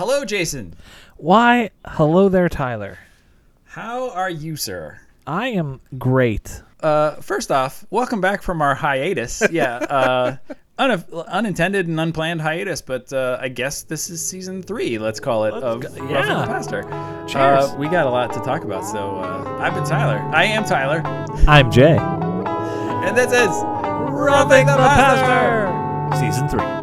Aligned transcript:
Hello, 0.00 0.24
Jason. 0.24 0.72
Why, 1.18 1.68
hello 1.84 2.30
there, 2.30 2.48
Tyler. 2.48 2.96
How 3.66 4.08
are 4.08 4.30
you, 4.30 4.56
sir? 4.56 4.98
I 5.26 5.48
am 5.48 5.82
great. 5.98 6.62
Uh, 6.82 7.16
first 7.16 7.50
off, 7.52 7.84
welcome 7.90 8.18
back 8.22 8.40
from 8.40 8.62
our 8.62 8.74
hiatus. 8.74 9.42
Yeah, 9.50 9.74
uh, 9.76 10.36
un- 10.78 11.04
unintended 11.28 11.86
and 11.86 12.00
unplanned 12.00 12.40
hiatus, 12.40 12.80
but 12.80 13.12
uh, 13.12 13.36
I 13.42 13.48
guess 13.48 13.82
this 13.82 14.08
is 14.08 14.26
season 14.26 14.62
three. 14.62 14.96
Let's 14.96 15.20
call 15.20 15.44
it 15.44 15.52
of 15.52 15.82
go- 15.82 15.94
yeah. 16.08 16.22
the 16.22 16.46
Pastor. 16.46 16.80
Cheers. 17.28 17.64
Uh, 17.66 17.76
we 17.78 17.86
got 17.86 18.06
a 18.06 18.10
lot 18.10 18.32
to 18.32 18.40
talk 18.40 18.64
about. 18.64 18.86
So 18.86 19.18
uh, 19.18 19.58
I've 19.60 19.74
been 19.74 19.84
Tyler. 19.84 20.16
I 20.34 20.44
am 20.44 20.64
Tyler, 20.64 21.02
I'm 21.46 21.70
Jay. 21.70 21.98
and 21.98 23.14
this 23.14 23.32
is 23.32 23.50
Roughing 23.50 24.64
the, 24.64 24.76
Pastor. 24.76 26.16
Season 26.18 26.48
three. 26.48 26.79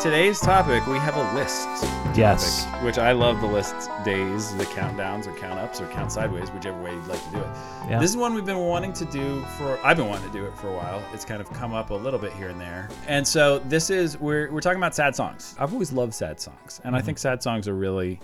Today's 0.00 0.40
topic, 0.40 0.86
we 0.86 0.98
have 0.98 1.16
a 1.16 1.34
list. 1.34 1.68
Yes. 2.16 2.64
topic, 2.64 2.84
which 2.84 2.98
I 2.98 3.12
love 3.12 3.40
the 3.40 3.46
list 3.46 3.74
days, 4.04 4.54
the 4.56 4.64
countdowns 4.64 5.26
or 5.26 5.32
count 5.34 5.58
ups 5.58 5.80
or 5.80 5.86
count 5.88 6.12
sideways, 6.12 6.50
whichever 6.50 6.80
way 6.82 6.94
you'd 6.94 7.06
like 7.06 7.22
to 7.24 7.30
do 7.30 7.38
it. 7.38 7.46
Yeah. 7.88 7.98
This 8.00 8.10
is 8.10 8.16
one 8.16 8.34
we've 8.34 8.44
been 8.44 8.58
wanting 8.58 8.92
to 8.94 9.04
do 9.06 9.42
for 9.56 9.78
I've 9.84 9.96
been 9.96 10.08
wanting 10.08 10.30
to 10.30 10.32
do 10.32 10.44
it 10.44 10.56
for 10.58 10.68
a 10.68 10.76
while. 10.76 11.02
It's 11.12 11.24
kind 11.24 11.40
of 11.40 11.50
come 11.52 11.72
up 11.72 11.90
a 11.90 11.94
little 11.94 12.18
bit 12.18 12.32
here 12.34 12.48
and 12.48 12.60
there. 12.60 12.88
And 13.06 13.26
so 13.26 13.58
this 13.60 13.90
is 13.90 14.18
we're 14.18 14.50
we're 14.50 14.60
talking 14.60 14.78
about 14.78 14.94
sad 14.94 15.16
songs. 15.16 15.54
I've 15.58 15.72
always 15.72 15.92
loved 15.92 16.14
sad 16.14 16.40
songs. 16.40 16.80
And 16.84 16.94
I 16.94 17.00
think 17.00 17.18
sad 17.18 17.42
songs 17.42 17.66
are 17.68 17.74
really 17.74 18.20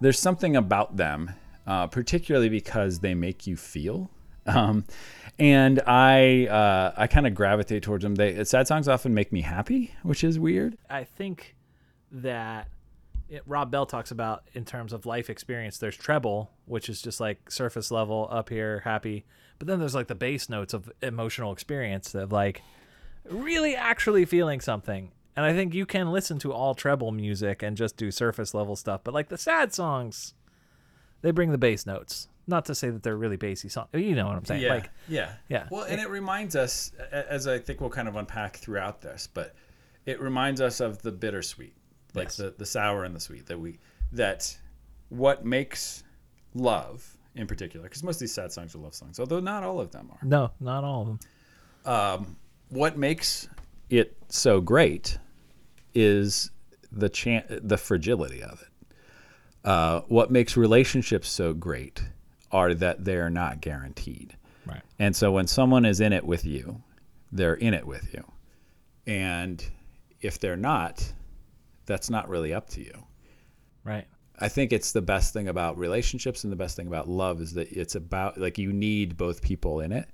there's 0.00 0.18
something 0.18 0.56
about 0.56 0.96
them, 0.96 1.30
uh, 1.66 1.86
particularly 1.86 2.48
because 2.48 2.98
they 3.00 3.14
make 3.14 3.46
you 3.46 3.56
feel. 3.56 4.10
Um, 4.46 4.84
and 5.38 5.80
I 5.86 6.46
uh, 6.46 6.92
I 6.96 7.06
kind 7.06 7.26
of 7.26 7.34
gravitate 7.34 7.82
towards 7.82 8.02
them. 8.02 8.14
They 8.14 8.44
sad 8.44 8.68
songs 8.68 8.88
often 8.88 9.14
make 9.14 9.32
me 9.32 9.42
happy, 9.42 9.94
which 10.02 10.22
is 10.22 10.38
weird. 10.38 10.76
I 10.88 11.04
think 11.04 11.56
that 12.12 12.68
it, 13.28 13.42
Rob 13.46 13.70
Bell 13.70 13.86
talks 13.86 14.10
about 14.10 14.44
in 14.52 14.64
terms 14.64 14.92
of 14.92 15.06
life 15.06 15.28
experience. 15.28 15.78
There's 15.78 15.96
treble, 15.96 16.50
which 16.66 16.88
is 16.88 17.02
just 17.02 17.20
like 17.20 17.50
surface 17.50 17.90
level 17.90 18.28
up 18.30 18.48
here, 18.48 18.80
happy, 18.84 19.24
but 19.58 19.66
then 19.66 19.80
there's 19.80 19.94
like 19.94 20.08
the 20.08 20.14
bass 20.14 20.48
notes 20.48 20.74
of 20.74 20.90
emotional 21.02 21.52
experience 21.52 22.14
of 22.14 22.30
like 22.30 22.62
really 23.28 23.74
actually 23.74 24.24
feeling 24.24 24.60
something. 24.60 25.10
And 25.36 25.44
I 25.44 25.52
think 25.52 25.74
you 25.74 25.84
can 25.84 26.12
listen 26.12 26.38
to 26.40 26.52
all 26.52 26.74
treble 26.74 27.10
music 27.10 27.62
and 27.62 27.76
just 27.76 27.96
do 27.96 28.10
surface 28.12 28.54
level 28.54 28.76
stuff, 28.76 29.00
but 29.02 29.14
like 29.14 29.30
the 29.30 29.38
sad 29.38 29.74
songs, 29.74 30.34
they 31.22 31.32
bring 31.32 31.50
the 31.50 31.58
bass 31.58 31.86
notes. 31.86 32.28
Not 32.46 32.66
to 32.66 32.74
say 32.74 32.90
that 32.90 33.02
they're 33.02 33.16
really 33.16 33.36
bassy 33.36 33.68
songs. 33.68 33.88
You 33.94 34.14
know 34.14 34.26
what 34.26 34.36
I'm 34.36 34.44
saying? 34.44 34.62
Yeah, 34.62 34.74
Like 34.74 34.90
yeah, 35.08 35.32
yeah. 35.48 35.66
Well, 35.70 35.84
and 35.84 36.00
it 36.00 36.08
reminds 36.10 36.56
us, 36.56 36.92
as 37.10 37.46
I 37.46 37.58
think 37.58 37.80
we'll 37.80 37.90
kind 37.90 38.08
of 38.08 38.16
unpack 38.16 38.56
throughout 38.56 39.00
this, 39.00 39.28
but 39.32 39.54
it 40.06 40.20
reminds 40.20 40.60
us 40.60 40.80
of 40.80 41.00
the 41.02 41.10
bittersweet, 41.12 41.74
like 42.14 42.26
Yes. 42.26 42.36
the 42.36 42.54
the 42.58 42.66
sour 42.66 43.04
and 43.04 43.14
the 43.16 43.20
sweet 43.20 43.46
that 43.46 43.58
we 43.58 43.78
that 44.12 44.56
what 45.08 45.44
makes 45.44 46.04
love 46.54 47.16
in 47.34 47.46
particular, 47.46 47.84
because 47.84 48.02
most 48.04 48.16
of 48.16 48.20
these 48.20 48.34
sad 48.34 48.52
songs 48.52 48.74
are 48.74 48.78
love 48.78 48.94
songs, 48.94 49.18
although 49.18 49.40
not 49.40 49.64
all 49.64 49.80
of 49.80 49.90
them 49.90 50.08
are. 50.12 50.18
no, 50.22 50.50
not 50.60 50.84
all 50.84 51.00
of 51.02 51.06
them. 51.08 52.36
What 52.68 52.96
makes 52.98 53.48
it 53.90 54.16
so 54.28 54.60
great 54.60 55.18
is 55.94 56.50
the 56.92 57.08
chan- 57.08 57.44
the 57.62 57.76
fragility 57.76 58.42
of 58.42 58.60
it. 58.62 58.68
Uh, 59.64 60.00
what 60.08 60.30
makes 60.30 60.56
relationships 60.56 61.28
so 61.28 61.52
great 61.54 62.02
are 62.54 62.72
that 62.72 63.04
they're 63.04 63.28
not 63.28 63.60
guaranteed. 63.60 64.36
Right. 64.64 64.80
And 65.00 65.14
so 65.14 65.32
when 65.32 65.48
someone 65.48 65.84
is 65.84 66.00
in 66.00 66.12
it 66.12 66.24
with 66.24 66.46
you, 66.46 66.80
they're 67.32 67.54
in 67.54 67.74
it 67.74 67.84
with 67.84 68.14
you. 68.14 68.24
And 69.06 69.62
if 70.20 70.38
they're 70.38 70.56
not, 70.56 71.12
that's 71.84 72.08
not 72.08 72.28
really 72.28 72.54
up 72.54 72.70
to 72.70 72.80
you. 72.80 73.04
Right. 73.82 74.06
I 74.38 74.48
think 74.48 74.72
it's 74.72 74.92
the 74.92 75.02
best 75.02 75.32
thing 75.32 75.48
about 75.48 75.76
relationships 75.76 76.44
and 76.44 76.52
the 76.52 76.56
best 76.56 76.76
thing 76.76 76.86
about 76.86 77.08
love 77.08 77.40
is 77.40 77.54
that 77.54 77.70
it's 77.72 77.96
about 77.96 78.38
like 78.38 78.56
you 78.56 78.72
need 78.72 79.16
both 79.16 79.42
people 79.42 79.80
in 79.80 79.90
it. 79.90 80.08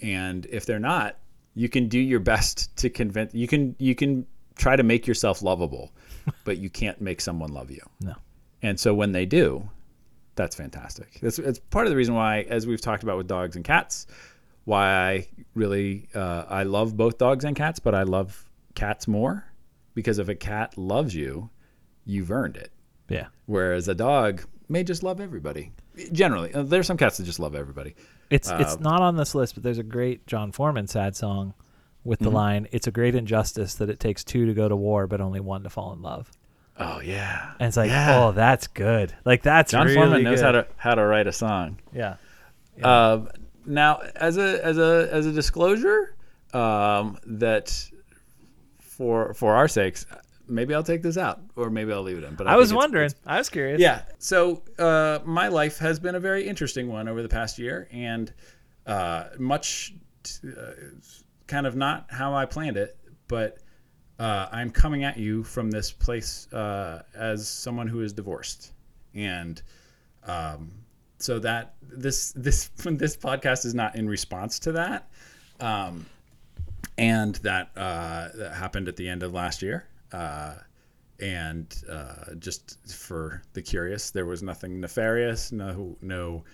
And 0.00 0.46
if 0.46 0.66
they're 0.66 0.78
not, 0.78 1.16
you 1.54 1.68
can 1.68 1.88
do 1.88 1.98
your 1.98 2.20
best 2.20 2.76
to 2.76 2.90
convince 2.90 3.34
you 3.34 3.48
can 3.48 3.74
you 3.78 3.94
can 3.94 4.26
try 4.54 4.76
to 4.76 4.82
make 4.82 5.06
yourself 5.06 5.42
lovable, 5.42 5.92
but 6.44 6.58
you 6.58 6.70
can't 6.70 7.00
make 7.00 7.20
someone 7.20 7.52
love 7.52 7.70
you. 7.70 7.82
No. 8.00 8.14
And 8.62 8.78
so 8.78 8.94
when 8.94 9.12
they 9.12 9.26
do, 9.26 9.68
that's 10.36 10.54
fantastic. 10.54 11.18
That's 11.20 11.38
it's 11.38 11.58
part 11.58 11.86
of 11.86 11.90
the 11.90 11.96
reason 11.96 12.14
why, 12.14 12.42
as 12.42 12.66
we've 12.66 12.80
talked 12.80 13.02
about 13.02 13.16
with 13.16 13.26
dogs 13.26 13.56
and 13.56 13.64
cats, 13.64 14.06
why 14.64 14.86
I 14.88 15.28
really 15.54 16.08
uh, 16.14 16.44
I 16.48 16.62
love 16.62 16.96
both 16.96 17.18
dogs 17.18 17.44
and 17.44 17.56
cats, 17.56 17.78
but 17.80 17.94
I 17.94 18.04
love 18.04 18.44
cats 18.74 19.08
more 19.08 19.44
because 19.94 20.18
if 20.18 20.28
a 20.28 20.34
cat 20.34 20.76
loves 20.78 21.14
you, 21.14 21.50
you've 22.04 22.30
earned 22.30 22.56
it. 22.56 22.70
Yeah. 23.08 23.26
Whereas 23.46 23.88
a 23.88 23.94
dog 23.94 24.42
may 24.68 24.84
just 24.84 25.02
love 25.02 25.20
everybody. 25.20 25.72
Generally, 26.12 26.52
Uh, 26.54 26.62
there's 26.64 26.86
some 26.86 26.96
cats 26.96 27.16
that 27.18 27.24
just 27.24 27.40
love 27.40 27.54
everybody. 27.54 27.94
It's 28.30 28.50
Uh, 28.50 28.58
it's 28.60 28.78
not 28.80 29.00
on 29.00 29.16
this 29.16 29.34
list, 29.34 29.54
but 29.54 29.62
there's 29.62 29.78
a 29.78 29.82
great 29.84 30.26
Jon 30.26 30.52
Foreman 30.52 30.86
sad 30.88 31.16
song 31.16 31.54
with 32.04 32.18
Mm-hmm. 32.18 32.24
the 32.28 32.34
line, 32.34 32.68
"It's 32.72 32.86
a 32.86 32.90
great 32.92 33.14
injustice 33.14 33.74
that 33.76 33.88
it 33.88 33.98
takes 34.00 34.22
two 34.24 34.46
to 34.46 34.54
go 34.54 34.68
to 34.68 34.76
war, 34.76 35.06
but 35.06 35.20
only 35.20 35.40
one 35.40 35.62
to 35.62 35.70
fall 35.70 35.92
in 35.92 36.02
love." 36.02 36.30
Oh 36.78 37.00
yeah, 37.00 37.54
And 37.58 37.68
it's 37.68 37.76
like, 37.76 37.88
Yeah. 37.90 38.24
oh, 38.26 38.32
that's 38.32 38.66
good. 38.66 39.14
Like 39.24 39.42
that's 39.42 39.72
Jon 39.72 39.86
really 39.86 39.96
Foreman 39.96 40.22
knows 40.24 40.40
good. 40.40 40.44
how 40.44 40.52
to 40.52 40.66
how 40.76 40.94
to 40.94 41.04
write 41.06 41.26
a 41.26 41.32
song. 41.32 41.78
Yeah. 41.94 42.16
Uh, 42.82 43.26
now, 43.64 44.00
as 44.14 44.36
a 44.36 44.62
as 44.64 44.76
a 44.78 45.08
as 45.10 45.24
a 45.26 45.32
disclosure, 45.32 46.14
um, 46.52 47.18
that 47.26 47.90
for 48.80 49.32
for 49.34 49.54
our 49.54 49.68
sakes, 49.68 50.06
maybe 50.48 50.74
I'll 50.74 50.82
take 50.82 51.02
this 51.02 51.16
out, 51.16 51.40
or 51.56 51.70
maybe 51.70 51.92
I'll 51.92 52.02
leave 52.02 52.18
it 52.18 52.24
in. 52.24 52.34
But 52.34 52.46
I, 52.46 52.52
I 52.52 52.56
was 52.56 52.70
it's- 52.70 52.76
wondering. 52.76 53.06
it's- 53.06 53.20
I 53.26 53.38
was 53.38 53.48
curious. 53.48 53.80
yeah. 53.80 54.02
So 54.18 54.62
uh, 54.78 55.20
my 55.24 55.48
life 55.48 55.78
has 55.78 55.98
been 55.98 56.14
a 56.14 56.20
very 56.20 56.46
interesting 56.46 56.88
one 56.88 57.08
over 57.08 57.22
the 57.22 57.28
past 57.28 57.58
year, 57.58 57.88
and 57.90 58.32
uh, 58.86 59.28
much 59.38 59.94
t- 60.22 60.48
uh, 60.48 60.72
kind 61.46 61.66
of 61.66 61.74
not 61.74 62.06
how 62.10 62.34
I 62.34 62.44
planned 62.44 62.76
it, 62.76 62.96
but. 63.28 63.58
Uh, 64.18 64.48
I'm 64.50 64.70
coming 64.70 65.04
at 65.04 65.18
you 65.18 65.42
from 65.42 65.70
this 65.70 65.92
place 65.92 66.50
uh, 66.52 67.02
as 67.14 67.46
someone 67.46 67.86
who 67.86 68.00
is 68.00 68.12
divorced, 68.12 68.72
and 69.14 69.60
um, 70.26 70.72
so 71.18 71.38
that 71.40 71.74
this 71.82 72.32
this 72.36 72.70
this 72.84 73.16
podcast 73.16 73.66
is 73.66 73.74
not 73.74 73.94
in 73.94 74.08
response 74.08 74.58
to 74.60 74.72
that, 74.72 75.10
um, 75.60 76.06
and 76.96 77.34
that 77.36 77.70
uh, 77.76 78.28
that 78.34 78.54
happened 78.54 78.88
at 78.88 78.96
the 78.96 79.08
end 79.08 79.22
of 79.22 79.34
last 79.34 79.62
year. 79.62 79.86
Uh, 80.12 80.54
and 81.18 81.82
uh, 81.90 82.34
just 82.38 82.94
for 82.94 83.42
the 83.54 83.62
curious, 83.62 84.10
there 84.10 84.26
was 84.26 84.42
nothing 84.42 84.80
nefarious, 84.80 85.52
no 85.52 85.96
no 86.00 86.44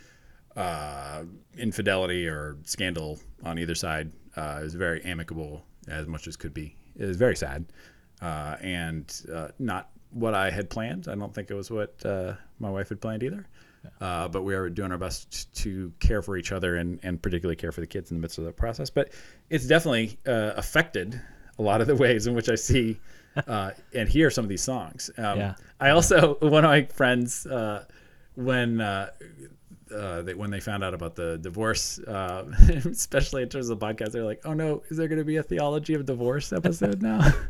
uh, 0.57 1.23
infidelity 1.57 2.27
or 2.27 2.57
scandal 2.65 3.21
on 3.45 3.59
either 3.59 3.75
side. 3.75 4.11
It 4.37 4.63
was 4.63 4.75
very 4.75 5.03
amicable 5.05 5.65
as 5.87 6.07
much 6.07 6.27
as 6.27 6.37
could 6.37 6.55
be. 6.55 6.77
It 6.97 7.07
was 7.07 7.17
very 7.17 7.37
sad 7.37 7.65
uh, 8.21 8.57
and 8.61 9.23
uh, 9.33 9.49
not 9.59 9.91
what 10.11 10.35
I 10.35 10.51
had 10.51 10.71
planned. 10.71 11.09
I 11.09 11.15
don't 11.15 11.35
think 11.35 11.51
it 11.51 11.55
was 11.55 11.71
what 11.71 11.95
uh, 12.05 12.35
my 12.59 12.71
wife 12.71 12.89
had 12.91 13.01
planned 13.01 13.23
either. 13.23 13.47
Uh, 14.01 14.29
but 14.29 14.43
we 14.43 14.55
are 14.55 14.71
doing 14.71 14.93
our 14.93 14.99
best 14.99 15.53
to 15.57 15.93
care 15.99 16.23
for 16.23 16.37
each 16.37 16.53
other 16.53 16.77
and, 16.77 17.01
and 17.03 17.21
particularly 17.21 17.57
care 17.57 17.73
for 17.73 17.81
the 17.81 17.87
kids 17.87 18.13
in 18.13 18.17
the 18.17 18.21
midst 18.21 18.39
of 18.39 18.45
that 18.45 18.57
process. 18.57 18.91
But 18.91 19.11
it's 19.51 19.67
definitely 19.67 20.19
uh, 20.27 20.53
affected 20.57 21.21
a 21.59 21.63
lot 21.63 21.81
of 21.81 21.89
the 21.89 21.97
ways 21.97 22.29
in 22.29 22.35
which 22.35 22.49
I 22.49 22.55
see 22.55 23.01
uh, 23.49 23.73
and 23.95 24.09
hear 24.09 24.31
some 24.31 24.45
of 24.45 24.49
these 24.49 24.63
songs. 24.63 25.11
Um, 25.19 25.39
Yeah. 25.39 25.55
I 25.81 25.91
also, 25.91 26.35
one 26.41 26.65
of 26.65 26.71
my 26.71 26.85
friends, 26.85 27.45
uh, 27.47 27.85
when 28.37 28.81
uh, 29.93 29.97
uh, 29.97 30.23
they, 30.23 30.35
when 30.35 30.51
they 30.51 30.61
found 30.61 30.83
out 30.85 30.95
about 30.95 31.15
the 31.15 31.39
divorce, 31.39 31.99
uh, 32.01 32.45
especially 32.85 33.43
in 33.43 33.49
terms 33.49 33.69
of 33.69 33.79
the 33.79 33.87
podcast, 33.87 34.13
they're 34.13 34.25
like, 34.25 34.41
"Oh 34.45 34.53
no, 34.53 34.83
is 34.89 34.97
there 34.97 35.09
going 35.09 35.19
to 35.19 35.25
be 35.25 35.37
a 35.37 35.43
theology 35.43 35.95
of 35.95 36.07
divorce 36.07 36.53
episode 36.53 37.03
now?" 37.03 37.21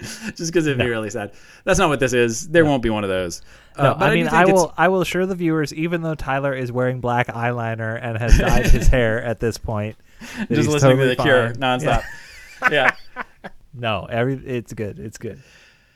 Just 0.00 0.52
because 0.52 0.66
it'd 0.66 0.78
be 0.78 0.88
really 0.88 1.08
sad. 1.08 1.32
That's 1.62 1.78
not 1.78 1.88
what 1.88 2.00
this 2.00 2.12
is. 2.12 2.48
There 2.48 2.64
won't 2.64 2.82
be 2.82 2.90
one 2.90 3.04
of 3.04 3.10
those. 3.10 3.42
Uh, 3.76 3.84
No, 3.84 3.94
but 3.94 4.10
I 4.10 4.14
mean, 4.14 4.24
do 4.24 4.30
I 4.34 4.38
think 4.44 4.48
it's- 4.50 4.54
will. 4.62 4.74
I 4.76 4.88
will 4.88 5.00
assure 5.00 5.24
the 5.24 5.36
viewers, 5.36 5.72
even 5.72 6.02
though 6.02 6.16
Tyler 6.16 6.52
is 6.52 6.72
wearing 6.72 7.00
black 7.00 7.28
eyeliner 7.28 7.98
and 8.02 8.18
has 8.18 8.36
dyed 8.36 8.66
his 8.66 8.88
hair 8.88 9.22
at 9.24 9.38
this 9.38 9.56
point, 9.56 9.96
just 10.50 10.68
listening 10.68 10.96
totally 10.96 11.10
to 11.10 11.16
the 11.16 11.22
Cure 11.22 11.54
fine. 11.54 11.56
nonstop. 11.56 12.02
yeah. 12.72 12.90
No, 13.72 14.06
every 14.10 14.34
it's 14.34 14.72
good. 14.72 14.98
It's 14.98 15.16
good. 15.18 15.40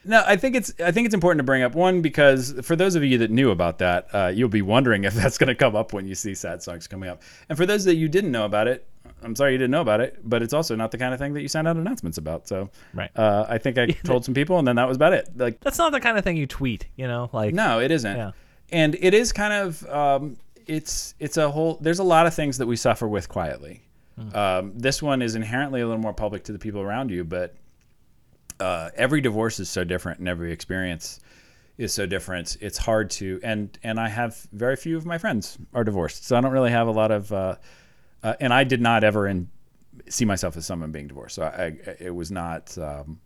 No, 0.05 0.23
I 0.27 0.37
think 0.37 0.55
it's 0.56 0.73
I 0.83 0.91
think 0.93 1.06
it's 1.06 1.15
important 1.15 1.39
to 1.41 1.45
bring 1.45 1.62
up 1.62 1.75
one 1.75 2.00
because 2.03 2.55
for 2.62 2.77
those 2.77 2.95
of 2.95 3.05
you 3.05 3.19
that 3.19 3.31
knew 3.31 3.50
about 3.50 3.79
that, 3.79 4.09
uh, 4.15 4.33
you'll 4.35 4.49
be 4.49 4.62
wondering 4.62 5.05
if 5.05 5.15
that's 5.21 5.39
going 5.39 5.49
to 5.49 5.55
come 5.55 5.77
up 5.77 5.93
when 5.93 6.06
you 6.06 6.15
see 6.15 6.35
sad 6.35 6.62
songs 6.62 6.87
coming 6.87 7.09
up. 7.09 7.23
And 7.49 7.59
for 7.59 7.67
those 7.67 7.85
that 7.85 7.97
you 7.97 8.09
didn't 8.09 8.31
know 8.33 8.45
about 8.45 8.69
it, 8.69 8.87
I'm 9.23 9.35
sorry 9.35 9.53
you 9.53 9.59
didn't 9.59 9.73
know 9.73 9.81
about 9.81 10.00
it, 10.00 10.19
but 10.23 10.43
it's 10.43 10.53
also 10.55 10.77
not 10.77 10.91
the 10.93 10.99
kind 10.99 11.12
of 11.12 11.19
thing 11.19 11.35
that 11.35 11.43
you 11.43 11.49
send 11.49 11.67
out 11.67 11.77
announcements 11.77 12.19
about. 12.19 12.47
So, 12.47 12.71
Right. 12.95 13.11
uh, 13.17 13.47
I 13.49 13.59
think 13.59 13.77
I 13.79 13.87
told 14.05 14.25
some 14.25 14.35
people, 14.35 14.59
and 14.59 14.69
then 14.69 14.77
that 14.77 14.87
was 14.87 14.97
about 14.97 15.12
it. 15.12 15.29
Like, 15.37 15.61
That's 15.61 15.79
not 15.79 15.93
the 15.93 16.00
kind 16.00 16.17
of 16.17 16.25
thing 16.25 16.37
you 16.37 16.47
tweet, 16.47 16.87
you 16.97 17.09
know? 17.09 17.29
Like 17.33 17.53
no, 17.55 17.81
it 17.81 17.91
isn't. 17.91 18.17
Yeah. 18.17 18.31
And 18.71 18.97
it 19.00 19.15
is 19.15 19.33
kind 19.33 19.53
of 19.53 19.85
um, 19.89 20.37
it's 20.67 21.15
it's 21.19 21.37
a 21.39 21.50
whole. 21.50 21.79
There's 21.81 21.99
a 21.99 22.05
lot 22.05 22.27
of 22.27 22.35
things 22.35 22.59
that 22.59 22.67
we 22.67 22.77
suffer 22.77 23.09
with 23.09 23.29
quietly. 23.29 23.83
Um, 24.35 24.73
this 24.75 25.00
one 25.03 25.23
is 25.23 25.37
inherently 25.37 25.81
a 25.81 25.87
little 25.87 26.03
more 26.03 26.12
public 26.12 26.43
to 26.45 26.53
the 26.53 26.59
people 26.59 26.81
around 26.81 27.11
you, 27.11 27.23
but 27.25 27.55
uh, 28.61 28.91
every 28.95 29.21
divorce 29.21 29.61
is 29.61 29.69
so 29.69 29.85
different, 29.85 30.19
and 30.19 30.29
every 30.29 30.53
experience 30.53 31.21
is 31.77 31.93
so 31.93 32.07
different. 32.07 32.57
It's 32.61 32.79
hard 32.79 33.11
to 33.11 33.41
and 33.43 33.77
and 33.83 33.99
I 34.01 34.09
have 34.09 34.47
very 34.53 34.77
few 34.77 34.97
of 34.97 35.07
my 35.07 35.19
friends 35.19 35.59
are 35.73 35.85
divorced, 35.85 36.25
so 36.27 36.37
I 36.37 36.41
don't 36.41 36.53
really 36.53 36.73
have 36.73 36.89
a 36.89 36.93
lot 36.93 37.11
of. 37.11 37.33
Uh, 37.33 37.57
uh, 38.23 38.35
and 38.41 38.53
I 38.53 38.65
did 38.65 38.81
not 38.81 39.05
ever 39.05 39.29
in, 39.29 39.49
see 40.09 40.25
myself 40.25 40.57
as 40.57 40.67
someone 40.67 40.91
being 40.91 41.07
divorced, 41.07 41.37
so 41.37 41.45
I, 41.45 41.65
I 41.67 41.97
it 42.01 42.15
was 42.15 42.31
not. 42.31 42.77
Um, 42.77 43.21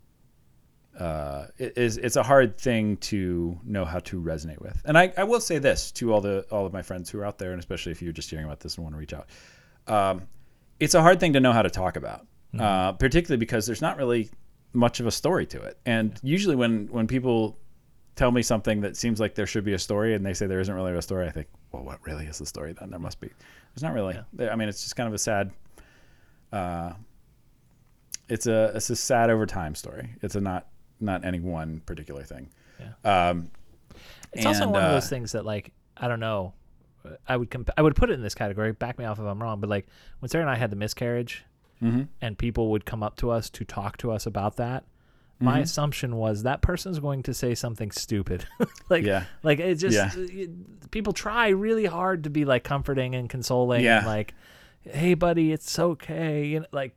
uh, 0.99 1.47
it 1.57 1.75
is 1.75 1.97
it's 1.97 2.17
a 2.17 2.21
hard 2.21 2.55
thing 2.55 2.97
to 2.97 3.59
know 3.63 3.83
how 3.83 3.97
to 3.99 4.21
resonate 4.21 4.61
with. 4.61 4.79
And 4.85 4.95
I, 4.95 5.11
I 5.17 5.23
will 5.23 5.41
say 5.41 5.57
this 5.57 5.91
to 5.93 6.13
all 6.13 6.21
the 6.21 6.45
all 6.51 6.67
of 6.67 6.73
my 6.73 6.83
friends 6.83 7.09
who 7.09 7.19
are 7.19 7.25
out 7.25 7.39
there, 7.39 7.51
and 7.51 7.59
especially 7.59 7.91
if 7.91 8.01
you're 8.01 8.13
just 8.13 8.29
hearing 8.29 8.45
about 8.45 8.59
this 8.59 8.75
and 8.75 8.83
want 8.83 8.93
to 8.93 8.99
reach 8.99 9.13
out. 9.13 9.27
Um, 9.87 10.27
it's 10.79 10.93
a 10.93 11.01
hard 11.01 11.19
thing 11.19 11.33
to 11.33 11.39
know 11.39 11.51
how 11.51 11.63
to 11.63 11.69
talk 11.69 11.95
about, 11.95 12.27
uh, 12.59 12.91
particularly 12.93 13.39
because 13.39 13.65
there's 13.65 13.81
not 13.81 13.97
really 13.97 14.29
much 14.73 14.99
of 14.99 15.07
a 15.07 15.11
story 15.11 15.45
to 15.47 15.61
it. 15.61 15.77
And 15.85 16.19
usually 16.23 16.55
when 16.55 16.87
when 16.87 17.07
people 17.07 17.57
tell 18.15 18.31
me 18.31 18.41
something 18.41 18.81
that 18.81 18.95
seems 18.95 19.19
like 19.19 19.35
there 19.35 19.47
should 19.47 19.63
be 19.63 19.73
a 19.73 19.79
story 19.79 20.13
and 20.13 20.25
they 20.25 20.33
say 20.33 20.45
there 20.45 20.59
isn't 20.59 20.73
really 20.73 20.95
a 20.95 21.01
story, 21.01 21.27
I 21.27 21.31
think, 21.31 21.47
well, 21.71 21.83
what 21.83 21.99
really 22.05 22.25
is 22.25 22.37
the 22.37 22.45
story 22.45 22.73
then? 22.73 22.91
There 22.91 22.99
must 22.99 23.19
be. 23.19 23.29
There's 23.73 23.83
not 23.83 23.93
really. 23.93 24.17
I 24.39 24.55
mean, 24.55 24.69
it's 24.69 24.83
just 24.83 24.95
kind 24.95 25.07
of 25.07 25.13
a 25.13 25.17
sad. 25.17 25.51
Uh, 26.51 26.93
it's 28.29 28.47
a 28.47 28.71
it's 28.75 28.89
a 28.89 28.95
sad 28.95 29.29
over 29.29 29.45
time 29.45 29.75
story. 29.75 30.15
It's 30.21 30.35
a 30.35 30.41
not 30.41 30.67
not 30.99 31.25
any 31.25 31.39
one 31.39 31.81
particular 31.85 32.23
thing. 32.23 32.49
Yeah. 32.79 33.29
Um, 33.29 33.51
It's 34.33 34.45
also 34.45 34.63
and, 34.63 34.71
one 34.71 34.83
of 34.83 34.89
uh, 34.89 34.93
those 34.93 35.09
things 35.09 35.31
that 35.33 35.45
like 35.45 35.71
I 35.97 36.07
don't 36.07 36.19
know. 36.19 36.53
I 37.27 37.35
would 37.35 37.51
comp- 37.51 37.69
I 37.75 37.81
would 37.81 37.95
put 37.95 38.09
it 38.09 38.13
in 38.13 38.21
this 38.21 38.33
category. 38.33 38.71
Back 38.71 38.97
me 38.97 39.05
off 39.05 39.19
if 39.19 39.25
I'm 39.25 39.41
wrong, 39.41 39.59
but 39.59 39.69
like 39.69 39.87
when 40.19 40.29
Sarah 40.29 40.43
and 40.43 40.49
I 40.49 40.55
had 40.55 40.69
the 40.69 40.77
miscarriage, 40.77 41.43
Mm-hmm. 41.83 42.03
and 42.21 42.37
people 42.37 42.71
would 42.71 42.85
come 42.85 43.03
up 43.03 43.15
to 43.17 43.29
us 43.31 43.49
to 43.51 43.65
talk 43.65 43.97
to 43.97 44.11
us 44.11 44.25
about 44.25 44.55
that. 44.57 44.85
My 45.39 45.53
Mm-hmm. 45.55 45.61
assumption 45.63 46.15
was 46.15 46.43
that 46.43 46.61
person's 46.61 46.99
going 46.99 47.23
to 47.23 47.33
say 47.33 47.53
something 47.55 47.91
stupid. 47.91 48.45
like, 48.89 49.03
Yeah. 49.03 49.25
like 49.43 49.59
it 49.59 49.75
just 49.75 49.95
Yeah. 49.95 50.11
it- 50.15 50.91
people 50.91 51.11
try 51.11 51.49
really 51.49 51.85
hard 51.85 52.23
to 52.23 52.29
be 52.29 52.45
like 52.45 52.63
comforting 52.63 53.15
and 53.15 53.29
consoling. 53.29 53.83
Yeah. 53.83 53.97
And 53.99 54.07
like, 54.07 54.33
hey, 54.81 55.13
buddy, 55.15 55.51
it's 55.51 55.77
okay. 55.77 56.45
You 56.45 56.59
know, 56.61 56.65
like 56.71 56.95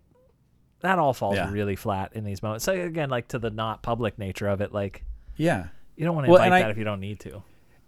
that 0.80 0.98
all 0.98 1.12
falls 1.14 1.36
Yeah. 1.36 1.50
really 1.50 1.74
flat 1.76 2.12
in 2.14 2.22
these 2.24 2.42
moments. 2.42 2.64
So 2.64 2.72
again, 2.74 3.08
like 3.10 3.28
to 3.28 3.38
the 3.38 3.50
not 3.50 3.82
public 3.82 4.18
nature 4.18 4.46
of 4.48 4.60
it, 4.60 4.72
like 4.72 5.02
Yeah. 5.36 5.68
you 5.96 6.04
don't 6.04 6.14
want 6.14 6.26
to 6.26 6.30
Well, 6.32 6.42
invite 6.42 6.46
and 6.46 6.54
I- 6.54 6.62
that 6.62 6.70
if 6.70 6.78
you 6.78 6.84
don't 6.84 7.00
need 7.00 7.18
to. 7.20 7.42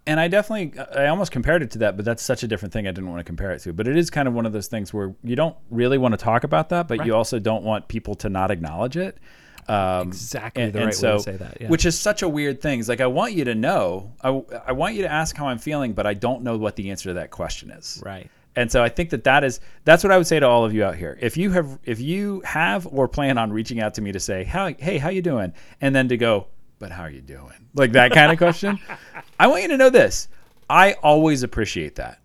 And 0.09 0.19
I 0.19 0.27
definitely 0.27 0.79
I 0.79 1.05
almost 1.07 1.31
compared 1.31 1.61
it 1.61 1.69
to 1.71 1.77
that, 1.79 1.95
but 1.95 2.03
that's 2.03 2.23
such 2.23 2.41
a 2.41 2.47
different 2.47 2.73
thing. 2.73 2.87
I 2.87 2.91
didn't 2.91 3.09
want 3.11 3.19
to 3.19 3.23
compare 3.23 3.51
it 3.51 3.59
to. 3.59 3.73
But 3.73 3.87
it 3.87 3.95
is 3.95 4.09
kind 4.09 4.27
of 4.27 4.33
one 4.33 4.47
of 4.47 4.53
those 4.53 4.65
things 4.65 4.91
where 4.91 5.13
you 5.23 5.35
don't 5.35 5.55
really 5.69 5.99
want 5.99 6.13
to 6.13 6.17
talk 6.17 6.43
about 6.43 6.69
that, 6.69 6.87
but 6.87 7.05
you 7.05 7.15
also 7.15 7.37
don't 7.37 7.63
want 7.63 7.87
people 7.87 8.15
to 8.15 8.29
not 8.29 8.49
acknowledge 8.49 8.97
it. 8.97 9.19
Um, 9.67 10.07
Exactly 10.07 10.63
and, 10.63 10.73
the 10.73 10.85
right 10.85 10.93
so, 10.95 11.11
way 11.11 11.17
to 11.17 11.23
say 11.23 11.37
that. 11.37 11.61
Yeah. 11.61 11.67
which 11.67 11.85
is 11.85 11.97
such 11.97 12.23
a 12.23 12.27
weird 12.27 12.59
thing. 12.59 12.79
It's 12.79 12.89
like 12.89 13.01
I 13.01 13.07
want 13.07 13.33
you 13.33 13.43
to 13.43 13.53
know, 13.53 14.11
I, 14.23 14.29
I 14.65 14.71
want 14.71 14.95
you 14.95 15.03
to 15.03 15.11
ask 15.11 15.35
how 15.35 15.47
I'm 15.47 15.59
feeling, 15.59 15.93
but 15.93 16.07
I 16.07 16.15
don't 16.15 16.41
know 16.41 16.57
what 16.57 16.75
the 16.75 16.89
answer 16.89 17.09
to 17.09 17.13
that 17.13 17.29
question 17.29 17.69
is. 17.69 18.01
right. 18.03 18.27
And 18.55 18.69
so 18.69 18.83
I 18.83 18.89
think 18.89 19.11
that 19.11 19.23
that 19.25 19.43
is 19.43 19.59
that's 19.85 20.03
what 20.03 20.11
I 20.11 20.17
would 20.17 20.25
say 20.25 20.39
to 20.39 20.47
all 20.47 20.65
of 20.65 20.73
you 20.73 20.83
out 20.83 20.95
here. 20.95 21.17
If 21.21 21.37
you 21.37 21.51
have 21.51 21.77
if 21.85 22.01
you 22.01 22.41
have 22.43 22.87
or 22.87 23.07
plan 23.07 23.37
on 23.37 23.53
reaching 23.53 23.79
out 23.79 23.93
to 23.93 24.01
me 24.01 24.11
to 24.11 24.19
say, 24.19 24.43
"How 24.43 24.73
hey, 24.73 24.97
how 24.97 25.09
you 25.09 25.21
doing?" 25.21 25.53
and 25.79 25.95
then 25.95 26.09
to 26.09 26.17
go, 26.17 26.47
"But 26.79 26.91
how 26.91 27.03
are 27.03 27.09
you 27.09 27.21
doing?" 27.21 27.67
Like 27.75 27.91
that 27.91 28.11
kind 28.11 28.31
of 28.31 28.37
question. 28.37 28.79
I 29.39 29.47
want 29.47 29.61
you 29.61 29.67
to 29.69 29.77
know 29.77 29.89
this. 29.89 30.27
I 30.69 30.93
always 31.03 31.43
appreciate 31.43 31.95
that. 31.95 32.19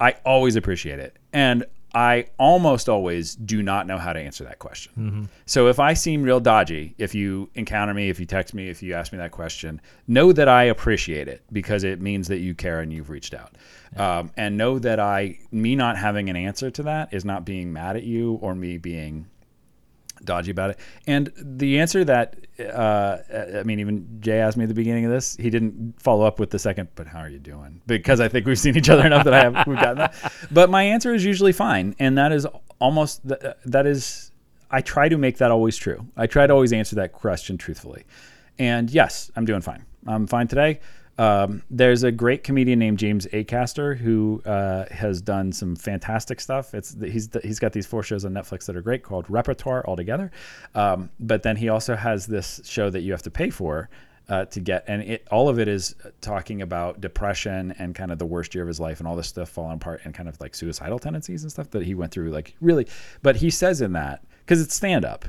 I 0.00 0.16
always 0.24 0.56
appreciate 0.56 0.98
it. 0.98 1.16
And 1.32 1.64
I 1.94 2.26
almost 2.38 2.90
always 2.90 3.34
do 3.36 3.62
not 3.62 3.86
know 3.86 3.96
how 3.96 4.12
to 4.12 4.20
answer 4.20 4.44
that 4.44 4.58
question. 4.58 5.30
So 5.46 5.68
if 5.68 5.80
I 5.80 5.94
seem 5.94 6.22
real 6.22 6.40
dodgy, 6.40 6.94
if 6.98 7.14
you 7.14 7.48
encounter 7.54 7.94
me, 7.94 8.10
if 8.10 8.20
you 8.20 8.26
text 8.26 8.52
me, 8.52 8.68
if 8.68 8.82
you 8.82 8.92
ask 8.92 9.12
me 9.12 9.18
that 9.18 9.30
question, 9.30 9.80
know 10.06 10.30
that 10.32 10.46
I 10.46 10.64
appreciate 10.64 11.26
it 11.26 11.42
because 11.52 11.84
it 11.84 12.02
means 12.02 12.28
that 12.28 12.38
you 12.38 12.54
care 12.54 12.80
and 12.80 12.92
you've 12.92 13.08
reached 13.08 13.32
out. 13.32 13.54
Um, 13.96 14.30
and 14.36 14.58
know 14.58 14.78
that 14.78 15.00
I, 15.00 15.38
me 15.50 15.74
not 15.74 15.96
having 15.96 16.28
an 16.28 16.36
answer 16.36 16.70
to 16.70 16.82
that 16.82 17.14
is 17.14 17.24
not 17.24 17.46
being 17.46 17.72
mad 17.72 17.96
at 17.96 18.02
you 18.02 18.34
or 18.42 18.54
me 18.54 18.76
being 18.76 19.28
dodgy 20.26 20.50
about 20.50 20.70
it. 20.70 20.78
And 21.06 21.32
the 21.36 21.78
answer 21.78 22.04
that, 22.04 22.36
uh, 22.60 23.18
I 23.58 23.62
mean, 23.62 23.80
even 23.80 24.18
Jay 24.20 24.40
asked 24.40 24.58
me 24.58 24.64
at 24.64 24.68
the 24.68 24.74
beginning 24.74 25.06
of 25.06 25.10
this, 25.10 25.36
he 25.36 25.48
didn't 25.48 25.94
follow 25.98 26.26
up 26.26 26.38
with 26.38 26.50
the 26.50 26.58
second, 26.58 26.88
but 26.94 27.06
how 27.06 27.20
are 27.20 27.28
you 27.30 27.38
doing? 27.38 27.80
Because 27.86 28.20
I 28.20 28.28
think 28.28 28.46
we've 28.46 28.58
seen 28.58 28.76
each 28.76 28.90
other 28.90 29.06
enough 29.06 29.24
that 29.24 29.32
I 29.32 29.42
have, 29.42 29.66
we've 29.66 29.80
gotten 29.80 29.98
that. 29.98 30.14
But 30.50 30.68
my 30.68 30.82
answer 30.82 31.14
is 31.14 31.24
usually 31.24 31.52
fine. 31.52 31.94
And 31.98 32.18
that 32.18 32.32
is 32.32 32.46
almost, 32.78 33.26
th- 33.26 33.54
that 33.64 33.86
is, 33.86 34.30
I 34.70 34.82
try 34.82 35.08
to 35.08 35.16
make 35.16 35.38
that 35.38 35.50
always 35.50 35.76
true. 35.76 36.06
I 36.16 36.26
try 36.26 36.46
to 36.46 36.52
always 36.52 36.72
answer 36.72 36.96
that 36.96 37.12
question 37.12 37.56
truthfully. 37.56 38.04
And 38.58 38.90
yes, 38.90 39.30
I'm 39.36 39.44
doing 39.44 39.60
fine. 39.60 39.86
I'm 40.06 40.26
fine 40.26 40.48
today. 40.48 40.80
Um, 41.18 41.62
there's 41.70 42.02
a 42.02 42.12
great 42.12 42.44
comedian 42.44 42.78
named 42.78 42.98
James 42.98 43.26
Acaster 43.26 43.96
who 43.96 44.42
uh, 44.44 44.84
has 44.90 45.22
done 45.22 45.50
some 45.52 45.74
fantastic 45.74 46.40
stuff. 46.40 46.74
It's 46.74 46.96
he's 47.00 47.28
he's 47.42 47.58
got 47.58 47.72
these 47.72 47.86
four 47.86 48.02
shows 48.02 48.24
on 48.24 48.32
Netflix 48.32 48.66
that 48.66 48.76
are 48.76 48.82
great 48.82 49.02
called 49.02 49.28
Repertoire 49.30 49.84
altogether. 49.86 50.30
Um, 50.74 51.10
but 51.18 51.42
then 51.42 51.56
he 51.56 51.68
also 51.68 51.96
has 51.96 52.26
this 52.26 52.60
show 52.64 52.90
that 52.90 53.00
you 53.00 53.12
have 53.12 53.22
to 53.22 53.30
pay 53.30 53.50
for 53.50 53.88
uh, 54.28 54.44
to 54.46 54.60
get, 54.60 54.84
and 54.88 55.02
it 55.02 55.26
all 55.30 55.48
of 55.48 55.58
it 55.58 55.68
is 55.68 55.94
talking 56.20 56.60
about 56.60 57.00
depression 57.00 57.74
and 57.78 57.94
kind 57.94 58.10
of 58.10 58.18
the 58.18 58.26
worst 58.26 58.54
year 58.54 58.64
of 58.64 58.68
his 58.68 58.80
life 58.80 58.98
and 58.98 59.08
all 59.08 59.16
this 59.16 59.28
stuff 59.28 59.48
falling 59.48 59.76
apart 59.76 60.02
and 60.04 60.12
kind 60.12 60.28
of 60.28 60.38
like 60.40 60.54
suicidal 60.54 60.98
tendencies 60.98 61.42
and 61.42 61.50
stuff 61.50 61.70
that 61.70 61.82
he 61.82 61.94
went 61.94 62.12
through. 62.12 62.30
Like 62.30 62.54
really, 62.60 62.86
but 63.22 63.36
he 63.36 63.50
says 63.50 63.80
in 63.80 63.92
that 63.92 64.22
because 64.40 64.60
it's 64.60 64.74
stand 64.74 65.04
up 65.04 65.24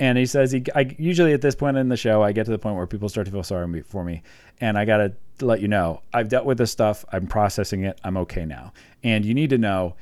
and 0.00 0.16
he 0.18 0.26
says 0.26 0.52
he 0.52 0.64
I, 0.74 0.94
usually 0.98 1.32
at 1.32 1.40
this 1.40 1.54
point 1.54 1.76
in 1.76 1.88
the 1.88 1.96
show 1.96 2.22
I 2.22 2.32
get 2.32 2.44
to 2.44 2.50
the 2.50 2.58
point 2.58 2.76
where 2.76 2.86
people 2.86 3.08
start 3.08 3.26
to 3.26 3.32
feel 3.32 3.42
sorry 3.42 3.82
for 3.82 4.04
me. 4.04 4.22
And 4.60 4.78
I 4.78 4.84
gotta 4.84 5.14
let 5.40 5.60
you 5.60 5.68
know 5.68 6.02
I've 6.12 6.28
dealt 6.28 6.44
with 6.44 6.58
this 6.58 6.70
stuff. 6.70 7.04
I'm 7.12 7.26
processing 7.26 7.84
it. 7.84 8.00
I'm 8.04 8.16
okay 8.18 8.44
now. 8.44 8.72
And 9.02 9.24
you 9.24 9.34
need 9.34 9.50
to 9.50 9.58
know 9.58 9.96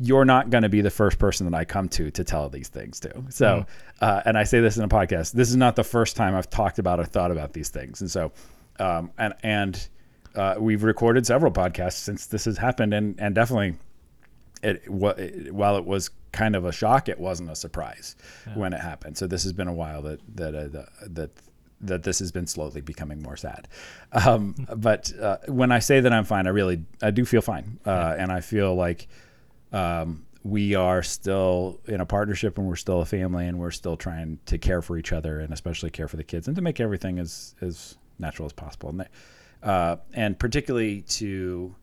you're 0.00 0.24
not 0.24 0.50
going 0.50 0.62
to 0.62 0.68
be 0.68 0.80
the 0.80 0.90
first 0.90 1.18
person 1.18 1.50
that 1.50 1.58
I 1.58 1.64
come 1.64 1.88
to 1.88 2.08
to 2.12 2.22
tell 2.22 2.48
these 2.48 2.68
things 2.68 3.00
to. 3.00 3.24
So 3.30 3.66
uh, 4.00 4.22
and 4.24 4.38
I 4.38 4.44
say 4.44 4.60
this 4.60 4.76
in 4.76 4.84
a 4.84 4.88
podcast 4.88 5.32
this 5.32 5.50
is 5.50 5.56
not 5.56 5.76
the 5.76 5.84
first 5.84 6.16
time 6.16 6.34
I've 6.34 6.50
talked 6.50 6.78
about 6.78 7.00
or 7.00 7.04
thought 7.04 7.30
about 7.30 7.52
these 7.52 7.68
things. 7.68 8.00
And 8.00 8.10
so 8.10 8.32
um, 8.78 9.10
and 9.18 9.34
and 9.42 9.88
uh, 10.34 10.54
we've 10.58 10.84
recorded 10.84 11.26
several 11.26 11.50
podcasts 11.50 11.94
since 11.94 12.26
this 12.26 12.44
has 12.44 12.58
happened. 12.58 12.94
And 12.94 13.16
and 13.18 13.34
definitely 13.34 13.74
it, 14.62 14.82
it 14.86 15.54
while 15.54 15.76
it 15.76 15.84
was 15.84 16.10
kind 16.32 16.54
of 16.56 16.64
a 16.64 16.72
shock, 16.72 17.08
it 17.08 17.18
wasn't 17.18 17.50
a 17.50 17.56
surprise 17.56 18.16
when 18.54 18.72
it 18.72 18.80
happened. 18.80 19.16
So 19.16 19.26
this 19.26 19.42
has 19.44 19.52
been 19.52 19.68
a 19.68 19.72
while 19.74 20.02
that 20.02 20.20
that 20.36 20.54
uh, 20.54 20.68
the- 20.68 20.88
that 21.08 21.30
that 21.80 22.02
this 22.02 22.18
has 22.18 22.32
been 22.32 22.46
slowly 22.46 22.80
becoming 22.80 23.22
more 23.22 23.36
sad. 23.36 23.68
Um, 24.12 24.54
but 24.76 25.12
uh, 25.20 25.38
when 25.46 25.70
I 25.70 25.78
say 25.78 26.00
that 26.00 26.12
I'm 26.12 26.24
fine, 26.24 26.46
I 26.46 26.50
really 26.50 26.84
I 27.02 27.10
do 27.10 27.24
feel 27.24 27.40
fine, 27.40 27.78
uh, 27.86 28.16
and 28.18 28.32
I 28.32 28.40
feel 28.40 28.74
like 28.74 29.06
um, 29.72 30.26
we 30.42 30.74
are 30.74 31.02
still 31.02 31.80
in 31.86 32.00
a 32.00 32.06
partnership 32.06 32.58
and 32.58 32.66
we're 32.66 32.76
still 32.76 33.00
a 33.00 33.04
family 33.06 33.46
and 33.46 33.58
we're 33.58 33.70
still 33.70 33.96
trying 33.96 34.38
to 34.46 34.56
care 34.58 34.80
for 34.82 34.96
each 34.96 35.12
other 35.12 35.40
and 35.40 35.52
especially 35.52 35.90
care 35.90 36.08
for 36.08 36.16
the 36.16 36.24
kids 36.24 36.46
and 36.48 36.56
to 36.56 36.62
make 36.62 36.80
everything 36.80 37.18
as 37.18 37.54
as 37.60 37.96
natural 38.18 38.46
as 38.46 38.52
possible. 38.52 38.88
And 38.90 39.08
uh, 39.62 39.96
and 40.14 40.38
particularly 40.38 41.02
to 41.02 41.74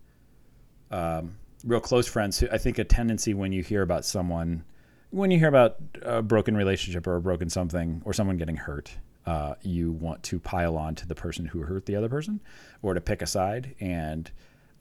um, 0.91 1.35
real 1.65 1.79
close 1.79 2.07
friends 2.07 2.39
who 2.39 2.47
I 2.51 2.57
think 2.57 2.77
a 2.77 2.83
tendency 2.83 3.33
when 3.33 3.51
you 3.51 3.63
hear 3.63 3.81
about 3.81 4.05
someone, 4.05 4.63
when 5.09 5.31
you 5.31 5.39
hear 5.39 5.47
about 5.47 5.77
a 6.01 6.21
broken 6.21 6.55
relationship 6.55 7.07
or 7.07 7.15
a 7.15 7.21
broken 7.21 7.49
something 7.49 8.01
or 8.05 8.13
someone 8.13 8.37
getting 8.37 8.55
hurt, 8.55 8.91
uh, 9.25 9.55
you 9.63 9.91
want 9.91 10.21
to 10.23 10.39
pile 10.39 10.77
on 10.77 10.93
to 10.95 11.07
the 11.07 11.15
person 11.15 11.47
who 11.47 11.61
hurt 11.61 11.87
the 11.87 11.95
other 11.95 12.09
person 12.09 12.39
or 12.83 12.93
to 12.93 13.01
pick 13.01 13.21
a 13.21 13.25
side. 13.25 13.73
And 13.79 14.29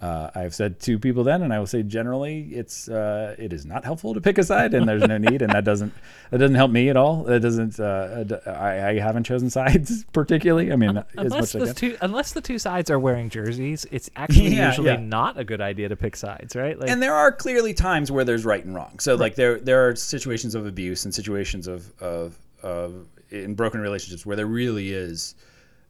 Uh, 0.05 0.31
I've 0.35 0.55
said 0.55 0.81
to 0.81 0.99
people 0.99 1.25
then, 1.25 1.41
and 1.43 1.51
I 1.51 1.59
will 1.59 1.67
say 1.67 1.83
generally, 1.83 2.51
it's 2.53 2.91
uh, 2.91 3.35
it 3.39 3.55
is 3.55 3.65
not 3.65 3.85
helpful 3.85 4.13
to 4.13 4.21
pick 4.21 4.37
a 4.37 4.43
side, 4.43 4.75
and 4.75 4.87
there's 4.87 5.07
no 5.09 5.17
need, 5.17 5.41
and 5.41 5.51
that 5.53 5.65
doesn't 5.65 5.95
that 6.31 6.39
doesn't 6.39 6.57
help 6.57 6.71
me 6.71 6.91
at 6.91 6.97
all. 6.99 7.23
That 7.25 7.41
doesn't. 7.41 7.81
Uh, 7.81 8.39
I, 8.47 8.89
I 8.89 8.99
haven't 8.99 9.25
chosen 9.25 9.49
sides 9.49 10.05
particularly. 10.13 10.73
I 10.73 10.77
mean, 10.77 10.99
as 10.99 11.07
unless 11.17 11.53
the 11.53 11.73
two 11.73 11.97
unless 12.03 12.33
the 12.33 12.43
two 12.43 12.59
sides 12.59 12.91
are 12.91 12.99
wearing 12.99 13.31
jerseys, 13.31 13.87
it's 13.91 14.11
actually 14.17 14.57
Yeah, 14.57 14.69
usually 14.69 14.91
yeah. 14.91 14.97
not 14.97 15.39
a 15.39 15.45
good 15.45 15.63
idea 15.63 15.89
to 15.89 15.97
pick 15.97 16.17
sides, 16.17 16.55
right? 16.55 16.79
Like 16.79 16.91
and 16.91 17.03
there 17.03 17.15
are 17.15 17.33
clearly 17.33 17.73
times 17.73 18.13
where 18.13 18.25
there's 18.25 18.45
right 18.45 18.63
and 18.63 18.75
wrong. 18.75 18.99
So 18.99 19.15
like 19.15 19.37
there 19.37 19.59
there 19.59 19.89
are 19.89 19.97
situations 19.97 20.55
of 20.55 20.67
abuse 20.67 21.07
and 21.07 21.15
situations 21.15 21.67
of 21.67 21.91
of, 22.03 22.39
of 22.63 23.07
in 23.31 23.55
broken 23.55 23.81
relationships 23.81 24.27
where 24.27 24.37
there 24.37 24.47
really 24.47 24.93
is 24.93 25.35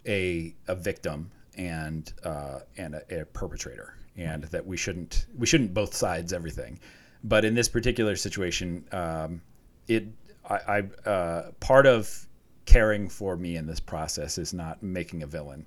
a 0.07 0.55
a 0.69 0.77
victim 0.77 1.33
and 1.57 2.13
uh, 2.25 2.61
and 2.77 2.95
a, 2.95 3.23
a 3.23 3.25
perpetrator, 3.27 3.95
and 4.17 4.45
that 4.45 4.67
we 4.67 4.77
shouldn't 4.77 5.27
we 5.37 5.47
shouldn't 5.47 5.75
both 5.75 5.95
sides 5.95 6.33
everything. 6.33 6.79
But 7.23 7.45
in 7.45 7.55
this 7.55 7.69
particular 7.69 8.17
situation, 8.17 8.85
um, 8.93 9.41
it 9.89 10.05
I, 10.49 10.83
I 11.07 11.09
uh, 11.09 11.51
part 11.61 11.87
of 11.87 12.29
caring 12.67 13.09
for 13.09 13.37
me 13.37 13.57
in 13.57 13.67
this 13.67 13.81
process 13.81 14.39
is 14.39 14.53
not 14.55 14.83
making 14.83 15.23
a 15.23 15.27
villain 15.27 15.65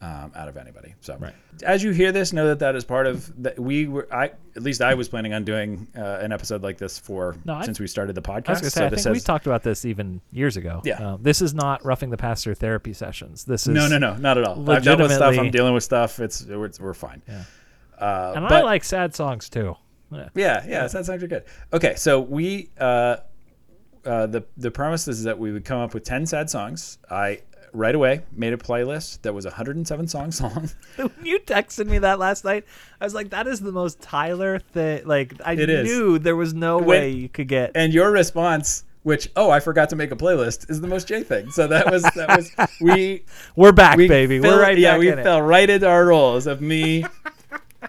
um, 0.00 0.32
out 0.34 0.48
of 0.48 0.56
anybody. 0.56 0.94
So, 1.00 1.16
Right. 1.16 1.32
as 1.62 1.84
you 1.84 1.92
hear 1.92 2.10
this, 2.10 2.32
know 2.32 2.48
that 2.48 2.58
that 2.58 2.74
is 2.74 2.84
part 2.84 3.06
of 3.06 3.32
that. 3.44 3.56
We 3.58 3.86
were, 3.86 4.08
I 4.12 4.32
at 4.56 4.62
least 4.62 4.82
I 4.82 4.94
was 4.94 5.08
planning 5.08 5.32
on 5.32 5.44
doing 5.44 5.86
uh, 5.96 6.18
an 6.20 6.32
episode 6.32 6.62
like 6.62 6.76
this 6.78 6.98
for 6.98 7.36
No, 7.44 7.54
I- 7.54 7.64
since 7.64 7.78
we 7.78 7.86
started 7.86 8.14
the 8.16 8.22
podcast. 8.22 8.50
I 8.50 8.54
say, 8.62 8.68
so 8.70 8.86
I 8.86 8.88
this 8.88 9.04
think 9.04 9.14
we 9.14 9.20
talked 9.20 9.46
about 9.46 9.62
this 9.62 9.84
even 9.84 10.20
years 10.32 10.56
ago. 10.56 10.82
Yeah. 10.84 10.94
Um, 11.14 11.22
this 11.22 11.40
is 11.40 11.54
not 11.54 11.84
roughing 11.84 12.10
the 12.10 12.16
pastor 12.16 12.52
therapy 12.54 12.92
sessions. 12.92 13.44
This 13.44 13.62
is 13.62 13.74
no, 13.74 13.86
no, 13.86 13.98
no, 13.98 14.16
not 14.16 14.38
at 14.38 14.44
all. 14.44 14.68
I've 14.70 14.82
dealt 14.82 14.98
with 15.00 15.12
stuff. 15.12 15.38
I'm 15.38 15.52
dealing 15.52 15.74
with 15.74 15.84
stuff. 15.84 16.18
It's 16.18 16.44
we're, 16.46 16.70
we're 16.80 16.94
fine. 16.94 17.22
Yeah. 17.28 17.44
Uh, 17.98 18.32
And 18.36 18.48
but, 18.48 18.62
I 18.62 18.62
like 18.62 18.84
sad 18.84 19.14
songs 19.14 19.48
too. 19.48 19.76
Yeah. 20.10 20.28
Yeah, 20.34 20.64
yeah, 20.68 20.86
that 20.88 21.06
sounds 21.06 21.24
good. 21.24 21.44
Okay, 21.72 21.94
so 21.96 22.20
we 22.20 22.68
uh, 22.78 23.16
uh, 24.04 24.26
the 24.26 24.44
the 24.56 24.70
premise 24.70 25.08
is 25.08 25.24
that 25.24 25.38
we 25.38 25.52
would 25.52 25.64
come 25.64 25.78
up 25.78 25.94
with 25.94 26.04
ten 26.04 26.26
sad 26.26 26.50
songs. 26.50 26.98
I 27.10 27.40
right 27.72 27.94
away 27.94 28.20
made 28.32 28.52
a 28.52 28.56
playlist 28.58 29.22
that 29.22 29.32
was 29.32 29.46
107 29.46 30.06
songs 30.06 30.40
long. 30.42 30.68
you 31.24 31.38
texted 31.40 31.86
me 31.86 31.96
that 32.00 32.18
last 32.18 32.44
night, 32.44 32.64
I 33.00 33.04
was 33.04 33.14
like, 33.14 33.30
"That 33.30 33.46
is 33.46 33.60
the 33.60 33.72
most 33.72 34.02
Tyler 34.02 34.58
thing." 34.58 35.06
Like, 35.06 35.34
I 35.44 35.52
It 35.54 35.70
is. 35.70 35.84
knew 35.88 36.18
there 36.18 36.36
was 36.36 36.52
no 36.52 36.76
way 36.78 37.08
you 37.08 37.30
could 37.30 37.48
get. 37.48 37.70
and 37.74 37.94
your 37.94 38.10
response 38.10 38.84
which 39.04 39.28
oh 39.34 39.50
i 39.50 39.58
forgot 39.58 39.88
to 39.88 39.96
make 39.96 40.12
a 40.12 40.14
playlist 40.16 40.70
is 40.70 40.80
the 40.80 40.86
most 40.86 41.08
j 41.08 41.24
thing 41.24 41.50
so 41.50 41.66
that 41.66 41.90
was 41.90 42.04
that 42.14 42.28
was 42.36 42.52
we 42.80 43.24
We're 43.56 43.72
back, 43.72 43.96
we 43.96 44.06
baby. 44.06 44.38
fell- 44.38 44.52
We're 44.52 44.62
right 44.62 44.78
yeah 44.78 44.96
we 44.96 45.10
in 45.10 45.18
it. 45.18 45.24
fell 45.24 45.42
right 45.42 45.68
into 45.68 45.88
our 45.88 46.06
roles 46.06 46.46
of 46.46 46.60
me 46.60 47.04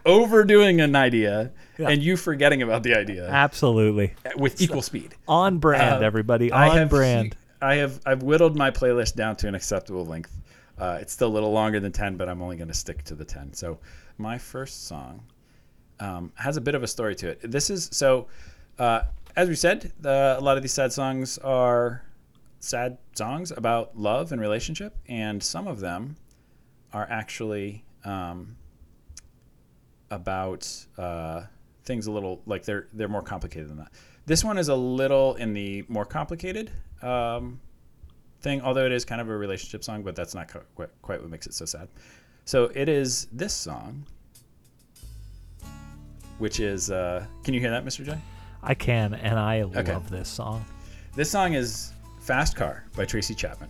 overdoing 0.06 0.82
an 0.82 0.96
idea 0.96 1.52
Yeah. 1.78 1.90
and 1.90 2.02
you 2.04 2.18
forgetting 2.18 2.62
about 2.62 2.84
the 2.84 2.96
idea 2.96 3.28
Absolutely 3.30 4.14
with 4.38 4.62
equal 4.62 4.82
speed 4.82 5.16
on 5.28 5.58
brand, 5.60 6.04
Uh, 6.04 6.06
everybody. 6.06 6.52
I 6.52 6.70
On 6.70 6.78
have 6.78 6.90
brand. 6.90 7.36
i 7.62 7.76
have 7.76 8.00
i've 8.06 8.24
whittled 8.24 8.56
my 8.58 8.72
playlist 8.72 9.16
down 9.16 9.36
to 9.38 9.48
an 9.48 9.56
acceptable 9.56 10.06
length 10.06 10.36
uh, 10.78 10.98
it's 11.00 11.14
still 11.14 11.28
a 11.30 11.36
little 11.38 11.52
longer 11.52 11.80
than 11.80 11.92
10 11.92 12.18
but 12.18 12.28
i'm 12.28 12.42
only 12.42 12.56
going 12.58 12.68
to 12.68 12.74
stick 12.74 13.04
to 13.06 13.16
the 13.16 13.24
10 13.26 13.54
so 13.54 13.80
my 14.18 14.38
first 14.38 14.88
song 14.88 15.24
um, 16.00 16.32
has 16.36 16.58
a 16.58 16.62
bit 16.62 16.76
of 16.76 16.84
a 16.84 16.88
story 16.88 17.16
to 17.16 17.30
it. 17.30 17.40
This 17.50 17.70
is 17.70 17.88
so, 17.94 18.28
uh, 18.80 19.04
as 19.36 19.48
we 19.48 19.56
said, 19.56 19.94
the, 20.02 20.36
a 20.38 20.42
lot 20.42 20.58
of 20.58 20.64
these 20.64 20.74
sad 20.74 20.92
songs 20.92 21.38
are 21.38 22.04
sad 22.60 22.98
songs 23.14 23.52
about 23.52 23.98
love 23.98 24.32
and 24.32 24.42
relationship, 24.42 24.98
and 25.08 25.42
some 25.42 25.68
of 25.68 25.80
them 25.80 26.18
are 26.92 27.08
actually 27.10 27.86
um, 28.04 28.58
about 30.12 30.70
uh, 30.98 31.44
things 31.86 32.08
a 32.08 32.12
little 32.12 32.42
like 32.46 32.64
they're 32.64 32.88
they're 32.94 33.08
more 33.08 33.22
complicated 33.22 33.70
than 33.70 33.78
that. 33.78 33.92
This 34.26 34.44
one 34.44 34.58
is 34.58 34.70
a 34.70 34.76
little 34.76 35.36
in 35.36 35.54
the 35.54 35.84
more 35.90 36.06
complicated 36.06 36.72
um, 37.02 37.60
thing, 38.42 38.62
although 38.62 38.86
it 38.86 38.92
is 38.92 39.04
kind 39.04 39.20
of 39.20 39.30
a 39.30 39.36
relationship 39.36 39.84
song, 39.84 40.02
but 40.04 40.16
that's 40.16 40.34
not 40.34 40.50
quite, 40.76 40.90
quite 41.02 41.22
what 41.22 41.30
makes 41.30 41.46
it 41.46 41.54
so 41.54 41.66
sad. 41.66 41.90
So 42.46 42.72
it 42.74 42.90
is 42.90 43.28
this 43.32 43.54
song 43.54 44.06
which 46.40 46.60
is 46.60 46.92
uh, 46.92 47.26
can 47.44 47.54
you 47.54 47.60
hear 47.60 47.70
that 47.70 47.86
mr 47.86 48.04
j 48.06 48.18
I 48.66 48.74
can, 48.74 49.14
and 49.14 49.38
I 49.38 49.64
love 49.64 50.10
this 50.10 50.30
song. 50.30 50.66
this 51.16 51.30
song 51.30 51.54
is 51.54 51.92
fast 52.20 52.56
car 52.56 52.86
by 52.96 53.06
tracy 53.06 53.36
chapman 53.36 53.70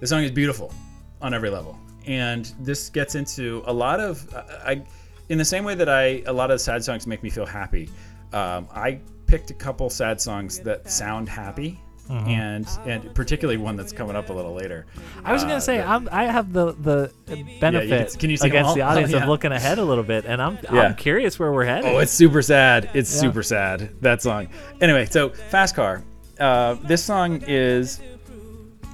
this 0.00 0.10
song 0.10 0.22
is 0.22 0.30
beautiful 0.30 0.72
on 1.20 1.34
every 1.34 1.50
level 1.50 1.78
and 2.06 2.52
this 2.60 2.88
gets 2.88 3.14
into 3.14 3.62
a 3.66 3.72
lot 3.72 4.00
of 4.00 4.26
I, 4.34 4.72
I 4.72 4.82
in 5.30 5.38
the 5.38 5.44
same 5.44 5.64
way 5.64 5.74
that 5.74 5.88
i 5.88 6.22
a 6.26 6.32
lot 6.32 6.50
of 6.50 6.60
sad 6.60 6.84
songs 6.84 7.06
make 7.06 7.22
me 7.22 7.30
feel 7.30 7.46
happy 7.46 7.88
um, 8.34 8.68
i 8.74 8.98
picked 9.26 9.50
a 9.50 9.54
couple 9.54 9.88
sad 9.88 10.20
songs 10.20 10.60
that 10.60 10.90
sound 10.90 11.28
happy 11.28 11.80
and 12.26 12.66
and 12.86 13.14
particularly 13.14 13.56
one 13.56 13.76
that's 13.76 13.92
coming 13.92 14.16
up 14.16 14.30
a 14.30 14.32
little 14.32 14.52
later 14.52 14.84
I 15.24 15.32
was 15.32 15.42
gonna 15.42 15.54
Uh, 15.54 15.60
say 15.60 15.76
that- 15.76 15.88
I'm, 15.88 16.08
I 16.10 16.24
have 16.24 16.52
the 16.52 16.72
the 16.72 17.12
benefit 17.60 18.18
can 18.18 18.30
you 18.30 18.36
against 18.42 18.74
the 18.74 18.82
audience 18.88 19.14
Oh, 19.14 19.18
of 19.18 19.28
looking 19.28 19.52
ahead 19.52 19.78
a 19.78 19.84
little 19.84 20.02
bit, 20.02 20.24
and 20.24 20.42
I'm 20.42 20.58
Yeah. 20.72 20.80
I'm 20.80 20.96
curious 20.96 21.38
where 21.38 21.52
we're 21.52 21.66
headed. 21.66 21.84
Oh, 21.88 21.98
it's 21.98 22.10
super 22.10 22.42
sad. 22.42 22.90
It's 22.94 23.14
Yeah. 23.14 23.20
super 23.20 23.44
sad. 23.44 23.90
That 24.00 24.22
song. 24.22 24.48
Anyway, 24.80 25.04
so 25.06 25.28
Fast 25.28 25.76
Car. 25.76 26.02
Uh, 26.40 26.74
this 26.84 27.04
song 27.04 27.44
is 27.46 28.00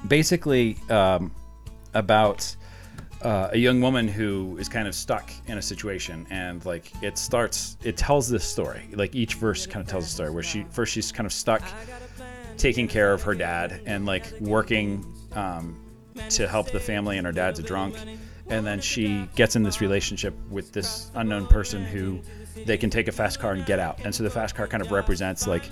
basically 0.07 0.77
um, 0.91 1.31
about 1.95 2.55
uh, 3.27 3.49
a 3.51 3.57
young 3.57 3.81
woman 3.81 4.07
who 4.07 4.55
is 4.57 4.69
kind 4.69 4.87
of 4.87 4.95
stuck 4.95 5.29
in 5.47 5.57
a 5.57 5.61
situation, 5.61 6.25
and 6.29 6.65
like 6.65 6.93
it 7.03 7.17
starts. 7.17 7.75
It 7.83 7.97
tells 7.97 8.29
this 8.29 8.45
story. 8.45 8.87
Like 8.93 9.15
each 9.15 9.33
verse 9.33 9.67
kind 9.67 9.83
of 9.83 9.89
tells 9.89 10.05
a 10.05 10.09
story 10.09 10.29
where 10.29 10.43
she 10.43 10.63
first 10.69 10.93
she's 10.93 11.11
kind 11.11 11.27
of 11.27 11.33
stuck 11.33 11.61
taking 12.55 12.87
care 12.87 13.11
of 13.11 13.21
her 13.23 13.35
dad 13.35 13.81
and 13.85 14.05
like 14.05 14.31
working 14.39 15.05
um, 15.33 15.77
to 16.29 16.47
help 16.47 16.71
the 16.71 16.79
family, 16.79 17.17
and 17.17 17.27
her 17.27 17.33
dad's 17.33 17.59
a 17.59 17.63
drunk. 17.63 17.95
And 18.49 18.65
then 18.65 18.79
she 18.79 19.27
gets 19.35 19.57
in 19.57 19.63
this 19.63 19.81
relationship 19.81 20.33
with 20.49 20.71
this 20.71 21.11
unknown 21.15 21.47
person 21.47 21.83
who 21.83 22.21
they 22.65 22.77
can 22.77 22.89
take 22.89 23.09
a 23.09 23.11
fast 23.11 23.41
car 23.41 23.51
and 23.51 23.65
get 23.65 23.77
out. 23.77 23.99
And 24.05 24.15
so 24.15 24.23
the 24.23 24.29
fast 24.29 24.55
car 24.55 24.67
kind 24.67 24.81
of 24.81 24.89
represents 24.89 25.47
like, 25.47 25.69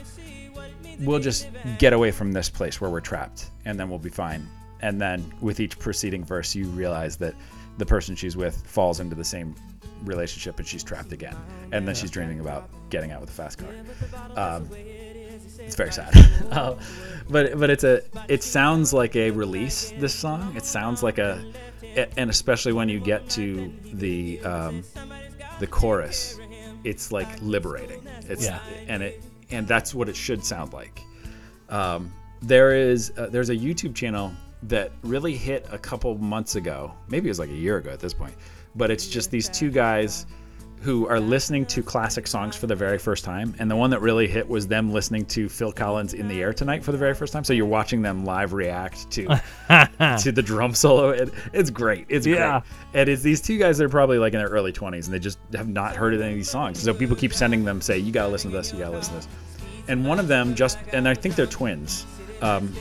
we'll 1.00 1.22
just 1.22 1.48
get 1.80 1.94
away 1.94 2.12
from 2.12 2.34
this 2.34 2.50
place 2.50 2.82
where 2.82 2.90
we're 2.90 3.00
trapped 3.00 3.52
and 3.64 3.80
then 3.80 3.90
we'll 3.90 3.98
be 3.98 4.10
fine. 4.10 4.46
And 4.82 5.00
then 5.02 5.34
with 5.42 5.60
each 5.60 5.80
preceding 5.80 6.24
verse, 6.24 6.54
you 6.56 6.68
realize 6.68 7.18
that 7.18 7.34
the 7.78 7.86
person 7.86 8.16
she's 8.16 8.38
with 8.38 8.56
falls 8.68 9.00
into 9.00 9.16
the 9.16 9.24
same 9.24 9.56
relationship 10.04 10.60
and 10.60 10.68
she's 10.68 10.84
trapped 10.84 11.12
again. 11.12 11.36
And 11.72 11.88
then 11.88 11.96
she's 11.96 12.12
dreaming 12.12 12.40
about 12.40 12.70
getting 12.90 13.12
out 13.12 13.22
with 13.22 13.30
a 13.30 13.34
fast 13.34 13.58
car. 13.58 13.70
Um, 14.36 14.70
it's 15.60 15.76
very 15.76 15.92
sad. 15.92 16.14
uh, 16.52 16.76
but 17.30 17.58
but 17.60 17.70
it's 17.70 17.84
a 17.84 18.02
it 18.28 18.44
sounds 18.44 18.94
like 18.94 19.16
a 19.16 19.32
release. 19.32 19.92
This 19.98 20.14
song. 20.14 20.56
It 20.56 20.66
sounds 20.66 21.02
like 21.02 21.18
a, 21.18 21.44
and 22.18 22.30
especially 22.30 22.74
when 22.74 22.88
you 22.90 23.00
get 23.00 23.28
to 23.32 23.74
the 23.94 24.40
um, 24.42 24.84
the 25.60 25.68
chorus, 25.68 26.38
it's 26.84 27.12
like 27.12 27.28
liberating. 27.42 28.06
It's 28.30 28.46
Yeah. 28.46 28.60
and 28.88 29.02
it 29.02 29.24
and 29.50 29.68
that's 29.68 29.96
what 29.96 30.08
it 30.10 30.16
should 30.16 30.44
sound 30.46 30.74
like. 30.74 31.02
Um, 31.70 32.12
there 32.42 32.76
is 32.76 33.12
uh, 33.18 33.28
there's 33.28 33.50
a 33.50 33.56
YouTube 33.56 33.96
channel 33.96 34.34
that 34.64 34.92
really 35.04 35.36
hit 35.36 35.66
a 35.72 35.78
couple 35.78 36.18
months 36.18 36.56
ago. 36.56 36.94
Maybe 37.08 37.28
it 37.28 37.32
was 37.32 37.40
like 37.40 37.50
a 37.50 37.54
year 37.56 37.78
ago 37.78 37.92
at 37.92 38.00
this 38.00 38.14
point. 38.14 38.34
But 38.76 38.92
it's 38.92 39.08
just 39.08 39.32
these 39.32 39.48
two 39.50 39.70
guys 39.72 40.26
who 40.82 41.08
are 41.08 41.20
listening 41.20 41.66
to 41.66 41.82
classic 41.82 42.28
songs 42.28 42.56
for 42.56 42.68
the 42.68 42.76
very 42.76 43.00
first 43.00 43.24
time. 43.24 43.56
And 43.58 43.72
the 43.72 43.76
one 43.76 43.90
that 43.90 44.02
really 44.02 44.28
hit 44.28 44.48
was 44.48 44.68
them 44.68 44.92
listening 44.92 45.26
to 45.28 45.50
Phil 45.50 45.72
Collins 45.72 46.14
"In 46.14 46.28
the 46.28 46.42
Air 46.42 46.54
Tonight" 46.54 46.84
for 46.84 46.92
the 46.92 46.98
very 46.98 47.14
first 47.16 47.34
time. 47.34 47.44
So 47.44 47.54
you're 47.54 47.66
watching 47.66 48.02
them 48.02 48.24
live 48.26 48.54
react 48.54 49.10
to 49.12 49.26
to 50.22 50.32
the 50.32 50.44
drum 50.44 50.76
solo. 50.76 51.10
It, 51.10 51.34
it's 51.54 51.70
great. 51.70 52.06
It's 52.10 52.28
Yeah. 52.28 52.60
great. 52.60 53.02
And 53.02 53.10
it's 53.10 53.24
these 53.24 53.42
two 53.42 53.58
guys 53.58 53.78
that 53.80 53.86
are 53.86 53.90
probably 53.90 54.20
like 54.20 54.34
in 54.34 54.40
their 54.40 54.50
early 54.50 54.72
20s 54.74 55.06
and 55.06 55.14
they 55.14 55.20
just 55.20 55.40
have 55.54 55.70
not 55.70 55.96
heard 55.96 56.14
any 56.14 56.30
of 56.30 56.36
these 56.36 56.50
songs. 56.50 56.80
So 56.82 56.94
people 56.94 57.16
keep 57.16 57.34
sending 57.34 57.64
them, 57.64 57.82
say, 57.82 57.98
you 57.98 58.12
got 58.12 58.26
to 58.26 58.30
listen 58.32 58.52
to 58.52 58.58
this, 58.58 58.72
you 58.74 58.78
got 58.80 58.90
to 58.92 58.96
listen 58.98 59.14
to 59.20 59.26
this. 59.26 59.28
And 59.88 60.06
one 60.06 60.20
of 60.20 60.28
them 60.28 60.54
just, 60.56 60.78
and 60.92 61.08
I 61.08 61.14
think 61.16 61.36
they're 61.36 61.46
twins. 61.48 62.06
Um, 62.42 62.74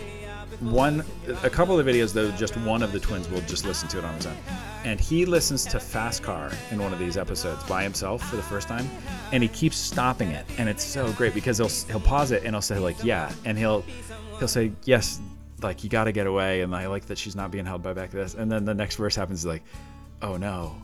one, 0.60 1.04
a 1.42 1.50
couple 1.50 1.78
of 1.78 1.84
the 1.84 1.90
videos 1.90 2.12
though, 2.12 2.30
just 2.32 2.56
one 2.58 2.82
of 2.82 2.92
the 2.92 3.00
twins 3.00 3.28
will 3.28 3.40
just 3.42 3.64
listen 3.64 3.88
to 3.90 3.98
it 3.98 4.04
on 4.04 4.14
his 4.14 4.26
own. 4.26 4.36
And 4.84 5.00
he 5.00 5.24
listens 5.24 5.64
to 5.66 5.80
Fast 5.80 6.22
Car 6.22 6.50
in 6.70 6.82
one 6.82 6.92
of 6.92 6.98
these 6.98 7.16
episodes 7.16 7.62
by 7.64 7.82
himself 7.82 8.28
for 8.28 8.36
the 8.36 8.42
first 8.42 8.68
time, 8.68 8.88
and 9.32 9.42
he 9.42 9.48
keeps 9.48 9.76
stopping 9.76 10.30
it, 10.30 10.44
and 10.58 10.68
it's 10.68 10.84
so 10.84 11.10
great 11.12 11.34
because 11.34 11.58
he'll 11.58 11.68
he'll 11.88 12.06
pause 12.06 12.30
it 12.30 12.44
and 12.44 12.54
he'll 12.54 12.62
say 12.62 12.78
like 12.78 13.02
yeah, 13.02 13.32
and 13.44 13.56
he'll 13.56 13.84
he'll 14.38 14.48
say 14.48 14.72
yes, 14.84 15.20
like 15.62 15.84
you 15.84 15.90
got 15.90 16.04
to 16.04 16.12
get 16.12 16.26
away, 16.26 16.60
and 16.60 16.74
I 16.74 16.86
like 16.86 17.06
that 17.06 17.18
she's 17.18 17.36
not 17.36 17.50
being 17.50 17.64
held 17.64 17.82
by 17.82 17.92
back 17.92 18.10
this, 18.10 18.34
and 18.34 18.50
then 18.50 18.64
the 18.64 18.74
next 18.74 18.96
verse 18.96 19.16
happens 19.16 19.40
he's 19.40 19.46
like, 19.46 19.62
oh 20.22 20.36
no, 20.36 20.76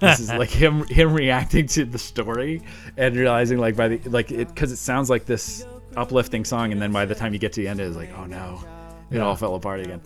this 0.00 0.20
is 0.20 0.30
like 0.30 0.50
him 0.62 0.84
him 0.86 1.14
reacting 1.14 1.66
to 1.68 1.84
the 1.84 1.98
story 1.98 2.62
and 2.96 3.16
realizing 3.16 3.58
like 3.58 3.76
by 3.76 3.88
the 3.88 4.10
like 4.10 4.30
it 4.30 4.48
because 4.48 4.72
it 4.72 4.76
sounds 4.76 5.08
like 5.08 5.24
this 5.24 5.66
uplifting 5.96 6.44
song, 6.44 6.72
and 6.72 6.80
then 6.80 6.92
by 6.92 7.04
the 7.04 7.14
time 7.14 7.32
you 7.32 7.38
get 7.38 7.52
to 7.54 7.62
the 7.62 7.68
end, 7.68 7.80
it's 7.80 7.96
like 7.96 8.10
oh 8.18 8.26
no, 8.26 8.62
it 9.10 9.20
all 9.20 9.36
fell 9.36 9.54
apart 9.54 9.80
again. 9.80 10.00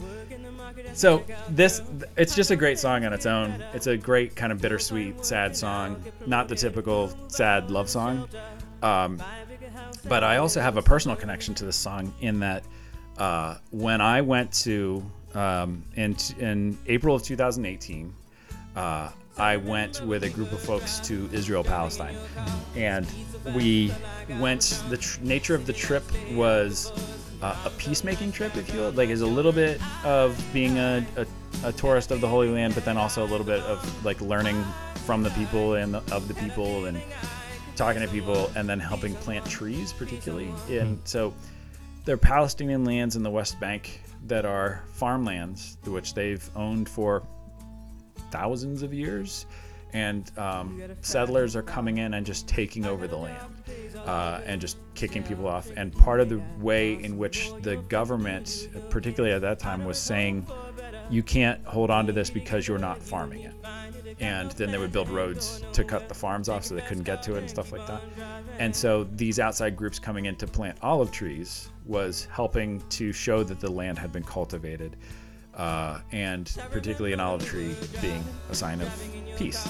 so 0.92 1.24
this 1.48 1.82
it's 2.16 2.34
just 2.34 2.50
a 2.50 2.56
great 2.56 2.78
song 2.78 3.04
on 3.04 3.12
its 3.12 3.26
own. 3.26 3.62
It's 3.72 3.86
a 3.86 3.96
great 3.96 4.36
kind 4.36 4.52
of 4.52 4.60
bittersweet, 4.60 5.24
sad 5.24 5.56
song, 5.56 6.02
not 6.26 6.48
the 6.48 6.54
typical 6.54 7.12
sad 7.28 7.70
love 7.70 7.88
song. 7.88 8.28
Um, 8.82 9.22
but 10.08 10.24
I 10.24 10.38
also 10.38 10.60
have 10.60 10.76
a 10.76 10.82
personal 10.82 11.16
connection 11.16 11.54
to 11.56 11.64
this 11.64 11.76
song 11.76 12.12
in 12.20 12.40
that 12.40 12.64
uh, 13.18 13.56
when 13.70 14.00
I 14.00 14.22
went 14.22 14.52
to 14.64 15.02
um, 15.34 15.84
in 15.96 16.16
in 16.38 16.78
April 16.86 17.14
of 17.14 17.22
2018, 17.22 18.12
uh, 18.76 19.10
I 19.36 19.56
went 19.56 20.04
with 20.06 20.24
a 20.24 20.30
group 20.30 20.52
of 20.52 20.60
folks 20.60 20.98
to 21.00 21.28
Israel 21.32 21.62
Palestine, 21.64 22.16
and 22.76 23.06
we 23.54 23.92
went. 24.38 24.82
The 24.88 24.96
tr- 24.96 25.20
nature 25.22 25.54
of 25.54 25.66
the 25.66 25.72
trip 25.72 26.04
was 26.32 26.92
uh, 27.42 27.56
a 27.64 27.70
peacemaking 27.70 28.32
trip, 28.32 28.56
if 28.56 28.72
you 28.72 28.80
will. 28.80 28.92
Like, 28.92 29.08
is 29.08 29.22
a 29.22 29.26
little 29.26 29.52
bit 29.52 29.80
of 30.04 30.42
being 30.52 30.78
a, 30.78 31.04
a, 31.16 31.26
a 31.64 31.72
tourist 31.72 32.10
of 32.10 32.20
the 32.20 32.28
Holy 32.28 32.48
Land, 32.48 32.74
but 32.74 32.84
then 32.84 32.96
also 32.96 33.24
a 33.24 33.28
little 33.28 33.46
bit 33.46 33.60
of 33.62 34.04
like 34.04 34.20
learning 34.20 34.64
from 35.06 35.22
the 35.22 35.30
people 35.30 35.74
and 35.74 35.94
the, 35.94 36.14
of 36.14 36.28
the 36.28 36.34
people 36.34 36.84
and 36.84 37.00
talking 37.76 38.02
to 38.02 38.08
people, 38.08 38.50
and 38.56 38.68
then 38.68 38.78
helping 38.78 39.14
plant 39.14 39.46
trees, 39.46 39.92
particularly. 39.92 40.52
And 40.68 41.00
so, 41.04 41.34
there 42.04 42.14
are 42.14 42.18
Palestinian 42.18 42.84
lands 42.84 43.16
in 43.16 43.22
the 43.22 43.30
West 43.30 43.58
Bank 43.60 44.02
that 44.26 44.44
are 44.44 44.82
farmlands, 44.92 45.78
which 45.84 46.14
they've 46.14 46.48
owned 46.54 46.88
for 46.88 47.26
thousands 48.30 48.82
of 48.82 48.92
years. 48.92 49.46
And 49.92 50.30
um, 50.38 50.82
settlers 51.00 51.56
are 51.56 51.62
coming 51.62 51.98
in 51.98 52.14
and 52.14 52.24
just 52.24 52.46
taking 52.46 52.86
over 52.86 53.06
the 53.08 53.16
land 53.16 53.54
uh, 54.06 54.40
and 54.44 54.60
just 54.60 54.78
kicking 54.94 55.22
people 55.22 55.46
off. 55.46 55.70
And 55.76 55.92
part 55.92 56.20
of 56.20 56.28
the 56.28 56.40
way 56.58 57.02
in 57.02 57.18
which 57.18 57.50
the 57.62 57.76
government, 57.88 58.68
particularly 58.88 59.34
at 59.34 59.42
that 59.42 59.58
time, 59.58 59.84
was 59.84 59.98
saying, 59.98 60.46
you 61.10 61.22
can't 61.22 61.64
hold 61.66 61.90
on 61.90 62.06
to 62.06 62.12
this 62.12 62.30
because 62.30 62.68
you're 62.68 62.78
not 62.78 63.02
farming 63.02 63.42
it. 63.42 63.54
And 64.20 64.50
then 64.52 64.70
they 64.70 64.78
would 64.78 64.92
build 64.92 65.08
roads 65.08 65.62
to 65.72 65.82
cut 65.82 66.08
the 66.08 66.14
farms 66.14 66.48
off 66.48 66.64
so 66.64 66.74
they 66.74 66.82
couldn't 66.82 67.04
get 67.04 67.22
to 67.24 67.34
it 67.34 67.38
and 67.38 67.50
stuff 67.50 67.72
like 67.72 67.86
that. 67.86 68.02
And 68.58 68.74
so 68.74 69.04
these 69.16 69.40
outside 69.40 69.76
groups 69.76 69.98
coming 69.98 70.26
in 70.26 70.36
to 70.36 70.46
plant 70.46 70.78
olive 70.82 71.10
trees 71.10 71.70
was 71.86 72.28
helping 72.30 72.80
to 72.90 73.12
show 73.12 73.42
that 73.42 73.58
the 73.58 73.70
land 73.70 73.98
had 73.98 74.12
been 74.12 74.22
cultivated. 74.22 74.96
Uh, 75.54 76.00
and 76.12 76.56
particularly 76.70 77.12
an 77.12 77.20
olive 77.20 77.44
tree 77.44 77.74
being 78.00 78.24
a 78.50 78.54
sign 78.54 78.80
of 78.80 78.92
peace. 79.36 79.68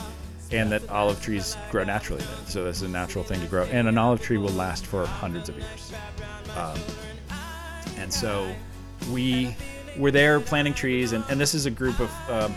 And 0.52 0.70
that 0.72 0.88
olive 0.90 1.22
trees 1.22 1.56
grow 1.70 1.84
naturally 1.84 2.22
there. 2.22 2.36
So 2.46 2.64
this 2.64 2.76
is 2.76 2.82
a 2.82 2.88
natural 2.88 3.24
thing 3.24 3.40
to 3.40 3.46
grow. 3.46 3.64
And 3.64 3.88
an 3.88 3.98
olive 3.98 4.20
tree 4.20 4.36
will 4.36 4.50
last 4.50 4.84
for 4.84 5.06
hundreds 5.06 5.48
of 5.48 5.56
years. 5.56 5.92
Um, 6.56 6.78
and 7.96 8.12
so 8.12 8.52
we 9.12 9.56
were 9.96 10.10
there 10.10 10.40
planting 10.40 10.74
trees, 10.74 11.12
and, 11.12 11.24
and 11.28 11.40
this 11.40 11.54
is 11.54 11.66
a 11.66 11.70
group 11.70 11.98
of 12.00 12.30
um, 12.30 12.54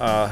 uh, 0.00 0.28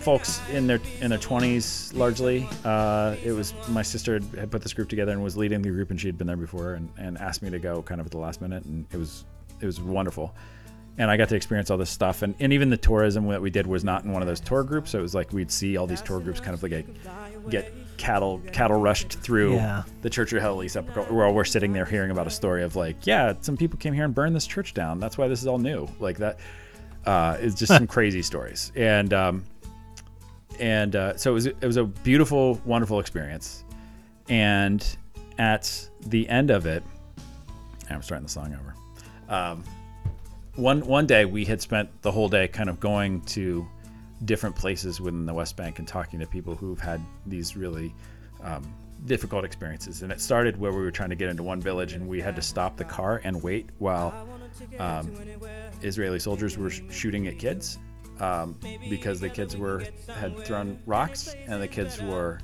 folks 0.00 0.40
in 0.50 0.66
their 0.66 0.80
in 1.00 1.10
their 1.10 1.18
20s 1.18 1.94
largely. 1.94 2.48
Uh, 2.64 3.16
it 3.24 3.32
was 3.32 3.54
my 3.68 3.82
sister 3.82 4.14
had- 4.14 4.38
had 4.38 4.50
put 4.50 4.62
this 4.62 4.72
group 4.72 4.88
together 4.88 5.12
and 5.12 5.22
was 5.22 5.36
leading 5.36 5.62
the 5.62 5.70
group, 5.70 5.90
and 5.90 6.00
she 6.00 6.08
had 6.08 6.18
been 6.18 6.26
there 6.26 6.36
before, 6.36 6.74
and, 6.74 6.88
and 6.98 7.18
asked 7.18 7.42
me 7.42 7.50
to 7.50 7.58
go 7.58 7.82
kind 7.82 8.00
of 8.00 8.06
at 8.06 8.12
the 8.12 8.18
last 8.18 8.40
minute, 8.40 8.64
and 8.64 8.84
it 8.92 8.96
was 8.96 9.24
it 9.60 9.66
was 9.66 9.80
wonderful. 9.80 10.34
And 10.98 11.10
I 11.10 11.16
got 11.16 11.30
to 11.30 11.36
experience 11.36 11.70
all 11.70 11.78
this 11.78 11.88
stuff, 11.88 12.20
and, 12.20 12.34
and 12.38 12.52
even 12.52 12.68
the 12.68 12.76
tourism 12.76 13.26
that 13.28 13.40
we 13.40 13.48
did 13.48 13.66
was 13.66 13.82
not 13.82 14.04
in 14.04 14.12
one 14.12 14.20
of 14.20 14.28
those 14.28 14.40
tour 14.40 14.62
groups. 14.62 14.90
So 14.90 14.98
it 14.98 15.02
was 15.02 15.14
like 15.14 15.32
we'd 15.32 15.50
see 15.50 15.78
all 15.78 15.86
these 15.86 16.02
tour 16.02 16.20
groups 16.20 16.38
kind 16.38 16.52
of 16.52 16.62
like 16.62 16.72
a, 16.72 16.84
get 17.48 17.72
cattle 17.96 18.42
cattle 18.52 18.78
rushed 18.78 19.12
through 19.14 19.54
Yeah. 19.54 19.84
the 20.02 20.10
Church 20.10 20.32
of 20.34 20.42
Holy 20.42 20.68
Sepulchre, 20.68 21.12
while 21.14 21.32
we're 21.32 21.44
sitting 21.44 21.72
there 21.72 21.86
hearing 21.86 22.10
about 22.10 22.26
a 22.26 22.30
story 22.30 22.62
of 22.62 22.76
like, 22.76 23.06
yeah, 23.06 23.32
some 23.40 23.56
people 23.56 23.78
came 23.78 23.94
here 23.94 24.04
and 24.04 24.14
burned 24.14 24.36
this 24.36 24.46
church 24.46 24.74
down. 24.74 25.00
That's 25.00 25.16
why 25.16 25.28
this 25.28 25.40
is 25.40 25.46
all 25.46 25.58
new. 25.58 25.88
Like 25.98 26.18
that 26.18 26.38
uh, 27.06 27.38
is 27.40 27.54
just 27.54 27.72
some 27.72 27.86
crazy 27.96 28.20
stories. 28.20 28.70
And 28.76 29.14
um, 29.14 29.44
and 30.60 30.94
uh, 30.94 31.16
so 31.16 31.30
it 31.30 31.34
was 31.34 31.46
it 31.46 31.62
was 31.62 31.78
a 31.78 31.84
beautiful, 31.84 32.60
wonderful 32.66 33.00
experience. 33.00 33.64
And 34.28 34.84
at 35.38 35.88
the 36.06 36.28
end 36.28 36.50
of 36.50 36.66
it, 36.66 36.82
I'm 37.88 38.02
starting 38.02 38.24
the 38.24 38.30
song 38.32 38.54
over. 38.54 38.74
Um, 39.34 39.64
one 40.56 40.80
one 40.86 41.06
day 41.06 41.24
we 41.24 41.44
had 41.44 41.60
spent 41.60 41.88
the 42.02 42.10
whole 42.10 42.28
day 42.28 42.48
kind 42.48 42.68
of 42.68 42.78
going 42.80 43.20
to 43.22 43.66
different 44.24 44.54
places 44.54 45.00
within 45.00 45.26
the 45.26 45.34
West 45.34 45.56
Bank 45.56 45.78
and 45.78 45.88
talking 45.88 46.20
to 46.20 46.26
people 46.26 46.54
who've 46.54 46.80
had 46.80 47.00
these 47.26 47.56
really 47.56 47.94
um, 48.42 48.62
difficult 49.06 49.44
experiences. 49.44 50.02
And 50.02 50.12
it 50.12 50.20
started 50.20 50.56
where 50.58 50.72
we 50.72 50.82
were 50.82 50.90
trying 50.90 51.10
to 51.10 51.16
get 51.16 51.28
into 51.28 51.42
one 51.42 51.60
village, 51.60 51.92
and 51.94 52.06
we 52.06 52.20
had 52.20 52.36
to 52.36 52.42
stop 52.42 52.76
the 52.76 52.84
car 52.84 53.20
and 53.24 53.42
wait 53.42 53.70
while 53.78 54.28
um, 54.78 55.10
Israeli 55.82 56.18
soldiers 56.18 56.56
were 56.56 56.70
sh- 56.70 56.82
shooting 56.90 57.26
at 57.26 57.38
kids 57.38 57.78
um, 58.20 58.56
because 58.88 59.18
the 59.20 59.28
kids 59.28 59.56
were 59.56 59.84
had 60.08 60.38
thrown 60.44 60.78
rocks, 60.86 61.34
and 61.46 61.60
the 61.60 61.68
kids 61.68 62.00
were 62.00 62.38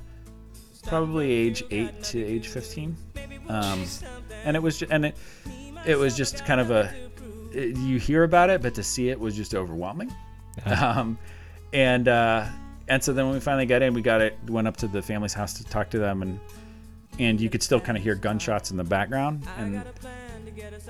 probably 0.83 1.31
age 1.31 1.63
eight 1.71 2.03
to 2.03 2.23
age 2.23 2.47
fifteen. 2.47 2.97
Um, 3.47 3.85
and 4.43 4.55
it 4.55 4.61
was 4.61 4.79
ju- 4.79 4.87
and 4.89 5.05
it 5.05 5.17
it 5.85 5.97
was 5.97 6.17
just 6.17 6.43
kind 6.45 6.59
of 6.59 6.71
a 6.71 6.93
it- 7.51 7.77
you 7.77 7.97
hear 7.99 8.23
about 8.23 8.49
it, 8.49 8.61
but 8.61 8.73
to 8.75 8.83
see 8.83 9.09
it 9.09 9.19
was 9.19 9.35
just 9.35 9.55
overwhelming. 9.55 10.13
Um, 10.65 11.17
and 11.73 12.07
uh, 12.07 12.45
and 12.87 13.03
so 13.03 13.13
then 13.13 13.25
when 13.25 13.33
we 13.35 13.39
finally 13.39 13.65
got 13.65 13.81
in, 13.81 13.93
we 13.93 14.01
got 14.01 14.21
it 14.21 14.37
went 14.47 14.67
up 14.67 14.75
to 14.77 14.87
the 14.87 15.01
family's 15.01 15.33
house 15.33 15.53
to 15.55 15.63
talk 15.63 15.89
to 15.91 15.99
them, 15.99 16.21
and 16.21 16.39
and 17.19 17.39
you 17.39 17.49
could 17.49 17.61
still 17.63 17.79
kind 17.79 17.97
of 17.97 18.03
hear 18.03 18.15
gunshots 18.15 18.71
in 18.71 18.77
the 18.77 18.83
background, 18.83 19.45
and 19.57 19.83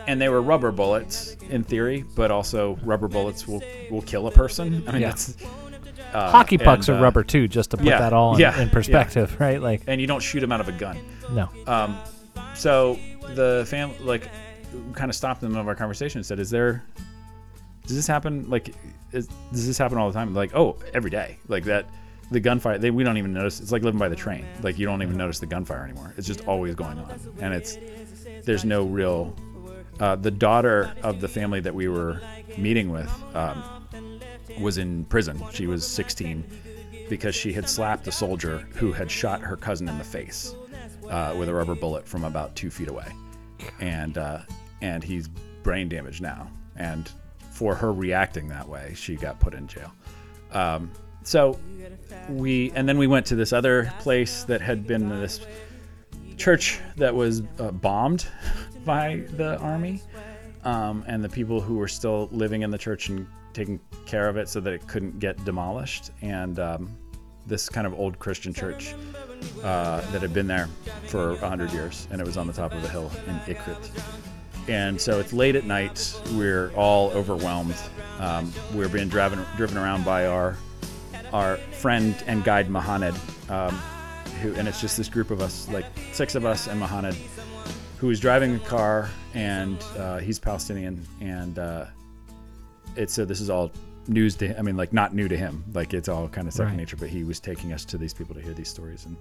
and 0.07 0.19
they 0.21 0.29
were 0.29 0.41
rubber 0.41 0.71
bullets 0.71 1.35
in 1.49 1.63
theory, 1.63 2.03
but 2.15 2.31
also 2.31 2.77
rubber 2.83 3.07
bullets 3.07 3.47
will 3.47 3.61
will 3.91 4.01
kill 4.01 4.27
a 4.27 4.31
person. 4.31 4.83
I 4.87 4.91
mean, 4.93 5.01
Yeah. 5.01 5.09
that's 5.09 5.35
uh, 6.13 6.31
Hockey 6.31 6.57
pucks 6.57 6.87
and, 6.87 6.97
are 6.97 6.99
uh, 6.99 7.03
rubber 7.03 7.23
too, 7.23 7.47
just 7.47 7.71
to 7.71 7.77
put 7.77 7.85
yeah, 7.85 7.99
that 7.99 8.13
all 8.13 8.33
in, 8.33 8.39
yeah, 8.39 8.59
in 8.59 8.67
yeah. 8.67 8.73
perspective, 8.73 9.35
right? 9.39 9.61
Like, 9.61 9.83
and 9.85 9.99
you 10.01 10.07
don't 10.07 10.21
shoot 10.23 10.39
them 10.39 10.51
out 10.51 10.61
of 10.61 10.67
a 10.69 10.71
gun. 10.71 10.97
no. 11.31 11.49
Um, 11.67 11.97
so 12.55 12.97
the 13.35 13.65
fam 13.67 13.91
like 14.01 14.27
kind 14.93 15.09
of 15.09 15.15
stopped 15.15 15.41
in 15.41 15.47
the 15.47 15.49
middle 15.49 15.61
of 15.61 15.67
our 15.67 15.75
conversation 15.75 16.19
and 16.19 16.25
said, 16.25 16.39
"Is 16.39 16.49
there? 16.49 16.83
Does 17.85 17.95
this 17.95 18.07
happen? 18.07 18.49
Like, 18.49 18.75
is, 19.11 19.27
does 19.51 19.65
this 19.65 19.77
happen 19.77 19.97
all 19.97 20.07
the 20.07 20.13
time? 20.13 20.33
Like, 20.33 20.55
oh, 20.55 20.77
every 20.93 21.09
day, 21.09 21.37
like 21.47 21.63
that." 21.65 21.85
The 22.31 22.39
gunfire, 22.39 22.77
they, 22.77 22.91
we 22.91 23.03
don't 23.03 23.17
even 23.17 23.33
notice. 23.33 23.59
It's 23.59 23.71
like 23.71 23.81
living 23.81 23.97
by 23.97 24.07
the 24.07 24.15
train. 24.15 24.45
Like 24.61 24.77
you 24.77 24.85
don't 24.85 25.01
even 25.01 25.17
notice 25.17 25.39
the 25.39 25.47
gunfire 25.47 25.83
anymore. 25.83 26.13
It's 26.15 26.27
just 26.27 26.47
always 26.47 26.75
going 26.75 26.99
on, 26.99 27.19
and 27.39 27.55
it's 27.55 27.79
there's 28.43 28.63
no 28.63 28.83
real. 28.83 29.35
Uh, 29.99 30.15
the 30.15 30.31
daughter 30.31 30.93
of 31.01 31.21
the 31.21 31.27
family 31.27 31.59
that 31.59 31.73
we 31.73 31.87
were 31.87 32.21
meeting 32.57 32.91
with 32.91 33.11
um, 33.35 33.63
was 34.59 34.77
in 34.77 35.05
prison. 35.05 35.41
She 35.51 35.67
was 35.67 35.85
16 35.85 36.45
because 37.09 37.35
she 37.35 37.51
had 37.51 37.67
slapped 37.67 38.07
a 38.07 38.11
soldier 38.11 38.67
who 38.75 38.91
had 38.91 39.09
shot 39.09 39.41
her 39.41 39.57
cousin 39.57 39.89
in 39.89 39.97
the 39.97 40.03
face 40.03 40.55
uh, 41.09 41.35
with 41.37 41.49
a 41.49 41.53
rubber 41.53 41.75
bullet 41.75 42.07
from 42.07 42.23
about 42.23 42.55
two 42.55 42.69
feet 42.69 42.87
away, 42.87 43.07
and 43.79 44.17
uh, 44.17 44.39
and 44.81 45.03
he's 45.03 45.27
brain 45.63 45.89
damaged 45.89 46.21
now. 46.21 46.49
And 46.75 47.09
for 47.51 47.75
her 47.75 47.91
reacting 47.91 48.47
that 48.49 48.67
way, 48.67 48.93
she 48.95 49.15
got 49.15 49.39
put 49.39 49.53
in 49.53 49.67
jail. 49.67 49.91
Um, 50.51 50.91
so 51.23 51.59
we 52.29 52.71
and 52.71 52.87
then 52.87 52.97
we 52.97 53.07
went 53.07 53.25
to 53.27 53.35
this 53.35 53.53
other 53.53 53.93
place 53.99 54.43
that 54.45 54.61
had 54.61 54.87
been 54.87 55.09
this 55.09 55.45
church 56.37 56.79
that 56.95 57.13
was 57.13 57.41
uh, 57.59 57.71
bombed 57.71 58.25
by 58.85 59.23
the 59.35 59.57
army, 59.59 60.01
um, 60.63 61.03
and 61.07 61.23
the 61.23 61.29
people 61.29 61.59
who 61.59 61.75
were 61.75 61.87
still 61.87 62.29
living 62.31 62.61
in 62.61 62.71
the 62.71 62.77
church 62.77 63.09
and 63.09 63.27
taking 63.53 63.79
care 64.05 64.29
of 64.29 64.37
it 64.37 64.47
so 64.47 64.59
that 64.59 64.73
it 64.73 64.87
couldn't 64.87 65.19
get 65.19 65.43
demolished. 65.43 66.11
And 66.21 66.59
um, 66.59 66.97
this 67.49 67.67
kind 67.67 67.85
of 67.85 67.93
old 67.99 68.19
Christian 68.19 68.53
church 68.53 68.93
uh, 69.63 70.01
that 70.11 70.21
had 70.21 70.33
been 70.33 70.47
there 70.47 70.69
for 71.07 71.35
hundred 71.37 71.71
years, 71.71 72.07
and 72.11 72.21
it 72.21 72.27
was 72.27 72.37
on 72.37 72.47
the 72.47 72.53
top 72.53 72.73
of 72.73 72.83
a 72.83 72.87
hill 72.87 73.11
in 73.27 73.35
Ikrit. 73.53 73.89
And 74.67 75.01
so 75.01 75.19
it's 75.19 75.33
late 75.33 75.55
at 75.55 75.65
night. 75.65 76.15
We're 76.33 76.71
all 76.75 77.09
overwhelmed. 77.11 77.75
Um, 78.19 78.53
we're 78.73 78.89
being 78.89 79.09
driven 79.09 79.43
driven 79.57 79.77
around 79.77 80.05
by 80.05 80.27
our 80.27 80.55
our 81.33 81.57
friend 81.57 82.15
and 82.27 82.43
guide 82.43 82.69
Mahanad, 82.69 83.15
um, 83.49 83.75
who, 84.41 84.53
and 84.55 84.67
it's 84.67 84.81
just 84.81 84.97
this 84.97 85.09
group 85.09 85.31
of 85.31 85.41
us, 85.41 85.67
like 85.69 85.85
six 86.11 86.35
of 86.35 86.45
us 86.45 86.67
and 86.67 86.81
Mahanad, 86.81 87.15
who 87.97 88.09
is 88.09 88.19
driving 88.19 88.53
the 88.53 88.65
car, 88.65 89.09
and 89.33 89.83
uh, 89.97 90.17
he's 90.17 90.39
Palestinian, 90.39 91.05
and 91.21 91.59
uh, 91.59 91.85
it's 92.95 93.13
so 93.13 93.25
this 93.25 93.41
is 93.41 93.49
all 93.49 93.71
news 94.07 94.35
to 94.37 94.47
him. 94.47 94.55
I 94.57 94.61
mean, 94.61 94.77
like 94.77 94.93
not 94.93 95.13
new 95.13 95.27
to 95.27 95.37
him, 95.37 95.63
like 95.73 95.93
it's 95.93 96.09
all 96.09 96.27
kind 96.27 96.47
of 96.47 96.53
second 96.53 96.71
Right. 96.71 96.77
nature. 96.77 96.97
But 96.97 97.09
he 97.09 97.23
was 97.23 97.39
taking 97.39 97.73
us 97.73 97.85
to 97.85 97.97
these 97.97 98.13
people 98.13 98.35
to 98.35 98.41
hear 98.41 98.53
these 98.53 98.69
stories, 98.69 99.05
and 99.05 99.15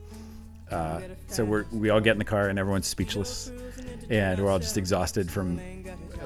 uh, 0.70 1.00
so 1.28 1.44
we're 1.44 1.64
we 1.72 1.90
all 1.90 2.00
get 2.00 2.12
in 2.12 2.18
the 2.18 2.24
car, 2.24 2.48
and 2.48 2.58
everyone's 2.58 2.86
speechless, 2.86 3.50
and 4.10 4.40
we're 4.42 4.50
all 4.50 4.58
just 4.58 4.76
exhausted 4.76 5.30
from 5.30 5.60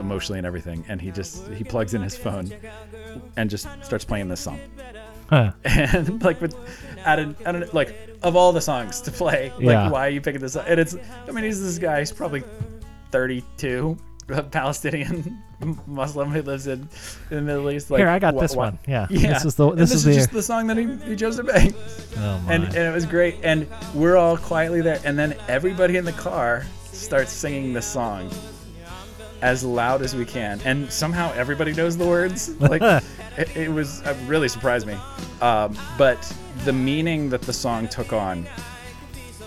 emotionally 0.00 0.38
and 0.38 0.46
everything. 0.46 0.84
And 0.88 1.00
he 1.00 1.10
just 1.10 1.46
he 1.48 1.64
plugs 1.64 1.94
in 1.94 2.02
his 2.02 2.16
phone 2.16 2.50
and 3.36 3.48
just 3.50 3.66
starts 3.82 4.04
playing 4.04 4.28
this 4.28 4.40
song 4.40 4.58
Huh. 5.28 5.52
and 5.64 6.22
like 6.22 6.40
with 6.40 6.54
at 7.04 7.18
an, 7.18 7.36
at 7.44 7.54
an 7.54 7.68
like 7.72 7.94
of 8.22 8.36
all 8.36 8.52
the 8.52 8.60
songs 8.60 9.00
to 9.02 9.10
play 9.10 9.50
like 9.56 9.62
Yeah. 9.64 9.90
why 9.90 10.06
are 10.06 10.10
you 10.10 10.20
picking 10.20 10.40
this 10.40 10.56
up 10.56 10.64
and 10.68 10.78
it's 10.80 10.96
i 11.28 11.30
mean 11.30 11.44
he's 11.44 11.62
this 11.62 11.78
guy 11.78 11.98
he's 12.00 12.10
probably 12.12 12.42
32 13.10 13.96
a 14.28 14.42
Palestinian 14.42 15.42
Muslim 15.86 16.30
who 16.30 16.42
lives 16.42 16.66
in, 16.66 16.88
in 17.30 17.36
the 17.36 17.42
Middle 17.42 17.70
East. 17.70 17.90
Like, 17.90 17.98
Here, 17.98 18.08
I 18.08 18.18
got 18.18 18.34
wha- 18.34 18.40
this 18.42 18.54
wha- 18.56 18.64
one. 18.64 18.78
Yeah. 18.86 19.06
Yeah, 19.10 19.34
This 19.34 19.44
is 19.44 19.54
the 19.56 19.68
And 19.68 19.78
this, 19.78 19.92
is 19.92 20.04
the 20.04 20.14
just 20.14 20.30
the 20.32 20.42
song 20.42 20.66
that 20.68 20.76
he, 20.76 20.86
he 21.08 21.16
chose 21.16 21.36
to 21.36 21.42
make, 21.42 21.74
oh 22.18 22.38
my. 22.40 22.54
and 22.54 22.64
and 22.64 22.76
it 22.76 22.94
was 22.94 23.04
great. 23.06 23.36
And 23.42 23.66
we're 23.94 24.16
all 24.16 24.36
quietly 24.36 24.80
there, 24.80 25.00
and 25.04 25.18
then 25.18 25.34
everybody 25.48 25.96
in 25.96 26.04
the 26.04 26.12
car 26.12 26.64
starts 26.92 27.32
singing 27.32 27.72
the 27.72 27.82
song 27.82 28.30
as 29.42 29.64
loud 29.64 30.02
as 30.02 30.14
we 30.14 30.24
can, 30.24 30.60
and 30.64 30.90
somehow 30.92 31.32
everybody 31.34 31.72
knows 31.72 31.96
the 31.96 32.06
words. 32.06 32.50
Like 32.60 32.82
it, 33.36 33.56
it 33.56 33.70
was 33.70 34.00
it 34.02 34.16
really 34.26 34.48
surprised 34.48 34.86
me. 34.86 34.96
Um, 35.40 35.76
but 35.98 36.20
the 36.64 36.72
meaning 36.72 37.28
that 37.30 37.42
the 37.42 37.52
song 37.52 37.88
took 37.88 38.12
on 38.12 38.46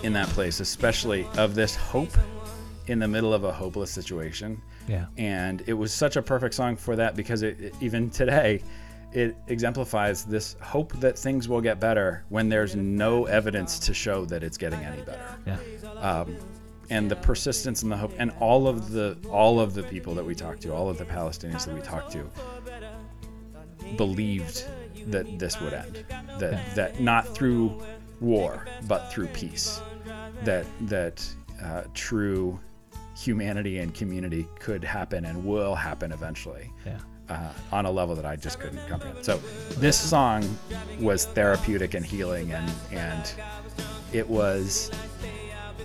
in 0.02 0.12
that 0.12 0.28
place, 0.28 0.60
especially 0.60 1.26
of 1.38 1.54
this 1.54 1.74
hope 1.74 2.10
in 2.86 2.98
the 2.98 3.08
middle 3.08 3.32
of 3.34 3.44
a 3.44 3.52
hopeless 3.52 3.90
situation 3.90 4.60
yeah. 4.88 5.06
and 5.18 5.62
it 5.66 5.72
was 5.72 5.92
such 5.92 6.16
a 6.16 6.22
perfect 6.22 6.54
song 6.54 6.76
for 6.76 6.94
that 6.96 7.16
because 7.16 7.42
it, 7.42 7.60
it- 7.60 7.74
even 7.80 8.08
today 8.10 8.62
it 9.12 9.36
exemplifies 9.48 10.24
this 10.24 10.56
hope 10.60 10.92
that 11.00 11.16
things 11.18 11.48
will 11.48 11.60
get 11.60 11.80
better 11.80 12.24
when 12.28 12.48
there's 12.48 12.76
no 12.76 13.24
evidence 13.26 13.78
to 13.78 13.94
show 13.94 14.24
that 14.26 14.42
it's 14.42 14.56
getting 14.58 14.80
any 14.80 15.02
better 15.02 15.24
Yeah. 15.46 16.24
and 16.90 17.10
the 17.10 17.16
persistence 17.16 17.82
and 17.82 17.90
the 17.90 17.96
hope 17.96 18.12
and 18.18 18.30
all 18.40 18.68
of 18.68 18.90
the 18.90 19.16
all 19.30 19.58
of 19.60 19.74
the 19.74 19.82
people 19.84 20.14
that 20.14 20.24
we 20.24 20.34
talked 20.34 20.60
to 20.62 20.72
all 20.74 20.88
of 20.88 20.98
the 20.98 21.04
palestinians 21.04 21.64
that 21.66 21.74
we 21.74 21.80
talked 21.80 22.12
to 22.12 22.24
believed 23.96 24.64
that 25.06 25.38
this 25.38 25.60
would 25.60 25.72
end 25.72 26.04
that 26.38 26.74
that 26.74 27.00
not 27.00 27.26
through 27.34 27.80
war 28.20 28.66
but 28.88 29.10
through 29.12 29.26
peace 29.28 29.80
that 30.42 30.66
that 30.82 31.26
uh, 31.62 31.82
true 31.94 32.58
humanity 33.16 33.78
and 33.78 33.94
community 33.94 34.46
could 34.58 34.84
happen 34.84 35.24
and 35.24 35.44
will 35.44 35.74
happen 35.74 36.12
eventually 36.12 36.70
Yeah. 36.84 36.98
uh, 37.28 37.52
on 37.72 37.86
a 37.86 37.90
level 37.90 38.14
that 38.14 38.26
I 38.26 38.36
just 38.36 38.60
couldn't 38.60 38.86
comprehend. 38.88 39.24
So 39.24 39.38
this 39.78 39.98
song 39.98 40.44
was 41.00 41.24
therapeutic 41.26 41.94
and 41.94 42.04
healing, 42.04 42.52
and 42.52 42.70
and 42.92 43.32
it 44.12 44.28
was. 44.28 44.90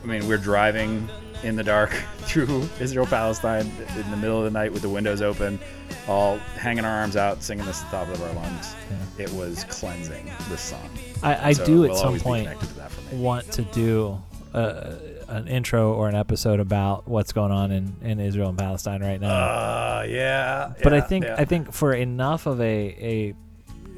I 0.03 0.05
mean, 0.07 0.27
we're 0.27 0.37
driving 0.37 1.07
in 1.43 1.55
the 1.55 1.63
dark 1.63 1.89
through 2.19 2.67
Israel 2.79 3.05
Palestine 3.05 3.71
in 3.97 4.11
the 4.11 4.17
middle 4.17 4.37
of 4.39 4.43
the 4.45 4.51
night 4.51 4.71
with 4.73 4.81
the 4.81 4.89
windows 4.89 5.21
open, 5.21 5.59
all 6.07 6.37
hanging 6.57 6.85
our 6.85 6.91
arms 7.01 7.15
out, 7.15 7.41
singing 7.43 7.65
this 7.65 7.81
at 7.83 7.91
the 7.91 7.97
top 7.97 8.07
of 8.09 8.21
our 8.21 8.33
lungs. 8.33 8.75
It 9.19 9.31
was 9.33 9.63
cleansing. 9.65 10.25
This 10.49 10.61
song. 10.61 10.89
I, 11.23 11.49
I 11.49 11.53
So 11.53 11.65
do 11.65 11.83
at 11.85 11.91
will 11.91 11.95
some 11.97 12.19
point 12.19 12.59
to 12.59 12.73
that 12.75 12.91
for 12.91 13.15
me. 13.15 13.21
want 13.21 13.51
to 13.53 13.61
do 13.63 14.19
uh, 14.55 14.93
an 15.31 15.47
intro 15.47 15.93
or 15.93 16.09
an 16.09 16.15
episode 16.15 16.59
about 16.59 17.07
what's 17.07 17.31
going 17.31 17.51
on 17.51 17.71
in, 17.71 17.95
in 18.01 18.19
Israel 18.19 18.49
and 18.49 18.57
Palestine 18.57 19.01
right 19.01 19.19
now. 19.19 19.29
Uh, 19.29 20.05
yeah. 20.07 20.73
but 20.83 20.93
I 20.93 21.01
think 21.01 21.25
yeah. 21.25 21.35
I 21.37 21.45
think 21.45 21.71
for 21.73 21.93
enough 21.93 22.45
of 22.45 22.59
a 22.61 22.63
a 22.65 23.33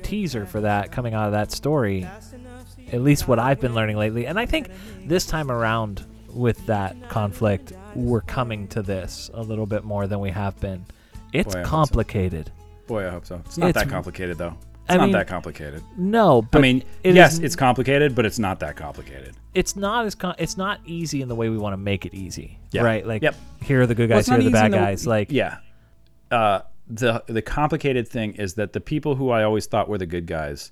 teaser 0.03 0.45
for 0.45 0.61
that 0.61 0.91
coming 0.91 1.13
out 1.13 1.25
of 1.27 1.31
that 1.31 1.51
story, 1.51 2.07
at 2.91 3.01
least 3.01 3.27
what 3.27 3.39
I've 3.39 3.59
been 3.59 3.73
learning 3.73 3.97
lately, 3.97 4.27
and 4.27 4.39
I 4.39 4.45
think 4.45 4.69
this 5.05 5.25
time 5.25 5.49
around 5.49 6.05
with 6.29 6.65
that 6.67 7.09
conflict, 7.09 7.73
we're 7.95 8.21
coming 8.21 8.67
to 8.69 8.81
this 8.81 9.29
a 9.33 9.41
little 9.41 9.65
bit 9.65 9.83
more 9.83 10.07
than 10.07 10.19
we 10.19 10.31
have 10.31 10.59
been. 10.59 10.85
It's 11.31 11.51
Boy, 11.53 11.59
hope 11.59 11.65
so. 11.65 11.69
complicated. 11.69 12.51
Boy, 12.87 13.07
I 13.07 13.09
hope 13.09 13.25
so. 13.25 13.41
It's 13.45 13.57
not 13.57 13.69
It's- 13.69 13.83
that 13.83 13.91
complicated 13.91 14.37
though. 14.37 14.55
It's 14.85 14.91
I 14.93 14.97
not 14.97 15.03
mean, 15.05 15.11
that 15.13 15.27
complicated. 15.27 15.81
No, 15.97 16.41
but 16.41 16.57
I 16.59 16.61
mean, 16.61 16.83
it 17.03 17.15
yes, 17.15 17.33
is- 17.33 17.39
it's 17.39 17.55
complicated, 17.55 18.15
but 18.15 18.25
it's 18.25 18.37
not 18.39 18.59
that 18.59 18.75
complicated. 18.75 19.33
it's 19.53 19.75
not 19.77 20.05
as 20.05 20.13
con- 20.15 20.35
it's 20.37 20.57
not 20.57 20.79
easy 20.85 21.21
in 21.21 21.29
the 21.29 21.35
way 21.35 21.47
we 21.49 21.57
want 21.57 21.73
to 21.73 21.77
make 21.77 22.05
it 22.05 22.13
easy, 22.13 22.59
Yeah. 22.71 22.81
right? 22.83 23.05
Like 23.07 23.21
Yep. 23.21 23.35
here 23.61 23.81
are 23.81 23.87
the 23.87 23.95
good 23.95 24.09
guys, 24.09 24.19
it's 24.21 24.29
here 24.29 24.39
are 24.39 24.43
the 24.43 24.49
bad 24.51 24.71
the- 24.73 24.77
guys. 24.77 25.07
Like 25.07 25.31
yeah, 25.31 25.57
uh, 26.31 26.61
the 26.89 27.23
the 27.27 27.41
complicated 27.41 28.07
thing 28.09 28.33
is 28.33 28.55
that 28.55 28.73
the 28.73 28.81
people 28.81 29.15
who 29.15 29.29
I 29.29 29.43
always 29.43 29.67
thought 29.67 29.87
were 29.87 29.97
the 29.97 30.05
good 30.05 30.25
guys 30.25 30.71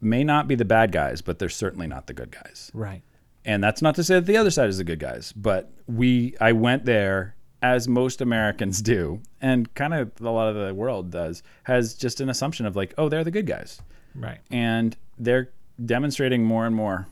may 0.00 0.24
not 0.24 0.48
be 0.48 0.54
the 0.54 0.64
bad 0.64 0.92
guys, 0.92 1.20
but 1.20 1.38
they're 1.38 1.48
certainly 1.48 1.86
not 1.86 2.06
the 2.06 2.14
good 2.14 2.30
guys. 2.30 2.70
right, 2.72 3.02
And 3.44 3.62
that's 3.62 3.82
not 3.82 3.94
to 3.96 4.04
say 4.04 4.14
that 4.14 4.26
the 4.26 4.36
other 4.36 4.50
side 4.50 4.68
is 4.68 4.78
the 4.78 4.84
good 4.84 5.00
guys, 5.00 5.32
but 5.32 5.70
we 5.86 6.36
I 6.40 6.52
went 6.52 6.84
there 6.84 7.34
as 7.62 7.88
most 7.88 8.20
Americans 8.20 8.80
do, 8.80 9.20
and 9.40 9.72
kind 9.74 9.94
of 9.94 10.12
a 10.20 10.30
lot 10.30 10.48
of 10.48 10.66
the 10.66 10.74
world 10.74 11.10
does, 11.10 11.42
has 11.64 11.94
just 11.94 12.20
an 12.20 12.28
assumption 12.28 12.66
of 12.66 12.76
like, 12.76 12.94
oh, 12.98 13.08
they're 13.08 13.24
the 13.24 13.30
good 13.30 13.46
guys, 13.46 13.80
right, 14.14 14.38
and 14.50 14.96
they're 15.18 15.50
demonstrating 15.84 16.44
more 16.44 16.66
and 16.66 16.74
more 16.74 17.06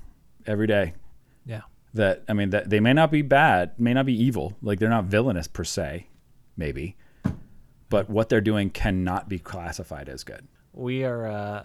every 0.47 0.67
day 0.67 0.93
yeah, 1.45 1.63
that 1.95 2.23
I 2.29 2.33
mean 2.33 2.51
that 2.51 2.71
they 2.71 2.81
may 2.81 2.93
not 2.93 3.11
be 3.11 3.23
bad, 3.23 3.79
may 3.79 3.95
not 3.95 4.07
be 4.07 4.15
evil, 4.15 4.57
like 4.63 4.79
they're 4.79 4.89
not 4.89 5.05
villainous 5.05 5.49
per 5.49 5.65
se, 5.65 6.09
maybe, 6.57 6.97
but 7.89 8.09
what 8.09 8.29
they're 8.29 8.41
doing 8.41 8.71
cannot 8.71 9.29
be 9.29 9.39
classified 9.39 10.09
as 10.09 10.25
good. 10.25 10.47
we 10.73 11.05
are. 11.05 11.27
uh 11.27 11.63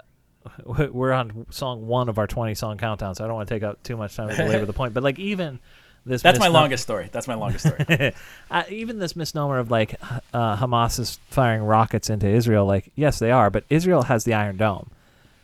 we're 0.66 1.12
on 1.12 1.46
song 1.52 1.86
one 1.86 2.10
of 2.10 2.18
our 2.18 2.26
20 2.26 2.56
song 2.56 2.76
countdown, 2.78 3.14
so 3.14 3.24
I 3.24 3.28
don't 3.28 3.36
want 3.36 3.48
to 3.48 3.54
take 3.56 3.62
up 3.62 3.84
too 3.84 3.96
much 3.96 4.16
time 4.16 4.30
to 4.30 4.36
belabor 4.36 4.66
the 4.66 4.74
point. 4.74 4.92
But 4.92 5.04
like 5.04 5.20
even 5.20 5.60
this, 6.06 6.22
That's 6.22 6.40
my 6.40 6.48
longest 6.48 6.84
story. 6.84 7.10
That's 7.12 7.28
my 7.28 7.36
longest 7.36 7.68
story. 7.68 8.14
uh, 8.52 8.64
even 8.70 9.00
this 9.00 9.16
misnomer 9.16 9.60
of 9.60 9.70
like 9.70 9.96
uh, 10.34 10.58
Hamas 10.58 11.00
is 11.00 11.20
firing 11.30 11.64
rockets 11.64 12.10
into 12.10 12.28
Israel. 12.28 12.66
Like 12.66 12.92
yes, 12.96 13.20
they 13.20 13.32
are, 13.32 13.50
but 13.50 13.66
Israel 13.70 14.04
has 14.04 14.24
the 14.24 14.34
Iron 14.34 14.58
Dome, 14.58 14.90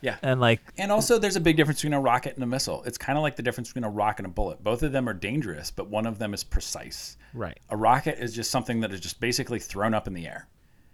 yeah. 0.01 0.17
and 0.23 0.39
like 0.39 0.61
And 0.77 0.91
also, 0.91 1.19
there's 1.19 1.35
a 1.35 1.41
big 1.41 1.57
difference 1.57 1.79
between 1.79 1.93
a 1.93 2.01
rocket 2.01 2.33
and 2.35 2.43
a 2.43 2.47
missile. 2.47 2.83
It's 2.85 2.97
kind 2.97 3.17
of 3.17 3.21
like 3.21 3.35
the 3.35 3.43
difference 3.43 3.69
between 3.69 3.83
a 3.83 3.89
rock 3.89 4.19
and 4.19 4.25
a 4.25 4.29
bullet. 4.29 4.63
Both 4.63 4.81
of 4.81 4.91
them 4.91 5.07
are 5.07 5.13
dangerous, 5.13 5.69
but 5.69 5.89
one 5.89 6.07
of 6.07 6.17
them 6.17 6.33
is 6.33 6.43
precise. 6.43 7.17
right, 7.33 7.59
A 7.69 7.77
rocket 7.77 8.17
is 8.19 8.33
just 8.33 8.49
something 8.49 8.79
that 8.79 8.91
is 8.91 8.99
just 8.99 9.19
basically 9.19 9.59
thrown 9.59 9.93
up 9.93 10.07
in 10.07 10.13
the 10.13 10.25
air. 10.25 10.47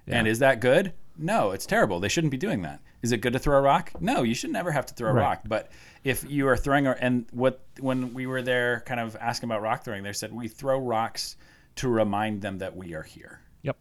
And 0.08 0.28
is 0.28 0.40
that 0.40 0.60
good? 0.60 0.94
No, 1.18 1.52
it's 1.52 1.66
terrible. 1.66 2.00
They 2.00 2.10
shouldn't 2.10 2.32
be 2.32 2.38
doing 2.38 2.64
that. 2.64 2.82
Is 3.02 3.12
it 3.12 3.18
good 3.22 3.34
to 3.34 3.40
throw 3.40 3.58
a 3.58 3.62
rock? 3.62 3.92
No, 4.02 4.24
you 4.24 4.34
should 4.34 4.50
never 4.52 4.72
have 4.72 4.86
to 4.88 4.94
throw 4.94 5.10
a 5.10 5.14
Right. 5.14 5.22
rock. 5.22 5.42
But 5.46 5.72
if 6.04 6.30
you 6.30 6.48
are 6.48 6.58
throwing, 6.58 6.88
a, 6.88 6.92
and 7.00 7.26
what 7.32 7.62
when 7.80 8.14
we 8.14 8.26
were 8.26 8.42
there, 8.42 8.82
kind 8.86 9.00
of 9.00 9.16
asking 9.20 9.50
about 9.50 9.62
rock 9.62 9.84
throwing, 9.84 10.04
they 10.04 10.14
said 10.14 10.34
we 10.34 10.48
throw 10.48 10.80
rocks 10.80 11.36
to 11.76 11.88
remind 11.88 12.42
them 12.42 12.58
that 12.60 12.76
we 12.76 12.94
are 12.96 13.04
here. 13.04 13.42
yep, 13.62 13.78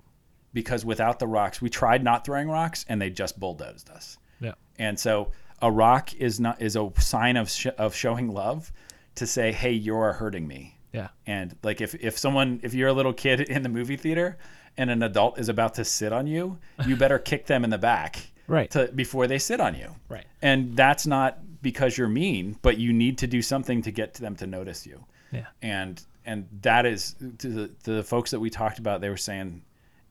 Because 0.53 0.85
without 0.85 1.19
the 1.19 1.27
rocks, 1.27 1.61
we 1.63 1.71
tried 1.71 2.03
not 2.05 2.25
throwing 2.25 2.49
rocks, 2.49 2.85
and 2.89 3.01
they 3.01 3.11
just 3.11 3.39
bulldozed 3.41 3.89
us. 3.91 4.19
yeah, 4.41 4.53
And 4.79 4.99
so 4.99 5.31
a 5.61 5.71
rock 5.71 6.13
is 6.15 6.39
not 6.41 6.61
is 6.61 6.77
a 6.77 6.91
sign 6.99 7.37
of 7.37 7.49
sh- 7.51 7.67
of 7.79 7.95
showing 7.95 8.29
love 8.29 8.73
to 9.15 9.27
say, 9.27 9.53
"Hey, 9.53 9.73
you're 9.73 10.13
hurting 10.15 10.47
me." 10.47 10.79
yeah, 10.93 11.09
And 11.27 11.57
like 11.63 11.81
if 11.81 11.95
if 11.95 12.19
someone 12.19 12.61
if 12.63 12.75
you're 12.75 12.89
a 12.89 12.93
little 12.93 13.13
kid 13.15 13.41
in 13.41 13.63
the 13.63 13.69
movie 13.69 13.97
theater 13.97 14.37
and 14.77 14.91
an 14.91 15.03
adult 15.03 15.39
is 15.39 15.49
about 15.49 15.75
to 15.75 15.85
sit 15.85 16.13
on 16.13 16.27
you, 16.27 16.59
you 16.87 16.97
better 16.97 17.19
kick 17.31 17.47
them 17.47 17.65
in 17.65 17.71
the 17.71 17.79
back 17.79 18.19
Right. 18.49 18.71
to 18.73 18.89
before 18.95 19.27
they 19.27 19.39
sit 19.39 19.61
on 19.61 19.75
you. 19.75 19.95
right, 20.09 20.25
And 20.43 20.77
that's 20.77 21.07
not 21.07 21.39
because 21.63 21.97
you're 21.97 22.09
mean, 22.09 22.57
but 22.63 22.77
you 22.79 22.93
need 22.93 23.19
to 23.19 23.27
do 23.27 23.41
something 23.41 23.83
to 23.83 23.91
get 23.93 24.15
them 24.15 24.35
to 24.37 24.47
notice 24.47 24.87
you. 24.87 25.05
yeah, 25.31 25.47
And 25.63 26.03
and 26.25 26.47
that 26.63 26.87
is 26.87 27.15
to 27.39 27.49
the, 27.49 27.69
to 27.85 27.93
the 27.95 28.03
folks 28.03 28.31
that 28.33 28.39
we 28.41 28.49
talked 28.51 28.79
about. 28.79 29.01
They 29.01 29.09
were 29.09 29.17
saying, 29.17 29.63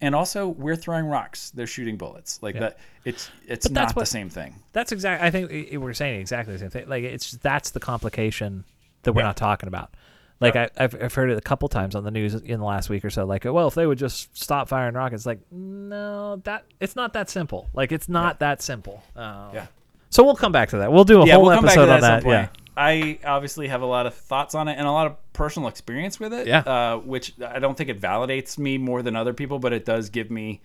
and 0.01 0.13
also 0.15 0.47
we're 0.49 0.75
throwing 0.75 1.05
rocks. 1.05 1.51
They're 1.51 1.67
shooting 1.67 1.95
bullets. 1.97 2.39
Like 2.41 2.57
that. 2.59 2.79
It's 3.05 3.29
it's 3.47 3.67
But 3.67 3.73
not 3.73 3.95
what- 3.95 4.01
the 4.03 4.05
same 4.07 4.29
thing. 4.29 4.55
That's 4.73 4.91
exactly. 4.91 5.25
I 5.27 5.31
think 5.31 5.51
we're 5.81 5.93
saying 5.93 6.19
exactly 6.19 6.53
the 6.53 6.59
same 6.59 6.69
thing. 6.69 6.89
Like 6.89 7.03
it's 7.03 7.31
that's 7.33 7.69
the 7.71 7.79
complication 7.79 8.63
that 9.03 9.13
we're 9.13 9.21
Yeah. 9.21 9.27
not 9.27 9.37
talking 9.37 9.67
about. 9.67 9.93
Like 10.41 10.55
I, 10.55 10.69
I've 10.77 11.01
I've 11.03 11.13
heard 11.13 11.29
it 11.29 11.37
a 11.37 11.41
couple 11.41 11.69
times 11.69 11.95
on 11.95 12.03
the 12.03 12.11
news 12.11 12.33
in 12.33 12.59
the 12.59 12.65
last 12.65 12.89
week 12.89 13.05
or 13.05 13.09
so. 13.09 13.25
Like, 13.25 13.45
well, 13.45 13.67
if 13.67 13.75
they 13.75 13.85
would 13.85 13.97
just 13.99 14.35
stop 14.37 14.67
firing 14.67 14.95
rockets, 14.95 15.25
like, 15.25 15.39
no, 15.51 16.37
that 16.45 16.65
it's 16.79 16.95
not 16.95 17.13
that 17.13 17.29
simple. 17.29 17.69
Like, 17.73 17.91
it's 17.91 18.09
not 18.09 18.39
that 18.39 18.61
simple. 18.61 19.03
Um, 19.15 19.51
Yeah. 19.53 19.67
So 20.09 20.23
we'll 20.23 20.35
come 20.35 20.51
back 20.51 20.69
to 20.69 20.79
that. 20.79 20.91
We'll 20.91 21.05
do 21.05 21.21
a 21.21 21.25
yeah, 21.25 21.35
whole 21.35 21.45
we'll 21.45 21.55
come 21.55 21.63
back 21.63 21.75
to 21.75 21.81
episode 21.81 22.01
that 22.01 22.03
on 22.03 22.23
that. 22.23 22.29
Yeah. 22.29 22.47
I 22.75 23.19
obviously 23.23 23.67
have 23.69 23.81
a 23.81 23.85
lot 23.85 24.07
of 24.07 24.13
thoughts 24.13 24.55
on 24.55 24.67
it 24.67 24.77
and 24.77 24.85
a 24.85 24.91
lot 24.91 25.07
of 25.07 25.33
personal 25.33 25.69
experience 25.69 26.19
with 26.19 26.33
it. 26.33 26.47
Yeah. 26.47 26.59
Uh, 26.59 26.97
which 26.97 27.33
I 27.41 27.59
don't 27.59 27.77
think 27.77 27.89
it 27.89 28.01
validates 28.01 28.57
me 28.57 28.77
more 28.77 29.01
than 29.03 29.15
other 29.15 29.33
people, 29.33 29.59
but 29.59 29.71
it 29.71 29.85
does 29.85 30.09
give 30.09 30.29
me 30.29 30.59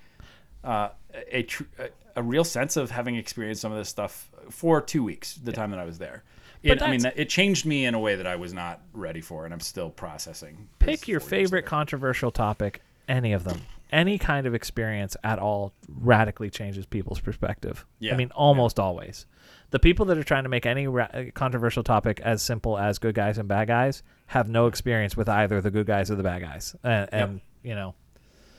uh, 0.64 0.88
a, 1.30 1.42
tr- 1.44 1.64
a 1.78 1.88
a 2.16 2.22
real 2.22 2.44
sense 2.44 2.76
of 2.76 2.90
having 2.90 3.14
experienced 3.14 3.60
some 3.60 3.70
of 3.70 3.78
this 3.78 3.90
stuff 3.90 4.30
for 4.48 4.80
two 4.80 5.04
weeks, 5.04 5.34
the 5.34 5.52
time 5.52 5.70
that 5.70 5.78
I 5.78 5.84
was 5.84 5.98
there. 5.98 6.24
It, 6.62 6.82
I 6.82 6.90
mean, 6.90 7.00
it 7.16 7.28
changed 7.28 7.64
me 7.66 7.84
in 7.84 7.94
a 7.94 7.98
way 8.00 8.16
that 8.16 8.26
I 8.26 8.36
was 8.36 8.52
not 8.52 8.80
ready 8.92 9.20
for, 9.20 9.44
and 9.44 9.54
I'm 9.54 9.60
still 9.60 9.90
processing. 9.90 10.68
Pick 10.78 11.06
your 11.08 11.20
favorite 11.20 11.66
controversial 11.66 12.30
topic. 12.30 12.82
Any 13.08 13.32
of 13.32 13.44
them. 13.44 13.60
Any 13.92 14.18
kind 14.18 14.46
of 14.48 14.54
experience 14.54 15.16
at 15.22 15.38
all 15.38 15.72
radically 15.88 16.50
changes 16.50 16.86
people's 16.86 17.20
perspective. 17.20 17.86
Yeah. 18.00 18.14
I 18.14 18.16
mean, 18.16 18.32
almost 18.34 18.80
always. 18.80 19.26
The 19.70 19.78
people 19.78 20.06
that 20.06 20.18
are 20.18 20.24
trying 20.24 20.42
to 20.42 20.48
make 20.48 20.66
any 20.66 20.88
ra- 20.88 21.08
uh, 21.12 21.24
controversial 21.34 21.84
topic 21.84 22.20
as 22.20 22.42
simple 22.42 22.76
as 22.78 22.98
good 22.98 23.14
guys 23.14 23.38
and 23.38 23.48
bad 23.48 23.68
guys 23.68 24.02
have 24.26 24.48
no 24.48 24.66
experience 24.66 25.16
with 25.16 25.28
either 25.28 25.60
the 25.60 25.70
good 25.70 25.86
guys 25.86 26.10
or 26.10 26.16
the 26.16 26.22
bad 26.24 26.42
guys. 26.42 26.74
And, 26.82 27.08
and 27.12 27.40
you 27.62 27.74
know, 27.76 27.94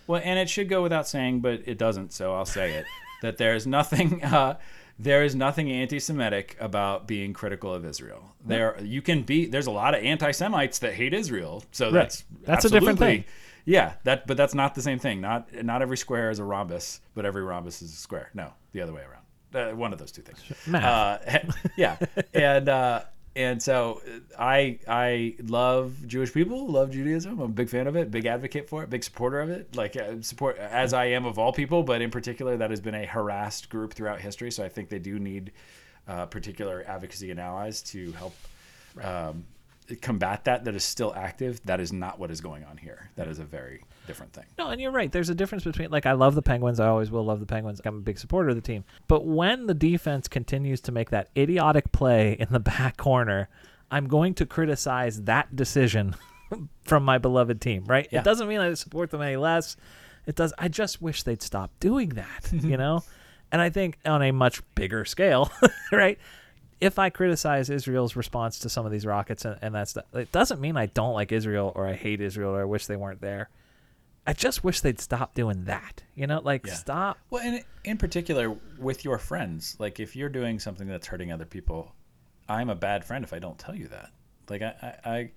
Well, 0.08 0.22
and 0.24 0.40
it 0.40 0.50
should 0.50 0.70
go 0.70 0.82
without 0.82 1.08
saying, 1.10 1.42
but 1.42 1.62
it 1.66 1.78
doesn't, 1.78 2.14
so 2.14 2.34
I'll 2.34 2.46
say 2.46 2.74
it. 2.76 2.86
that 3.22 3.38
there 3.38 3.54
is 3.56 3.68
nothing 3.68 4.24
uh, 4.24 4.58
there 5.00 5.24
is 5.24 5.36
nothing 5.36 5.72
anti-Semitic 5.72 6.58
about 6.60 7.08
being 7.08 7.34
critical 7.34 7.74
of 7.74 7.86
Israel. 7.86 8.36
There 8.46 8.78
you 8.82 9.02
can 9.02 9.24
be 9.24 9.46
there's 9.46 9.68
a 9.68 9.72
lot 9.72 9.94
of 9.96 10.04
anti-Semites 10.04 10.80
that 10.80 10.94
hate 10.94 11.14
Israel. 11.14 11.64
So 11.72 11.92
that's 11.92 12.24
That's 12.44 12.66
a 12.66 12.70
different 12.70 13.00
thing. 13.00 13.26
Yeah, 13.66 13.94
that 14.06 14.26
but 14.28 14.38
that's 14.38 14.56
not 14.56 14.76
the 14.76 14.82
same 14.82 14.98
thing. 14.98 15.20
Not 15.20 15.54
not 15.64 15.82
every 15.82 15.98
square 15.98 16.32
is 16.32 16.40
a 16.40 16.44
rhombus, 16.44 17.02
but 17.14 17.26
every 17.26 17.44
rhombus 17.44 17.82
is 17.82 17.94
a 17.94 17.98
square. 17.98 18.30
No, 18.34 18.54
the 18.72 18.82
other 18.82 18.94
way 18.94 19.02
around. 19.02 19.24
Uh, 19.54 19.76
one 19.76 19.94
of 19.94 20.00
those 20.00 20.12
two 20.12 20.22
things. 20.22 20.42
Uh, 20.74 21.18
yeah, 21.76 21.98
and 22.34 22.70
uh, 22.70 23.02
and 23.38 23.62
so 23.62 24.02
I 24.38 24.80
I 24.88 25.36
love 25.44 25.96
Jewish 26.08 26.34
people, 26.34 26.68
love 26.68 26.90
Judaism. 26.90 27.40
I'm 27.40 27.46
a 27.46 27.48
big 27.48 27.70
fan 27.70 27.86
of 27.86 27.96
it, 27.96 28.10
big 28.10 28.26
advocate 28.26 28.68
for 28.68 28.82
it, 28.82 28.90
big 28.90 29.04
supporter 29.04 29.40
of 29.40 29.52
it. 29.52 29.76
Like 29.76 29.96
uh, 29.96 30.22
support 30.22 30.58
as 30.58 30.92
I 30.92 31.06
am 31.06 31.24
of 31.26 31.38
all 31.38 31.54
people, 31.54 31.84
but 31.84 32.02
in 32.02 32.10
particular, 32.10 32.58
that 32.58 32.72
has 32.72 32.82
been 32.82 32.96
a 32.96 33.06
harassed 33.06 33.70
group 33.70 33.94
throughout 33.94 34.20
history. 34.20 34.50
So 34.50 34.64
I 34.64 34.70
think 34.70 34.90
they 34.90 34.98
do 34.98 35.20
need 35.20 35.52
uh, 36.08 36.26
particular 36.26 36.84
advocacy 36.88 37.30
and 37.30 37.40
allies 37.40 37.84
to 37.84 38.12
help. 38.14 38.36
Um, 39.02 39.46
combat 40.02 40.44
that 40.44 40.66
that 40.66 40.76
is 40.76 40.84
still 40.84 41.14
active 41.16 41.62
that 41.64 41.80
is 41.80 41.94
not 41.94 42.20
what 42.20 42.30
is 42.30 42.42
going 42.42 42.62
on 42.66 42.76
here 42.76 43.10
that 43.16 43.26
is 43.26 43.40
a 43.40 43.44
very 43.46 43.82
different 44.08 44.34
thing 44.34 44.46
No, 44.58 44.70
and 44.70 44.82
you're 44.82 44.92
right. 44.92 45.12
There's 45.12 45.30
a 45.30 45.36
difference 45.36 45.64
between 45.64 45.92
like 45.92 46.06
I 46.06 46.14
love 46.14 46.36
the 46.36 46.42
Penguins. 46.42 46.80
I 46.80 46.88
always 46.88 47.12
will 47.12 47.26
love 47.26 47.40
the 47.40 47.46
Penguins. 47.46 47.82
I'm 47.86 47.98
a 47.98 48.02
big 48.02 48.18
supporter 48.18 48.50
of 48.50 48.56
the 48.56 48.62
team. 48.62 48.84
But 49.08 49.26
when 49.26 49.68
the 49.68 49.74
defense 49.74 50.28
continues 50.28 50.82
to 50.82 50.92
make 50.92 51.10
that 51.12 51.30
idiotic 51.38 51.92
play 51.92 52.34
in 52.40 52.48
the 52.52 52.60
back 52.78 52.98
corner, 52.98 53.50
I'm 53.92 54.08
going 54.08 54.34
to 54.36 54.46
criticize 54.46 55.24
that 55.24 55.56
decision 55.56 56.16
from 56.84 57.04
my 57.04 57.18
beloved 57.18 57.62
team. 57.62 57.84
Right? 57.86 58.08
Yeah. 58.12 58.20
It 58.20 58.24
doesn't 58.24 58.48
mean 58.48 58.60
I 58.60 58.74
support 58.74 59.12
them 59.12 59.22
any 59.22 59.38
less. 59.38 59.78
It 60.26 60.36
does. 60.36 60.54
I 60.58 60.68
just 60.68 61.02
wish 61.02 61.24
they'd 61.24 61.42
stop 61.42 61.72
doing 61.80 62.10
that. 62.10 62.50
you 62.52 62.78
know. 62.78 63.04
And 63.52 63.62
I 63.62 63.70
think 63.70 63.98
on 64.06 64.22
a 64.22 64.32
much 64.32 64.62
bigger 64.76 65.06
scale, 65.06 65.52
right? 65.92 66.18
if 66.80 67.00
I 67.00 67.10
criticize 67.10 67.70
Israel's 67.70 68.16
response 68.16 68.60
to 68.60 68.70
some 68.70 68.86
of 68.86 68.92
these 68.92 69.06
rockets 69.06 69.46
and, 69.46 69.58
and 69.62 69.74
that's 69.74 69.98
it 70.14 70.32
doesn't 70.32 70.62
mean 70.62 70.78
I 70.78 70.88
don't 70.88 71.14
like 71.14 71.32
Israel 71.32 71.72
or 71.76 71.88
I 71.88 71.94
hate 71.94 72.22
Israel 72.22 72.52
or 72.52 72.62
I 72.62 72.66
wish 72.66 72.86
they 72.86 72.96
weren't 72.96 73.22
there. 73.22 73.50
I 74.28 74.34
just 74.34 74.64
wish 74.64 74.82
they'd 74.82 75.00
stop 75.00 75.34
doing 75.34 75.64
that. 75.66 76.04
You 76.16 76.28
know, 76.28 76.42
like 76.44 76.68
Yeah. 76.68 76.74
stop. 76.74 77.18
well 77.30 77.44
in, 77.44 77.64
in 77.86 77.98
particular 77.98 78.56
with 78.78 79.04
your 79.06 79.18
friends 79.18 79.76
like 79.80 80.00
if 80.00 80.16
you're 80.16 80.30
doing 80.30 80.60
something 80.60 80.88
that's 80.88 81.08
hurting 81.08 81.32
other 81.32 81.46
people 81.46 81.96
i'm 82.50 82.70
a 82.70 82.76
bad 82.76 83.04
friend 83.06 83.24
if 83.24 83.34
i 83.34 83.40
don't 83.40 83.58
tell 83.58 83.76
you 83.76 83.88
that 83.88 84.10
like 84.50 84.62
i 84.62 84.74
i, 85.06 85.10
I 85.18 85.32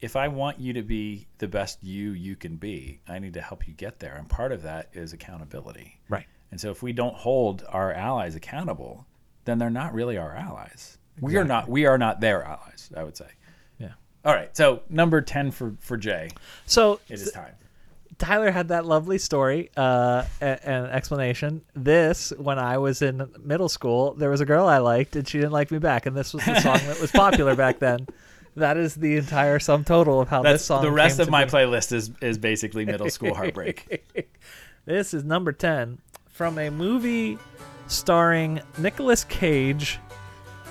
if 0.00 0.14
i 0.16 0.28
want 0.28 0.58
you 0.60 0.72
to 0.74 0.82
be 0.82 1.26
the 1.38 1.48
best 1.48 1.82
you 1.82 2.10
you 2.12 2.36
can 2.36 2.56
be 2.56 3.00
i 3.08 3.18
need 3.18 3.34
to 3.34 3.40
help 3.40 3.66
you 3.68 3.74
get 3.74 3.98
there 3.98 4.14
and 4.16 4.28
part 4.28 4.52
of 4.52 4.62
that 4.62 4.88
is 4.92 5.12
accountability 5.12 6.00
Right. 6.08 6.26
and 6.50 6.60
so 6.60 6.70
if 6.70 6.82
we 6.82 6.92
don't 6.92 7.14
hold 7.14 7.64
our 7.68 7.92
allies 7.92 8.34
accountable 8.36 9.06
then 9.46 9.58
they're 9.58 9.70
not 9.70 9.92
really 9.94 10.16
our 10.16 10.34
allies 10.34 10.98
we 11.20 11.36
are 11.36 11.44
not 11.44 11.68
we 11.68 11.86
are 11.86 11.98
not 11.98 12.20
their 12.20 12.42
allies 12.44 12.90
i 12.96 13.02
would 13.04 13.16
say 13.16 13.28
Yeah. 13.78 13.92
all 14.24 14.34
right 14.34 14.54
so 14.56 14.82
number 14.90 15.20
10 15.22 15.50
for 15.50 15.74
for 15.80 15.96
jay 15.96 16.30
So 16.66 17.00
it 17.08 17.14
is 17.20 17.32
time 17.32 17.54
Tyler 18.18 18.50
had 18.50 18.68
that 18.68 18.86
lovely 18.86 19.18
story 19.18 19.70
uh, 19.76 20.24
and 20.40 20.86
explanation. 20.86 21.62
This, 21.74 22.32
when 22.38 22.58
I 22.58 22.78
was 22.78 23.02
in 23.02 23.28
middle 23.44 23.68
school, 23.68 24.14
there 24.14 24.30
was 24.30 24.40
a 24.40 24.46
girl 24.46 24.66
I 24.66 24.78
liked 24.78 25.16
and 25.16 25.28
she 25.28 25.38
didn't 25.38 25.52
like 25.52 25.70
me 25.70 25.78
back, 25.78 26.06
and 26.06 26.16
this 26.16 26.32
was 26.32 26.44
the 26.44 26.58
song 26.60 26.78
that 26.86 27.00
was 27.00 27.10
popular 27.10 27.54
back 27.64 27.78
then. 27.78 28.06
That 28.56 28.78
is 28.78 28.94
the 28.94 29.16
entire 29.16 29.58
sum 29.58 29.84
total 29.84 30.18
of 30.20 30.28
how 30.28 30.42
that's 30.42 30.60
this 30.62 30.66
song. 30.66 30.82
the 30.82 30.90
rest 30.90 31.18
of 31.18 31.28
my 31.28 31.44
be. 31.44 31.50
playlist 31.50 31.92
is 31.92 32.10
is 32.22 32.38
basically 32.38 32.86
middle 32.86 33.10
school 33.10 33.34
heartbreak 33.40 34.02
This 34.86 35.12
is 35.12 35.24
number 35.24 35.52
10 35.52 35.98
from 36.30 36.58
a 36.58 36.70
movie 36.70 37.38
starring 37.86 38.62
Nicolas 38.78 39.24
Cage 39.24 39.98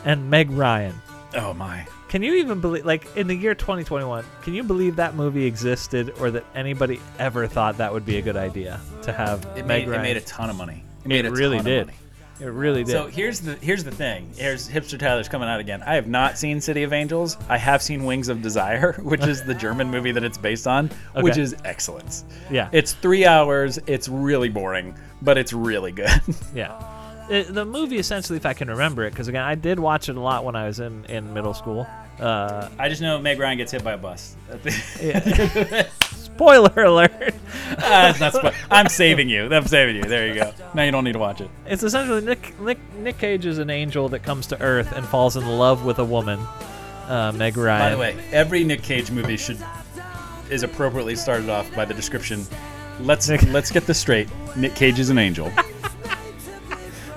and 0.04 0.30
Meg 0.32 0.50
Ryan. 0.50 0.96
oh 1.36 1.54
my 1.54 1.86
Can 2.16 2.24
you 2.24 2.36
even 2.36 2.62
believe, 2.62 2.86
like, 2.86 3.06
in 3.18 3.28
the 3.28 3.36
year 3.36 3.54
2021, 3.54 4.24
can 4.42 4.54
you 4.54 4.64
believe 4.64 4.96
that 4.96 5.16
movie 5.16 5.44
existed 5.44 6.14
or 6.22 6.32
that 6.32 6.46
anybody 6.56 7.02
ever 7.20 7.46
thought 7.46 7.76
that 7.80 7.92
would 7.92 8.06
be 8.06 8.16
a 8.16 8.22
good 8.22 8.38
idea 8.38 8.80
to 9.02 9.12
have 9.12 9.44
It 9.58 9.66
Meg 9.66 9.68
made, 9.68 9.88
Ryan? 9.90 10.00
it 10.00 10.04
made 10.04 10.16
a 10.16 10.22
ton 10.22 10.50
of 10.50 10.56
money. 10.56 10.82
It 11.04 11.10
made 11.10 11.26
It 11.26 11.28
a 11.28 11.32
really 11.32 11.58
ton 11.58 11.66
did. 11.66 11.82
Of 11.82 11.88
money. 11.88 11.98
It 12.40 12.46
really 12.46 12.84
did. 12.86 12.92
So 12.94 13.08
here's 13.08 13.42
the 13.42 13.56
here's 13.56 13.84
the 13.84 13.92
thing. 13.92 14.32
Here's 14.38 14.70
hipster 14.70 14.98
Tyler's 14.98 15.28
coming 15.28 15.50
out 15.50 15.60
again. 15.60 15.84
I 15.84 15.96
have 15.96 16.08
not 16.08 16.38
seen 16.38 16.62
City 16.62 16.84
of 16.84 16.94
Angels. 16.94 17.36
I 17.50 17.58
have 17.58 17.82
seen 17.82 18.06
Wings 18.06 18.30
of 18.30 18.42
Desire, 18.42 18.94
which 19.04 19.26
is 19.28 19.44
the 19.44 19.54
German 19.54 19.92
movie 19.92 20.14
that 20.14 20.24
it's 20.24 20.38
based 20.38 20.68
on, 20.68 20.92
which 21.16 21.38
is 21.38 21.54
excellence. 21.66 22.24
Yeah. 22.50 22.70
It's 22.72 22.94
three 22.94 23.26
hours. 23.26 23.78
It's 23.88 24.08
really 24.08 24.48
boring, 24.48 24.96
but 25.22 25.38
it's 25.38 25.52
really 25.52 25.92
good. 25.92 26.22
yeah. 26.56 26.82
It, 27.30 27.54
the 27.54 27.66
movie, 27.66 27.98
essentially, 27.98 28.38
if 28.38 28.46
I 28.46 28.54
can 28.54 28.70
remember 28.70 29.04
it, 29.04 29.10
because 29.10 29.28
again, 29.28 29.44
I 29.44 29.56
did 29.56 29.80
watch 29.80 30.08
it 30.08 30.16
a 30.16 30.22
lot 30.22 30.46
when 30.46 30.56
I 30.56 30.68
was 30.68 30.80
in, 30.80 31.04
in 31.06 31.34
middle 31.34 31.54
school. 31.54 31.86
Uh, 32.20 32.70
I 32.80 32.90
just 32.90 33.02
know 33.02 33.20
Meg 33.20 33.40
Ryan 33.40 33.58
gets 33.58 33.72
hit 33.72 33.84
by 33.84 33.94
a 33.94 33.98
bus. 33.98 34.36
spoiler 36.36 36.84
alert. 36.84 37.12
Not 37.80 38.16
spo- 38.34 38.54
I'm 38.70 38.88
saving 38.90 39.30
you. 39.30 39.54
I'm 39.54 39.66
saving 39.68 39.98
you. 39.98 40.04
There 40.04 40.28
you 40.28 40.36
go. 40.36 40.54
Now 40.74 40.84
you 40.84 40.92
don't 40.92 41.04
need 41.04 41.14
to 41.14 41.20
watch 41.20 41.42
it. 41.42 41.50
It's 41.66 41.84
essentially 41.84 42.22
Nick, 42.22 42.60
Nick 42.60 42.78
Nick 42.96 43.18
Cage 43.18 43.46
is 43.46 43.58
an 43.58 43.70
angel 43.70 44.10
that 44.10 44.20
comes 44.24 44.48
to 44.48 44.62
Earth 44.62 44.92
and 44.94 45.06
falls 45.06 45.38
in 45.38 45.46
love 45.48 45.86
with 45.86 46.00
a 46.00 46.06
woman, 46.06 46.40
uh, 47.08 47.32
Meg 47.36 47.58
Ryan. 47.58 47.80
By 47.82 47.90
the 47.92 47.98
way, 47.98 48.26
every 48.32 48.64
Nick 48.64 48.82
Cage 48.84 49.12
movie 49.12 49.38
should 49.38 49.58
is 50.50 50.64
appropriately 50.64 51.16
started 51.16 51.50
off 51.50 51.74
by 51.76 51.86
the 51.86 51.94
description. 51.94 52.46
Let's 53.02 53.30
let's 53.48 53.72
get 53.72 53.86
this 53.86 54.00
straight. 54.00 54.30
Nick 54.56 54.76
Cage 54.76 55.00
is 55.00 55.10
an 55.10 55.18
angel. 55.18 55.52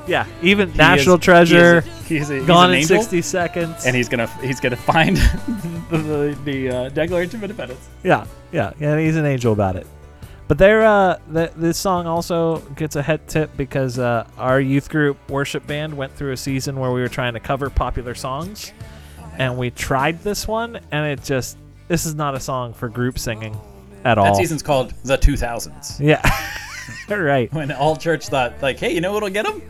yeah, 0.09 0.27
even 0.43 0.71
He 0.71 0.79
National 0.79 1.17
is- 1.17 1.21
Treasure, 1.25 1.81
He 1.83 1.89
is, 1.89 1.89
a- 1.89 2.09
he's 2.09 2.31
a- 2.31 2.35
he's 2.39 2.47
Gone 2.47 2.71
an 2.71 2.77
in 2.79 2.85
60 2.87 3.23
Seconds. 3.23 3.87
and 3.87 3.95
he's 3.95 4.09
gonna 4.09 4.27
he's 4.41 4.59
gonna 4.61 4.77
find 4.77 5.17
the 5.91 5.99
the, 5.99 6.39
the 6.45 6.69
uh, 6.71 6.89
Declaration 6.89 7.37
of 7.37 7.43
Independence. 7.45 7.89
yeah, 8.03 8.27
yeah, 8.53 8.73
yeah, 8.81 8.99
he's 8.99 9.17
an 9.17 9.27
angel 9.27 9.53
about 9.53 9.77
it. 9.77 9.87
But 10.49 10.57
there, 10.57 10.83
uh, 10.83 11.19
th- 11.33 11.51
this 11.57 11.77
song 11.77 12.07
also 12.07 12.61
gets 12.75 12.97
a 12.97 13.03
head 13.03 13.29
tip 13.29 13.55
because 13.59 13.99
uh, 13.99 14.27
our 14.39 14.59
youth 14.61 14.89
group 14.89 15.19
worship 15.31 15.67
band 15.67 15.95
went 15.95 16.15
through 16.17 16.33
a 16.33 16.39
season 16.39 16.79
where 16.81 16.91
we 16.91 17.03
were 17.03 17.09
trying 17.09 17.35
to 17.35 17.41
cover 17.41 17.69
popular 17.69 18.15
songs, 18.15 18.73
and 19.37 19.59
we 19.59 19.71
tried 19.71 20.23
this 20.23 20.49
one, 20.49 20.81
and 20.91 21.07
it 21.07 21.23
just 21.23 21.59
this 21.89 22.07
is 22.07 22.15
not 22.15 22.35
a 22.35 22.41
song 22.41 22.73
for 22.73 22.89
group 22.89 23.19
singing 23.19 23.55
at 24.07 24.17
all. 24.17 24.25
That 24.25 24.37
season's 24.37 24.63
called 24.63 24.95
the 25.05 25.19
2000s. 25.19 26.01
Yeah, 26.01 26.23
right. 27.15 27.53
When 27.53 27.71
all 27.71 27.97
church 27.97 28.29
thought 28.29 28.55
like, 28.63 28.79
hey, 28.79 28.95
you 28.95 29.03
know 29.03 29.13
what'll 29.13 29.29
get 29.29 29.45
them? 29.45 29.61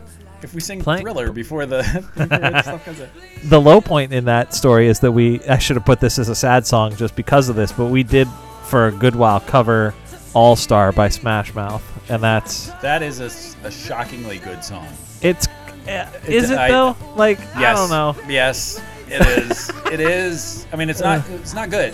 If 0.41 0.53
we 0.53 0.61
sing 0.61 0.81
Play- 0.81 1.01
Thriller 1.01 1.31
before 1.31 1.65
the, 1.65 1.81
before 2.15 2.25
the 2.27 2.61
stuff 2.61 2.85
comes 2.85 2.99
in. 2.99 3.09
the 3.43 3.59
low 3.59 3.81
point 3.81 4.13
in 4.13 4.25
that 4.25 4.53
story 4.53 4.87
is 4.87 4.99
that 5.01 5.11
we 5.11 5.41
I 5.43 5.57
should 5.57 5.75
have 5.75 5.85
put 5.85 5.99
this 5.99 6.17
as 6.19 6.29
a 6.29 6.35
sad 6.35 6.65
song 6.65 6.95
just 6.95 7.15
because 7.15 7.49
of 7.49 7.55
this, 7.55 7.71
but 7.71 7.87
we 7.87 8.03
did 8.03 8.27
for 8.65 8.87
a 8.87 8.91
good 8.91 9.15
while 9.15 9.39
cover 9.39 9.93
All 10.33 10.55
Star 10.55 10.91
by 10.91 11.09
Smash 11.09 11.53
Mouth, 11.53 11.83
and 12.09 12.23
that's 12.23 12.67
that 12.81 13.01
is 13.03 13.19
a 13.19 13.71
shockingly 13.71 14.37
good 14.39 14.63
song. 14.63 14.87
it's 15.21 15.47
uh, 15.87 16.09
is 16.27 16.51
it 16.51 16.57
I- 16.57 16.69
though? 16.69 16.95
Like 17.15 17.39
I 17.55 17.73
don't 17.73 17.89
know. 17.89 18.15
Yes, 18.29 18.81
it 19.07 19.25
is. 19.25 19.69
it 19.91 19.99
is. 19.99 20.67
I 20.71 20.75
mean, 20.75 20.89
it's 20.89 21.01
not. 21.01 21.27
It's 21.29 21.53
not 21.53 21.69
good. 21.69 21.93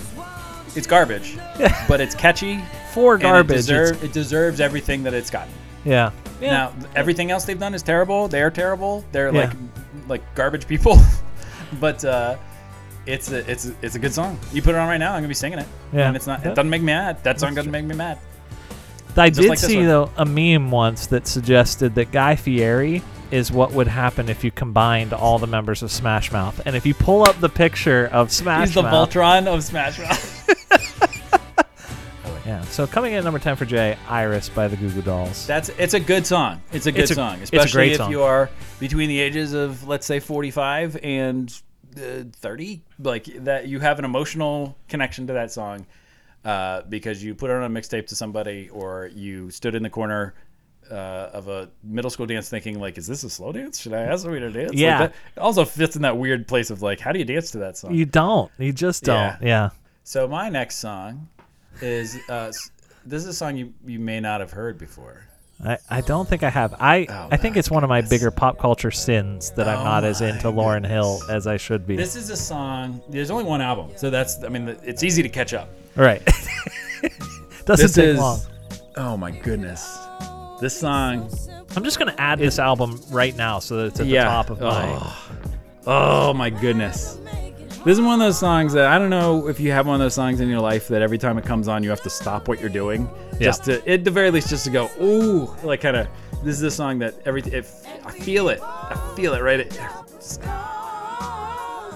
It's 0.75 0.87
garbage, 0.87 1.37
but 1.87 2.01
it's 2.01 2.13
catchy. 2.13 2.61
For 2.93 3.17
garbage, 3.17 3.53
it, 3.53 3.57
deserve, 3.57 4.03
it 4.03 4.11
deserves 4.11 4.59
everything 4.59 5.03
that 5.03 5.13
it's 5.13 5.29
gotten. 5.29 5.53
Yeah. 5.85 6.11
Yeah. 6.41 6.51
Now, 6.51 6.73
everything 6.95 7.31
else 7.31 7.45
they've 7.45 7.59
done 7.59 7.73
is 7.73 7.81
terrible. 7.83 8.27
They're 8.27 8.51
terrible. 8.51 9.05
They're 9.11 9.33
Yeah. 9.33 9.41
like 9.45 9.51
like 10.07 10.35
garbage 10.35 10.67
people. 10.67 10.97
but 11.79 12.03
uh, 12.03 12.35
it's 13.05 13.31
a 13.31 13.49
it's 13.49 13.67
a, 13.67 13.75
it's 13.81 13.95
a 13.95 13.99
good 13.99 14.13
song. 14.13 14.37
You 14.51 14.61
put 14.61 14.75
it 14.75 14.77
on 14.77 14.87
right 14.87 14.97
now, 14.97 15.13
I'm 15.13 15.19
gonna 15.19 15.27
be 15.29 15.33
singing 15.33 15.59
it. 15.59 15.67
Yeah. 15.93 16.07
And 16.07 16.15
it's 16.15 16.27
not. 16.27 16.41
Yeah. 16.43 16.51
It 16.51 16.55
doesn't 16.55 16.69
make 16.69 16.81
me 16.81 16.87
mad. 16.87 17.23
That 17.23 17.39
song 17.39 17.55
doesn't 17.55 17.71
make 17.71 17.85
me 17.85 17.95
mad. 17.95 18.19
I 19.17 19.29
just 19.29 19.41
did 19.41 19.49
like 19.49 19.59
see 19.59 19.77
one. 19.77 19.85
though 19.85 20.11
a 20.17 20.25
meme 20.25 20.71
once 20.71 21.07
that 21.07 21.25
suggested 21.25 21.95
that 21.95 22.11
Guy 22.11 22.35
Fieri 22.35 23.01
is 23.31 23.51
what 23.51 23.71
would 23.71 23.87
happen 23.87 24.27
if 24.29 24.43
you 24.43 24.51
combined 24.51 25.13
all 25.13 25.39
the 25.39 25.47
members 25.47 25.81
of 25.81 25.91
Smash 25.91 26.31
Mouth. 26.33 26.61
And 26.65 26.75
if 26.75 26.85
you 26.85 26.93
pull 26.93 27.23
up 27.23 27.39
the 27.39 27.49
picture 27.49 28.07
of 28.11 28.31
Smash 28.31 28.67
He's 28.67 28.75
the 28.75 28.83
Mouth, 28.83 29.09
Voltron 29.11 29.47
of 29.47 29.63
Smash 29.63 29.99
Mouth. 29.99 30.31
yeah. 32.45 32.61
So 32.63 32.85
coming 32.87 33.13
in 33.13 33.19
at 33.19 33.23
number 33.23 33.39
ten 33.39 33.55
for 33.55 33.65
Jay, 33.65 33.97
Iris 34.07 34.49
by 34.49 34.67
the 34.67 34.75
Goo 34.77 34.89
Goo 34.91 35.01
Dolls. 35.01 35.47
That's 35.47 35.69
it's 35.69 35.93
a 35.93 35.99
good 35.99 36.25
song. 36.27 36.61
It's 36.71 36.85
a 36.85 36.91
good 36.91 37.01
It's 37.01 37.11
a- 37.11 37.15
song, 37.15 37.41
it's 37.41 37.51
a 37.51 37.55
especially 37.57 37.77
great 37.79 37.91
if 37.93 37.97
song. 37.97 38.11
you 38.11 38.23
are 38.23 38.49
between 38.79 39.09
the 39.09 39.19
ages 39.19 39.53
of 39.53 39.87
let's 39.87 40.05
say 40.05 40.19
45 40.19 40.97
and 41.03 41.51
uh, 41.97 42.23
30. 42.33 42.81
Like 42.99 43.25
that, 43.45 43.67
you 43.67 43.79
have 43.79 43.99
an 43.99 44.05
emotional 44.05 44.77
connection 44.89 45.27
to 45.27 45.33
that 45.33 45.51
song 45.51 45.85
uh, 46.43 46.81
because 46.89 47.23
you 47.23 47.33
put 47.35 47.49
it 47.49 47.53
on 47.55 47.63
a 47.63 47.69
mixtape 47.69 48.07
to 48.07 48.15
somebody, 48.15 48.69
or 48.69 49.09
you 49.13 49.49
stood 49.51 49.75
in 49.75 49.83
the 49.83 49.89
corner. 49.89 50.33
Uh, 50.91 51.31
of 51.33 51.47
a 51.47 51.67
middle 51.83 52.11
school 52.11 52.27
dance, 52.27 52.47
thinking 52.47 52.79
like, 52.79 52.95
"Is 52.99 53.07
this 53.07 53.23
a 53.23 53.29
slow 53.31 53.51
dance? 53.51 53.79
Should 53.81 53.93
I 53.93 54.01
ask 54.01 54.21
somebody 54.21 54.41
to 54.41 54.51
dance?" 54.51 54.69
Like, 54.69 54.77
Yeah. 54.79 54.99
that- 54.99 55.13
it 55.35 55.39
also 55.39 55.65
fits 55.65 55.95
in 55.95 56.03
that 56.03 56.15
weird 56.15 56.47
place 56.47 56.69
of 56.69 56.83
like, 56.83 56.99
how 56.99 57.11
do 57.11 57.17
you 57.17 57.25
dance 57.25 57.49
to 57.53 57.57
that 57.57 57.75
song? 57.75 57.95
You 57.95 58.05
don't. 58.05 58.51
You 58.59 58.71
just 58.71 59.03
don't. 59.03 59.15
Yeah. 59.17 59.37
Yeah. 59.41 59.69
So 60.03 60.27
my 60.27 60.49
next 60.49 60.75
song 60.75 61.27
is 61.81 62.17
uh, 62.29 62.51
this 63.05 63.21
is 63.21 63.27
a 63.27 63.33
song 63.33 63.55
you 63.57 63.73
you 63.85 63.99
may 63.99 64.19
not 64.19 64.39
have 64.39 64.51
heard 64.51 64.77
before. 64.77 65.25
I, 65.63 65.77
I 65.89 66.01
don't 66.01 66.27
think 66.27 66.43
I 66.43 66.49
have. 66.49 66.75
I 66.79 67.07
Oh, 67.09 67.29
I 67.31 67.37
think 67.37 67.55
my 67.55 67.59
it's 67.59 67.71
one 67.71 67.83
of 67.83 67.89
my 67.89 68.01
bigger 68.01 68.29
pop 68.29 68.57
culture 68.57 68.91
sins 68.91 69.51
that 69.51 69.67
I'm 69.67 69.79
Oh 69.79 69.83
not 69.83 70.03
as 70.03 70.19
my 70.19 70.29
into 70.29 70.47
Lauryn 70.51 70.85
Hill 70.85 71.21
as 71.29 71.47
I 71.47 71.57
should 71.57 71.87
be. 71.87 71.95
This 71.95 72.15
is 72.15 72.29
a 72.29 72.35
song. 72.35 73.01
There's 73.09 73.31
only 73.31 73.45
one 73.45 73.61
album, 73.61 73.91
so 73.95 74.09
that's. 74.09 74.43
I 74.43 74.49
mean, 74.49 74.75
it's 74.83 75.03
easy 75.03 75.23
to 75.23 75.29
catch 75.29 75.53
up. 75.53 75.69
right. 75.95 76.23
Doesn't 77.65 77.85
this 77.85 77.93
take 77.93 78.05
is. 78.05 78.19
long. 78.19 78.39
Oh 78.97 79.17
my 79.17 79.31
goodness, 79.31 79.97
this 80.59 80.77
song. 80.77 81.29
I'm 81.75 81.83
just 81.83 81.99
gonna 81.99 82.15
add 82.17 82.39
this 82.39 82.59
album 82.59 83.01
right 83.09 83.35
now 83.35 83.59
so 83.59 83.77
that 83.77 83.85
it's 83.87 83.99
at 84.01 84.07
yeah. 84.07 84.23
the 84.23 84.29
top 84.29 84.49
of 84.49 84.59
my. 84.61 84.99
oh. 85.01 85.31
oh 85.87 86.33
my 86.33 86.49
goodness. 86.49 87.17
This 87.85 87.99
is 87.99 88.01
one 88.03 88.19
of 88.19 88.25
those 88.25 88.39
songs 88.39 88.73
that 88.73 88.87
I 88.87 88.97
don't 88.97 89.11
know 89.11 89.47
if 89.47 89.59
you 89.59 89.71
have 89.71 89.85
one 89.85 89.93
of 89.95 89.99
those 89.99 90.15
songs 90.15 90.39
in 90.41 90.49
your 90.49 90.59
life 90.59 90.87
that 90.87 91.03
every 91.03 91.19
time 91.19 91.37
it 91.37 91.45
comes 91.45 91.67
on 91.67 91.83
you 91.83 91.91
have 91.91 92.01
to 92.01 92.09
stop 92.09 92.47
what 92.47 92.59
you're 92.59 92.67
doing 92.69 93.07
Yeah. 93.33 93.39
just 93.49 93.65
to 93.65 93.87
at 93.87 94.03
the 94.03 94.09
very 94.11 94.31
least 94.31 94.49
just 94.49 94.63
to 94.65 94.71
go 94.71 94.89
ooh 94.99 95.47
like 95.63 95.81
kind 95.81 95.95
of 95.95 96.07
this 96.43 96.55
is 96.55 96.63
a 96.63 96.71
song 96.71 96.97
that 96.99 97.13
every 97.25 97.41
if 97.41 97.85
I 98.03 98.11
feel 98.11 98.49
it 98.49 98.59
I 98.63 99.13
feel 99.15 99.33
it 99.35 99.41
right 99.43 99.59
at, 99.59 99.71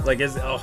like 0.06 0.20
it's 0.20 0.38
oh 0.38 0.62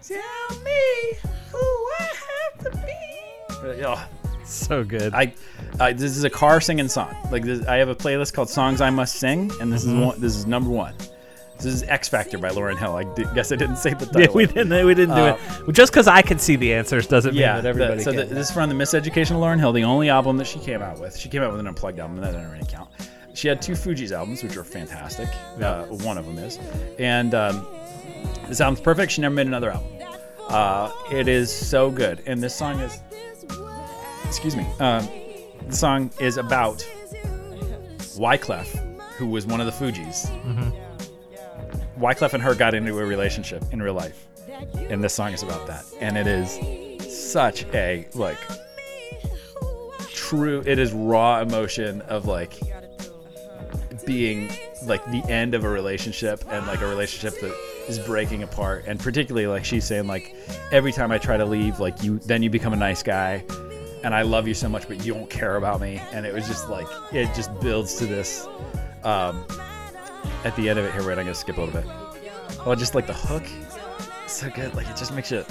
tell 0.00 0.58
me 0.62 1.12
who 1.50 1.58
I 1.98 2.08
have 2.30 2.58
to 2.64 2.70
be 2.86 3.82
oh 3.84 4.06
So 4.44 4.84
good. 4.84 5.12
I, 5.12 5.34
I 5.80 5.92
this 5.92 6.16
is 6.16 6.22
a 6.22 6.30
car 6.30 6.60
singing 6.60 6.86
song. 6.88 7.16
Like 7.32 7.42
this, 7.42 7.66
I 7.66 7.76
have 7.78 7.88
a 7.88 7.94
playlist 7.96 8.32
called 8.34 8.48
"Songs 8.50 8.80
I 8.80 8.90
Must 8.90 9.16
Sing," 9.16 9.50
and 9.60 9.72
this 9.72 9.84
Mm-hmm. 9.84 9.98
is 9.98 10.06
one. 10.06 10.20
This 10.20 10.36
is 10.36 10.46
number 10.46 10.70
one. 10.70 10.94
This 11.64 11.74
is 11.74 11.82
X 11.84 12.08
Factor 12.08 12.38
by 12.38 12.50
Lauryn 12.50 12.78
Hill. 12.78 12.94
I 12.94 13.04
guess 13.34 13.50
I 13.50 13.56
didn't 13.56 13.76
say 13.76 13.94
the 13.94 14.06
yeah, 14.20 14.26
we 14.34 14.46
didn't. 14.46 14.86
We 14.86 14.94
didn't 14.94 15.14
do 15.16 15.20
Uh, 15.22 15.38
it. 15.66 15.72
Just 15.72 15.92
because 15.92 16.06
I 16.06 16.22
can 16.22 16.38
see 16.38 16.56
the 16.56 16.74
answers 16.74 17.06
doesn't 17.06 17.32
mean 17.32 17.40
Yeah, 17.40 17.54
that 17.56 17.62
the- 17.62 17.68
everybody 17.70 18.02
so 18.02 18.12
can. 18.12 18.20
the, 18.28 18.34
this 18.34 18.48
is 18.48 18.54
from 18.54 18.68
the 18.68 18.74
Miseducation 18.74 19.32
of 19.32 19.38
Lauryn 19.38 19.58
Hill, 19.58 19.72
the 19.72 19.84
only 19.84 20.08
album 20.10 20.36
that 20.36 20.46
she 20.46 20.58
came 20.58 20.82
out 20.82 21.00
with. 21.00 21.16
She 21.16 21.28
came 21.28 21.42
out 21.42 21.50
with 21.50 21.60
an 21.60 21.66
unplugged 21.66 21.98
album, 21.98 22.16
and 22.18 22.24
that 22.26 22.32
doesn't 22.32 22.50
really 22.52 22.66
count. 22.66 22.90
She 23.34 23.48
had 23.48 23.60
two 23.62 23.72
Fugees 23.72 24.12
albums, 24.12 24.42
which 24.42 24.56
are 24.56 24.62
fantastic. 24.64 25.28
Uh, 25.60 25.84
one 25.86 26.18
of 26.18 26.24
them 26.26 26.38
is, 26.38 26.58
and 26.98 27.34
um, 27.34 27.66
this 28.48 28.60
album's 28.60 28.80
perfect. 28.80 29.10
She 29.10 29.22
never 29.22 29.34
made 29.34 29.46
another 29.48 29.70
album. 29.72 29.90
Uh, 30.48 30.92
it 31.10 31.26
is 31.26 31.50
so 31.50 31.90
good, 31.90 32.22
and 32.26 32.42
this 32.42 32.54
song 32.54 32.78
is. 32.80 33.00
Excuse 34.26 34.54
me. 34.56 34.66
Um, 34.80 35.08
the 35.66 35.74
song 35.76 36.10
is 36.20 36.36
about 36.36 36.86
Wyclef, 38.18 38.66
who 39.16 39.26
was 39.26 39.46
one 39.46 39.60
of 39.60 39.66
the 39.66 39.72
Fugees. 39.72 40.28
Wyclef 41.98 42.34
and 42.34 42.42
her 42.42 42.54
got 42.54 42.74
into 42.74 42.98
a 42.98 43.04
relationship 43.04 43.64
in 43.72 43.82
real 43.82 43.94
life, 43.94 44.26
and 44.76 45.02
this 45.02 45.14
song 45.14 45.32
is 45.32 45.42
about 45.42 45.66
that. 45.66 45.84
And 46.00 46.16
it 46.16 46.26
is 46.26 47.32
such 47.32 47.64
a 47.74 48.06
like 48.14 48.38
true. 50.10 50.62
It 50.66 50.78
is 50.78 50.92
raw 50.92 51.40
emotion 51.40 52.00
of 52.02 52.26
like 52.26 52.58
being 54.06 54.50
like 54.86 55.04
the 55.06 55.24
end 55.28 55.54
of 55.54 55.64
a 55.64 55.68
relationship 55.68 56.44
and 56.48 56.66
like 56.66 56.80
a 56.80 56.86
relationship 56.86 57.40
that 57.40 57.54
is 57.88 57.98
breaking 57.98 58.42
apart 58.42 58.84
and 58.86 58.98
particularly 59.00 59.46
like 59.46 59.64
she's 59.64 59.84
saying 59.84 60.06
like 60.06 60.34
every 60.72 60.92
time 60.92 61.10
i 61.10 61.18
try 61.18 61.36
to 61.36 61.44
leave 61.44 61.80
like 61.80 62.02
you 62.02 62.18
then 62.20 62.42
you 62.42 62.50
become 62.50 62.72
a 62.72 62.76
nice 62.76 63.02
guy 63.02 63.44
and 64.02 64.14
i 64.14 64.22
love 64.22 64.46
you 64.46 64.54
so 64.54 64.68
much 64.68 64.86
but 64.88 65.04
you 65.04 65.14
don't 65.14 65.30
care 65.30 65.56
about 65.56 65.80
me 65.80 66.00
and 66.12 66.26
it 66.26 66.34
was 66.34 66.46
just 66.46 66.68
like 66.68 66.86
it 67.12 67.32
just 67.34 67.58
builds 67.60 67.96
to 67.96 68.06
this 68.06 68.46
um 69.04 69.44
at 70.44 70.54
the 70.56 70.68
end 70.68 70.78
of 70.78 70.84
it 70.84 70.92
here 70.92 71.02
wait 71.06 71.18
i'm 71.18 71.24
gonna 71.24 71.34
skip 71.34 71.56
a 71.58 71.60
little 71.60 71.80
bit 71.80 71.88
well 72.66 72.76
just 72.76 72.94
like 72.94 73.06
the 73.06 73.12
hook 73.14 73.44
so 74.26 74.48
good 74.50 74.74
like 74.74 74.88
it 74.88 74.96
just 74.96 75.12
makes 75.12 75.30
you 75.30 75.44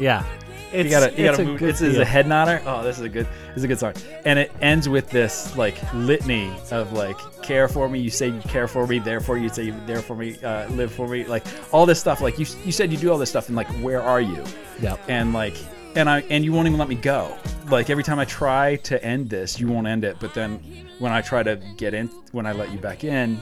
yeah, 0.00 0.24
it's, 0.72 0.84
you 0.84 0.90
gotta, 0.90 1.12
you 1.12 1.26
it's 1.26 1.36
gotta 1.36 1.42
a 1.42 1.44
move. 1.44 1.58
good 1.58 1.68
It's, 1.68 1.80
it's 1.82 1.94
feel. 1.94 2.02
a 2.02 2.06
head 2.06 2.26
nodder. 2.26 2.62
Oh, 2.64 2.82
this 2.82 2.96
is 2.96 3.04
a 3.04 3.08
good, 3.08 3.26
this 3.48 3.58
is 3.58 3.64
a 3.64 3.68
good 3.68 3.78
song. 3.78 3.92
And 4.24 4.38
it 4.38 4.50
ends 4.62 4.88
with 4.88 5.10
this 5.10 5.54
like 5.56 5.76
litany 5.92 6.50
of 6.70 6.92
like, 6.92 7.18
care 7.42 7.68
for 7.68 7.86
me. 7.88 7.98
You 8.00 8.08
say 8.08 8.28
you 8.28 8.40
care 8.40 8.66
for 8.66 8.86
me. 8.86 8.98
Therefore, 8.98 9.36
you 9.36 9.50
say 9.50 9.64
you're 9.64 9.80
there 9.86 10.00
for 10.00 10.16
me. 10.16 10.38
Uh, 10.42 10.68
live 10.70 10.90
for 10.90 11.06
me. 11.06 11.24
Like 11.24 11.44
all 11.70 11.84
this 11.84 12.00
stuff. 12.00 12.22
Like 12.22 12.38
you, 12.38 12.46
you 12.64 12.72
said 12.72 12.90
you 12.90 12.96
do 12.96 13.10
all 13.12 13.18
this 13.18 13.28
stuff, 13.28 13.48
and 13.48 13.56
like, 13.56 13.68
where 13.82 14.00
are 14.00 14.20
you? 14.22 14.42
Yeah. 14.80 14.96
And 15.08 15.34
like, 15.34 15.56
and 15.96 16.08
I, 16.08 16.20
and 16.30 16.44
you 16.44 16.52
won't 16.52 16.66
even 16.66 16.78
let 16.78 16.88
me 16.88 16.94
go. 16.94 17.36
Like 17.68 17.90
every 17.90 18.04
time 18.04 18.18
I 18.18 18.24
try 18.24 18.76
to 18.76 19.04
end 19.04 19.28
this, 19.28 19.60
you 19.60 19.66
won't 19.68 19.86
end 19.86 20.04
it. 20.04 20.16
But 20.18 20.32
then 20.32 20.60
when 20.98 21.12
I 21.12 21.20
try 21.20 21.42
to 21.42 21.56
get 21.76 21.92
in, 21.92 22.06
when 22.32 22.46
I 22.46 22.52
let 22.52 22.72
you 22.72 22.78
back 22.78 23.04
in, 23.04 23.38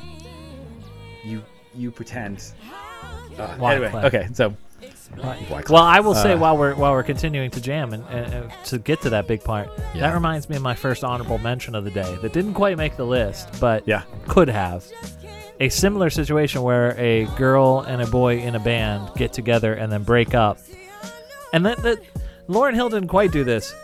you, 1.28 1.42
you 1.74 1.90
pretend. 1.90 2.52
Uh, 3.38 3.46
Why 3.56 3.74
anyway, 3.74 3.90
clap? 3.90 4.04
okay, 4.06 4.28
so. 4.32 4.54
Well, 5.70 5.82
I 5.82 6.00
will 6.00 6.14
say 6.14 6.34
Uh, 6.34 6.38
while 6.38 6.56
we're 6.58 6.74
while 6.74 6.92
we're 6.92 7.02
continuing 7.02 7.50
to 7.52 7.60
jam 7.62 7.94
and, 7.94 8.04
and, 8.10 8.32
and 8.34 8.52
to 8.66 8.78
get 8.78 9.00
to 9.02 9.10
that 9.10 9.26
big 9.26 9.42
part, 9.42 9.68
Yeah. 9.94 10.02
that 10.02 10.14
reminds 10.14 10.48
me 10.50 10.56
of 10.56 10.62
my 10.62 10.74
first 10.74 11.02
honorable 11.02 11.38
mention 11.38 11.74
of 11.74 11.84
the 11.84 11.90
day 11.90 12.16
that 12.20 12.32
didn't 12.32 12.54
quite 12.54 12.76
make 12.76 12.96
the 12.96 13.06
list, 13.06 13.48
but 13.58 13.86
Yeah. 13.88 14.02
could 14.28 14.48
have. 14.48 14.84
A 15.60 15.68
similar 15.70 16.10
situation 16.10 16.62
where 16.62 16.94
a 16.98 17.24
girl 17.36 17.80
and 17.80 18.02
a 18.02 18.06
boy 18.06 18.38
in 18.38 18.54
a 18.54 18.60
band 18.60 19.10
get 19.16 19.32
together 19.32 19.72
and 19.74 19.90
then 19.90 20.02
break 20.04 20.34
up, 20.34 20.58
and 21.54 21.64
that 21.66 21.78
that 21.78 21.98
Lauryn 22.48 22.74
Hill 22.74 22.88
didn't 22.90 23.08
quite 23.08 23.32
do 23.32 23.44
this, 23.44 23.74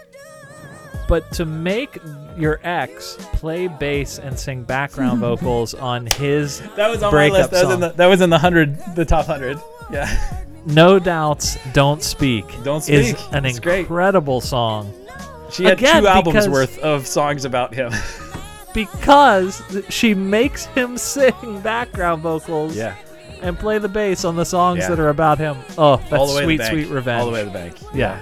but 1.15 1.31
to 1.31 1.45
make 1.45 1.99
your 2.37 2.59
ex 2.65 3.17
play 3.35 3.69
bass 3.69 4.19
and 4.19 4.37
sing 4.37 4.65
background 4.65 5.21
vocals 5.29 5.73
on 5.73 6.07
his 6.07 6.61
That 6.75 6.89
was 6.91 7.05
on 7.05 7.13
breakup 7.13 7.37
my 7.37 7.39
list. 7.39 7.51
That 7.53 7.65
was 7.67 7.75
in 7.75 7.81
song. 7.81 7.81
the 7.81 7.89
that 7.91 8.07
was 8.07 8.21
in 8.21 8.31
the 8.31 8.39
hundred, 8.39 8.79
the 8.97 9.05
top 9.05 9.27
hundred. 9.27 9.61
Yeah. 9.93 10.43
No 10.67 10.99
Doubts 10.99 11.57
Don't 11.73 12.03
Speak. 12.03 12.47
Don't 12.65 12.89
Is 12.89 13.11
Speak. 13.11 13.33
an 13.33 13.45
It's 13.45 13.61
great. 13.61 13.81
incredible 13.81 14.41
song. 14.41 14.93
She 15.53 15.63
had 15.63 15.75
Again, 15.79 16.03
two 16.03 16.09
albums 16.09 16.35
because- 16.35 16.49
worth 16.49 16.79
of 16.81 17.07
songs 17.07 17.45
about 17.45 17.73
him. 17.73 17.93
because 18.73 19.63
she 19.89 20.15
makes 20.15 20.65
him 20.67 20.97
sing 21.13 21.61
background 21.63 22.23
vocals 22.23 22.75
yeah. 22.77 22.97
and 23.41 23.57
play 23.57 23.79
the 23.79 23.89
bass 23.89 24.25
on 24.25 24.35
the 24.35 24.45
songs 24.45 24.81
Yeah. 24.81 24.89
that 24.89 24.99
are 24.99 25.11
about 25.11 25.39
him. 25.39 25.59
Oh, 25.79 25.99
that's 25.99 26.13
All 26.15 26.27
the 26.27 26.35
way 26.35 26.43
sweet, 26.45 26.57
the 26.57 26.67
sweet 26.71 26.89
revenge. 26.89 27.21
All 27.21 27.27
the 27.27 27.33
way 27.35 27.41
to 27.41 27.47
the 27.47 27.53
bank. 27.53 27.77
Yeah. 27.95 28.21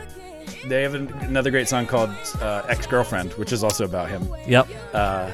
They 0.67 0.83
have 0.83 0.95
an, 0.95 1.09
another 1.23 1.51
great 1.51 1.69
song 1.69 1.87
called 1.87 2.11
uh, 2.41 2.63
"Ex 2.69 2.87
Girlfriend," 2.87 3.33
which 3.35 3.53
is 3.53 3.65
also 3.65 3.85
about 3.85 4.09
him. 4.09 4.29
Yep. 4.47 4.69
Uh, 4.93 5.31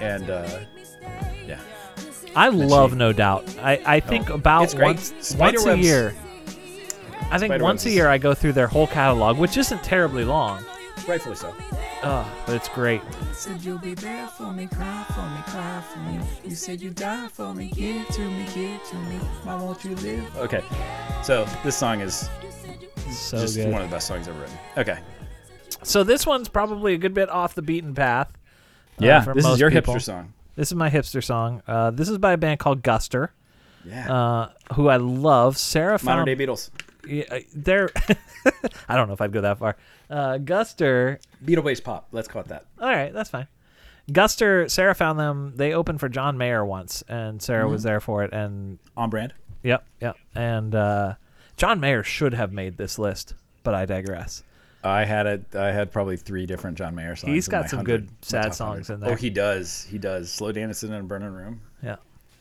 and 0.00 0.30
uh, 0.30 0.60
yeah, 1.46 1.60
I 2.36 2.48
love 2.48 2.90
she- 2.92 2.96
No 2.96 3.12
Doubt. 3.12 3.44
I, 3.60 3.80
I 3.84 4.00
think 4.00 4.28
about 4.30 4.60
Oh, 4.60 4.64
It's 4.64 4.74
great. 4.74 4.86
once, 4.86 5.34
once 5.36 5.66
a 5.66 5.76
year. 5.78 6.14
I 7.30 7.38
think 7.38 7.50
Spiderwebs 7.54 7.62
once 7.62 7.86
a 7.86 7.90
year 7.90 8.08
I 8.08 8.18
go 8.18 8.34
through 8.34 8.52
their 8.52 8.66
whole 8.66 8.86
catalog, 8.86 9.38
which 9.38 9.56
isn't 9.56 9.82
terribly 9.82 10.24
long. 10.24 10.62
rightfully 11.08 11.34
so. 11.34 11.52
Oh, 12.04 12.30
but 12.46 12.54
it's 12.56 12.68
great. 12.68 13.00
You 13.00 13.34
said 13.34 13.62
you'll 13.64 13.78
be 13.78 13.94
there 13.94 14.26
for 14.28 14.52
me, 14.52 14.66
cry 14.66 15.04
for 15.14 15.22
me, 15.22 15.42
cry 15.46 15.82
for 15.92 15.98
me. 16.00 16.20
You 16.44 16.54
said 16.54 16.80
you 16.82 16.90
die 16.90 17.28
for 17.28 17.54
me, 17.54 17.70
give 17.74 18.06
to 18.08 18.20
me, 18.20 18.44
give 18.54 18.82
to 18.90 18.96
me. 18.96 19.16
Why 19.44 19.54
won't 19.56 19.82
you 19.84 19.94
live? 19.96 20.36
Okay, 20.36 20.62
so 21.22 21.46
this 21.64 21.76
song 21.76 22.00
is 22.00 22.28
So 23.12 23.38
just 23.40 23.56
good. 23.56 23.72
one 23.72 23.82
of 23.82 23.90
the 23.90 23.94
best 23.96 24.06
songs 24.06 24.28
ever 24.28 24.38
written. 24.40 24.58
Okay, 24.76 24.98
So 25.82 26.02
this 26.04 26.26
one's 26.26 26.48
probably 26.48 26.94
a 26.94 26.98
good 26.98 27.14
bit 27.14 27.28
off 27.28 27.54
the 27.54 27.62
beaten 27.62 27.94
path. 27.94 28.28
uh, 28.30 29.04
yeah, 29.04 29.24
this 29.34 29.46
is 29.46 29.58
your 29.60 29.70
people. 29.70 29.94
hipster 29.94 30.02
song. 30.02 30.32
This 30.56 30.68
is 30.68 30.74
my 30.74 30.90
hipster 30.90 31.22
song. 31.24 31.62
Uh, 31.66 31.90
this 31.90 32.08
is 32.08 32.18
by 32.18 32.32
a 32.32 32.36
band 32.36 32.58
called 32.60 32.82
Guster, 32.82 33.30
Yeah, 33.84 34.12
uh, 34.12 34.50
who 34.74 34.88
I 34.88 34.96
love. 34.96 35.56
Sarah 35.58 35.98
modern 36.02 36.26
found 36.26 36.26
day 36.26 36.36
Beatles. 36.46 36.70
Yeah, 37.08 37.24
uh, 37.30 37.38
they're. 37.54 37.90
I 38.88 38.96
don't 38.96 39.08
know 39.08 39.14
if 39.14 39.20
I'd 39.20 39.32
go 39.32 39.40
that 39.40 39.58
far. 39.58 39.76
Uh, 40.10 40.38
Guster. 40.38 41.18
Beatle 41.44 41.64
based 41.64 41.82
pop. 41.84 42.06
Let's 42.12 42.28
call 42.28 42.42
it 42.42 42.48
that. 42.48 42.66
All 42.80 42.88
right, 42.88 43.12
that's 43.12 43.30
fine. 43.30 43.48
Guster. 44.10 44.70
Sarah 44.70 44.94
found 44.94 45.18
them. 45.18 45.54
They 45.56 45.72
opened 45.72 46.00
for 46.00 46.08
John 46.08 46.36
Mayer 46.38 46.64
once, 46.64 47.02
and 47.08 47.40
Sarah 47.42 47.64
Mm-hmm. 47.64 47.72
was 47.72 47.82
there 47.82 48.00
for 48.00 48.22
it. 48.24 48.32
And 48.32 48.78
On 48.96 49.08
brand. 49.10 49.32
yep, 49.62 49.84
yep. 50.00 50.16
And 50.34 50.74
uh, 50.74 51.14
John 51.62 51.78
Mayer 51.78 52.02
should 52.02 52.34
have 52.34 52.52
made 52.52 52.76
this 52.76 52.98
list, 52.98 53.34
but 53.62 53.72
I 53.72 53.86
digress. 53.86 54.42
I 54.82 55.04
had 55.04 55.28
it. 55.28 55.54
I 55.54 55.70
had 55.70 55.92
probably 55.92 56.16
three 56.16 56.44
different 56.44 56.76
John 56.76 56.96
Mayer 56.96 57.14
songs. 57.14 57.32
He's 57.32 57.46
got 57.46 57.70
some 57.70 57.84
good 57.84 58.08
sad 58.20 58.52
songs 58.52 58.88
100. 58.88 58.94
in 58.94 59.00
there. 59.00 59.12
Oh, 59.12 59.14
he 59.14 59.30
does. 59.30 59.86
He 59.88 59.96
does. 59.96 60.32
Slow 60.32 60.50
dancing 60.50 60.88
in 60.88 60.96
a 60.96 61.02
burning 61.04 61.32
room. 61.32 61.60
Yeah. 61.80 61.98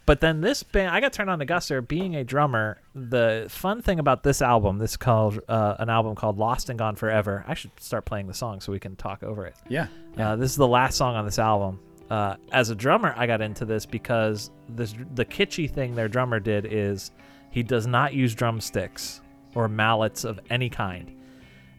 But 0.08 0.22
then 0.22 0.42
this 0.42 0.64
band, 0.64 0.90
I 0.90 1.02
got 1.02 1.14
turned 1.14 1.30
on 1.30 1.38
to 1.38 1.46
Guster. 1.46 1.88
Being 1.88 2.16
a 2.16 2.24
drummer, 2.24 2.82
the 2.96 3.46
fun 3.48 3.84
thing 3.84 4.00
about 4.00 4.24
this 4.24 4.42
album, 4.42 4.80
this 4.80 4.98
called 4.98 5.40
uh, 5.48 5.76
an 5.78 5.92
album 5.92 6.16
called 6.16 6.40
Lost 6.40 6.72
and 6.72 6.80
Gone 6.80 6.96
Forever. 6.96 7.46
I 7.48 7.54
should 7.54 7.80
start 7.80 8.06
playing 8.06 8.26
the 8.26 8.34
song 8.34 8.60
so 8.60 8.72
we 8.72 8.80
can 8.80 8.96
talk 8.96 9.22
over 9.22 9.46
it. 9.46 9.56
Yeah. 9.70 9.86
Uh, 10.18 10.36
this 10.36 10.50
is 10.50 10.58
the 10.58 10.68
last 10.68 10.98
song 10.98 11.16
on 11.16 11.26
this 11.26 11.38
album. 11.38 11.80
Uh, 12.10 12.38
as 12.52 12.72
a 12.72 12.76
drummer, 12.76 13.14
I 13.16 13.28
got 13.28 13.42
into 13.42 13.66
this 13.66 13.86
because 13.86 14.50
this 14.68 14.96
the 15.14 15.26
kitschy 15.26 15.70
thing 15.70 15.94
their 15.94 16.08
drummer 16.08 16.40
did 16.40 16.66
is 16.66 17.12
he 17.52 17.64
does 17.64 17.86
not 17.88 18.14
use 18.14 18.34
drumsticks 18.34 19.22
or 19.56 19.68
mallets 19.68 20.24
of 20.24 20.40
any 20.50 20.70
kind. 20.70 21.12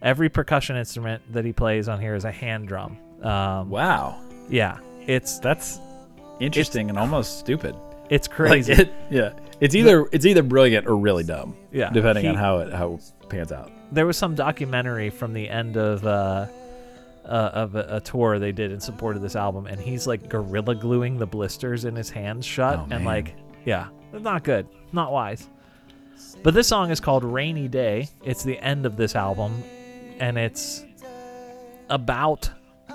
Every 0.02 0.28
percussion 0.28 0.76
instrument 0.76 1.22
that 1.32 1.44
he 1.44 1.52
plays 1.52 1.88
on 1.88 2.00
here 2.00 2.14
is 2.14 2.24
a 2.24 2.30
hand 2.32 2.68
drum. 2.68 2.98
Um, 3.22 3.70
Wow. 3.70 4.20
Yeah, 4.48 4.78
it's 5.06 5.38
That's 5.38 5.80
interesting 6.40 6.88
and 6.90 6.98
almost 6.98 7.38
stupid. 7.38 7.74
it's 8.10 8.28
Like, 8.28 8.36
crazy. 8.36 8.72
it- 8.74 8.92
yeah. 9.10 9.32
It's 9.60 9.76
either 9.76 10.06
it's 10.10 10.26
either 10.26 10.42
brilliant 10.42 10.88
or 10.88 10.96
really 10.96 11.22
dumb. 11.22 11.54
Yeah, 11.70 11.90
Depending 11.90 12.24
he- 12.24 12.28
on 12.30 12.34
how 12.34 12.58
it 12.58 12.72
how 12.72 12.94
it 12.94 13.28
pans 13.28 13.52
out. 13.52 13.70
there 13.92 14.06
was 14.06 14.16
some 14.16 14.34
documentary 14.34 15.08
from 15.08 15.32
the 15.32 15.48
end 15.48 15.76
of 15.76 16.04
uh, 16.04 16.46
uh, 17.24 17.28
of 17.28 17.76
a, 17.76 17.86
a 17.88 18.00
tour 18.00 18.40
they 18.40 18.50
did 18.50 18.72
in 18.72 18.80
support 18.80 19.14
of 19.14 19.22
this 19.22 19.36
album, 19.36 19.68
and 19.68 19.80
he's 19.80 20.08
like 20.08 20.28
gorilla 20.28 20.74
gluing 20.74 21.16
the 21.16 21.26
blisters 21.26 21.84
in 21.84 21.94
his 21.94 22.10
hands 22.10 22.44
shut, 22.44 22.76
Oh, 22.80 22.88
and 22.90 23.04
like, 23.04 23.36
yeah, 23.64 23.86
not 24.12 24.42
good, 24.42 24.66
not 24.92 25.12
wise. 25.12 25.48
But 26.42 26.54
this 26.54 26.66
song 26.68 26.90
is 26.90 27.00
called 27.00 27.24
"Rainy 27.24 27.68
Day." 27.68 28.08
It's 28.24 28.42
the 28.42 28.58
end 28.58 28.84
of 28.86 28.96
this 28.96 29.14
album, 29.14 29.62
and 30.18 30.36
it's 30.38 30.84
about 31.88 32.50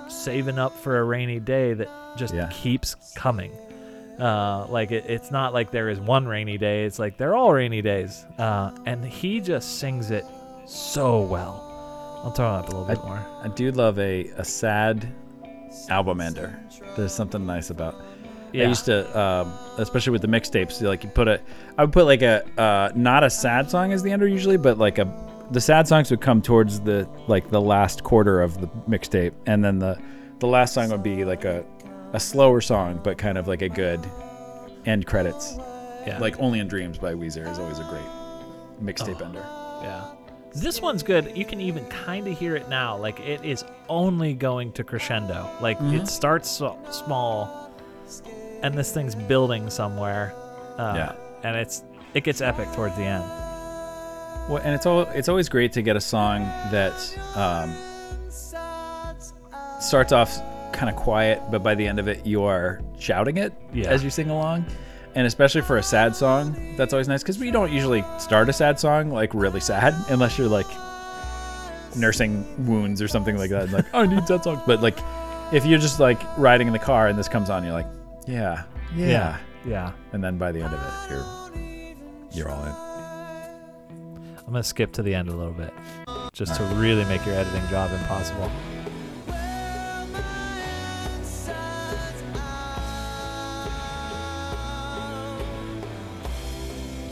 saving 0.10 0.58
up 0.60 0.74
for 0.80 1.00
a 1.00 1.04
rainy 1.04 1.40
day 1.40 1.74
that 1.74 1.90
just 2.18 2.34
Yeah. 2.34 2.50
keeps 2.52 2.96
coming. 3.16 3.52
Uh, 4.20 4.66
like 4.70 4.92
it, 4.92 5.06
it's 5.08 5.30
not 5.32 5.54
like 5.54 5.70
there 5.72 5.90
is 5.90 6.00
one 6.00 6.28
rainy 6.28 6.58
day. 6.58 6.86
It's 6.86 6.98
like 6.98 7.18
they're 7.18 7.36
all 7.36 7.54
rainy 7.54 7.82
days. 7.82 8.26
Uh, 8.40 8.72
and 8.86 9.06
he 9.06 9.40
just 9.40 9.80
sings 9.80 10.10
it 10.12 10.26
so 10.66 11.22
well. 11.22 11.64
I'll 12.24 12.32
turn 12.32 12.56
it 12.56 12.58
up 12.58 12.70
a 12.70 12.72
little 12.72 12.86
bit 12.88 13.04
more. 13.04 13.24
I 13.44 13.48
do 13.50 13.72
love 13.72 14.00
a, 14.00 14.28
a 14.38 14.44
sad 14.44 15.08
album 15.90 16.20
ender. 16.20 16.60
There's 16.96 17.14
something 17.14 17.46
nice 17.46 17.70
about. 17.70 17.96
Yeah. 18.54 18.66
I 18.66 18.68
used 18.68 18.86
to, 18.86 19.20
um, 19.20 19.54
especially 19.78 20.12
with 20.12 20.22
the 20.22 20.28
mixtapes, 20.28 20.82
like 20.82 21.04
you 21.04 21.10
put 21.10 21.28
a, 21.28 21.42
I 21.78 21.84
would 21.84 21.92
put 21.92 22.06
like 22.06 22.22
a, 22.22 22.46
uh, 22.60 22.92
not 22.96 23.24
a 23.24 23.30
sad 23.30 23.70
song 23.70 23.92
as 23.92 24.04
the 24.04 24.12
ender 24.12 24.28
usually, 24.28 24.58
but 24.58 24.78
like 24.78 24.98
a, 24.98 25.08
the 25.52 25.62
sad 25.62 25.88
songs 25.88 26.10
would 26.12 26.22
come 26.22 26.42
towards 26.42 26.80
the 26.82 27.08
like 27.28 27.50
the 27.50 27.62
last 27.62 28.04
quarter 28.04 28.42
of 28.42 28.60
the 28.60 28.68
mixtape, 28.90 29.34
and 29.46 29.64
then 29.64 29.80
the, 29.80 29.98
the 30.40 30.48
last 30.48 30.74
song 30.74 30.90
would 30.90 31.04
be 31.04 31.26
like 31.26 31.46
a, 31.46 31.66
a 32.14 32.20
slower 32.20 32.62
song, 32.62 33.00
but 33.04 33.18
kind 33.18 33.38
of 33.38 33.48
like 33.48 33.62
a 33.62 33.70
good 33.70 34.00
end 34.86 35.06
credits. 35.06 35.56
yeah. 36.06 36.18
Like 36.20 36.40
Only 36.40 36.60
in 36.60 36.68
Dreams 36.68 36.98
by 36.98 37.14
Weezer 37.14 37.50
is 37.52 37.60
always 37.60 37.80
a 37.80 37.84
great 37.84 38.02
mixtape 38.82 39.22
ender. 39.22 39.46
Yeah. 39.82 40.06
This 40.54 40.82
one's 40.82 41.04
good. 41.04 41.38
You 41.38 41.46
can 41.46 41.62
even 41.62 41.86
kind 41.86 42.28
of 42.28 42.38
hear 42.38 42.56
it 42.56 42.68
now. 42.70 42.98
Like 42.98 43.20
it 43.20 43.44
is 43.44 43.64
only 43.90 44.34
going 44.34 44.72
to 44.74 44.84
crescendo. 44.84 45.50
Like 45.62 45.78
it 45.82 46.08
starts 46.08 46.50
so, 46.50 46.80
small, 46.90 47.67
and 48.64 48.74
this 48.76 48.92
thing's 48.92 49.16
building 49.16 49.70
somewhere. 49.70 50.34
Uh, 50.78 50.94
Yeah. 50.96 51.12
And 51.44 51.56
it's 51.56 51.84
it 52.14 52.24
gets 52.24 52.42
epic 52.42 52.72
towards 52.74 52.96
the 52.96 53.04
end. 53.04 53.24
Well, 54.50 54.62
and 54.64 54.74
it's 54.74 54.86
all 54.86 55.02
it's 55.02 55.30
always 55.30 55.50
great 55.50 55.72
to 55.74 55.82
get 55.82 55.96
a 55.96 56.02
song 56.02 56.42
that 56.72 56.94
um, 57.36 57.74
starts 59.80 60.12
off 60.12 60.40
kind 60.74 60.90
of 60.90 60.96
quiet, 60.96 61.42
but 61.52 61.64
by 61.64 61.76
the 61.76 61.86
end 61.86 62.00
of 62.00 62.08
it, 62.08 62.26
you 62.26 62.44
are 62.44 62.82
shouting 63.00 63.38
it 63.38 63.54
Yeah. 63.74 63.90
as 63.90 64.04
you 64.04 64.10
sing 64.10 64.30
along. 64.30 64.66
And 65.16 65.26
especially 65.26 65.62
for 65.62 65.78
a 65.78 65.84
sad 65.84 66.16
song, 66.16 66.76
that's 66.78 66.94
always 66.94 67.08
nice 67.08 67.24
because 67.24 67.40
we 67.40 67.50
don't 67.50 67.72
usually 67.72 68.04
start 68.20 68.50
a 68.50 68.54
sad 68.54 68.80
song 68.80 69.10
like 69.10 69.34
really 69.34 69.60
sad 69.60 69.96
unless 70.10 70.38
you're 70.38 70.48
like 70.48 70.68
nursing 71.96 72.46
wounds 72.68 73.02
or 73.02 73.08
something 73.08 73.38
like 73.38 73.50
that. 73.50 73.64
And 73.64 73.74
like, 73.74 73.86
I 73.94 74.06
need 74.06 74.28
sad 74.28 74.44
songs. 74.44 74.62
But 74.68 74.82
like, 74.82 74.98
if 75.52 75.66
you're 75.66 75.80
just 75.80 76.00
like 76.00 76.22
riding 76.38 76.68
in 76.68 76.74
the 76.74 76.80
car 76.80 77.08
and 77.08 77.18
this 77.18 77.28
comes 77.28 77.50
on, 77.50 77.64
you're 77.64 77.74
like, 77.74 77.88
yeah, 78.28 78.64
yeah, 78.96 79.38
Yeah. 79.66 79.92
and 80.14 80.24
then 80.24 80.38
by 80.38 80.52
the 80.52 80.62
end 80.62 80.74
of 80.74 80.80
it, 80.82 81.12
you're 81.12 81.26
you're 82.32 82.50
all 82.50 82.64
in. 82.64 82.74
I'm 84.46 84.54
gonna 84.54 84.64
skip 84.64 84.92
to 84.94 85.04
the 85.04 85.14
end 85.16 85.30
a 85.30 85.34
little 85.36 85.54
bit, 85.54 85.74
just 86.34 86.56
to 86.56 86.64
really 86.76 87.06
make 87.06 87.26
your 87.26 87.36
editing 87.36 87.68
job 87.70 87.92
impossible. 87.92 88.50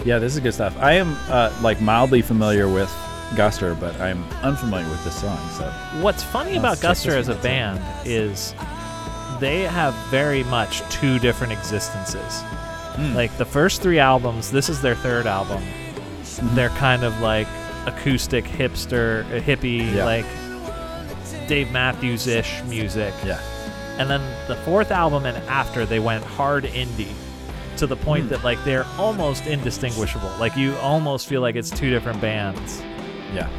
Yeah, 0.04 0.20
this 0.20 0.36
is 0.36 0.40
good 0.40 0.54
stuff. 0.54 0.78
I 0.78 0.94
am 0.94 1.18
uh, 1.30 1.52
like 1.64 1.82
mildly 1.82 2.22
familiar 2.22 2.70
with 2.72 2.90
Guster, 3.32 3.78
but 3.80 4.00
I'm 4.00 4.24
unfamiliar 4.44 4.88
with 4.88 5.04
this 5.04 5.20
song. 5.20 5.38
So 5.58 5.64
What's 6.02 6.22
funny 6.24 6.58
about 6.58 6.78
Guster 6.78 7.14
as 7.14 7.28
a 7.28 7.36
band 7.36 7.82
is 8.06 8.54
they 9.40 9.62
have 9.62 9.94
very 10.10 10.44
much 10.46 10.82
two 10.92 11.20
different 11.20 11.54
existences. 11.54 12.42
Hmm. 12.96 13.14
Like 13.14 13.36
the 13.38 13.46
first 13.46 13.82
three 13.82 14.00
albums, 14.00 14.52
this 14.52 14.70
is 14.70 14.82
their 14.82 14.96
third 14.96 15.28
album. 15.28 15.62
Mm-hmm. 15.62 16.56
They're 16.56 16.70
kind 16.70 17.04
of 17.04 17.20
like 17.22 17.48
acoustic 17.86 18.46
hipster, 18.46 19.24
uh, 19.26 19.42
hippie, 19.42 19.94
Yeah. 19.94 20.06
like 20.06 20.26
Dave 21.48 21.72
Matthews 21.72 22.26
ish 22.28 22.64
music. 22.64 23.14
yeah, 23.26 23.40
And 24.00 24.10
then 24.10 24.22
the 24.48 24.56
fourth 24.58 24.92
album 24.92 25.26
and 25.26 25.38
after, 25.50 25.86
they 25.86 26.00
went 26.00 26.24
hard 26.24 26.64
indie 26.64 27.14
to 27.78 27.86
the 27.86 27.96
point 27.96 28.24
Hmm. 28.24 28.30
that 28.30 28.44
like 28.44 28.64
they're 28.64 28.86
almost 28.98 29.46
indistinguishable. 29.46 30.32
Like 30.40 30.56
you 30.56 30.76
almost 30.78 31.28
feel 31.28 31.42
like 31.42 31.56
it's 31.56 31.70
two 31.70 31.90
different 31.90 32.20
bands. 32.22 32.82
yeah. 33.34 33.50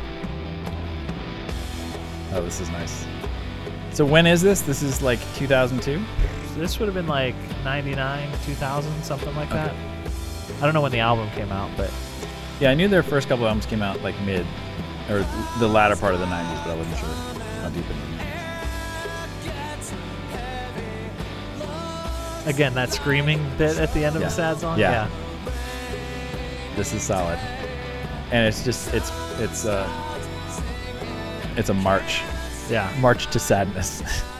Oh, 2.33 2.43
this 2.43 2.61
is 2.61 2.69
nice. 2.71 3.07
So 3.97 4.05
when 4.05 4.27
is 4.27 4.43
this? 4.43 4.61
This 4.61 4.83
is 4.83 5.01
like 5.01 5.19
2002. 5.37 6.05
This 6.61 6.79
would 6.79 6.85
have 6.85 6.95
been 6.95 7.07
like 7.07 7.35
99, 7.65 8.31
2000, 8.45 9.03
something 9.03 9.35
like 9.35 9.49
Okay. 9.51 9.55
that. 9.57 9.75
I 10.61 10.67
don't 10.67 10.75
know 10.75 10.83
when 10.83 10.93
the 10.93 10.99
album 10.99 11.31
came 11.31 11.51
out, 11.51 11.71
but 11.79 11.91
Yeah, 12.61 12.71
I 12.71 12.75
knew 12.75 12.89
their 12.89 13.03
first 13.03 13.27
couple 13.27 13.47
albums 13.47 13.65
came 13.65 13.81
out 13.81 14.03
like 14.03 14.15
mid 14.21 14.45
or 15.09 15.25
the 15.61 15.67
latter 15.67 15.97
part 15.97 16.13
of 16.13 16.21
the 16.21 16.27
90s, 16.27 16.63
but 16.63 16.73
I 16.73 16.77
wasn't 16.77 16.99
sure 16.99 17.09
how 17.63 17.71
deep 17.71 17.85
in. 17.89 17.97
again, 22.51 22.75
that 22.75 22.93
screaming 22.93 23.41
bit 23.57 23.79
at 23.79 23.95
the 23.95 24.05
end 24.05 24.15
of 24.17 24.21
Yeah. 24.21 24.29
the 24.29 24.35
sad 24.35 24.59
song. 24.61 24.79
Yeah. 24.79 25.09
This 26.77 26.93
is 26.93 27.03
solid, 27.03 27.39
and 28.31 28.47
it's 28.47 28.63
just 28.63 28.93
it's 28.93 29.11
it's 29.41 29.65
uh 29.65 29.89
it's 31.57 31.71
a 31.71 31.75
march 31.75 32.21
Yeah. 32.71 32.93
march 33.01 33.27
to 33.29 33.39
sadness. 33.39 34.03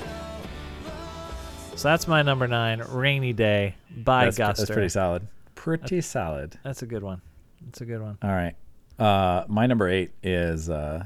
So 1.77 1.89
that's 1.89 2.09
my 2.09 2.23
number 2.23 2.49
nine, 2.49 2.81
Rainy 2.89 3.35
Day 3.35 3.75
by 3.95 4.25
that's, 4.25 4.39
Guster. 4.39 4.57
that's 4.57 4.71
pretty 4.71 4.89
solid. 4.89 5.27
Pretty 5.55 6.01
solid. 6.01 6.59
That's 6.65 6.81
a 6.81 6.87
good 6.87 7.03
one. 7.03 7.21
That's 7.67 7.83
a 7.83 7.85
good 7.85 8.01
one. 8.01 8.17
All 8.23 8.31
right. 8.31 8.55
Uh, 8.99 9.45
my 9.47 9.67
number 9.67 9.87
eight 9.87 10.13
is 10.23 10.71
uh, 10.71 11.05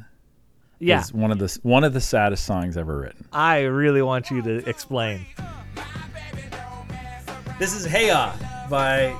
Yeah. 0.79 1.01
is 1.01 1.13
one 1.13 1.33
of 1.33 1.41
the 1.41 1.59
one 1.65 1.83
of 1.83 1.93
the 1.93 2.01
saddest 2.01 2.45
songs 2.45 2.77
ever 2.77 3.01
written. 3.01 3.27
I 3.33 3.63
really 3.63 4.01
want 4.01 4.31
you 4.31 4.43
to 4.43 4.69
explain. 4.69 5.27
This 7.59 7.75
is 7.75 7.85
Hey 7.85 8.07
Ya 8.07 8.33
by 8.71 9.13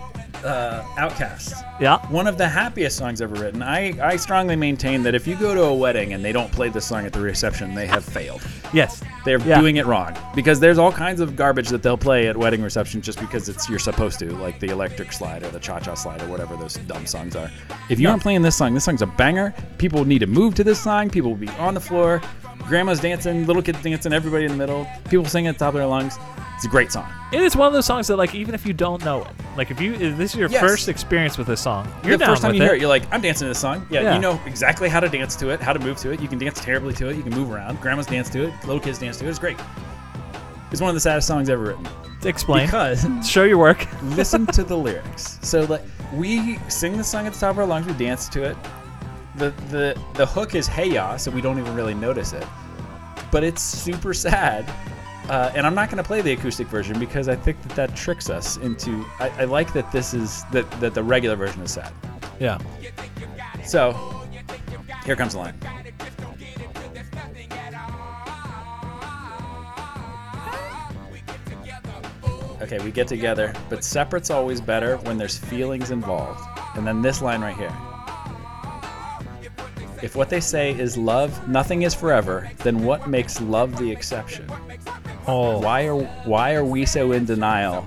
uh, 0.45 0.83
Outkast. 0.97 1.53
Yeah. 1.81 1.99
One 2.09 2.27
of 2.27 2.37
the 2.39 2.49
happiest 2.49 2.97
songs 2.97 3.21
ever 3.23 3.35
written. 3.35 3.63
I, 3.63 3.95
I 4.07 4.17
strongly 4.17 4.57
maintain 4.57 5.03
that 5.05 5.15
if 5.15 5.27
you 5.27 5.37
go 5.37 5.55
to 5.55 5.63
a 5.65 5.75
wedding 5.75 6.13
and 6.13 6.25
they 6.25 6.33
don't 6.33 6.51
play 6.53 6.69
this 6.69 6.87
song 6.87 7.07
at 7.07 7.13
the 7.13 7.21
reception, 7.21 7.75
they 7.75 7.87
have 7.87 8.05
failed. 8.05 8.43
Yes. 8.73 9.03
They're 9.25 9.39
Yeah. 9.41 9.61
doing 9.61 9.77
it 9.77 9.87
wrong 9.87 10.17
because 10.35 10.61
there's 10.61 10.79
all 10.79 10.93
kinds 10.93 11.21
of 11.21 11.37
garbage 11.37 11.69
that 11.69 11.83
they'll 11.83 11.97
play 11.99 12.29
at 12.29 12.37
wedding 12.37 12.63
receptions 12.63 13.05
just 13.05 13.21
because 13.21 13.49
it's 13.49 13.69
you're 13.69 13.79
supposed 13.79 14.19
to, 14.21 14.33
like 14.37 14.61
the 14.61 14.69
electric 14.69 15.13
slide 15.13 15.43
or 15.43 15.51
the 15.51 15.61
cha 15.61 15.79
cha 15.81 15.95
slide 15.95 16.23
or 16.23 16.27
whatever 16.29 16.57
those 16.57 16.75
dumb 16.75 17.07
songs 17.07 17.37
are. 17.37 17.51
If 17.89 17.99
you 18.01 18.09
aren't 18.09 18.23
playing 18.23 18.43
this 18.43 18.57
song, 18.57 18.75
this 18.75 18.85
song's 18.85 19.03
a 19.03 19.07
banger. 19.07 19.55
People 19.79 20.05
need 20.05 20.21
to 20.21 20.27
move 20.27 20.55
to 20.57 20.65
this 20.65 20.81
song. 20.81 21.11
People 21.11 21.31
will 21.31 21.39
be 21.39 21.49
on 21.59 21.75
the 21.75 21.81
floor. 21.81 22.21
Grandma's 22.69 23.01
dancing, 23.01 23.47
little 23.47 23.63
kids 23.63 23.83
dancing, 23.83 24.13
everybody 24.13 24.45
in 24.45 24.51
the 24.53 24.57
middle. 24.57 24.87
People 25.09 25.25
singing 25.25 25.49
at 25.49 25.59
the 25.59 25.65
top 25.65 25.75
of 25.75 25.79
their 25.79 25.87
lungs. 25.87 26.17
It's 26.61 26.67
a 26.67 26.69
great 26.69 26.93
song. 26.93 27.11
It 27.33 27.41
is 27.41 27.57
one 27.57 27.69
of 27.69 27.73
those 27.73 27.87
songs 27.87 28.07
that, 28.09 28.17
like, 28.17 28.35
even 28.35 28.55
if 28.55 28.67
you 28.67 28.75
don't 28.75 29.03
know 29.03 29.23
it, 29.23 29.31
like, 29.57 29.71
if 29.71 29.81
you 29.81 29.95
if 29.95 30.19
this 30.19 30.33
is 30.33 30.37
your 30.37 30.51
Yes. 30.51 30.61
first 30.61 30.89
experience 30.91 31.39
with 31.39 31.47
this 31.47 31.63
song, 31.63 31.91
you're 32.05 32.19
the 32.19 32.19
down 32.19 32.29
first 32.29 32.43
time 32.43 32.51
with 32.51 32.57
you 32.59 32.63
it. 32.63 32.67
hear 32.67 32.75
it, 32.75 32.81
you're 32.83 32.89
like, 32.91 33.05
I'm 33.11 33.23
dancing 33.23 33.47
to 33.47 33.49
this 33.49 33.59
song. 33.59 33.87
Yeah, 33.89 34.03
Yeah. 34.03 34.15
you 34.15 34.21
know 34.21 34.39
exactly 34.45 34.91
how 34.91 35.01
to 35.01 35.09
dance 35.09 35.35
to 35.37 35.49
it, 35.49 35.59
how 35.59 35.73
to 35.73 35.79
move 35.79 35.97
to 36.01 36.11
it. 36.11 36.21
You 36.21 36.29
can 36.29 36.39
dance 36.39 36.61
terribly 36.61 36.93
to 36.95 37.09
it. 37.09 37.17
You 37.17 37.23
can 37.23 37.33
move 37.35 37.51
around. 37.51 37.81
Grandma's 37.81 38.05
dance 38.05 38.29
to 38.31 38.43
it. 38.49 38.53
Little 38.67 38.79
kids 38.79 38.99
dance 38.99 39.17
to 39.21 39.25
it. 39.27 39.31
It's 39.31 39.39
great. 39.39 39.57
It's 40.71 40.83
one 40.83 40.91
of 40.91 40.95
the 40.95 41.01
saddest 41.01 41.27
songs 41.29 41.49
ever 41.49 41.63
written. 41.63 41.89
Explain. 42.25 42.67
Because 42.67 43.07
Show 43.27 43.45
your 43.45 43.57
work. 43.57 43.87
listen 44.03 44.45
to 44.49 44.63
the 44.63 44.77
lyrics. 44.77 45.39
So 45.41 45.63
like 45.63 45.83
we 46.13 46.59
sing 46.69 46.99
the 46.99 47.05
song 47.05 47.27
at 47.27 47.33
the 47.33 47.41
top 47.41 47.53
of 47.53 47.61
our 47.61 47.65
lungs, 47.67 47.87
we 47.87 47.95
dance 47.95 48.29
to 48.29 48.43
it. 48.43 48.57
The 49.37 49.49
the 49.71 49.99
the 50.13 50.27
hook 50.27 50.55
is 50.55 50.67
hey 50.67 50.91
ya, 50.91 51.17
so 51.17 51.31
we 51.31 51.41
don't 51.41 51.59
even 51.59 51.75
really 51.75 51.95
notice 51.95 52.35
it. 52.35 52.47
But 53.33 53.45
it's 53.45 53.63
super 53.63 54.13
sad. 54.27 54.71
Uh, 55.31 55.53
and 55.55 55.65
I'm 55.65 55.77
not 55.77 55.89
going 55.89 55.99
to 55.99 56.03
play 56.03 56.23
the 56.23 56.33
acoustic 56.33 56.67
version 56.67 56.99
because 56.99 57.29
I 57.29 57.37
think 57.37 57.63
that 57.63 57.77
that 57.77 57.95
tricks 57.95 58.29
us 58.29 58.57
into. 58.57 59.07
I, 59.21 59.29
I 59.29 59.45
like 59.45 59.73
that 59.75 59.93
this 59.93 60.13
is 60.13 60.43
that 60.51 60.69
that 60.81 60.93
the 60.93 61.05
regular 61.05 61.37
version 61.37 61.63
is 61.63 61.71
sad. 61.71 61.93
Yeah. 62.41 62.59
So 63.65 63.93
here 65.05 65.15
comes 65.15 65.35
the 65.35 65.39
line. 65.39 65.55
Okay, 72.61 72.85
we 72.85 72.91
get 72.91 73.07
together, 73.07 73.55
but 73.69 73.85
separate's 73.85 74.31
always 74.31 74.61
better 74.61 74.97
when 74.99 75.17
there's 75.17 75.39
feelings 75.39 75.93
involved. 75.93 76.41
And 76.75 76.85
then 76.85 77.03
this 77.03 77.23
line 77.23 77.41
right 77.41 77.57
here. 77.57 77.73
If 80.03 80.17
what 80.17 80.29
they 80.29 80.41
say 80.41 80.73
is 80.73 80.97
love, 80.97 81.49
nothing 81.49 81.83
is 81.83 81.95
forever, 81.95 82.51
then 82.59 82.83
what 82.85 83.09
makes 83.09 83.41
love 83.41 83.77
the 83.79 83.93
exception? 83.93 84.51
Oh. 85.27 85.61
Why 85.61 85.87
are 85.87 85.97
why 86.25 86.55
are 86.55 86.65
we 86.65 86.87
so 86.87 87.13
in 87.13 87.25
denial? 87.25 87.85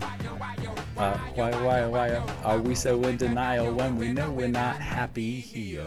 Uh, 0.97 1.17
why 1.35 1.51
why 1.63 1.85
why 1.87 2.09
are 2.43 2.59
we 2.59 2.75
so 2.75 3.01
in 3.03 3.17
denial 3.17 3.73
when 3.73 3.97
we 3.97 4.13
know 4.13 4.31
we're 4.31 4.47
not 4.47 4.77
happy 4.77 5.39
here? 5.39 5.85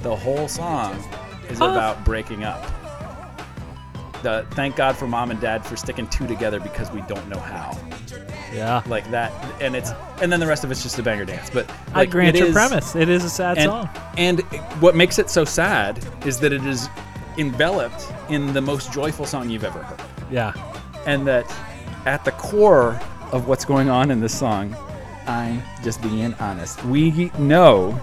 The 0.00 0.14
whole 0.14 0.46
song 0.46 1.02
is 1.48 1.58
about 1.58 2.04
breaking 2.04 2.44
up. 2.44 2.62
The 4.22 4.46
thank 4.52 4.76
God 4.76 4.96
for 4.96 5.06
mom 5.06 5.30
and 5.30 5.40
dad 5.40 5.64
for 5.64 5.76
sticking 5.76 6.08
two 6.08 6.26
together 6.26 6.60
because 6.60 6.90
we 6.90 7.02
don't 7.02 7.28
know 7.28 7.38
how. 7.38 7.78
Yeah. 8.52 8.82
Like 8.86 9.08
that, 9.10 9.32
and 9.60 9.76
it's 9.76 9.90
and 10.20 10.32
then 10.32 10.40
the 10.40 10.46
rest 10.46 10.64
of 10.64 10.70
it's 10.70 10.82
just 10.82 10.98
a 10.98 11.02
banger 11.02 11.24
dance. 11.24 11.50
But 11.50 11.70
I 11.94 12.04
grant 12.06 12.36
your 12.36 12.48
is- 12.48 12.52
premise. 12.52 12.96
It 12.96 13.08
is 13.08 13.24
a 13.24 13.30
sad 13.30 13.58
and, 13.58 13.66
song. 13.66 13.88
and 14.16 14.40
what 14.80 14.96
makes 14.96 15.18
it 15.18 15.30
so 15.30 15.44
sad 15.44 16.04
is 16.24 16.40
that 16.40 16.52
it 16.52 16.64
is 16.64 16.88
enveloped 17.38 18.06
in 18.28 18.52
the 18.52 18.60
most 18.60 18.92
joyful 18.92 19.24
song 19.24 19.48
you've 19.48 19.64
ever 19.64 19.82
heard. 19.82 20.00
Yeah. 20.30 20.52
And 21.06 21.26
that 21.26 21.44
at 22.06 22.24
the 22.24 22.32
core 22.32 23.00
of 23.32 23.48
what's 23.48 23.64
going 23.64 23.88
on 23.88 24.10
in 24.10 24.20
this 24.20 24.36
song, 24.36 24.76
I'm 25.26 25.62
just 25.82 26.02
being 26.02 26.34
honest. 26.34 26.82
We 26.84 27.30
know 27.38 28.00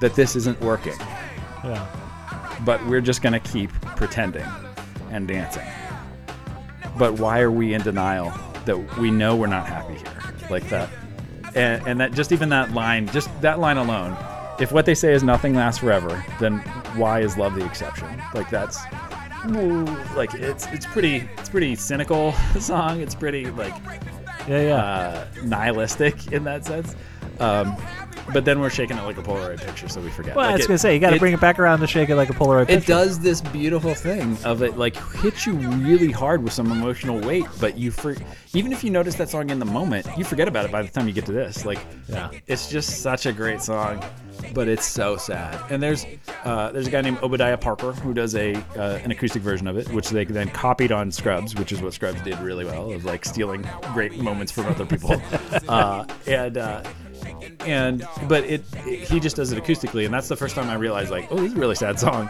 that 0.00 0.14
this 0.14 0.36
isn't 0.36 0.60
working, 0.60 0.94
Yeah. 1.64 1.86
but 2.64 2.84
we're 2.86 3.00
just 3.00 3.22
going 3.22 3.32
to 3.34 3.40
keep 3.40 3.70
pretending 3.96 4.46
and 5.10 5.26
dancing. 5.28 5.66
But 6.98 7.14
why 7.14 7.40
are 7.40 7.50
we 7.50 7.74
in 7.74 7.82
denial 7.82 8.32
that 8.64 8.98
we 8.98 9.10
know 9.10 9.36
we're 9.36 9.46
not 9.46 9.66
happy 9.66 9.94
here? 9.94 10.34
Like 10.50 10.68
that. 10.70 10.88
And, 11.54 11.86
and 11.86 12.00
that 12.00 12.12
just 12.12 12.32
even 12.32 12.48
that 12.50 12.72
line, 12.72 13.08
just 13.08 13.28
that 13.42 13.58
line 13.58 13.76
alone, 13.76 14.16
if 14.60 14.72
what 14.72 14.86
they 14.86 14.94
say 14.94 15.12
is 15.12 15.22
nothing 15.22 15.54
lasts 15.54 15.80
forever, 15.80 16.24
then 16.40 16.58
why 16.96 17.20
is 17.20 17.36
love 17.36 17.54
the 17.54 17.64
exception? 17.64 18.08
Like 18.34 18.50
that's 18.50 18.78
like 20.14 20.34
it's 20.34 20.66
it's 20.68 20.86
pretty 20.86 21.28
it's 21.38 21.48
pretty 21.48 21.74
cynical 21.76 22.32
song. 22.60 23.00
It's 23.00 23.14
pretty 23.14 23.46
like 23.50 23.74
Yeah. 24.48 24.62
Yeah. 24.62 24.74
uh, 24.76 25.26
nihilistic 25.44 26.32
in 26.32 26.44
that 26.44 26.64
sense. 26.64 26.94
Um, 27.40 27.76
but 28.32 28.44
then 28.44 28.60
we're 28.60 28.68
shaking 28.68 28.98
it 28.98 29.02
like 29.04 29.16
a 29.16 29.22
Polaroid 29.22 29.64
picture, 29.64 29.88
so 29.88 30.00
we 30.00 30.10
forget. 30.10 30.34
well, 30.34 30.48
I 30.48 30.52
was 30.52 30.64
it- 30.64 30.68
gonna 30.68 30.76
say 30.78 30.92
you 30.92 31.00
got 31.00 31.10
to 31.10 31.18
bring 31.20 31.32
it 31.32 31.40
back 31.40 31.58
around 31.58 31.78
to 31.80 31.86
shake 31.86 32.08
it 32.10 32.16
like 32.16 32.28
a 32.30 32.34
Polaroid 32.34 32.66
picture. 32.66 32.72
It 32.72 32.78
picture. 32.80 32.92
does 32.92 33.18
this 33.20 33.40
beautiful 33.40 33.94
thing 33.94 34.36
of 34.44 34.62
it, 34.62 34.76
like 34.76 34.96
hits 35.22 35.46
you 35.46 35.52
really 35.54 36.10
hard 36.10 36.42
with 36.42 36.52
some 36.52 36.70
emotional 36.72 37.20
weight, 37.20 37.46
but 37.60 37.78
you 37.78 37.90
for 37.92 38.16
even 38.54 38.72
if 38.72 38.82
you 38.82 38.90
notice 38.90 39.14
that 39.14 39.28
song 39.30 39.50
in 39.50 39.60
the 39.60 39.64
moment, 39.64 40.06
you 40.18 40.24
forget 40.24 40.48
about 40.48 40.64
it 40.64 40.72
by 40.72 40.82
the 40.82 40.88
time 40.88 41.06
you 41.06 41.14
get 41.14 41.26
to 41.26 41.32
this. 41.32 41.64
Like, 41.64 41.78
Yeah. 42.08 42.30
it's 42.48 42.68
just 42.68 43.02
such 43.02 43.24
a 43.26 43.32
great 43.32 43.62
song, 43.62 44.04
but 44.54 44.68
it's 44.68 44.86
so 44.86 45.16
sad. 45.16 45.58
And 45.70 45.82
there's 45.82 46.04
uh, 46.44 46.70
there's 46.72 46.86
a 46.86 46.90
guy 46.90 47.00
named 47.00 47.18
Obadiah 47.22 47.56
Parker 47.58 47.92
who 47.92 48.14
does 48.14 48.34
a 48.34 48.54
uh, 48.76 48.98
an 49.04 49.10
acoustic 49.10 49.42
version 49.42 49.66
of 49.68 49.76
it, 49.76 49.88
which 49.90 50.10
they 50.10 50.24
then 50.24 50.48
copied 50.50 50.92
on 50.92 51.10
Scrubs, 51.10 51.54
which 51.56 51.72
is 51.72 51.80
what 51.82 51.92
Scrubs 51.94 52.20
did 52.22 52.38
really 52.40 52.64
well, 52.64 52.92
of 52.92 53.04
like 53.04 53.24
stealing 53.24 53.66
great 53.94 54.16
moments 54.18 54.52
from 54.52 54.66
other 54.66 54.86
people. 54.86 55.20
uh, 55.68 56.04
and 56.26 56.56
uh, 56.58 56.82
and 57.66 58.06
but 58.28 58.44
it, 58.44 58.64
it- 58.86 59.08
he 59.08 59.20
just 59.20 59.36
does 59.36 59.52
it 59.52 59.62
acoustically, 59.62 60.04
and 60.04 60.12
that's 60.14 60.28
the 60.28 60.36
first 60.36 60.54
time 60.54 60.68
I 60.70 60.74
realized 60.74 61.10
like, 61.10 61.26
oh, 61.30 61.36
this 61.36 61.52
is 61.52 61.54
a 61.56 61.60
really 61.60 61.74
sad 61.74 61.98
song. 61.98 62.28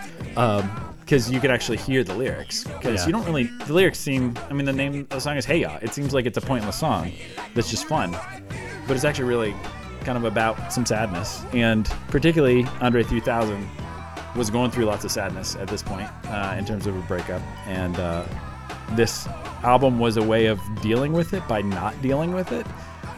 because 1.00 1.30
you 1.30 1.40
can 1.40 1.50
actually 1.50 1.78
hear 1.78 2.04
the 2.04 2.14
lyrics. 2.14 2.64
Because 2.64 3.00
Yeah. 3.00 3.06
you 3.06 3.12
don't 3.12 3.24
really, 3.26 3.44
the 3.66 3.72
lyrics 3.72 3.98
seem. 3.98 4.36
I 4.50 4.52
mean, 4.52 4.66
the 4.66 4.72
name 4.72 5.00
of 5.00 5.08
the 5.08 5.20
song 5.20 5.36
is 5.36 5.44
Hey 5.46 5.58
Ya. 5.60 5.78
It 5.80 5.94
seems 5.94 6.12
like 6.12 6.26
it's 6.26 6.36
a 6.38 6.42
pointless 6.42 6.78
song 6.78 7.12
that's 7.54 7.70
just 7.70 7.86
fun, 7.86 8.12
but 8.86 8.94
it's 8.96 9.04
actually 9.04 9.28
really 9.28 9.54
kind 10.08 10.16
of 10.16 10.24
about 10.24 10.72
some 10.72 10.86
sadness, 10.86 11.42
and 11.52 11.84
particularly 12.08 12.64
Andre 12.80 13.02
3000 13.02 13.68
was 14.34 14.48
going 14.48 14.70
through 14.70 14.86
lots 14.86 15.04
of 15.04 15.10
sadness 15.10 15.54
at 15.56 15.68
this 15.68 15.82
point 15.82 16.08
uh, 16.28 16.54
in 16.58 16.64
terms 16.64 16.86
of 16.86 16.96
a 16.96 17.00
breakup, 17.02 17.42
and 17.66 17.94
uh, 17.98 18.24
this 18.92 19.26
album 19.64 19.98
was 19.98 20.16
a 20.16 20.22
way 20.22 20.46
of 20.46 20.58
dealing 20.80 21.12
with 21.12 21.34
it 21.34 21.46
by 21.46 21.60
not 21.60 22.00
dealing 22.00 22.32
with 22.32 22.52
it, 22.52 22.66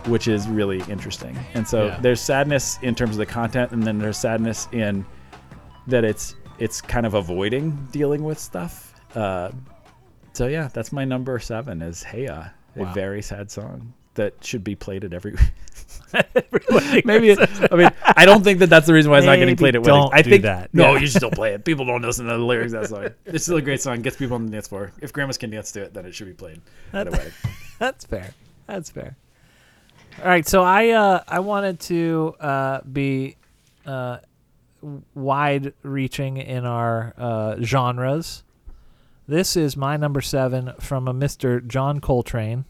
which 0.09 0.26
is 0.26 0.49
really 0.49 0.80
interesting. 0.88 1.38
And 1.55 1.64
so 1.68 1.86
Yeah. 1.86 1.99
there's 2.01 2.20
sadness 2.20 2.80
in 2.82 2.97
terms 2.97 3.12
of 3.12 3.18
the 3.18 3.26
content, 3.26 3.70
and 3.70 3.84
then 3.84 3.99
there's 3.99 4.18
sadness 4.18 4.66
in 4.72 5.07
that 5.86 6.03
it's 6.05 6.34
it's 6.59 6.80
kind 6.80 7.07
of 7.07 7.14
avoiding 7.14 7.86
dealing 7.93 8.24
with 8.24 8.38
stuff. 8.38 8.95
Uh, 9.14 9.53
so 10.32 10.49
yeah, 10.49 10.68
that's 10.74 10.91
my 10.91 11.05
number 11.05 11.38
seven 11.38 11.82
is 11.82 12.03
Hey 12.03 12.24
Ya, 12.24 12.47
a 12.74 12.84
very 12.86 13.22
sad 13.22 13.49
song 13.49 13.93
that 14.14 14.45
should 14.45 14.64
be 14.64 14.74
played 14.74 15.05
at 15.05 15.12
every. 15.14 15.36
Maybe 17.05 17.37
I 17.39 17.77
mean 17.77 17.91
I 18.03 18.25
don't 18.25 18.43
think 18.43 18.59
that 18.61 18.69
that's 18.69 18.87
the 18.87 18.95
reason 18.95 19.11
why 19.11 19.19
it's 19.19 19.27
not 19.27 19.37
getting 19.37 19.57
played 19.57 19.75
at 19.77 19.83
weddings. 19.83 20.11
don't 20.11 20.15
I 20.15 20.23
do 20.23 20.31
think 20.31 20.43
that. 20.43 20.71
no, 20.73 20.95
you 20.97 21.07
should 21.07 21.17
still 21.17 21.31
play 21.31 21.55
it. 21.55 21.65
People 21.65 21.85
don't 21.85 22.03
listen 22.03 22.27
to 22.27 22.33
the 22.33 22.39
lyrics 22.39 22.73
of 22.73 22.83
that 22.83 22.89
song. 22.89 23.09
It's 23.27 23.45
still 23.45 23.57
a 23.57 23.63
great 23.63 23.81
song. 23.81 24.03
Gets 24.03 24.17
people 24.17 24.35
on 24.37 24.47
the 24.47 24.53
dance 24.53 24.69
floor. 24.69 24.93
If 25.01 25.13
grandmas 25.13 25.39
can 25.39 25.51
dance 25.51 25.73
to 25.73 25.83
it, 25.83 25.95
then 25.95 26.07
it 26.07 26.15
should 26.15 26.27
be 26.27 26.35
played 26.35 26.61
at 26.93 27.09
a 27.09 27.11
wedding. 27.11 27.33
That's 27.79 28.05
fair. 28.05 28.35
That's 28.67 28.91
fair. 28.91 29.17
All 30.21 30.29
right, 30.29 30.47
so 30.47 30.63
I 30.63 30.91
uh, 30.91 31.23
I 31.27 31.41
wanted 31.41 31.81
to 31.81 32.35
uh, 32.41 32.81
be 32.83 33.37
uh, 33.87 34.19
wide 35.15 35.73
reaching 35.83 36.37
in 36.37 36.67
our 36.67 37.15
uh, 37.17 37.57
genres. 37.63 38.43
This 39.27 39.57
is 39.57 39.77
my 39.77 39.97
number 39.97 40.21
seven 40.21 40.73
from 40.81 41.07
a 41.07 41.15
Mr. 41.15 41.65
John 41.67 42.01
Coltrane, 42.01 42.65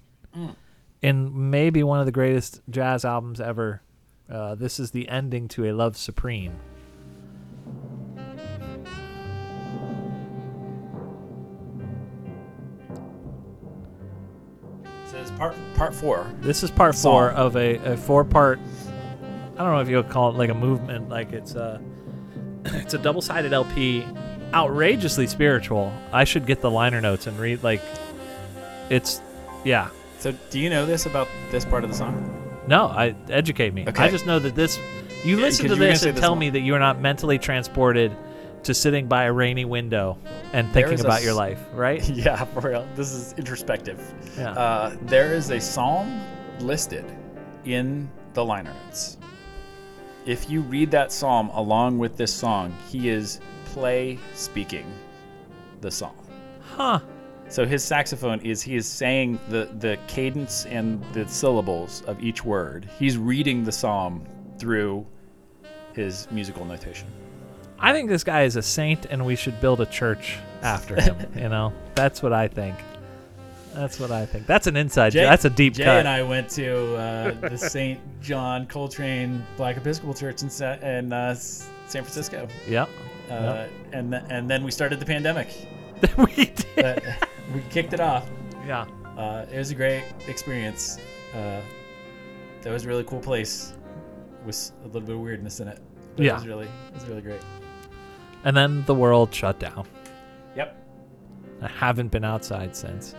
in 1.02 1.50
maybe 1.50 1.82
one 1.82 2.00
of 2.00 2.06
the 2.06 2.12
greatest 2.12 2.60
jazz 2.68 3.04
albums 3.04 3.40
ever. 3.40 3.82
Uh, 4.28 4.54
this 4.54 4.78
is 4.78 4.90
the 4.90 5.08
ending 5.08 5.48
to 5.48 5.64
a 5.66 5.72
Love 5.72 5.96
Supreme. 5.96 6.52
It 14.84 15.10
says 15.10 15.30
part 15.32 15.54
part 15.74 15.94
four. 15.94 16.30
This 16.40 16.62
is 16.62 16.70
part 16.70 16.94
four 16.94 17.30
of 17.30 17.56
a, 17.56 17.76
a 17.76 17.96
four 17.96 18.24
part. 18.24 18.60
I 19.56 19.64
don't 19.64 19.74
know 19.74 19.80
if 19.80 19.88
you 19.88 19.96
would 19.96 20.08
call 20.08 20.30
it 20.30 20.36
like 20.36 20.50
a 20.50 20.54
movement. 20.54 21.08
Like 21.08 21.32
it's 21.32 21.54
a 21.54 21.82
it's 22.66 22.94
a 22.94 22.98
double 22.98 23.22
sided 23.22 23.52
LP, 23.52 24.04
outrageously 24.54 25.26
spiritual. 25.26 25.92
I 26.12 26.24
should 26.24 26.46
get 26.46 26.60
the 26.60 26.70
liner 26.70 27.00
notes 27.00 27.26
and 27.26 27.38
read 27.38 27.62
like 27.64 27.82
it's 28.90 29.20
yeah. 29.64 29.90
So 30.20 30.32
do 30.50 30.58
you 30.60 30.70
know 30.70 30.86
this 30.86 31.06
about 31.06 31.28
this 31.50 31.64
part 31.64 31.82
of 31.84 31.90
the 31.90 31.96
song? 31.96 32.36
No, 32.68 32.86
I 32.86 33.14
educate 33.30 33.72
me. 33.74 33.86
I 33.86 34.08
just 34.10 34.26
know 34.26 34.38
that 34.38 34.54
this. 34.54 34.78
You 35.24 35.36
Yeah, 35.36 35.42
listen 35.42 35.46
'cause 35.46 35.56
to 35.58 35.64
you 35.64 35.70
were 35.70 35.76
gonna 35.76 35.90
this 35.90 36.00
say 36.02 36.08
and 36.10 36.16
this 36.16 36.22
tell 36.22 36.32
one. 36.32 36.38
me 36.38 36.50
that 36.50 36.60
you 36.60 36.74
are 36.74 36.78
not 36.78 37.00
mentally 37.00 37.38
transported 37.38 38.12
to 38.62 38.74
sitting 38.74 39.06
by 39.06 39.24
a 39.24 39.32
rainy 39.32 39.64
window 39.64 40.16
and 40.52 40.70
thinking 40.72 40.92
is 40.94 41.00
a 41.02 41.04
about 41.06 41.22
your 41.22 41.32
s- 41.32 41.36
life, 41.36 41.58
right? 41.74 42.06
Yeah, 42.10 42.44
for 42.44 42.60
real. 42.68 42.86
This 42.94 43.12
is 43.12 43.34
introspective. 43.38 43.98
Yeah. 44.38 44.52
Uh, 44.52 44.92
there 45.02 45.32
is 45.34 45.50
a 45.50 45.60
psalm 45.60 46.20
listed 46.60 47.04
in 47.64 48.08
the 48.34 48.44
liner 48.44 48.72
notes. 48.86 49.16
If 50.26 50.50
you 50.50 50.60
read 50.60 50.90
that 50.92 51.10
psalm 51.12 51.48
along 51.54 51.98
with 51.98 52.16
this 52.16 52.32
song, 52.32 52.74
he 52.90 53.08
is 53.08 53.40
play 53.66 54.18
speaking 54.34 54.84
the 55.80 55.90
psalm. 55.90 56.14
Huh. 56.76 57.00
So 57.50 57.66
his 57.66 57.82
saxophone 57.84 58.40
is 58.40 58.62
he 58.62 58.76
is 58.76 58.86
saying 58.86 59.38
the 59.48 59.68
the 59.80 59.98
cadence 60.06 60.66
and 60.66 61.02
the 61.12 61.26
syllables 61.28 62.02
of 62.06 62.22
each 62.22 62.44
word. 62.44 62.88
He's 62.98 63.18
reading 63.18 63.64
the 63.64 63.72
psalm 63.72 64.24
through 64.58 65.04
his 65.92 66.30
musical 66.30 66.64
notation. 66.64 67.08
I 67.78 67.92
think 67.92 68.08
this 68.08 68.22
guy 68.24 68.42
is 68.44 68.56
a 68.56 68.62
saint, 68.62 69.06
and 69.06 69.24
we 69.26 69.34
should 69.34 69.60
build 69.60 69.80
a 69.80 69.86
church 69.86 70.36
after 70.62 71.00
him. 71.00 71.16
you 71.34 71.48
know, 71.48 71.72
that's 71.94 72.22
what 72.22 72.32
I 72.32 72.46
think. 72.46 72.76
That's 73.74 73.98
what 73.98 74.10
I 74.10 74.26
think. 74.26 74.46
That's 74.46 74.66
an 74.66 74.76
inside. 74.76 75.10
joke. 75.10 75.22
That's 75.28 75.44
a 75.44 75.50
deep 75.50 75.74
Jay 75.74 75.84
cut. 75.84 75.98
and 76.00 76.08
I 76.08 76.22
went 76.22 76.50
to 76.50 76.96
uh, 76.96 77.30
the 77.48 77.56
St. 77.74 77.98
John 78.20 78.66
Coltrane 78.66 79.44
Black 79.56 79.76
Episcopal 79.76 80.12
Church 80.14 80.42
in, 80.42 80.50
Sa- 80.50 80.74
in 80.82 81.12
uh, 81.12 81.34
San 81.34 81.64
Francisco, 82.04 82.46
Yep. 82.68 82.88
uh, 83.30 83.66
and 83.92 84.10
th- 84.12 84.24
and 84.28 84.48
then 84.50 84.62
we 84.62 84.70
started 84.70 85.00
the 85.00 85.06
pandemic. 85.06 85.48
we 86.18 86.34
did. 86.34 86.64
But 86.76 87.02
we 87.54 87.60
kicked 87.70 87.92
it 87.92 88.00
off. 88.00 88.28
yeah. 88.66 88.86
Uh, 89.16 89.44
it 89.52 89.58
was 89.58 89.70
a 89.70 89.74
great 89.74 90.04
experience. 90.28 90.98
Uh, 91.34 91.60
that 92.62 92.72
was 92.72 92.84
a 92.84 92.88
really 92.88 93.04
cool 93.04 93.20
place 93.20 93.74
with 94.46 94.72
a 94.82 94.86
little 94.86 95.00
bit 95.02 95.14
of 95.14 95.20
weirdness 95.20 95.60
in 95.60 95.68
it. 95.68 95.78
But 96.16 96.24
Yeah. 96.24 96.32
it 96.32 96.34
was 96.36 96.46
really 96.46 96.66
it 96.66 96.94
was 96.94 97.04
really 97.06 97.22
great. 97.22 97.40
And 98.44 98.56
then 98.56 98.82
the 98.86 98.94
world 98.94 99.34
shut 99.34 99.58
down. 99.58 99.86
Yep. 100.56 100.76
I 101.62 101.68
haven't 101.68 102.08
been 102.10 102.24
outside 102.24 102.74
since. 102.74 103.14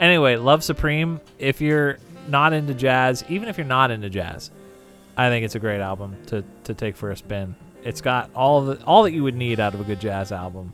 Anyway, 0.00 0.36
Love 0.36 0.64
Supreme. 0.64 1.20
If 1.38 1.60
you're 1.60 1.98
not 2.28 2.52
into 2.54 2.72
jazz, 2.74 3.24
even 3.28 3.48
if 3.48 3.58
you're 3.58 3.66
not 3.66 3.90
into 3.90 4.08
jazz, 4.08 4.50
I 5.16 5.28
think 5.28 5.44
it's 5.44 5.54
a 5.54 5.58
great 5.58 5.80
album 5.80 6.16
to, 6.28 6.42
to 6.64 6.72
take 6.74 6.96
for 6.96 7.10
a 7.10 7.16
spin. 7.16 7.54
It's 7.84 8.00
got 8.00 8.30
all 8.34 8.62
the 8.62 8.82
all 8.84 9.02
that 9.02 9.12
you 9.12 9.22
would 9.24 9.34
need 9.36 9.60
out 9.60 9.74
of 9.74 9.80
a 9.80 9.84
good 9.84 10.00
jazz 10.00 10.32
album. 10.32 10.72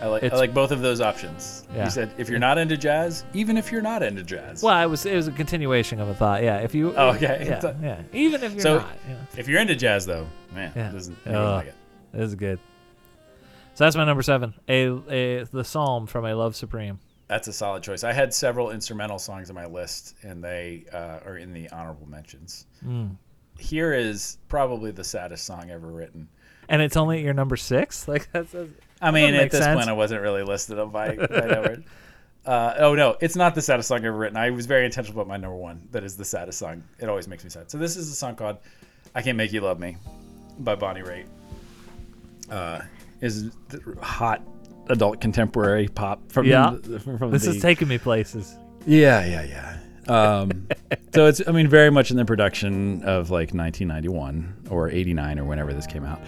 I 0.00 0.06
like 0.06 0.22
I 0.24 0.36
like 0.36 0.54
both 0.54 0.70
of 0.70 0.80
those 0.80 1.00
options. 1.00 1.66
Yeah. 1.74 1.84
You 1.84 1.90
said 1.90 2.12
if 2.18 2.28
you're 2.28 2.38
not 2.38 2.56
into 2.58 2.76
jazz, 2.76 3.24
even 3.34 3.56
if 3.56 3.72
you're 3.72 3.82
not 3.82 4.02
into 4.02 4.22
jazz. 4.22 4.62
Well, 4.62 4.80
it 4.82 4.86
was 4.86 5.04
it 5.06 5.14
was 5.16 5.26
a 5.28 5.32
continuation 5.32 6.00
of 6.00 6.08
a 6.08 6.14
thought. 6.14 6.42
Yeah, 6.42 6.58
if 6.58 6.74
you. 6.74 6.94
Oh, 6.96 7.08
okay. 7.10 7.44
Yeah, 7.48 7.60
So- 7.60 7.76
yeah. 7.82 8.02
Even 8.12 8.42
if 8.44 8.52
you're 8.52 8.60
So- 8.60 8.78
not. 8.78 8.96
Yeah. 9.08 9.16
If 9.36 9.48
you're 9.48 9.60
into 9.60 9.74
jazz 9.74 10.06
though, 10.06 10.26
man, 10.54 10.72
Yeah. 10.76 10.90
this 10.90 11.08
is, 11.08 11.16
Uh, 11.26 11.52
like 11.54 11.66
it. 11.68 11.74
This 12.12 12.28
is 12.28 12.34
good. 12.36 12.58
So 13.74 13.84
that's 13.84 13.96
my 13.96 14.04
number 14.04 14.22
seven. 14.22 14.54
A, 14.68 14.88
a 15.08 15.44
the 15.44 15.64
Psalm 15.64 16.06
from 16.06 16.24
A 16.26 16.34
Love 16.34 16.54
Supreme. 16.56 16.98
That's 17.28 17.46
a 17.48 17.52
solid 17.52 17.82
choice. 17.82 18.04
I 18.04 18.12
had 18.12 18.32
several 18.32 18.70
instrumental 18.70 19.18
songs 19.18 19.50
on 19.50 19.56
my 19.56 19.66
list, 19.66 20.14
and 20.22 20.42
they 20.42 20.84
uh, 20.92 21.20
are 21.26 21.36
in 21.36 21.52
the 21.52 21.68
honorable 21.70 22.08
mentions. 22.08 22.66
Mm. 22.84 23.16
Here 23.58 23.92
is 23.92 24.38
probably 24.48 24.90
the 24.92 25.04
saddest 25.04 25.44
song 25.44 25.70
ever 25.70 25.88
written. 25.88 26.28
And 26.70 26.80
it's 26.82 26.96
only 26.96 27.22
your 27.22 27.34
number 27.34 27.56
six. 27.56 28.06
Like 28.08 28.30
that's. 28.32 28.52
that's 28.52 28.70
I 29.00 29.10
mean, 29.10 29.34
at 29.34 29.50
this 29.50 29.62
sense. 29.62 29.76
point, 29.76 29.88
I 29.88 29.92
wasn't 29.92 30.22
really 30.22 30.42
listed 30.42 30.78
on 30.78 30.92
my, 30.92 31.14
my 31.14 31.46
number. 31.46 31.82
Uh, 32.44 32.74
oh 32.78 32.94
no, 32.94 33.16
it's 33.20 33.36
not 33.36 33.54
the 33.54 33.60
saddest 33.62 33.88
song 33.88 34.04
ever 34.04 34.16
written. 34.16 34.36
I 34.36 34.50
was 34.50 34.66
very 34.66 34.86
intentional 34.86 35.20
about 35.20 35.28
my 35.28 35.36
number 35.36 35.56
one. 35.56 35.86
That 35.92 36.02
is 36.04 36.16
the 36.16 36.24
saddest 36.24 36.58
song. 36.58 36.82
It 36.98 37.08
always 37.08 37.28
makes 37.28 37.44
me 37.44 37.50
sad. 37.50 37.70
So 37.70 37.76
this 37.78 37.96
is 37.96 38.10
a 38.10 38.14
song 38.14 38.36
called 38.36 38.56
"I 39.14 39.22
Can't 39.22 39.36
Make 39.36 39.52
You 39.52 39.60
Love 39.60 39.78
Me" 39.78 39.96
by 40.60 40.74
Bonnie 40.74 41.02
Raitt. 41.02 41.26
Uh, 42.50 42.80
is 43.20 43.50
hot 44.00 44.42
adult 44.88 45.20
contemporary 45.20 45.88
pop 45.88 46.20
from 46.32 46.46
Yeah. 46.46 46.76
the, 46.80 46.98
from 47.00 47.30
This 47.30 47.44
the, 47.44 47.50
is 47.50 47.60
taking 47.62 47.88
me 47.88 47.98
places. 47.98 48.56
yeah 48.86 49.24
yeah 49.26 49.42
yeah. 49.44 49.74
Um, 50.40 50.68
so 51.14 51.26
it's 51.26 51.42
I 51.46 51.52
mean 51.52 51.68
very 51.68 51.90
much 51.90 52.10
in 52.10 52.16
the 52.16 52.24
production 52.24 53.02
of 53.02 53.28
like 53.30 53.52
1991 53.52 54.68
or 54.70 54.88
89 54.88 55.38
or 55.38 55.44
whenever 55.44 55.74
this 55.74 55.86
came 55.86 56.04
out. 56.06 56.20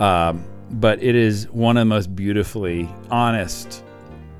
Um, 0.00 0.44
but 0.80 1.02
it 1.02 1.14
is 1.14 1.48
one 1.50 1.76
of 1.76 1.80
the 1.82 1.86
most 1.86 2.14
beautifully 2.14 2.88
honest 3.10 3.82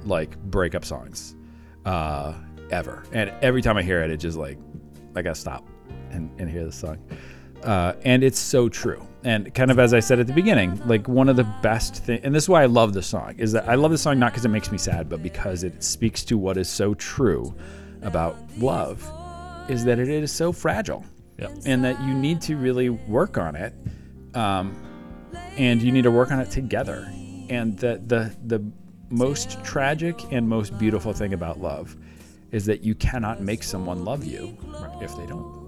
like 0.05 0.39
breakup 0.39 0.85
songs 0.85 1.35
uh, 1.85 2.35
ever. 2.71 3.03
And 3.13 3.31
every 3.43 3.63
time 3.63 3.77
I 3.77 3.83
hear 3.83 4.03
it, 4.03 4.11
it 4.11 4.19
just 4.19 4.37
like 4.39 4.59
I 5.15 5.23
gotta 5.23 5.35
stop 5.35 5.67
and, 6.11 6.31
and 6.39 6.49
hear 6.51 6.65
this 6.65 6.77
song. 6.77 6.99
Uh, 7.65 7.95
and 8.05 8.23
it's 8.23 8.39
so 8.39 8.69
true. 8.69 9.05
And 9.25 9.53
kind 9.55 9.71
of 9.71 9.79
as 9.79 9.93
I 9.95 10.01
said 10.01 10.21
at 10.21 10.27
the 10.27 10.33
beginning, 10.33 10.81
like 10.87 11.09
one 11.09 11.29
of 11.29 11.37
the 11.37 11.45
best 11.63 11.97
things, 12.05 12.21
and 12.23 12.35
this 12.35 12.45
is 12.45 12.49
why 12.49 12.63
I 12.63 12.67
love 12.67 12.93
this 12.93 13.07
song, 13.07 13.35
is 13.39 13.51
that 13.53 13.69
I 13.69 13.75
love 13.75 13.91
this 13.91 14.03
song 14.03 14.19
not 14.19 14.33
because 14.33 14.45
it 14.45 14.51
makes 14.51 14.71
me 14.71 14.79
sad, 14.79 15.09
but 15.09 15.23
because 15.23 15.65
it 15.65 15.83
speaks 15.83 16.23
to 16.27 16.39
what 16.39 16.57
is 16.59 16.69
so 16.69 16.95
true 16.95 17.55
about 18.03 18.37
love, 18.59 19.03
is 19.69 19.85
that 19.85 19.99
it 19.99 20.09
is 20.09 20.31
so 20.31 20.53
fragile, 20.53 21.05
Yep. 21.39 21.51
and 21.67 21.85
that 21.85 22.01
you 22.03 22.15
need 22.15 22.41
to 22.43 22.57
really 22.57 22.89
work 22.91 23.37
on 23.37 23.57
it, 23.57 23.75
um, 24.35 24.77
and 25.57 25.83
you 25.83 25.93
need 25.93 26.03
to 26.03 26.11
work 26.11 26.31
on 26.31 26.41
it 26.41 26.51
together. 26.51 27.11
And 27.49 27.79
that 27.79 28.09
the 28.09 28.35
the 28.45 28.63
most 29.11 29.63
tragic 29.65 30.21
and 30.33 30.49
most 30.49 30.77
beautiful 30.79 31.13
thing 31.13 31.33
about 31.33 31.61
love 31.61 31.97
is 32.51 32.67
that 32.67 32.83
you 32.83 32.95
cannot 32.95 33.41
make 33.41 33.63
someone 33.63 34.05
love 34.05 34.25
you 34.25 34.57
if 35.01 35.17
they 35.17 35.27
don't. 35.27 35.65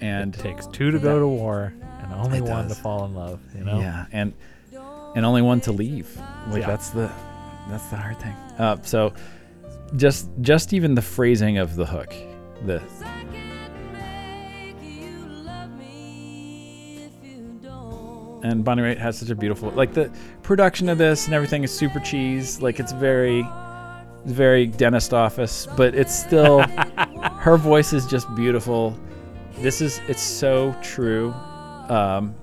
And 0.00 0.34
It 0.34 0.38
takes 0.40 0.66
two 0.66 0.90
to 0.90 0.98
go 0.98 1.18
to 1.18 1.26
war 1.26 1.72
and 2.02 2.12
only 2.12 2.40
one 2.42 2.68
to 2.68 2.74
fall 2.74 3.04
in 3.06 3.14
love. 3.14 3.40
You 3.56 3.64
know. 3.64 3.80
Yeah, 3.80 4.06
and 4.12 4.34
and 5.14 5.24
only 5.24 5.42
one 5.42 5.60
to 5.62 5.72
leave. 5.72 6.14
Like 6.48 6.60
Yeah. 6.60 6.66
that's 6.66 6.90
the 6.90 7.10
that's 7.70 7.86
the 7.88 7.96
hard 7.96 8.18
thing. 8.18 8.34
Uh, 8.58 8.76
so 8.82 9.14
just 9.96 10.28
just 10.42 10.72
even 10.74 10.94
the 10.94 11.02
phrasing 11.02 11.56
of 11.58 11.76
the 11.76 11.86
hook, 11.86 12.12
the 12.66 12.82
and 18.46 18.64
Bonnie 18.64 18.82
Raitt 18.82 18.98
has 18.98 19.18
such 19.18 19.30
a 19.30 19.34
beautiful 19.34 19.70
like 19.70 19.92
the 19.92 20.10
production 20.42 20.88
of 20.88 20.98
this 20.98 21.26
and 21.26 21.34
everything 21.34 21.64
is 21.64 21.72
super 21.72 22.00
cheese. 22.00 22.62
Like 22.62 22.80
it's 22.80 22.92
very 22.92 23.46
very 24.24 24.66
dentist 24.66 25.14
office, 25.14 25.66
but 25.76 25.94
it's 25.94 26.14
still 26.14 26.60
her 27.38 27.56
voice 27.56 27.92
is 27.92 28.06
just 28.06 28.32
beautiful. 28.34 28.98
This 29.58 29.80
is 29.80 30.00
it's 30.08 30.22
so 30.22 30.74
true. 30.82 31.32
Um, 31.88 32.34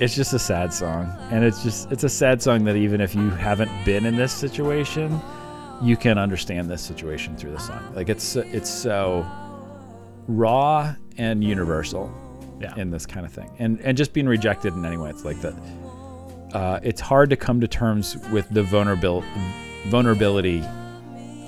it's 0.00 0.14
just 0.14 0.32
a 0.32 0.38
sad 0.38 0.72
song 0.72 1.14
and 1.30 1.44
it's 1.44 1.62
just 1.62 1.92
it's 1.92 2.04
a 2.04 2.08
sad 2.08 2.40
song 2.40 2.64
that 2.64 2.74
even 2.74 3.00
if 3.00 3.14
you 3.14 3.28
haven't 3.30 3.70
been 3.84 4.06
in 4.06 4.16
this 4.16 4.32
situation 4.32 5.20
you 5.82 5.96
can 5.96 6.18
understand 6.18 6.70
this 6.70 6.82
situation 6.82 7.36
through 7.36 7.52
the 7.52 7.58
song 7.58 7.82
like 7.94 8.08
it's 8.08 8.34
it's 8.34 8.70
so 8.70 9.24
raw 10.26 10.94
and 11.18 11.44
universal 11.44 12.10
Yeah. 12.60 12.74
in 12.76 12.90
this 12.90 13.06
kind 13.06 13.24
of 13.24 13.32
thing 13.32 13.50
and 13.58 13.80
and 13.80 13.96
just 13.96 14.12
being 14.12 14.26
rejected 14.26 14.74
in 14.74 14.84
any 14.84 14.96
way 14.98 15.08
it's 15.10 15.24
like 15.24 15.40
that 15.40 15.54
uh, 16.52 16.80
it's 16.82 17.00
hard 17.00 17.30
to 17.30 17.36
come 17.36 17.60
to 17.60 17.68
terms 17.68 18.16
with 18.32 18.48
the 18.50 18.62
vulnerabil- 18.62 19.24
vulnerability 19.88 20.62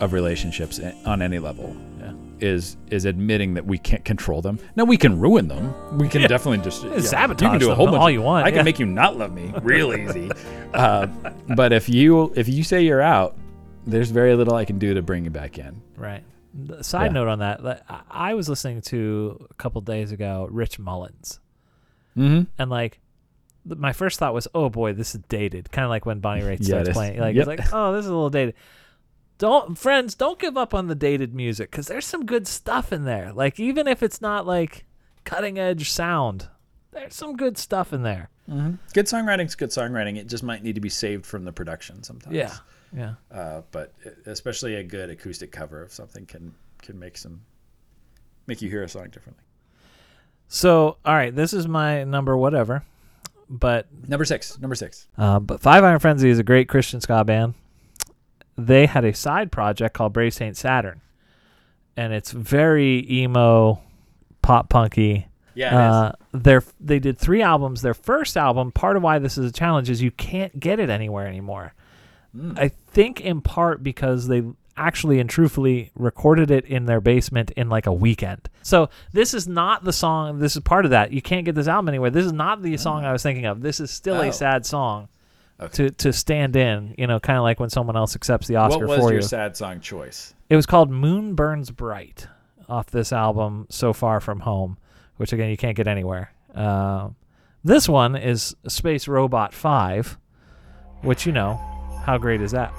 of 0.00 0.12
relationships 0.12 0.80
on 1.04 1.20
any 1.22 1.38
level 1.38 1.76
Yeah. 2.00 2.12
is 2.40 2.76
is 2.90 3.04
admitting 3.04 3.54
that 3.54 3.66
we 3.66 3.78
can't 3.78 4.04
control 4.04 4.40
them. 4.42 4.58
Now 4.76 4.84
we 4.84 4.96
can 4.96 5.18
ruin 5.20 5.48
them. 5.48 5.74
We 5.98 6.08
can 6.08 6.22
Yeah. 6.22 6.28
definitely 6.28 6.64
just 6.64 6.84
yeah, 6.84 6.98
sabotage 7.00 7.42
You 7.42 7.50
can 7.50 7.58
do 7.60 7.66
a 7.66 7.68
them 7.70 7.76
whole 7.76 7.86
bunch 7.86 8.00
all 8.00 8.10
you 8.10 8.22
want, 8.22 8.46
I 8.46 8.50
can 8.50 8.64
make 8.64 8.78
you 8.78 8.86
not 8.86 9.16
love 9.18 9.32
me 9.32 9.52
real 9.62 9.92
easy. 10.02 10.30
uh, 10.74 11.06
but 11.56 11.72
if 11.72 11.88
you 11.88 12.32
if 12.36 12.48
you 12.48 12.62
say 12.64 12.82
you're 12.82 13.02
out, 13.02 13.36
there's 13.86 14.10
very 14.10 14.34
little 14.34 14.54
I 14.54 14.64
can 14.64 14.78
do 14.78 14.94
to 14.94 15.02
bring 15.02 15.24
you 15.24 15.30
back 15.30 15.58
in. 15.58 15.80
Right. 15.96 16.22
Side 16.82 17.06
Yeah. 17.06 17.12
note 17.12 17.28
on 17.28 17.38
that, 17.38 17.84
I- 18.10 18.34
was 18.34 18.48
listening 18.48 18.80
to 18.82 19.46
a 19.50 19.54
couple 19.54 19.80
days 19.80 20.12
ago 20.12 20.46
Rich 20.50 20.78
Mullins, 20.78 21.40
Mm-hmm. 22.16 22.42
and 22.58 22.70
like, 22.70 23.00
my 23.64 23.92
first 23.92 24.18
thought 24.18 24.34
was, 24.34 24.48
"Oh 24.54 24.68
boy, 24.68 24.92
this 24.92 25.14
is 25.14 25.22
dated." 25.28 25.70
Kind 25.72 25.84
of 25.84 25.90
like 25.90 26.04
when 26.04 26.18
Bonnie 26.20 26.42
Raitt 26.42 26.64
starts 26.64 26.90
playing, 26.90 27.20
like 27.20 27.34
Yep. 27.36 27.48
it's 27.48 27.60
like, 27.64 27.72
"Oh, 27.72 27.92
this 27.94 28.04
is 28.04 28.10
a 28.10 28.14
little 28.14 28.28
dated." 28.30 28.54
Don't 29.38 29.76
friends, 29.78 30.14
don't 30.14 30.38
give 30.38 30.56
up 30.56 30.74
on 30.74 30.88
the 30.88 30.94
dated 30.94 31.34
music 31.34 31.70
because 31.70 31.86
there's 31.88 32.04
some 32.06 32.26
good 32.26 32.46
stuff 32.46 32.92
in 32.92 33.04
there. 33.04 33.32
Like 33.32 33.58
even 33.58 33.88
if 33.88 34.02
it's 34.02 34.20
not 34.20 34.46
like 34.46 34.84
cutting 35.24 35.58
edge 35.58 35.90
sound, 35.90 36.48
there's 36.92 37.14
some 37.14 37.36
good 37.36 37.56
stuff 37.56 37.92
in 37.92 38.02
there. 38.02 38.28
Good 38.48 39.06
songwriting's 39.06 39.54
good 39.54 39.70
songwriting. 39.70 40.16
It 40.18 40.26
just 40.26 40.42
might 40.42 40.62
need 40.62 40.74
to 40.74 40.80
be 40.80 40.88
saved 40.88 41.24
from 41.24 41.44
the 41.44 41.52
production 41.52 42.02
sometimes. 42.02 42.34
Yeah, 42.34 42.54
yeah. 42.94 43.14
Uh, 43.30 43.62
but 43.70 43.94
especially 44.26 44.74
a 44.76 44.82
good 44.82 45.10
acoustic 45.10 45.52
cover 45.52 45.82
of 45.82 45.92
something 45.92 46.26
can 46.26 46.54
can 46.82 46.98
make 46.98 47.16
some 47.16 47.42
make 48.46 48.60
you 48.60 48.68
hear 48.68 48.82
a 48.82 48.88
song 48.88 49.08
differently. 49.10 49.44
So, 50.48 50.98
all 51.04 51.14
right, 51.14 51.34
this 51.34 51.54
is 51.54 51.66
my 51.66 52.04
number 52.04 52.36
whatever, 52.36 52.84
but 53.48 53.86
Number 54.06 54.24
six. 54.24 54.58
Number 54.58 54.74
six. 54.74 55.06
Uh, 55.16 55.40
but 55.40 55.60
Five 55.60 55.84
Iron 55.84 55.98
Frenzy 55.98 56.28
is 56.28 56.38
a 56.38 56.44
great 56.44 56.68
Christian 56.68 57.00
ska 57.00 57.24
band. 57.24 57.54
They 58.58 58.86
had 58.86 59.04
a 59.04 59.14
side 59.14 59.50
project 59.50 59.94
called 59.94 60.12
Brave 60.12 60.34
Saint 60.34 60.56
Saturn, 60.58 61.00
and 61.96 62.12
it's 62.12 62.32
very 62.32 63.10
emo, 63.10 63.80
pop 64.42 64.68
punky. 64.68 65.28
Yeah. 65.54 65.92
Uh, 65.92 66.12
their 66.32 66.62
they 66.80 66.98
did 66.98 67.18
three 67.18 67.42
albums. 67.42 67.82
Their 67.82 67.94
first 67.94 68.36
album, 68.36 68.72
part 68.72 68.96
of 68.96 69.02
why 69.02 69.18
this 69.18 69.36
is 69.38 69.48
a 69.48 69.52
challenge 69.52 69.90
is 69.90 70.00
you 70.02 70.10
can't 70.10 70.58
get 70.58 70.80
it 70.80 70.90
anywhere 70.90 71.26
anymore. 71.26 71.74
I 72.56 72.68
think 72.68 73.20
in 73.20 73.42
part 73.42 73.82
because 73.82 74.26
they 74.28 74.42
actually 74.74 75.20
and 75.20 75.28
truthfully 75.28 75.90
recorded 75.94 76.50
it 76.50 76.64
in 76.64 76.86
their 76.86 77.00
basement 77.02 77.50
in 77.50 77.68
like 77.68 77.86
a 77.86 77.92
weekend. 77.92 78.48
So 78.62 78.88
this 79.12 79.34
is 79.34 79.46
not 79.46 79.84
the 79.84 79.92
song. 79.92 80.38
This 80.38 80.56
is 80.56 80.62
part 80.62 80.86
of 80.86 80.92
that. 80.92 81.12
You 81.12 81.20
can't 81.20 81.44
get 81.44 81.54
this 81.54 81.68
album 81.68 81.90
anywhere. 81.90 82.08
This 82.10 82.24
is 82.24 82.32
not 82.32 82.62
the 82.62 82.74
song 82.78 83.04
I 83.04 83.12
was 83.12 83.22
thinking 83.22 83.44
of. 83.44 83.60
This 83.60 83.80
is 83.80 83.90
still 83.90 84.16
Oh. 84.16 84.22
a 84.22 84.32
sad 84.32 84.64
song 84.64 85.08
Okay. 85.60 85.88
to 85.88 85.90
to 85.90 86.12
stand 86.14 86.56
in. 86.56 86.94
You 86.96 87.06
know, 87.06 87.20
kind 87.20 87.36
of 87.36 87.42
like 87.42 87.60
when 87.60 87.68
someone 87.68 87.96
else 87.96 88.16
accepts 88.16 88.46
the 88.48 88.56
Oscar 88.56 88.86
what 88.86 88.96
was 88.96 88.98
for 89.06 89.10
your 89.12 89.20
you. 89.20 89.26
sad 89.26 89.54
song 89.54 89.80
choice? 89.80 90.32
It 90.48 90.56
was 90.56 90.64
called 90.64 90.90
Moon 90.90 91.34
Burns 91.34 91.70
Bright 91.70 92.28
off 92.68 92.86
this 92.90 93.12
album, 93.12 93.66
So 93.68 93.92
Far 93.92 94.20
From 94.20 94.40
Home, 94.40 94.78
which 95.22 95.32
again, 95.32 95.48
you 95.50 95.56
can't 95.56 95.76
get 95.76 95.86
anywhere. 95.86 96.32
Uh, 96.52 97.10
this 97.62 97.88
one 97.88 98.16
is 98.16 98.56
Space 98.66 99.06
Robot 99.06 99.54
5, 99.54 100.18
which, 101.02 101.26
you 101.26 101.30
know, 101.30 101.60
how 102.04 102.18
great 102.18 102.40
is 102.40 102.50
that? 102.50 102.74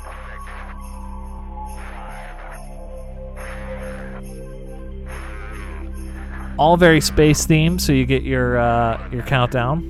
All 6.57 6.75
very 6.75 6.99
space 6.99 7.47
themed, 7.47 7.79
so 7.79 7.93
you 7.93 8.05
get 8.05 8.23
your 8.23 8.57
uh, 8.57 9.09
your 9.09 9.23
countdown. 9.23 9.89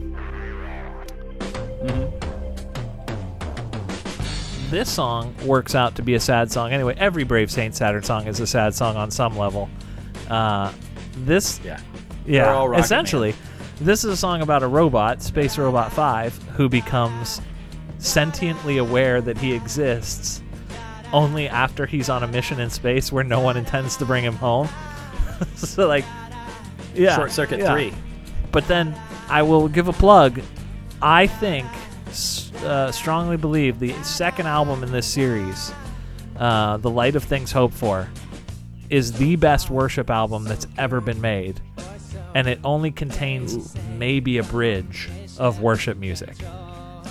this 4.70 4.92
song 4.92 5.36
works 5.46 5.74
out 5.74 5.96
to 5.96 6.04
be 6.04 6.14
a 6.14 6.20
sad 6.20 6.52
song 6.52 6.72
anyway. 6.72 6.94
Every 6.98 7.24
Brave 7.24 7.52
Saint 7.52 7.76
Saturn 7.76 8.04
song 8.04 8.28
is 8.28 8.40
a 8.40 8.46
sad 8.48 8.76
song 8.76 8.96
on 8.96 9.10
some 9.10 9.36
level. 9.36 9.70
Uh, 10.30 10.72
this, 11.18 11.60
Yeah. 11.64 11.80
Yeah, 12.26 12.54
all 12.54 12.70
Rocket 12.70 12.84
essentially, 12.84 13.36
this 13.80 14.04
is 14.04 14.12
a 14.12 14.18
song 14.18 14.42
about 14.42 14.64
a 14.64 14.68
robot, 14.68 15.22
Space 15.22 15.58
Robot 15.58 15.92
Five, 15.92 16.36
who 16.56 16.70
becomes 16.70 17.42
sentiently 17.98 18.80
aware 18.80 19.22
that 19.22 19.38
he 19.38 19.54
exists 19.54 20.42
only 21.12 21.48
after 21.48 21.86
he's 21.86 22.10
on 22.10 22.24
a 22.24 22.28
mission 22.28 22.60
in 22.60 22.70
space 22.70 23.12
where 23.12 23.24
no 23.24 23.40
one 23.40 23.56
intends 23.56 23.98
to 23.98 24.06
bring 24.06 24.24
him 24.24 24.36
home. 24.36 24.68
so, 25.56 25.88
like, 25.88 26.06
yeah, 26.94 27.16
Short 27.16 27.32
Circuit 27.32 27.60
yeah. 27.60 27.74
Three. 27.74 27.94
But 28.52 28.68
then 28.68 28.96
I 29.30 29.42
will 29.42 29.68
give 29.68 29.88
a 29.88 29.94
plug. 29.94 30.42
I 31.02 31.28
think, 31.28 31.68
uh, 32.64 32.92
strongly 32.92 33.38
believe 33.38 33.80
the 33.80 33.94
second 34.04 34.48
album 34.48 34.84
in 34.84 34.92
this 34.92 35.08
series, 35.08 35.72
uh, 36.38 36.78
The 36.78 36.90
Light 36.90 37.16
of 37.16 37.24
Things 37.24 37.52
Hoped 37.52 37.74
For, 37.74 38.08
is 38.90 39.14
the 39.14 39.36
best 39.36 39.70
worship 39.70 40.10
album 40.10 40.44
that's 40.44 40.68
ever 40.78 41.02
been 41.02 41.20
made. 41.20 41.60
And 42.36 42.48
it 42.48 42.60
only 42.64 42.92
contains 42.92 43.76
maybe 43.98 44.38
a 44.38 44.44
bridge 44.44 45.10
of 45.38 45.62
worship 45.62 45.98
music. 45.98 46.36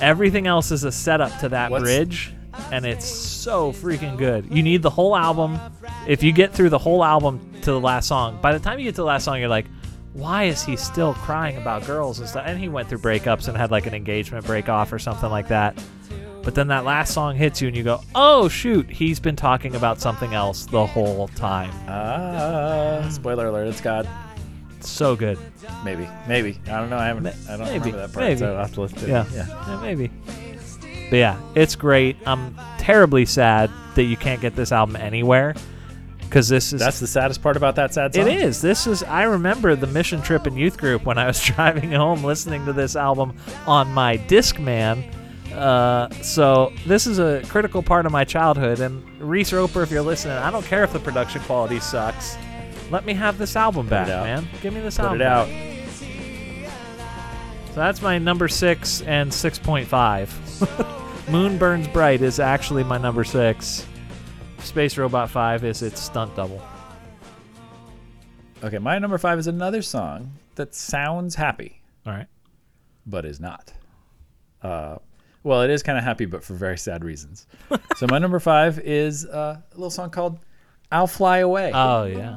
Everything 0.00 0.46
else 0.46 0.70
is 0.72 0.84
a 0.84 0.92
setup 0.92 1.38
to 1.40 1.48
that 1.50 1.70
What's- 1.70 1.82
bridge, 1.84 2.32
and 2.72 2.84
it's 2.84 3.06
so 3.06 3.72
freaking 3.72 4.18
good. 4.18 4.46
You 4.50 4.62
need 4.62 4.82
the 4.82 4.90
whole 4.90 5.14
album. 5.16 5.58
If 6.08 6.22
you 6.22 6.32
get 6.32 6.52
through 6.52 6.70
the 6.70 6.78
whole 6.78 7.04
album 7.04 7.40
to 7.62 7.70
the 7.72 7.80
last 7.80 8.08
song, 8.08 8.38
by 8.42 8.52
the 8.52 8.58
time 8.58 8.78
you 8.78 8.84
get 8.84 8.96
to 8.96 9.02
the 9.02 9.06
last 9.06 9.24
song, 9.24 9.38
you're 9.38 9.48
like, 9.48 9.66
why 10.12 10.44
is 10.44 10.62
he 10.62 10.76
still 10.76 11.14
crying 11.14 11.56
about 11.56 11.86
girls 11.86 12.18
and 12.18 12.28
stuff? 12.28 12.42
And 12.46 12.58
he 12.58 12.68
went 12.68 12.88
through 12.88 12.98
breakups 12.98 13.48
and 13.48 13.56
had 13.56 13.70
like 13.70 13.86
an 13.86 13.94
engagement 13.94 14.44
break 14.44 14.68
off 14.68 14.92
or 14.92 14.98
something 14.98 15.30
like 15.30 15.48
that. 15.48 15.82
But 16.42 16.54
then 16.56 16.66
that 16.68 16.84
last 16.84 17.14
song 17.14 17.36
hits 17.36 17.62
you 17.62 17.68
and 17.68 17.76
you 17.76 17.84
go, 17.84 18.00
oh 18.14 18.48
shoot, 18.48 18.90
he's 18.90 19.20
been 19.20 19.36
talking 19.36 19.76
about 19.76 20.00
something 20.00 20.34
else 20.34 20.66
the 20.66 20.84
whole 20.84 21.28
time. 21.28 21.70
Ah, 21.88 23.08
spoiler 23.10 23.46
alert! 23.46 23.68
It's 23.68 23.80
God. 23.80 24.08
So 24.84 25.16
good. 25.16 25.38
Maybe, 25.84 26.08
maybe. 26.26 26.58
I 26.66 26.78
don't 26.80 26.90
know. 26.90 26.98
I 26.98 27.06
haven't. 27.06 27.26
I 27.48 27.56
don't 27.56 27.66
maybe, 27.66 27.78
remember 27.92 27.96
that 27.98 28.12
part. 28.12 28.24
maybe. 28.26 28.38
So 28.40 28.52
I'll 28.54 28.62
have 28.62 28.74
to 28.74 28.80
listen 28.80 28.98
to 28.98 29.08
Yeah. 29.08 29.26
it. 29.26 29.32
Yeah. 29.32 29.46
Yeah, 29.68 29.80
maybe. 29.80 30.10
But 31.10 31.16
yeah, 31.16 31.40
it's 31.54 31.74
great. 31.76 32.16
I'm 32.26 32.56
terribly 32.78 33.26
sad 33.26 33.70
that 33.96 34.04
you 34.04 34.16
can't 34.16 34.40
get 34.40 34.56
this 34.56 34.72
album 34.72 34.96
anywhere 34.96 35.54
because 36.20 36.48
this 36.48 36.72
is 36.72 36.80
That's 36.80 37.00
the 37.00 37.06
saddest 37.06 37.42
part 37.42 37.58
about 37.58 37.76
that 37.76 37.92
sad 37.92 38.14
song. 38.14 38.26
it 38.26 38.42
is. 38.42 38.62
This 38.62 38.86
is. 38.86 39.02
I 39.02 39.24
remember 39.24 39.76
the 39.76 39.86
mission 39.86 40.22
trip 40.22 40.46
and 40.46 40.56
youth 40.56 40.78
group 40.78 41.04
when 41.04 41.18
I 41.18 41.26
was 41.26 41.40
driving 41.44 41.92
home 41.92 42.24
listening 42.24 42.64
to 42.66 42.72
this 42.72 42.96
album 42.96 43.36
on 43.66 43.92
my 43.92 44.16
Discman. 44.16 45.04
Uh, 45.52 46.08
so 46.22 46.72
this 46.86 47.06
is 47.06 47.18
a 47.18 47.42
critical 47.48 47.82
part 47.82 48.06
of 48.06 48.12
my 48.12 48.24
childhood. 48.24 48.80
And 48.80 49.04
Reese 49.20 49.52
Roper, 49.52 49.82
if 49.82 49.90
you're 49.90 50.00
listening, 50.00 50.38
I 50.38 50.50
don't 50.50 50.64
care 50.64 50.82
if 50.82 50.94
the 50.94 50.98
production 50.98 51.42
quality 51.42 51.78
sucks. 51.78 52.36
Let 52.92 53.06
me 53.06 53.14
have 53.14 53.38
this 53.38 53.56
album 53.56 53.88
back, 53.88 54.06
man. 54.06 54.46
Give 54.60 54.74
me 54.74 54.80
this 54.82 54.98
Put 54.98 55.06
album. 55.06 55.22
it 55.22 55.26
out. 55.26 55.48
So 57.68 57.76
that's 57.76 58.02
my 58.02 58.18
number 58.18 58.48
six 58.48 59.00
and 59.00 59.32
six 59.32 59.58
point 59.58 59.88
five. 59.88 60.30
Moon 61.30 61.56
Burns 61.56 61.88
Bright 61.88 62.20
is 62.20 62.38
actually 62.38 62.84
my 62.84 62.98
number 62.98 63.24
six. 63.24 63.86
Space 64.58 64.98
Robot 64.98 65.30
Five 65.30 65.64
is 65.64 65.80
its 65.80 66.02
stunt 66.02 66.36
double. 66.36 66.60
Okay, 68.62 68.76
my 68.76 68.98
number 68.98 69.16
five 69.16 69.38
is 69.38 69.46
another 69.46 69.80
song 69.80 70.30
that 70.56 70.74
sounds 70.74 71.34
happy, 71.34 71.80
All 72.06 72.12
right. 72.12 72.26
but 73.06 73.24
is 73.24 73.40
not. 73.40 73.72
Uh, 74.60 74.98
well, 75.42 75.62
it 75.62 75.70
is 75.70 75.82
kind 75.82 75.96
of 75.96 76.04
happy, 76.04 76.26
but 76.26 76.44
for 76.44 76.52
very 76.52 76.76
sad 76.76 77.02
reasons. 77.04 77.46
so 77.96 78.06
my 78.10 78.18
number 78.18 78.38
five 78.38 78.78
is 78.80 79.24
uh, 79.24 79.56
a 79.70 79.74
little 79.74 79.88
song 79.88 80.10
called 80.10 80.40
"I'll 80.92 81.06
Fly 81.06 81.38
Away." 81.38 81.72
Oh 81.72 82.04
yeah. 82.04 82.36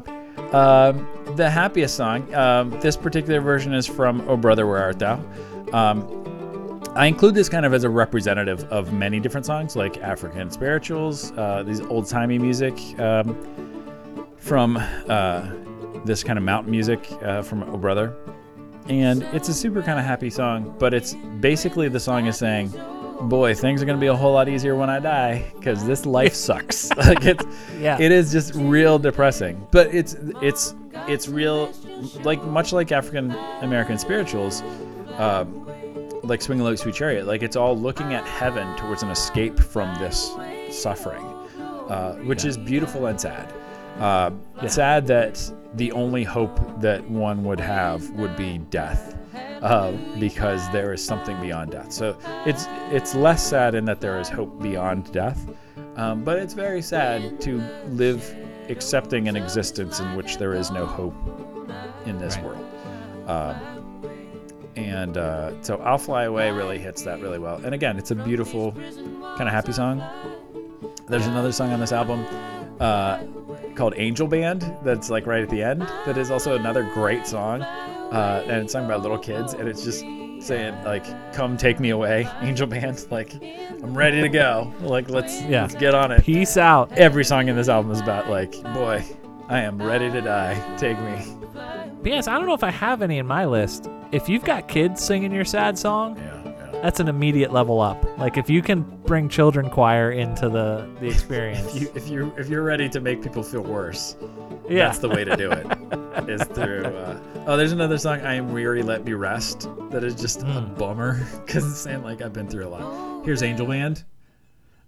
Um, 0.56 1.06
the 1.36 1.49
happiest 1.49 1.95
song. 1.95 2.34
Um, 2.34 2.70
this 2.80 2.95
particular 2.95 3.41
version 3.41 3.74
is 3.74 3.86
from 3.86 4.24
"Oh 4.30 4.38
Brother, 4.38 4.66
Where 4.66 4.82
Art 4.82 4.99
Thou." 4.99 5.20
Um, 5.74 6.82
I 6.95 7.08
include 7.08 7.36
this 7.36 7.49
kind 7.49 7.66
of 7.66 7.74
as 7.74 7.84
a 7.84 7.89
representative 7.89 8.64
of 8.72 8.93
many 8.93 9.20
different 9.20 9.45
songs, 9.45 9.76
like 9.76 9.97
African 9.97 10.49
spirituals, 10.49 11.34
uh, 11.34 11.64
these 11.64 11.82
old 11.82 12.08
timey 12.08 12.39
music 12.39 12.74
um, 13.01 13.36
from 14.38 14.78
uh, 15.10 15.45
this 16.06 16.24
kind 16.24 16.39
of 16.39 16.45
mountain 16.45 16.72
music 16.72 17.06
uh, 17.22 17.41
from 17.41 17.64
"Oh 17.64 17.76
Brother," 17.76 18.16
and 18.88 19.24
it's 19.34 19.49
a 19.49 19.53
super 19.53 19.82
kind 19.82 19.99
of 19.99 20.06
happy 20.06 20.30
song. 20.30 20.74
But 20.80 20.93
it's 20.93 21.16
basically 21.41 21.89
the 21.89 21.99
song 21.99 22.28
is 22.28 22.38
saying, 22.38 22.72
"Boy, 23.22 23.53
things 23.53 23.82
are 23.82 23.86
gonna 23.86 23.97
be 23.97 24.07
a 24.07 24.16
whole 24.16 24.34
lot 24.34 24.49
easier 24.49 24.76
when 24.76 24.89
I 24.89 24.99
die, 24.99 25.45
because 25.55 25.86
this 25.86 26.05
life 26.05 26.34
sucks." 26.34 26.89
like 26.97 27.26
it's 27.26 27.45
Yeah. 27.80 27.97
it 27.99 28.11
is 28.11 28.32
just 28.32 28.53
real 28.55 28.99
depressing. 28.99 29.66
But 29.72 29.93
it's 29.93 30.16
it's 30.41 30.76
it's 31.07 31.28
real 31.28 31.72
like 32.24 32.43
much 32.43 32.74
like 32.74 32.91
african 32.91 33.32
american 33.61 33.97
spirituals 33.97 34.63
um, 35.18 35.66
like 36.24 36.41
swing 36.41 36.59
low 36.59 36.76
sweet 36.76 36.95
chariot 36.95 37.26
like 37.28 37.43
it's 37.43 37.55
all 37.55 37.78
looking 37.78 38.13
at 38.13 38.26
heaven 38.26 38.76
towards 38.78 39.03
an 39.03 39.09
escape 39.09 39.59
from 39.59 39.93
this 39.99 40.32
suffering 40.72 41.24
uh, 41.89 42.13
which 42.24 42.45
is 42.45 42.57
beautiful 42.57 43.05
and 43.07 43.20
sad. 43.20 43.53
Uh, 43.99 44.32
sad 44.68 45.07
that 45.07 45.51
the 45.76 45.91
only 45.91 46.24
hope 46.24 46.59
that 46.82 47.07
one 47.09 47.43
would 47.43 47.59
have 47.59 48.09
would 48.11 48.36
be 48.36 48.57
death 48.70 49.18
uh, 49.61 49.91
because 50.19 50.69
there 50.71 50.93
is 50.93 51.03
something 51.03 51.39
beyond 51.41 51.71
death 51.71 51.91
so 51.91 52.17
it's 52.45 52.65
it's 52.91 53.15
less 53.15 53.45
sad 53.45 53.75
in 53.75 53.86
that 53.86 54.01
there 54.01 54.19
is 54.19 54.29
hope 54.29 54.61
beyond 54.61 55.11
death 55.11 55.47
um, 55.95 56.23
but 56.23 56.38
it's 56.38 56.53
very 56.53 56.81
sad 56.81 57.39
to 57.41 57.57
live 57.89 58.36
accepting 58.69 59.27
an 59.27 59.36
existence 59.36 59.99
in 59.99 60.15
which 60.15 60.38
there 60.38 60.53
is 60.53 60.71
no 60.71 60.86
hope 60.86 61.15
in 62.05 62.17
this 62.17 62.36
Right. 62.38 62.45
world. 62.45 62.65
Um, 63.27 63.55
and 64.75 65.17
uh, 65.17 65.61
so 65.61 65.77
I'll 65.77 65.97
Fly 65.97 66.23
Away 66.23 66.51
really 66.51 66.77
hits 66.77 67.03
that 67.03 67.21
really 67.21 67.39
well. 67.39 67.63
And 67.63 67.73
again, 67.73 67.97
it's 67.97 68.11
a 68.11 68.15
beautiful, 68.15 68.71
kind 68.73 69.43
of 69.43 69.51
happy 69.51 69.71
song. 69.71 70.03
There's 71.07 71.27
another 71.27 71.51
song 71.51 71.71
on 71.71 71.79
this 71.79 71.91
album 71.91 72.25
uh, 72.79 73.19
called 73.75 73.93
Angel 73.97 74.27
Band 74.27 74.75
that's 74.83 75.09
like 75.09 75.25
right 75.25 75.43
at 75.43 75.49
the 75.49 75.63
end 75.63 75.81
that 76.05 76.17
is 76.17 76.29
also 76.29 76.55
another 76.55 76.83
great 76.93 77.25
song. 77.25 77.61
Uh, 78.16 78.41
and 78.43 78.63
it's 78.63 78.74
sung 78.74 78.88
by 78.88 78.95
little 78.95 79.18
kids. 79.18 79.53
And 79.53 79.68
it's 79.68 79.84
just 79.84 79.99
saying, 80.45 80.82
like, 80.84 81.34
come 81.34 81.57
take 81.57 81.80
me 81.80 81.89
away, 81.89 82.28
Angel 82.41 82.68
Band. 82.68 83.05
Like, 83.11 83.34
I'm 83.84 83.97
ready 83.97 84.22
to 84.22 84.30
go. 84.30 84.74
Like, 84.82 85.09
let's, 85.09 85.41
Yeah. 85.43 85.63
let's 85.63 85.76
get 85.76 85.93
on 85.95 86.11
it 86.11 86.24
Peace 86.24 86.57
out. 86.57 86.91
every 86.93 87.26
song 87.26 87.47
in 87.47 87.55
this 87.55 87.68
album 87.70 87.91
is 87.91 88.01
about 88.01 88.30
like, 88.30 88.51
boy, 88.74 89.03
I 89.49 89.61
am 89.61 89.82
ready 89.82 90.09
to 90.11 90.22
die. 90.22 90.55
Take 90.78 90.99
me. 90.99 91.18
But 91.53 92.11
yes, 92.11 92.28
I 92.28 92.38
don't 92.38 92.45
know 92.45 92.53
if 92.53 92.63
I 92.63 92.72
have 92.72 93.01
any 93.01 93.18
in 93.18 93.26
my 93.26 93.45
list. 93.45 93.89
If 94.11 94.30
you've 94.30 94.43
got 94.43 94.68
kids 94.68 95.03
singing 95.03 95.32
your 95.32 95.45
sad 95.45 95.78
song, 95.78 96.18
Yeah. 96.18 96.34
That's 96.82 96.99
an 96.99 97.07
immediate 97.07 97.51
level 97.51 97.80
up. 97.82 98.03
Like 98.17 98.38
if 98.38 98.49
you 98.49 98.61
can 98.61 98.82
bring 99.05 99.30
children 99.30 99.69
choir 99.69 100.11
into 100.11 100.49
the 100.49 100.88
the 100.99 101.07
experience. 101.07 101.65
If 101.76 101.82
you 101.82 101.91
if 101.95 102.09
you 102.09 102.34
if 102.38 102.49
you're 102.49 102.63
ready 102.63 102.89
to 102.89 102.99
make 102.99 103.21
people 103.21 103.43
feel 103.43 103.61
worse, 103.61 104.15
yeah. 104.69 104.86
that's 104.86 104.99
the 104.99 105.09
way 105.09 105.23
to 105.23 105.36
do 105.36 105.51
it. 105.51 105.65
is 106.30 106.43
through. 106.43 106.86
Uh, 106.86 107.19
oh, 107.47 107.57
there's 107.57 107.71
another 107.71 107.97
song, 107.97 108.21
"I 108.21 108.36
Am 108.36 108.51
Weary, 108.53 108.82
Let 108.84 109.05
Me 109.05 109.13
Rest," 109.13 109.69
that 109.91 110.03
is 110.03 110.15
just 110.15 110.41
a 110.41 110.45
Mm. 110.45 110.78
bummer 110.78 111.26
because 111.45 111.69
it's 111.69 111.80
saying 111.82 112.03
like 112.03 112.21
I've 112.21 112.34
been 112.34 112.47
through 112.47 112.67
a 112.67 112.69
lot. 112.69 113.26
Here's 113.26 113.43
Angel 113.43 113.67
Band. 113.67 114.03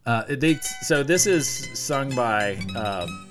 Uh, 0.06 0.24
they 0.30 0.56
so 0.84 1.04
this 1.04 1.28
is 1.28 1.48
sung 1.78 2.10
by 2.16 2.56
um, 2.76 3.28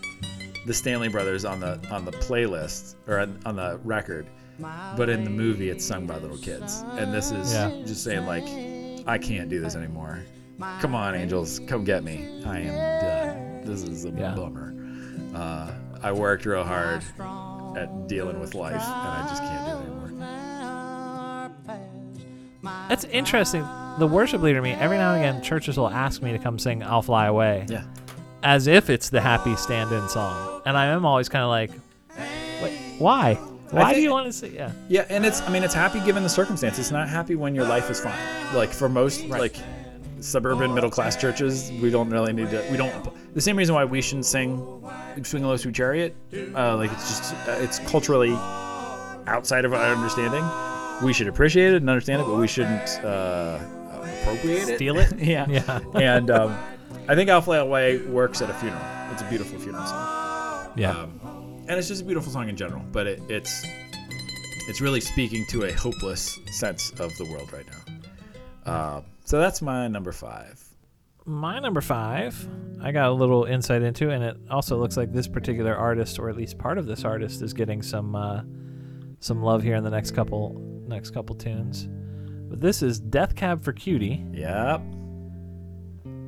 the 0.66 0.74
Stanley 0.74 1.08
Brothers 1.08 1.44
on 1.44 1.58
the 1.60 1.80
on 1.90 2.04
the 2.04 2.12
playlist 2.12 2.96
or 3.06 3.20
on, 3.20 3.38
on 3.46 3.56
the 3.56 3.80
record, 3.82 4.26
but 4.58 5.08
in 5.08 5.24
the 5.24 5.30
movie 5.30 5.68
it's 5.70 5.84
sung 5.84 6.06
by 6.06 6.16
little 6.18 6.38
kids, 6.38 6.84
and 6.92 7.12
this 7.12 7.30
is 7.30 7.52
Yeah. 7.52 7.70
just 7.86 8.02
saying 8.04 8.26
like 8.26 8.44
I 9.06 9.18
can't 9.18 9.48
do 9.48 9.60
this 9.60 9.76
anymore. 9.76 10.20
Come 10.80 10.94
on, 10.94 11.14
angels, 11.14 11.60
come 11.68 11.84
get 11.84 12.02
me. 12.02 12.42
I 12.46 12.60
am 12.60 12.74
done. 13.02 13.60
This 13.64 13.82
is 13.82 14.04
a 14.06 14.10
Yeah. 14.10 14.34
bummer. 14.34 14.74
Uh, 15.34 15.70
I 16.02 16.12
worked 16.12 16.46
real 16.46 16.64
hard 16.64 17.02
at 17.76 18.08
dealing 18.08 18.40
with 18.40 18.54
life, 18.54 18.72
and 18.74 18.82
I 18.82 19.26
just 19.28 19.42
can't 19.42 19.66
do 19.66 19.72
it 19.72 19.76
anymore. 19.84 21.50
That's 22.88 23.04
interesting. 23.04 23.64
The 23.98 24.06
worship 24.06 24.42
leader 24.42 24.60
me 24.62 24.72
every 24.72 24.96
now 24.98 25.14
and 25.14 25.22
again 25.22 25.42
churches 25.42 25.76
will 25.78 25.88
ask 25.90 26.20
me 26.22 26.32
to 26.32 26.38
come 26.38 26.58
sing 26.58 26.82
"I'll 26.82 27.02
Fly 27.02 27.26
Away" 27.26 27.66
Yeah. 27.68 27.84
as 28.42 28.66
if 28.66 28.90
it's 28.90 29.08
the 29.08 29.20
happy 29.20 29.54
stand-in 29.56 30.08
song, 30.08 30.62
and 30.66 30.76
I 30.76 30.86
am 30.86 31.04
always 31.06 31.28
kind 31.28 31.42
of 31.44 31.50
like, 31.50 31.70
Wait, 32.62 32.72
why? 32.98 33.38
Why 33.70 33.94
do 33.94 34.00
you 34.00 34.10
want 34.10 34.26
to 34.26 34.32
sing? 34.32 34.54
Yeah. 34.54 34.72
Yeah, 34.88 35.06
and 35.08 35.24
it's 35.26 35.40
I 35.42 35.50
mean 35.50 35.62
it's 35.64 35.74
happy 35.74 36.00
given 36.00 36.22
the 36.22 36.28
circumstance. 36.28 36.78
It's 36.78 36.90
not 36.90 37.08
happy 37.08 37.34
when 37.34 37.54
your 37.54 37.64
life 37.66 37.90
is 37.90 38.00
fine. 38.00 38.18
Like 38.54 38.70
for 38.72 38.88
most 38.88 39.24
like 39.26 39.56
suburban 40.20 40.74
middle 40.74 40.90
class 40.90 41.16
churches, 41.16 41.70
we 41.82 41.90
don't 41.90 42.10
really 42.10 42.32
need 42.32 42.50
to. 42.50 42.64
We 42.70 42.76
don't. 42.76 43.34
The 43.34 43.40
same 43.40 43.56
reason 43.56 43.74
why 43.74 43.84
we 43.84 44.00
shouldn't 44.00 44.26
sing 44.26 44.64
"Swing 45.22 45.44
Low, 45.44 45.56
Sweet 45.56 45.74
Chariot." 45.74 46.16
Uh, 46.54 46.76
like 46.76 46.92
it's 46.92 47.08
just 47.08 47.34
uh, 47.48 47.52
it's 47.60 47.78
culturally 47.80 48.32
outside 49.26 49.64
of 49.64 49.72
our 49.72 49.94
understanding. 49.94 50.44
We 51.04 51.12
should 51.12 51.28
appreciate 51.28 51.74
it 51.74 51.76
and 51.76 51.90
understand 51.90 52.22
it, 52.22 52.24
but 52.24 52.36
we 52.36 52.48
shouldn't 52.48 53.04
uh, 53.04 53.58
appropriate 54.22 54.68
it. 54.68 54.76
Steal 54.76 54.98
it? 54.98 55.18
yeah. 55.18 55.46
Yeah. 55.48 55.80
and 55.94 56.30
um, 56.30 56.56
I 57.08 57.14
think 57.14 57.28
"I'll 57.30 57.42
Fly 57.42 57.58
Away" 57.58 57.98
works 57.98 58.40
at 58.42 58.48
a 58.50 58.54
funeral. 58.54 58.82
It's 59.12 59.22
a 59.22 59.26
beautiful 59.26 59.58
funeral 59.58 59.86
song. 59.86 60.72
Yeah. 60.76 60.90
Um, 60.90 61.15
and 61.68 61.78
it's 61.78 61.88
just 61.88 62.02
a 62.02 62.04
beautiful 62.04 62.32
song 62.32 62.48
in 62.48 62.56
general, 62.56 62.82
but 62.92 63.06
it, 63.06 63.20
it's 63.28 63.64
it's 64.68 64.80
really 64.80 65.00
speaking 65.00 65.44
to 65.46 65.64
a 65.64 65.72
hopeless 65.72 66.38
sense 66.50 66.90
of 66.98 67.16
the 67.18 67.24
world 67.24 67.52
right 67.52 67.66
now. 67.66 68.70
Uh, 68.72 69.00
so 69.24 69.38
that's 69.38 69.62
my 69.62 69.86
number 69.88 70.12
five. 70.12 70.62
My 71.24 71.58
number 71.58 71.80
five, 71.80 72.48
I 72.80 72.92
got 72.92 73.08
a 73.08 73.12
little 73.12 73.44
insight 73.44 73.82
into, 73.82 74.10
and 74.10 74.22
it 74.22 74.36
also 74.50 74.76
looks 74.76 74.96
like 74.96 75.12
this 75.12 75.26
particular 75.28 75.74
artist, 75.74 76.18
or 76.18 76.28
at 76.30 76.36
least 76.36 76.56
part 76.58 76.78
of 76.78 76.86
this 76.86 77.04
artist, 77.04 77.42
is 77.42 77.52
getting 77.52 77.82
some 77.82 78.14
uh, 78.14 78.42
some 79.20 79.42
love 79.42 79.62
here 79.62 79.74
in 79.76 79.82
the 79.84 79.90
next 79.90 80.12
couple 80.12 80.60
next 80.86 81.10
couple 81.10 81.34
tunes. 81.34 81.88
But 82.48 82.60
this 82.60 82.80
is 82.82 83.00
Death 83.00 83.34
Cab 83.34 83.60
for 83.62 83.72
Cutie, 83.72 84.24
Yep. 84.32 84.80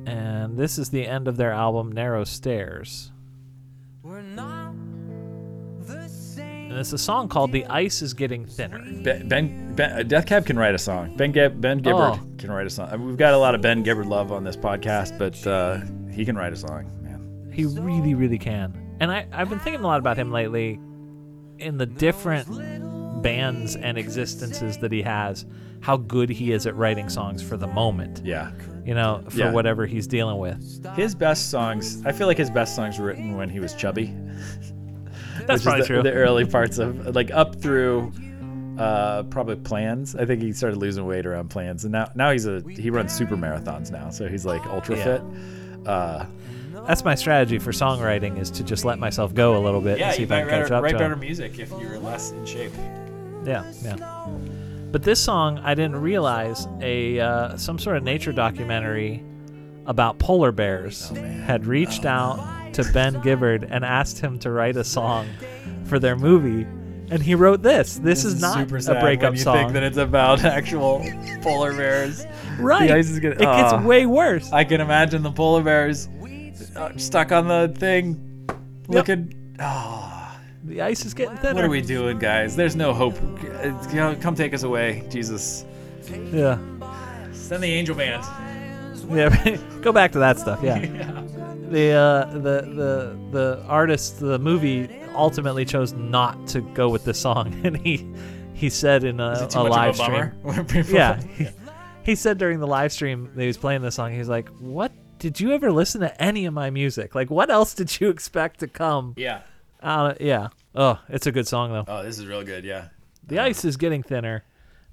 and 0.05 0.57
this 0.57 0.77
is 0.77 0.89
the 0.89 1.07
end 1.07 1.27
of 1.29 1.37
their 1.37 1.51
album 1.53 1.91
Narrow 1.93 2.25
Stairs. 2.25 3.11
And 6.69 6.77
it's 6.77 6.93
a 6.93 6.97
song 6.97 7.27
called 7.27 7.51
"The 7.51 7.65
Ice 7.65 8.01
Is 8.01 8.13
Getting 8.13 8.45
Thinner." 8.45 8.79
Ben, 9.03 9.27
ben, 9.27 9.73
ben 9.75 9.91
uh, 9.99 10.03
Death 10.03 10.25
Cab 10.27 10.45
can 10.45 10.57
write 10.57 10.75
a 10.75 10.77
song. 10.77 11.15
Ben 11.17 11.31
Ben 11.31 11.79
Gibbard 11.79 12.19
Oh. 12.19 12.19
can 12.37 12.51
write 12.51 12.67
a 12.67 12.69
song. 12.69 12.89
I 12.91 12.97
mean, 12.97 13.07
we've 13.07 13.17
got 13.17 13.33
a 13.33 13.37
lot 13.37 13.55
of 13.55 13.61
Ben 13.61 13.81
Gibbard 13.83 14.05
love 14.05 14.31
on 14.31 14.43
this 14.43 14.55
podcast, 14.55 15.17
but 15.17 15.45
uh, 15.47 15.79
he 16.11 16.25
can 16.25 16.35
write 16.35 16.53
a 16.53 16.57
song, 16.57 16.91
man. 17.01 17.51
He 17.51 17.65
really, 17.65 18.13
really 18.13 18.37
can. 18.37 18.73
And 18.99 19.11
I, 19.11 19.25
I've 19.31 19.49
been 19.49 19.59
thinking 19.59 19.81
a 19.83 19.87
lot 19.87 19.99
about 19.99 20.17
him 20.17 20.31
lately 20.31 20.79
in 21.57 21.77
the 21.77 21.85
different 21.85 22.47
bands 23.23 23.75
and 23.75 23.97
existences 23.97 24.77
that 24.77 24.91
he 24.91 25.01
has, 25.01 25.45
how 25.81 25.97
good 25.97 26.29
he 26.29 26.51
is 26.51 26.65
at 26.67 26.75
writing 26.75 27.09
songs 27.09 27.41
for 27.41 27.57
the 27.57 27.67
moment, 27.67 28.21
Yeah. 28.23 28.51
you 28.85 28.93
know, 28.93 29.23
for 29.29 29.37
Yeah. 29.39 29.51
whatever 29.51 29.85
he's 29.85 30.07
dealing 30.07 30.37
with. 30.37 30.85
His 30.95 31.15
best 31.15 31.49
songs, 31.49 32.01
I 32.05 32.11
feel 32.11 32.27
like 32.27 32.37
his 32.37 32.49
best 32.49 32.75
songs 32.75 32.99
were 32.99 33.05
written 33.07 33.35
when 33.35 33.49
he 33.49 33.59
was 33.59 33.73
chubby. 33.73 34.13
That's 35.49 35.59
which 35.61 35.63
probably 35.65 35.81
the, 35.81 35.87
true. 35.87 36.03
The 36.03 36.13
early 36.13 36.45
parts 36.45 36.77
of 36.77 37.15
like 37.15 37.31
up 37.31 37.55
through 37.61 38.11
Uh, 38.77 39.23
probably 39.23 39.57
plans. 39.57 40.15
I 40.15 40.23
think 40.25 40.41
he 40.41 40.53
started 40.53 40.77
losing 40.77 41.05
weight 41.05 41.25
around 41.25 41.49
plans, 41.49 41.83
and 41.83 41.91
now 41.91 42.09
now 42.15 42.31
he's 42.31 42.45
a 42.45 42.61
he 42.69 42.89
runs 42.89 43.11
super 43.11 43.35
marathons 43.35 43.91
now, 43.91 44.09
so 44.09 44.29
he's 44.29 44.45
like 44.45 44.65
ultra 44.67 44.95
Yeah. 44.95 45.03
fit. 45.03 45.21
Uh, 45.85 46.25
That's 46.87 47.03
my 47.03 47.15
strategy 47.15 47.59
for 47.59 47.71
songwriting 47.73 48.39
is 48.39 48.49
to 48.51 48.63
just 48.63 48.85
let 48.85 48.97
myself 48.97 49.33
go 49.33 49.57
a 49.57 49.61
little 49.61 49.81
bit 49.81 49.99
and 49.99 50.15
see 50.15 50.23
if 50.23 50.31
I 50.31 50.41
can 50.41 50.49
catch 50.49 50.71
up 50.71 50.85
to 50.87 50.97
him. 50.97 51.19
music 51.19 51.59
if 51.59 51.69
you're 51.71 51.99
less 51.99 52.31
in 52.31 52.45
shape. 52.45 52.71
Yeah, 53.45 53.63
yeah. 53.83 53.97
But 54.91 55.03
this 55.03 55.19
song, 55.19 55.59
I 55.59 55.75
didn't 55.75 55.97
realize 56.01 56.65
a 56.81 57.19
uh, 57.19 57.57
some 57.57 57.79
sort 57.79 57.97
of 57.97 58.03
nature 58.03 58.31
documentary 58.31 59.21
about 59.87 60.19
polar 60.19 60.51
bears 60.53 61.09
had 61.45 61.65
reached 61.65 62.05
out 62.05 62.37
to 62.73 62.83
Ben 62.93 63.21
Gibbard 63.21 63.67
and 63.69 63.83
asked 63.85 64.19
him 64.19 64.39
to 64.39 64.51
write 64.51 64.75
a 64.77 64.83
song 64.83 65.27
for 65.85 65.99
their 65.99 66.15
movie, 66.15 66.63
and 67.11 67.21
he 67.23 67.35
wrote 67.35 67.61
this. 67.63 67.97
This, 67.97 68.23
is, 68.25 68.39
not 68.39 68.57
super 68.57 68.77
a 68.77 68.99
breakup 68.99 69.31
when 69.31 69.33
you 69.37 69.43
song, 69.43 69.55
think 69.55 69.73
that 69.73 69.83
it's 69.83 69.97
about 69.97 70.43
actual 70.43 71.03
polar 71.41 71.73
bears. 71.75 72.25
right? 72.59 72.87
the 72.87 72.95
ice 72.95 73.09
is 73.09 73.19
gonna- 73.19 73.35
it 73.35 73.39
gets 73.39 73.73
Ah. 73.73 73.81
way 73.83 74.05
worse. 74.05 74.51
I 74.51 74.63
can 74.63 74.81
imagine 74.81 75.23
the 75.23 75.31
polar 75.31 75.63
bears 75.63 76.07
uh, 76.75 76.89
stuck 76.97 77.31
on 77.31 77.47
the 77.47 77.73
thing, 77.77 78.45
looking. 78.87 79.33
Oh, 79.59 80.35
the 80.65 80.81
ice 80.81 81.03
is 81.05 81.13
getting 81.13 81.37
thinner. 81.37 81.55
what 81.55 81.63
are 81.63 81.69
we 81.69 81.81
doing, 81.81 82.19
guys? 82.19 82.55
There's 82.55 82.75
no 82.75 82.93
hope. 82.93 83.15
Uh, 83.63 84.15
come 84.21 84.35
take 84.35 84.53
us 84.53 84.63
away, 84.63 85.03
Jesus. 85.09 85.65
Yeah, 86.31 86.57
Send 87.31 87.63
the 87.63 87.67
angel 87.71 87.95
band. 87.95 88.23
yeah. 89.09 89.57
go 89.81 89.91
back 89.91 90.11
to 90.11 90.19
that 90.19 90.37
stuff. 90.39 90.59
Yeah. 90.61 91.23
the 91.69 91.91
uh, 91.91 92.25
the 92.33 92.39
the 92.61 93.19
the 93.31 93.63
artist, 93.67 94.19
the 94.19 94.39
movie 94.39 94.89
ultimately 95.15 95.65
chose 95.65 95.93
not 95.93 96.47
to 96.47 96.61
go 96.61 96.89
with 96.89 97.05
the 97.05 97.13
song, 97.13 97.59
and 97.63 97.77
he 97.77 98.07
he 98.53 98.69
said 98.69 99.03
in 99.03 99.19
a, 99.19 99.31
Is 99.31 99.41
it 99.41 99.49
too 99.51 99.59
a 99.59 99.61
live 99.61 99.95
stream. 99.95 100.31
Yeah, 100.89 101.21
he, 101.21 101.47
he 102.03 102.15
said 102.15 102.37
during 102.37 102.59
the 102.59 102.67
live 102.67 102.91
stream 102.91 103.31
that 103.35 103.41
he 103.41 103.47
was 103.47 103.57
playing 103.57 103.81
the 103.81 103.91
song, 103.91 104.13
he's 104.13 104.29
like, 104.29 104.49
"What 104.59 104.91
did 105.19 105.39
you 105.39 105.53
ever 105.53 105.71
listen 105.71 106.01
to 106.01 106.21
any 106.21 106.45
of 106.45 106.53
my 106.53 106.69
music? 106.69 107.15
Like, 107.15 107.29
what 107.29 107.49
else 107.49 107.73
did 107.73 107.99
you 107.99 108.09
expect 108.15 108.59
to 108.61 108.67
come?" 108.67 109.13
yeah. 109.17 109.41
Uh, 109.81 110.13
yeah. 110.19 110.49
Oh, 110.75 110.99
it's 111.07 111.25
a 111.25 111.31
good 111.31 111.47
song 111.47 111.71
though. 111.71 111.85
Oh, 111.87 112.03
this 112.03 112.19
is 112.19 112.27
real 112.27 112.43
good. 112.43 112.65
Yeah. 112.65 112.89
The 113.25 113.39
ice 113.39 113.63
is 113.63 113.77
getting 113.77 114.03
thinner. 114.03 114.43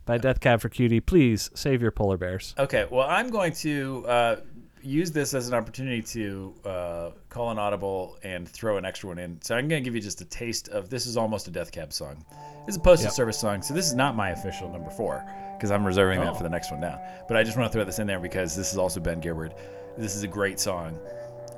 By 0.04 0.18
Death 0.18 0.38
Cab 0.38 0.60
for 0.60 0.68
Cutie, 0.68 1.00
please 1.00 1.50
save 1.54 1.82
your 1.82 1.90
polar 1.90 2.16
bears. 2.16 2.54
Okay, 2.56 2.86
well, 2.88 3.08
I'm 3.08 3.28
going 3.28 3.52
to 3.54 4.04
uh, 4.06 4.36
use 4.86 5.10
this 5.10 5.34
as 5.34 5.48
an 5.48 5.54
opportunity 5.54 6.00
to 6.00 6.54
uh, 6.64 7.10
call 7.28 7.50
an 7.50 7.58
audible 7.58 8.16
and 8.22 8.48
throw 8.48 8.76
an 8.76 8.84
extra 8.84 9.08
one 9.08 9.18
in. 9.18 9.40
So 9.42 9.56
I'm 9.56 9.68
going 9.68 9.82
to 9.82 9.84
give 9.84 9.94
you 9.94 10.00
just 10.00 10.20
a 10.20 10.24
taste 10.24 10.68
of 10.68 10.88
this 10.88 11.06
is 11.06 11.16
almost 11.16 11.48
a 11.48 11.50
Death 11.50 11.72
Cab 11.72 11.92
song. 11.92 12.24
This 12.66 12.74
is 12.74 12.76
a 12.76 12.80
postal 12.80 13.06
Yep. 13.06 13.12
service 13.12 13.38
song, 13.38 13.62
so 13.62 13.74
this 13.74 13.86
is 13.86 13.94
not 13.94 14.14
my 14.16 14.30
official 14.30 14.70
number 14.70 14.90
four 14.90 15.24
because 15.56 15.70
I'm 15.70 15.84
reserving 15.84 16.20
Oh. 16.20 16.24
that 16.24 16.36
for 16.36 16.42
the 16.44 16.48
next 16.48 16.70
one 16.70 16.80
now. 16.80 17.00
But 17.28 17.36
I 17.36 17.42
just 17.42 17.56
want 17.56 17.70
to 17.70 17.76
throw 17.76 17.84
this 17.84 17.98
in 17.98 18.06
there 18.06 18.20
because 18.20 18.54
this 18.56 18.72
is 18.72 18.78
also 18.78 19.00
Ben 19.00 19.20
Gibbard. 19.20 19.54
This 19.98 20.14
is 20.14 20.22
a 20.22 20.28
great 20.28 20.60
song 20.60 20.98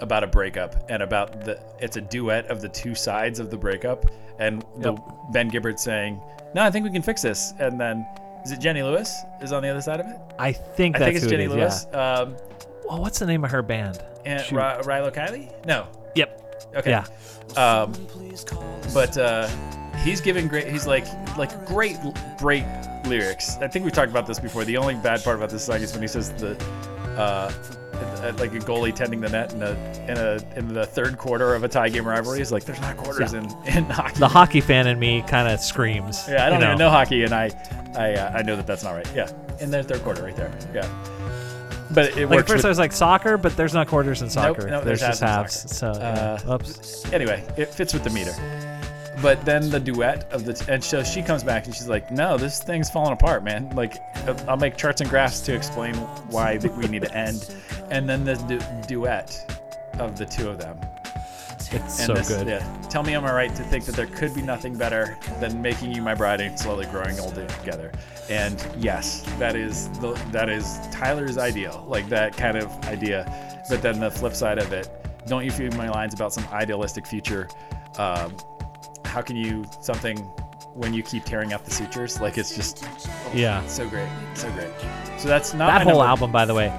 about 0.01 0.23
a 0.23 0.27
breakup 0.29 0.87
and 0.89 1.03
about 1.03 1.45
the 1.45 1.61
it's 1.81 1.97
a 1.97 2.01
duet 2.01 2.47
of 2.47 2.61
the 2.63 2.69
two 2.69 2.95
sides 2.95 3.41
of 3.41 3.51
the 3.51 3.57
breakup 3.57 4.07
and 4.39 4.65
the 4.79 4.93
Ben 5.33 5.49
Gibbard 5.51 5.79
saying, 5.79 6.21
"No, 6.55 6.63
I 6.63 6.71
think 6.71 6.85
we 6.85 6.91
can 6.93 7.03
fix 7.03 7.21
this." 7.23 7.53
And 7.59 7.81
then 7.81 8.07
is 8.45 8.53
it 8.53 8.61
Jenny 8.61 8.83
Lewis 8.83 9.13
is 9.43 9.53
on 9.53 9.63
the 9.63 9.69
other 9.69 9.81
side 9.83 9.99
of 10.01 10.07
it? 10.07 10.17
I 10.39 10.53
think 10.53 10.97
I 10.97 11.01
think 11.01 11.17
it's 11.17 11.27
Jenny 11.27 11.45
is. 11.45 11.51
Lewis. 11.53 11.87
Um, 11.93 12.37
What's 12.89 13.19
the 13.19 13.27
name 13.27 13.45
of 13.45 13.51
her 13.51 13.63
band? 13.63 14.03
and 14.25 14.43
Shoot. 14.43 14.57
Ri- 14.57 14.83
Rilo 14.85 15.13
Kiley? 15.15 15.65
No. 15.67 15.87
Yep. 16.15 16.71
Okay. 16.77 16.91
Yeah. 16.91 17.07
Um, 17.57 17.93
but 18.93 19.17
uh, 19.17 19.49
he's 20.05 20.21
giving 20.21 20.49
great. 20.49 20.69
He's 20.69 20.87
like 20.87 21.07
like 21.39 21.67
great 21.67 21.97
great 22.39 22.65
lyrics. 23.07 23.57
I 23.59 23.69
think 23.69 23.85
we 23.85 23.91
talked 23.91 24.11
about 24.11 24.27
this 24.27 24.39
before. 24.39 24.65
The 24.65 24.77
only 24.77 24.95
bad 24.97 25.23
part 25.25 25.37
about 25.37 25.51
this 25.51 25.65
song 25.65 25.77
is 25.81 25.93
when 25.93 26.03
he 26.03 26.09
says 26.09 26.33
the. 26.35 26.57
Uh, 27.17 27.53
uh, 28.23 28.33
like 28.39 28.53
a 28.53 28.59
goalie 28.59 28.95
tending 28.95 29.21
the 29.21 29.29
net 29.29 29.53
in 29.53 29.63
a 29.63 29.71
in 30.09 30.17
a 30.19 30.39
in 30.57 30.69
the 30.69 30.87
third 30.87 31.19
quarter 31.19 31.55
of 31.55 31.65
a 31.65 31.69
tie 31.69 31.89
game 31.89 32.07
rivalry. 32.07 32.39
He's 32.39 32.53
like, 32.53 32.65
"There's 32.65 32.81
not 32.81 32.97
quarters 32.97 33.33
Yeah. 33.33 33.41
in 33.41 33.77
in 33.77 33.85
hockey." 33.91 34.19
The 34.21 34.29
hockey 34.29 34.61
fan 34.61 34.87
in 34.87 34.99
me 35.01 35.23
kind 35.23 35.49
of 35.49 35.59
screams. 35.61 36.25
Yeah, 36.29 36.47
I 36.47 36.51
don't 36.51 36.63
even 36.63 36.79
know 36.79 36.91
hockey, 36.91 37.25
and 37.25 37.33
I, 37.33 37.51
I, 37.97 38.15
uh, 38.15 38.39
I 38.39 38.43
know 38.43 38.55
that 38.55 38.67
that's 38.69 38.85
not 38.85 38.93
right. 38.93 39.09
Yeah, 39.17 39.29
in 39.61 39.71
the 39.73 39.83
third 39.83 40.03
quarter, 40.05 40.23
right 40.23 40.37
there. 40.37 40.53
Yeah, 40.73 40.89
but 41.91 42.17
it 42.17 42.29
Like 42.29 42.31
works. 42.31 42.41
at 42.41 42.47
first 42.47 42.57
with- 42.59 42.65
I 42.67 42.69
was 42.69 42.79
like 42.79 42.93
soccer, 42.93 43.37
but 43.37 43.57
there's 43.57 43.75
not 43.75 43.87
quarters 43.89 44.23
in 44.23 44.31
soccer. 44.31 44.69
no, 44.69 44.81
there's, 44.83 45.01
just 45.01 45.21
halves 45.21 45.63
halves. 45.63 45.77
So, 45.77 45.89
Uh, 45.91 46.39
yeah. 46.47 46.55
oops. 46.55 47.05
anyway, 47.13 47.43
it 47.57 47.69
fits 47.73 47.93
with 47.95 48.05
the 48.05 48.11
meter. 48.11 48.33
But 49.21 49.45
then 49.45 49.69
the 49.71 49.81
duet 49.81 50.31
of 50.33 50.45
the 50.45 50.53
t- 50.53 50.65
and 50.71 50.83
so 50.83 51.03
she 51.03 51.23
comes 51.23 51.43
back 51.43 51.67
and 51.67 51.75
she's 51.75 51.89
like, 51.89 52.09
"No, 52.13 52.37
this 52.37 52.61
thing's 52.63 52.89
falling 52.89 53.13
apart, 53.13 53.43
man. 53.43 53.69
Like, 53.75 53.95
I'll- 54.29 54.37
I'll 54.51 54.57
make 54.57 54.77
charts 54.77 55.01
and 55.01 55.11
graphs 55.11 55.41
to 55.41 55.55
explain 55.55 55.95
why 56.31 56.57
that 56.59 56.77
we 56.77 56.87
need 56.87 57.03
to 57.03 57.13
end." 57.13 57.53
And 57.91 58.09
then 58.09 58.25
the 58.25 58.35
du- 58.37 58.61
duet 58.87 59.59
of 59.99 60.17
the 60.17 60.25
two 60.25 60.49
of 60.49 60.59
them. 60.59 60.79
It's 61.71 61.99
And 61.99 62.07
so 62.07 62.15
this- 62.15 62.29
good. 62.29 62.47
Yeah. 62.49 62.67
Tell 62.89 63.03
me, 63.03 63.15
I'm 63.15 63.25
I 63.25 63.33
right 63.33 63.55
to 63.55 63.63
think 63.65 63.85
that 63.85 63.95
there 63.95 64.07
could 64.07 64.35
be 64.35 64.41
nothing 64.43 64.77
better 64.77 65.19
than 65.41 65.61
making 65.61 65.93
you 65.95 66.01
my 66.03 66.15
bride 66.15 66.41
and 66.41 66.59
slowly 66.59 66.87
growing 66.87 67.19
old 67.21 67.35
together? 67.35 67.93
And 68.31 68.63
yes, 68.79 69.23
that 69.39 69.55
is 69.57 69.89
the 70.01 70.13
that 70.33 70.49
is 70.49 70.79
Tyler's 70.91 71.37
ideal, 71.39 71.85
like 71.89 72.09
that 72.09 72.37
kind 72.37 72.57
of 72.57 72.71
idea. 72.87 73.25
But 73.69 73.83
then 73.83 74.01
the 74.01 74.11
flip 74.11 74.35
side 74.35 74.59
of 74.59 74.73
it, 74.73 74.89
don't 75.27 75.45
you 75.45 75.51
feel 75.51 75.71
my 75.73 75.89
lines 75.91 76.15
about 76.15 76.33
some 76.33 76.47
idealistic 76.53 77.07
future? 77.07 77.49
Um, 77.99 78.35
how 79.05 79.21
can 79.23 79.37
you 79.37 79.65
something 79.81 80.19
when 80.75 80.95
you 80.95 81.03
keep 81.03 81.25
tearing 81.25 81.53
up 81.53 81.65
the 81.65 81.71
sutures? 81.71 82.21
Like 82.21 82.39
it's 82.39 82.55
just 82.55 82.85
Yeah. 83.35 83.65
so 83.67 83.87
great, 83.89 84.09
so 84.35 84.51
great. 84.53 84.71
So 85.19 85.29
that's 85.29 85.53
not 85.55 85.67
That 85.69 85.83
whole 85.83 85.99
number- 85.99 86.09
album, 86.09 86.33
by 86.33 86.45
the 86.45 86.55
way. 86.55 86.73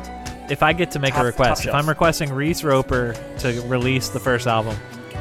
If 0.49 0.63
I 0.63 0.73
get 0.73 0.91
to 0.91 0.99
make 0.99 1.13
Top- 1.13 1.23
a 1.23 1.25
request, 1.25 1.65
if. 1.65 1.73
I'm 1.73 1.87
requesting 1.87 2.31
Reese 2.31 2.63
Roper 2.63 3.15
to 3.39 3.61
release 3.67 4.09
the 4.09 4.19
first 4.19 4.47
album, 4.47 4.75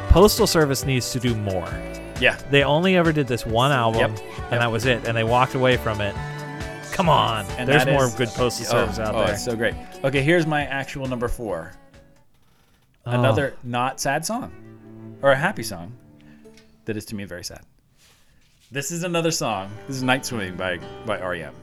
Postal 0.09 0.47
Service 0.47 0.85
needs 0.85 1.11
to 1.12 1.20
do 1.20 1.35
more. 1.35 1.68
Yeah, 2.20 2.37
They 2.51 2.64
only 2.64 2.97
ever 2.97 3.12
did 3.12 3.29
this 3.29 3.47
one 3.47 3.70
album, 3.70 4.01
Yep. 4.01 4.11
and 4.11 4.18
Yep. 4.53 4.61
that 4.61 4.72
was 4.72 4.87
it, 4.87 5.07
and 5.07 5.16
they 5.16 5.22
walked 5.24 5.55
away 5.55 5.76
from 5.76 6.01
it. 6.01 6.16
Come 6.93 7.09
on, 7.09 7.47
and 7.59 7.68
there's 7.68 7.87
more 7.87 8.07
is- 8.07 8.14
good 8.14 8.29
Postal 8.31 8.66
oh, 8.66 8.70
Service 8.70 8.99
out 8.99 9.14
oh, 9.14 9.18
there. 9.24 9.35
it's 9.35 9.45
so 9.45 9.55
great. 9.55 9.74
Okay, 10.03 10.22
here's 10.22 10.47
my 10.47 10.64
actual 10.64 11.07
number 11.07 11.29
four. 11.29 11.72
Oh. 13.07 13.12
another 13.12 13.55
not 13.62 14.01
sad 14.01 14.26
song 14.26 14.53
or 15.22 15.31
a 15.33 15.37
happy 15.37 15.62
song 15.62 15.93
that 16.85 16.95
is 16.97 17.05
to 17.07 17.14
me 17.14 17.24
very 17.24 17.45
sad. 17.45 17.62
This 18.70 18.91
is 18.91 19.03
another 19.05 19.31
song. 19.31 19.70
This 19.87 19.97
is 19.97 20.03
Night 20.03 20.26
Swimming 20.26 20.57
by 20.57 20.79
by 21.07 21.18
REM. 21.20 21.55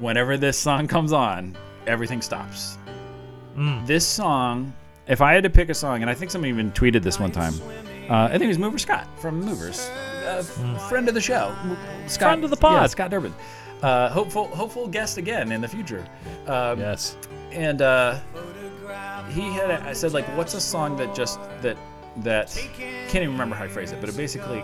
Whenever 0.00 0.36
this 0.36 0.58
song 0.58 0.86
comes 0.88 1.12
on, 1.12 1.56
everything 1.86 2.20
stops. 2.20 2.76
Mm. 3.56 3.86
This 3.86 4.06
song, 4.06 4.72
if 5.06 5.20
I 5.20 5.34
had 5.34 5.44
to 5.44 5.50
pick 5.50 5.68
a 5.68 5.74
song, 5.74 6.02
and 6.02 6.10
I 6.10 6.14
think 6.14 6.30
somebody 6.30 6.50
even 6.50 6.72
tweeted 6.72 7.02
this 7.02 7.18
one 7.20 7.30
time. 7.32 7.54
Uh, 8.10 8.24
I 8.24 8.30
think 8.32 8.42
it 8.44 8.48
was 8.48 8.58
Mover 8.58 8.78
Scott 8.78 9.06
from 9.20 9.40
Movers, 9.40 9.88
uh, 10.26 10.38
f- 10.44 10.88
friend 10.88 11.08
of 11.08 11.14
the 11.14 11.20
show, 11.20 11.54
Scott, 12.06 12.30
Friend 12.30 12.44
of 12.44 12.50
the 12.50 12.56
pod. 12.56 12.82
yeah, 12.82 12.86
Scott 12.86 13.10
Durbin, 13.10 13.32
uh, 13.82 14.08
hopeful 14.10 14.46
hopeful 14.48 14.88
guest 14.88 15.18
again 15.18 15.52
in 15.52 15.60
the 15.60 15.68
future. 15.68 16.04
Um, 16.46 16.78
Yes. 16.80 17.16
and 17.52 17.80
uh, 17.80 18.18
he 19.30 19.42
had 19.52 19.70
I 19.70 19.92
said 19.92 20.12
like, 20.12 20.26
what's 20.36 20.54
a 20.54 20.60
song 20.60 20.96
that 20.96 21.14
just 21.14 21.38
that 21.62 21.76
that 22.18 22.48
can't 22.76 23.16
even 23.22 23.32
remember 23.32 23.54
how 23.56 23.64
I 23.64 23.68
phrased 23.68 23.92
it, 23.94 24.00
but 24.00 24.08
it 24.10 24.16
basically, 24.16 24.60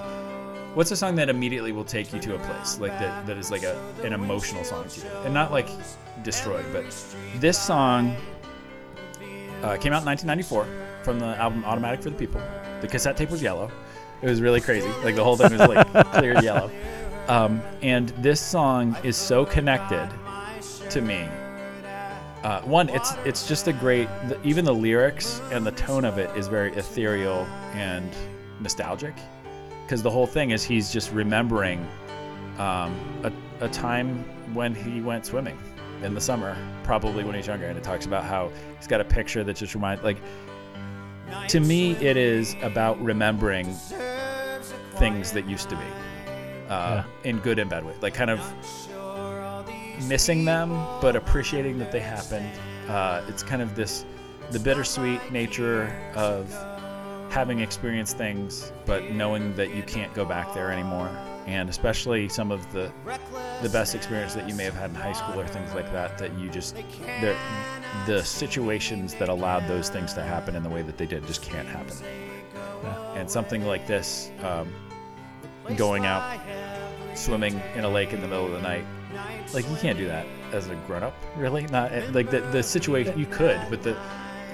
what's 0.75 0.91
a 0.91 0.97
song 0.97 1.15
that 1.17 1.29
immediately 1.29 1.73
will 1.73 1.85
take 1.85 2.13
you 2.13 2.19
to 2.21 2.35
a 2.35 2.39
place 2.41 2.79
like 2.81 2.93
that 2.99 3.25
that 3.27 3.37
is 3.39 3.51
like 3.51 3.63
a 3.63 3.79
an 4.05 4.13
emotional 4.13 4.65
song 4.65 4.89
to 4.89 5.01
you, 5.01 5.07
and 5.25 5.33
not 5.33 5.53
like 5.53 5.69
destroyed, 6.23 6.67
but 6.73 6.85
this 7.37 7.59
song 7.59 8.15
uh, 9.63 9.77
came 9.77 9.93
out 9.93 10.03
in 10.03 10.07
1994 10.07 10.67
from 11.03 11.19
the 11.19 11.27
album 11.37 11.65
Automatic 11.65 12.03
for 12.03 12.11
the 12.11 12.17
People. 12.17 12.41
The 12.81 12.89
cassette 12.89 13.17
tape 13.17 13.31
was 13.31 13.43
yellow. 13.43 13.71
It 14.23 14.29
was 14.29 14.41
really 14.41 14.61
crazy. 14.61 14.91
Like 15.05 15.15
the 15.15 15.25
whole 15.25 15.37
thing 15.37 15.51
was 15.57 15.69
like 15.69 15.87
clear 16.13 16.41
yellow. 16.43 16.71
Um, 17.29 17.63
and 17.83 18.09
this 18.21 18.41
song 18.41 18.97
is 19.05 19.17
so 19.17 19.45
connected 19.45 20.09
to 20.91 21.01
me 21.01 21.29
uh, 22.45 22.61
one 22.63 22.89
it's 22.91 23.15
it's 23.25 23.49
just 23.49 23.67
a 23.67 23.73
great 23.73 24.09
the, 24.29 24.41
even 24.43 24.65
the 24.65 24.75
lyrics 24.75 25.41
and 25.51 25.67
the 25.67 25.73
tone 25.73 26.05
of 26.05 26.19
it 26.19 26.35
is 26.37 26.47
very 26.47 26.73
ethereal 26.75 27.47
and 27.75 28.15
nostalgic 28.61 29.15
because 29.85 30.03
the 30.03 30.11
whole 30.11 30.27
thing 30.27 30.51
is 30.51 30.63
he's 30.63 30.93
just 30.93 31.13
remembering 31.13 31.87
um, 32.59 32.95
a, 33.25 33.33
a 33.61 33.69
time 33.69 34.25
when 34.55 34.75
he 34.75 35.01
went 35.01 35.27
swimming 35.27 35.59
in 36.03 36.15
the 36.15 36.21
summer 36.21 36.57
probably 36.85 37.25
when 37.25 37.35
he's 37.35 37.47
younger 37.47 37.67
and 37.67 37.77
it 37.77 37.85
talks 37.85 38.07
about 38.07 38.25
how 38.25 38.51
he's 38.77 38.87
got 38.87 39.01
a 39.01 39.05
picture 39.05 39.45
that 39.45 39.57
just 39.57 39.75
reminds 39.75 40.03
like 40.03 40.19
to 41.49 41.61
me 41.61 41.93
it 41.97 42.17
is 42.17 42.55
about 42.63 43.01
remembering 43.03 43.73
things 44.97 45.33
that 45.33 45.49
used 45.49 45.69
to 45.69 45.77
be 45.77 45.83
uh, 46.69 47.03
in 47.25 47.39
good 47.39 47.59
and 47.59 47.69
bad 47.71 47.85
way 47.85 47.95
like 48.01 48.15
kind 48.15 48.31
of 48.31 48.41
missing 50.07 50.45
them, 50.45 50.71
but 51.01 51.17
appreciating 51.17 51.79
that 51.79 51.91
they 51.91 52.01
happened. 52.01 52.51
Uh, 52.89 53.23
it's 53.29 53.43
kind 53.43 53.63
of 53.63 53.75
this 53.75 54.05
the 54.51 54.59
bittersweet 54.59 55.31
nature 55.31 55.95
of 56.15 56.51
having 57.31 57.61
experienced 57.61 58.17
things, 58.17 58.73
but 58.87 59.11
knowing 59.11 59.55
that 59.57 59.75
you 59.75 59.83
can't 59.83 60.13
go 60.15 60.25
back 60.25 60.55
there 60.55 60.71
anymore, 60.71 61.11
and 61.49 61.71
especially 61.71 62.29
some 62.29 62.53
of 62.53 62.71
the 62.73 62.93
the 63.63 63.71
best 63.71 63.95
experience 63.95 64.35
that 64.35 64.47
you 64.47 64.55
may 64.55 64.65
have 64.65 64.75
had 64.75 64.91
in 64.91 64.97
high 64.97 65.15
school 65.15 65.41
or 65.41 65.47
things 65.47 65.73
like 65.73 65.91
that, 65.93 66.19
that 66.19 66.39
you 66.39 66.51
just 66.51 66.77
the 66.77 67.35
the 68.07 68.23
situations 68.23 69.15
that 69.15 69.31
allowed 69.31 69.67
those 69.67 69.89
things 69.89 70.13
to 70.13 70.23
happen 70.23 70.55
in 70.55 70.63
the 70.63 70.69
way 70.69 70.83
that 70.83 70.99
they 70.99 71.07
did 71.07 71.27
just 71.27 71.43
can't 71.43 71.67
happen. 71.67 71.97
And 73.17 73.29
something 73.29 73.65
like 73.65 73.87
this, 73.87 74.31
um, 74.43 74.73
going 75.77 76.05
out 76.05 76.39
swimming 77.15 77.61
in 77.75 77.85
a 77.85 77.89
lake 77.89 78.13
in 78.13 78.21
the 78.21 78.29
middle 78.29 78.45
of 78.45 78.53
the 78.53 78.61
night, 78.61 78.85
like 79.55 79.69
you 79.71 79.77
can't 79.77 79.99
do 79.99 80.07
that 80.07 80.27
as 80.53 80.69
a 80.69 80.75
grown 80.87 81.03
up, 81.03 81.15
really. 81.35 81.67
Not 81.69 81.91
like 82.13 82.31
the 82.31 82.41
the 82.41 82.63
situation 82.63 83.19
you 83.19 83.27
could, 83.27 83.59
but 83.71 83.83
the 83.83 83.97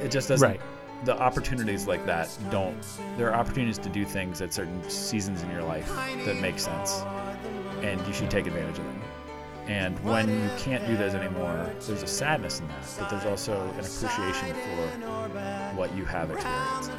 it 0.01 0.13
just 0.13 0.29
doesn't. 0.29 0.49
Right. 0.49 0.61
The 1.05 1.21
opportunities 1.21 1.87
like 1.87 2.07
that 2.07 2.37
don't. 2.51 2.83
There 3.19 3.31
are 3.31 3.35
opportunities 3.35 3.79
to 3.79 3.89
do 3.89 4.05
things 4.05 4.41
at 4.41 4.55
certain 4.55 4.89
seasons 4.89 5.43
in 5.43 5.51
your 5.51 5.63
life 5.63 5.89
that 6.25 6.41
make 6.41 6.59
sense, 6.59 7.03
and 7.83 8.05
you 8.07 8.15
should 8.15 8.31
take 8.31 8.47
advantage 8.47 8.79
of 8.79 8.85
them. 8.85 9.03
And 9.67 9.99
when 10.05 10.29
you 10.29 10.51
can't 10.59 10.87
do 10.87 10.97
those 10.97 11.15
anymore, 11.15 11.71
there's 11.87 12.03
a 12.03 12.07
sadness 12.07 12.61
in 12.61 12.69
that, 12.69 12.87
but 12.99 13.11
there's 13.11 13.25
also 13.25 13.63
an 13.63 13.81
appreciation 13.81 14.55
for 14.55 15.75
what 15.75 15.95
you 15.95 16.05
have 16.05 16.31
experienced. 16.31 16.91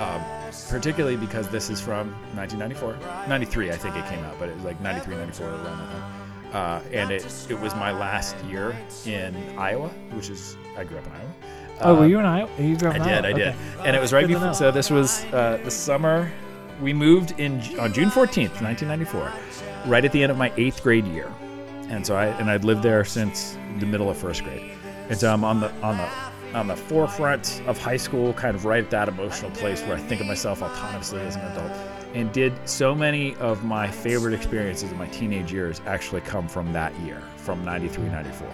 Um, 0.00 0.22
particularly 0.70 1.16
because 1.16 1.48
this 1.48 1.68
is 1.68 1.80
from 1.80 2.12
1994, 2.34 3.28
93, 3.28 3.70
I 3.70 3.76
think 3.76 3.96
it 3.96 4.06
came 4.06 4.24
out, 4.24 4.38
but 4.38 4.48
it 4.48 4.56
was 4.56 4.64
like 4.64 4.80
93, 4.80 5.16
94 5.16 5.46
around 5.46 5.62
that 5.64 5.92
time. 5.92 6.28
Uh, 6.52 6.80
and 6.92 7.10
it 7.10 7.26
it 7.50 7.60
was 7.60 7.74
my 7.74 7.92
last 7.92 8.34
year 8.46 8.74
in 9.04 9.36
Iowa, 9.58 9.88
which 10.12 10.30
is 10.30 10.56
I 10.78 10.84
grew 10.84 10.96
up 10.96 11.06
in 11.06 11.12
Iowa. 11.12 11.34
Oh, 11.80 11.94
Uh, 11.94 12.00
were 12.00 12.06
you 12.06 12.18
and 12.18 12.26
I? 12.26 12.48
You 12.58 12.74
up 12.76 12.94
I 12.94 12.98
did? 12.98 13.24
I 13.24 13.32
did, 13.32 13.48
Okay. 13.48 13.54
and 13.84 13.94
it 13.96 14.00
was 14.00 14.12
right 14.12 14.22
Good 14.22 14.28
to 14.28 14.34
before. 14.34 14.46
know. 14.48 14.52
So 14.52 14.70
this 14.70 14.90
was 14.90 15.24
uh, 15.32 15.58
the 15.64 15.70
summer. 15.70 16.30
We 16.80 16.92
moved 16.92 17.38
in 17.38 17.60
on 17.78 17.92
June 17.92 18.10
14th, 18.10 18.60
1994, 18.62 19.32
right 19.86 20.04
at 20.04 20.12
the 20.12 20.22
end 20.22 20.30
of 20.32 20.38
my 20.38 20.52
eighth 20.56 20.82
grade 20.82 21.06
year, 21.06 21.30
and 21.88 22.06
so 22.06 22.16
I 22.16 22.26
and 22.26 22.50
I'd 22.50 22.64
lived 22.64 22.82
there 22.82 23.04
since 23.04 23.56
the 23.78 23.86
middle 23.86 24.10
of 24.10 24.16
first 24.16 24.44
grade, 24.44 24.70
and 25.08 25.18
so 25.18 25.32
I'm 25.32 25.44
on 25.44 25.60
the 25.60 25.70
on 25.82 25.96
the 25.96 26.08
on 26.58 26.66
the 26.66 26.76
forefront 26.76 27.62
of 27.66 27.76
high 27.78 27.96
school, 27.96 28.32
kind 28.32 28.54
of 28.56 28.64
right 28.64 28.82
at 28.82 28.90
that 28.90 29.08
emotional 29.08 29.50
place 29.52 29.82
where 29.82 29.96
I 29.96 30.00
think 30.00 30.20
of 30.20 30.26
myself 30.26 30.60
autonomously 30.60 31.20
as 31.26 31.36
an 31.36 31.42
adult, 31.42 31.70
and 32.14 32.32
did 32.32 32.52
so 32.68 32.94
many 32.94 33.34
of 33.36 33.64
my 33.64 33.86
favorite 33.88 34.32
experiences 34.34 34.90
in 34.90 34.96
my 34.98 35.08
teenage 35.08 35.52
years 35.52 35.80
actually 35.86 36.22
come 36.22 36.48
from 36.48 36.72
that 36.72 36.98
year, 37.00 37.22
from 37.36 37.64
93, 37.64 38.04
94, 38.08 38.48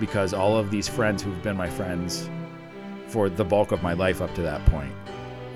because 0.00 0.32
all 0.32 0.56
of 0.56 0.70
these 0.70 0.88
friends 0.88 1.22
who've 1.22 1.42
been 1.42 1.56
my 1.56 1.68
friends 1.68 2.30
for 3.08 3.28
the 3.28 3.44
bulk 3.44 3.72
of 3.72 3.82
my 3.82 3.92
life 3.92 4.20
up 4.20 4.34
to 4.34 4.42
that 4.42 4.64
point. 4.66 4.92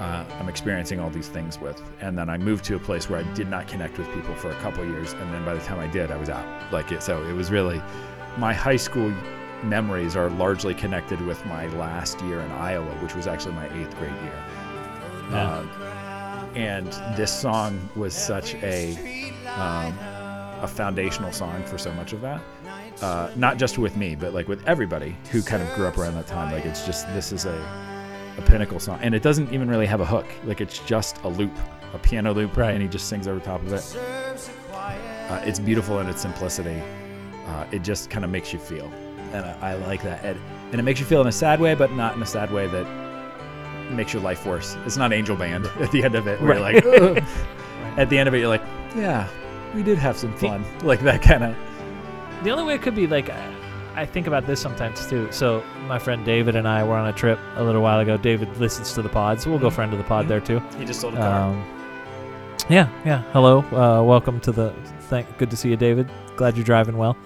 Uh, 0.01 0.25
I'm 0.41 0.49
experiencing 0.49 0.99
all 0.99 1.11
these 1.11 1.29
things 1.29 1.61
with, 1.61 1.81
and 2.01 2.19
then 2.19 2.29
I 2.29 2.37
moved 2.37 2.65
to 2.65 2.75
a 2.75 2.79
place 2.79 3.09
where 3.09 3.21
I 3.21 3.35
did 3.35 3.49
not 3.49 3.69
connect 3.69 3.99
with 3.99 4.13
people 4.13 4.35
for 4.35 4.51
a 4.51 4.55
couple 4.57 4.85
years, 4.85 5.13
and 5.13 5.33
then 5.33 5.45
by 5.45 5.55
the 5.55 5.61
time 5.61 5.79
I 5.79 5.87
did, 5.87 6.11
I 6.11 6.17
was 6.17 6.29
out. 6.29 6.73
Like 6.73 6.91
it, 6.91 7.03
so 7.03 7.23
it 7.25 7.33
was 7.35 7.51
really 7.51 7.81
my 8.37 8.53
high 8.53 8.77
school 8.77 9.13
memories 9.63 10.17
are 10.17 10.31
largely 10.31 10.75
connected 10.75 11.21
with 11.21 11.45
my 11.47 11.67
last 11.77 12.21
year 12.23 12.41
in 12.41 12.51
Iowa, 12.53 12.91
which 12.97 13.15
was 13.15 13.27
actually 13.27 13.55
my 13.55 13.67
eighth 13.81 13.97
grade 13.99 14.11
year. 14.23 14.45
Yeah. 15.31 15.49
Uh, 15.49 16.49
and 16.55 16.87
this 17.17 17.33
song 17.33 17.89
was 17.95 18.15
such 18.15 18.55
a 18.57 19.31
um, 19.57 19.97
a 20.63 20.69
foundational 20.69 21.33
song 21.33 21.63
for 21.65 21.79
so 21.79 21.93
much 21.95 22.13
of 22.13 22.21
that. 22.23 22.41
Uh, 23.01 23.31
not 23.37 23.57
just 23.57 23.79
with 23.79 23.97
me, 23.97 24.15
but 24.15 24.33
like 24.35 24.47
with 24.49 24.65
everybody 24.69 25.17
who 25.31 25.43
kind 25.43 25.63
of 25.63 25.73
grew 25.75 25.87
up 25.87 25.99
around 25.99 26.15
that 26.15 26.27
time. 26.27 26.53
Like 26.53 26.65
it's 26.67 26.85
just 26.87 27.07
this 27.15 27.33
is 27.33 27.45
a 27.47 27.93
a 28.39 28.43
pinnacle 28.43 28.79
song, 28.81 28.99
and 29.03 29.15
it 29.15 29.23
doesn't 29.23 29.53
even 29.53 29.69
really 29.69 29.87
have 29.87 30.01
a 30.01 30.07
hook. 30.07 30.27
Like 30.45 30.61
it's 30.61 30.79
just 30.81 31.19
a 31.25 31.29
loop, 31.29 31.53
a 31.95 31.99
piano 31.99 32.33
loop, 32.33 32.57
Right. 32.57 32.73
and 32.73 32.81
he 32.83 32.89
just 32.89 33.09
sings 33.09 33.27
over 33.29 33.41
top 33.41 33.61
of 33.63 33.73
it. 33.73 33.99
Uh, 34.75 35.41
it's 35.45 35.59
beautiful 35.59 35.99
in 36.01 36.07
its 36.09 36.21
simplicity. 36.23 36.81
Uh, 37.47 37.67
it 37.73 37.83
just 37.83 38.09
kind 38.11 38.25
of 38.25 38.31
makes 38.31 38.53
you 38.53 38.59
feel, 38.59 38.87
and 39.33 39.45
I, 39.45 39.73
I 39.73 39.75
like 39.75 40.03
that. 40.03 40.25
And, 40.25 40.39
and 40.71 40.81
it 40.81 40.83
makes 40.85 41.01
you 41.01 41.07
feel 41.07 41.21
in 41.21 41.27
a 41.27 41.33
sad 41.33 41.61
way, 41.61 41.75
but 41.75 41.93
not 41.93 42.15
in 42.17 42.23
a 42.23 42.27
sad 42.27 42.51
way 42.53 42.67
that 42.69 42.87
makes 43.91 44.13
your 44.13 44.23
life 44.23 44.47
worse. 44.47 44.77
It's 44.87 44.97
not 44.97 45.13
Angel 45.13 45.37
Band 45.37 45.67
at 45.81 45.91
the 45.93 46.03
end 46.05 46.15
of 46.15 46.27
it, 46.27 46.41
where 46.41 46.59
Right. 46.61 46.83
you're 46.85 47.15
like, 47.15 47.25
at 47.99 48.09
the 48.11 48.19
end 48.19 48.29
of 48.29 48.35
it, 48.35 48.39
you're 48.39 48.49
like, 48.49 48.63
yeah, 48.97 49.27
we 49.75 49.83
did 49.83 49.99
have 49.99 50.17
some 50.17 50.35
fun, 50.37 50.65
like 50.83 51.01
that 51.01 51.21
kind 51.23 51.45
of. 51.45 51.57
The 52.43 52.51
only 52.51 52.65
way 52.65 52.75
it 52.75 52.83
could 52.83 52.95
be 52.95 53.07
like, 53.07 53.31
I- 53.31 53.55
I 53.95 54.07
think 54.07 54.27
about 54.27 54.47
this 54.47 54.61
sometimes 54.61 55.07
too. 55.07 55.31
So 55.31 55.63
my 55.87 55.99
friend 55.99 56.25
David 56.25 56.57
and 56.57 56.67
I 56.67 56.83
were 56.83 56.95
on 56.97 57.07
a 57.09 57.13
trip 57.13 57.39
a 57.57 57.63
little 57.63 57.83
while 57.83 58.01
ago. 58.01 58.17
David 58.17 58.57
listens 58.57 58.93
to 58.95 59.03
the 59.03 59.09
pod, 59.09 59.41
so 59.41 59.51
we'll 59.51 59.59
go 59.59 59.67
Mm-hmm. 59.67 59.75
friend 59.77 59.93
of 59.93 59.99
the 59.99 60.05
pod 60.05 60.29
there 60.29 60.41
too. 60.41 60.61
He 60.79 60.85
just 60.85 61.01
sold 61.01 61.15
a 61.15 61.19
car. 61.19 61.51
Um, 61.51 61.65
yeah, 62.71 62.89
yeah. 63.05 63.23
Hello, 63.33 63.59
uh, 63.73 64.03
welcome 64.03 64.41
to 64.41 64.53
the. 64.53 64.71
Thank, 65.11 65.37
good 65.37 65.51
to 65.51 65.57
see 65.57 65.69
you, 65.69 65.77
David. 65.77 66.11
Glad 66.37 66.57
you're 66.57 66.65
driving 66.65 66.97
well. 66.97 67.17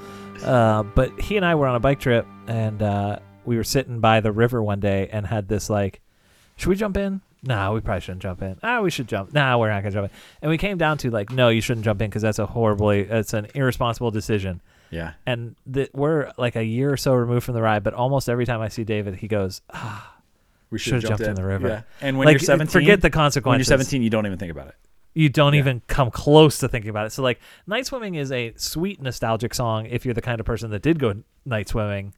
Uh, 0.44 0.82
but 0.82 1.18
he 1.20 1.36
and 1.36 1.46
I 1.46 1.54
were 1.54 1.66
on 1.68 1.76
a 1.76 1.80
bike 1.80 2.00
trip, 2.00 2.26
and 2.48 2.82
uh, 2.82 3.20
we 3.44 3.56
were 3.56 3.64
sitting 3.64 4.00
by 4.00 4.20
the 4.20 4.32
river 4.32 4.60
one 4.62 4.80
day, 4.80 5.08
and 5.12 5.24
had 5.26 5.46
this 5.48 5.70
like, 5.70 6.00
should 6.56 6.68
we 6.68 6.74
jump 6.76 6.96
in? 6.96 7.20
Nah, 7.44 7.72
we 7.72 7.80
probably 7.80 8.00
shouldn't 8.00 8.22
jump 8.22 8.42
in. 8.42 8.58
Ah, 8.62 8.80
we 8.80 8.90
should 8.90 9.06
jump. 9.06 9.32
Nah, 9.32 9.56
we're 9.56 9.68
not 9.70 9.82
gonna 9.82 9.92
jump 9.92 10.10
in. 10.10 10.18
And 10.42 10.50
we 10.50 10.58
came 10.58 10.78
down 10.78 10.98
to 10.98 11.10
like, 11.10 11.30
no, 11.30 11.48
you 11.48 11.60
shouldn't 11.60 11.84
jump 11.84 12.02
in 12.02 12.10
because 12.10 12.22
that's 12.22 12.40
a 12.40 12.46
horribly, 12.46 13.02
it's 13.02 13.34
an 13.34 13.46
irresponsible 13.54 14.10
decision. 14.10 14.60
Yeah. 14.90 15.12
And 15.26 15.56
that 15.66 15.94
we're 15.94 16.32
like 16.38 16.56
a 16.56 16.64
year 16.64 16.92
or 16.92 16.96
so 16.96 17.14
removed 17.14 17.44
from 17.44 17.54
the 17.54 17.62
ride, 17.62 17.82
but 17.82 17.94
almost 17.94 18.28
every 18.28 18.46
time 18.46 18.60
I 18.60 18.68
see 18.68 18.84
David, 18.84 19.16
he 19.16 19.28
goes, 19.28 19.62
ah, 19.72 20.14
We 20.70 20.78
Should've 20.78 21.02
jumped 21.02 21.18
jumped 21.18 21.28
in 21.28 21.34
the 21.34 21.44
river. 21.44 21.68
Yeah. 21.68 21.82
And 22.00 22.18
when 22.18 22.26
like 22.26 22.34
you're 22.34 22.38
17, 22.40 22.70
forget 22.70 23.00
the 23.00 23.10
consequences. 23.10 23.68
when 23.70 23.78
you're 23.78 23.84
17, 23.84 24.02
you 24.02 24.10
don't 24.10 24.26
even 24.26 24.38
think 24.38 24.50
about 24.52 24.68
it. 24.68 24.74
you 25.14 25.28
don't 25.28 25.54
Yeah. 25.54 25.60
even 25.60 25.80
come 25.86 26.10
close 26.10 26.58
to 26.58 26.68
thinking 26.68 26.90
about 26.90 27.06
it. 27.06 27.10
So 27.12 27.22
like 27.22 27.40
night 27.66 27.86
swimming 27.86 28.16
is 28.16 28.30
a 28.32 28.52
sweet 28.56 29.00
nostalgic 29.00 29.54
song 29.54 29.86
if 29.86 30.04
you're 30.04 30.14
the 30.14 30.20
kind 30.22 30.40
of 30.40 30.46
person 30.46 30.70
that 30.72 30.82
did 30.82 30.98
go 30.98 31.14
night 31.44 31.68
swimming. 31.68 32.12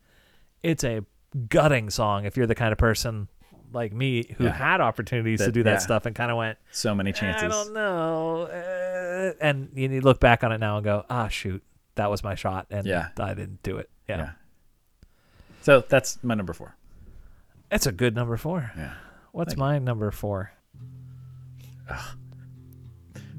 It's 0.63 0.83
a 0.85 1.05
gutting 1.49 1.91
song 1.91 2.25
if 2.25 2.37
you're 2.37 2.47
the 2.47 2.55
kind 2.57 2.73
of 2.73 2.79
person 2.79 3.29
like 3.73 3.93
me 3.93 4.35
who 4.39 4.45
Yeah. 4.45 4.53
had 4.53 4.81
opportunities 4.81 5.41
to 5.41 5.53
do 5.53 5.63
that 5.65 5.71
yeah. 5.73 5.79
stuff 5.79 6.07
and 6.07 6.17
kind 6.17 6.31
of 6.31 6.39
went, 6.39 6.57
So 6.73 6.95
many 6.95 7.13
chances. 7.13 7.45
I 7.45 7.49
don't 7.49 7.75
know. 7.75 8.43
Uh, 8.51 9.33
and 9.43 9.69
you 9.75 9.91
you 9.91 10.01
look 10.01 10.21
back 10.21 10.43
on 10.43 10.53
it 10.53 10.59
now 10.59 10.77
and 10.79 10.85
go, 10.85 11.05
ah, 11.11 11.29
shoot, 11.29 11.63
that 11.99 12.11
was 12.11 12.25
my 12.25 12.35
shot, 12.35 12.67
and 12.71 12.87
Yeah. 12.87 13.09
I 13.19 13.35
didn't 13.35 13.63
do 13.63 13.77
it. 13.77 13.91
Yeah. 14.09 14.17
Yeah. 14.19 14.31
So 15.63 15.85
that's 15.89 16.19
my 16.25 16.35
number 16.35 16.53
four. 16.55 16.75
it's 17.71 17.87
a 17.87 17.93
good 17.93 18.15
number 18.15 18.37
four. 18.39 18.73
Yeah. 18.77 18.95
What's 19.33 19.51
Thank 19.53 19.59
my 19.59 19.79
number 19.79 20.11
four? 20.11 20.53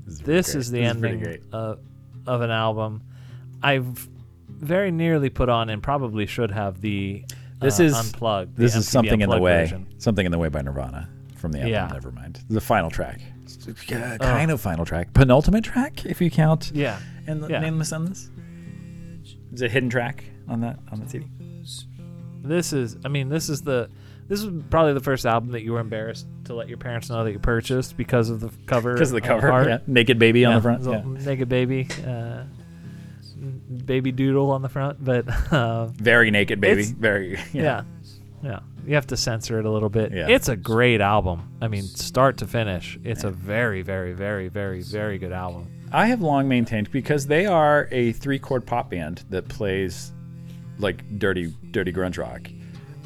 This 0.05 0.13
is, 0.15 0.19
This 0.21 0.55
is 0.55 0.71
the 0.71 0.79
This 0.81 0.89
ending 0.89 1.19
great. 1.19 1.41
of, 1.51 1.79
of 2.27 2.41
an 2.41 2.51
album. 2.51 3.03
I've 3.63 4.07
very 4.47 4.91
nearly 4.91 5.29
put 5.29 5.49
on 5.49 5.69
and 5.69 5.81
probably 5.81 6.25
should 6.25 6.51
have 6.51 6.81
the 6.81 7.23
This 7.59 7.79
uh, 7.79 7.83
is- 7.83 7.93
unplugged. 7.93 8.55
This 8.57 8.75
is 8.75 8.85
MTV 8.87 8.91
something 8.91 9.21
in 9.21 9.29
the 9.29 9.39
way. 9.39 9.61
version. 9.61 9.87
Something 9.97 10.25
in 10.25 10.31
the 10.31 10.37
way 10.39 10.49
by 10.49 10.61
Nirvana 10.61 11.09
from 11.35 11.51
the 11.51 11.59
album. 11.59 11.71
Yeah. 11.71 11.89
Nevermind. 11.89 12.43
The 12.49 12.61
final 12.61 12.89
track. 12.89 13.21
Uh, 13.91 14.17
kind 14.19 14.51
of 14.51 14.61
final 14.61 14.85
track. 14.85 15.13
Penultimate 15.13 15.63
track, 15.63 16.05
if 16.05 16.21
you 16.21 16.29
count. 16.29 16.71
Yeah, 16.73 16.99
And 17.27 17.41
the 17.43 17.47
Yeah. 17.49 17.59
Nameless 17.59 17.91
Endless. 17.93 18.29
Is 19.53 19.61
it 19.61 19.65
a 19.65 19.69
hidden 19.69 19.89
track 19.89 20.23
on 20.47 20.61
that 20.61 20.79
on 20.91 20.99
the 20.99 21.09
CD? 21.09 21.27
this 22.43 22.73
is. 22.73 22.97
I 23.03 23.07
mean, 23.09 23.29
this 23.29 23.49
is 23.49 23.61
the. 23.61 23.89
This 24.27 24.43
is 24.43 24.63
probably 24.69 24.93
the 24.93 24.99
first 24.99 25.25
album 25.25 25.51
that 25.53 25.63
you 25.63 25.73
were 25.73 25.79
embarrassed 25.79 26.27
to 26.45 26.53
let 26.53 26.69
your 26.69 26.77
parents 26.77 27.09
know 27.09 27.23
that 27.23 27.31
you 27.31 27.39
purchased 27.39 27.97
because 27.97 28.29
of 28.29 28.39
the 28.41 28.51
cover. 28.67 28.93
Because 28.93 29.09
of 29.09 29.15
the 29.15 29.27
cover. 29.27 29.51
art. 29.51 29.67
Yeah. 29.67 29.79
Naked 29.87 30.19
baby 30.19 30.45
on 30.45 30.55
the 30.55 30.61
front. 30.61 30.83
Yeah. 30.83 31.01
naked 31.25 31.49
baby, 31.49 31.87
uh, 32.05 32.43
baby 33.85 34.11
doodle 34.11 34.51
on 34.51 34.61
the 34.61 34.69
front, 34.69 35.03
but 35.03 35.27
uh, 35.51 35.87
Very 35.87 36.29
naked 36.29 36.61
baby. 36.61 36.83
Very. 36.83 37.39
Yeah. 37.53 37.63
yeah. 37.63 37.83
yeah, 38.43 38.59
You 38.85 38.93
have 38.95 39.07
to 39.07 39.17
censor 39.17 39.57
it 39.59 39.65
a 39.65 39.71
little 39.71 39.89
bit. 39.89 40.11
Yeah. 40.13 40.27
It's 40.29 40.47
a 40.47 40.55
great 40.55 41.01
album. 41.01 41.57
I 41.59 41.67
mean, 41.67 41.83
start 41.83 42.37
to 42.37 42.47
finish, 42.47 42.99
it's 43.03 43.23
a 43.23 43.31
very, 43.31 43.81
very, 43.81 44.13
very, 44.13 44.47
very, 44.47 44.83
very 44.83 45.17
good 45.17 45.31
album. 45.31 45.67
I 45.91 46.07
have 46.07 46.21
long 46.21 46.47
maintained 46.47 46.91
because 46.91 47.25
they 47.27 47.45
are 47.45 47.87
a 47.91 48.11
three 48.13 48.39
chord 48.39 48.65
pop 48.65 48.89
band 48.91 49.23
that 49.29 49.47
plays 49.47 50.11
like 50.77 51.03
dirty, 51.19 51.53
dirty 51.71 51.91
grunge 51.91 52.17
rock. 52.17 52.47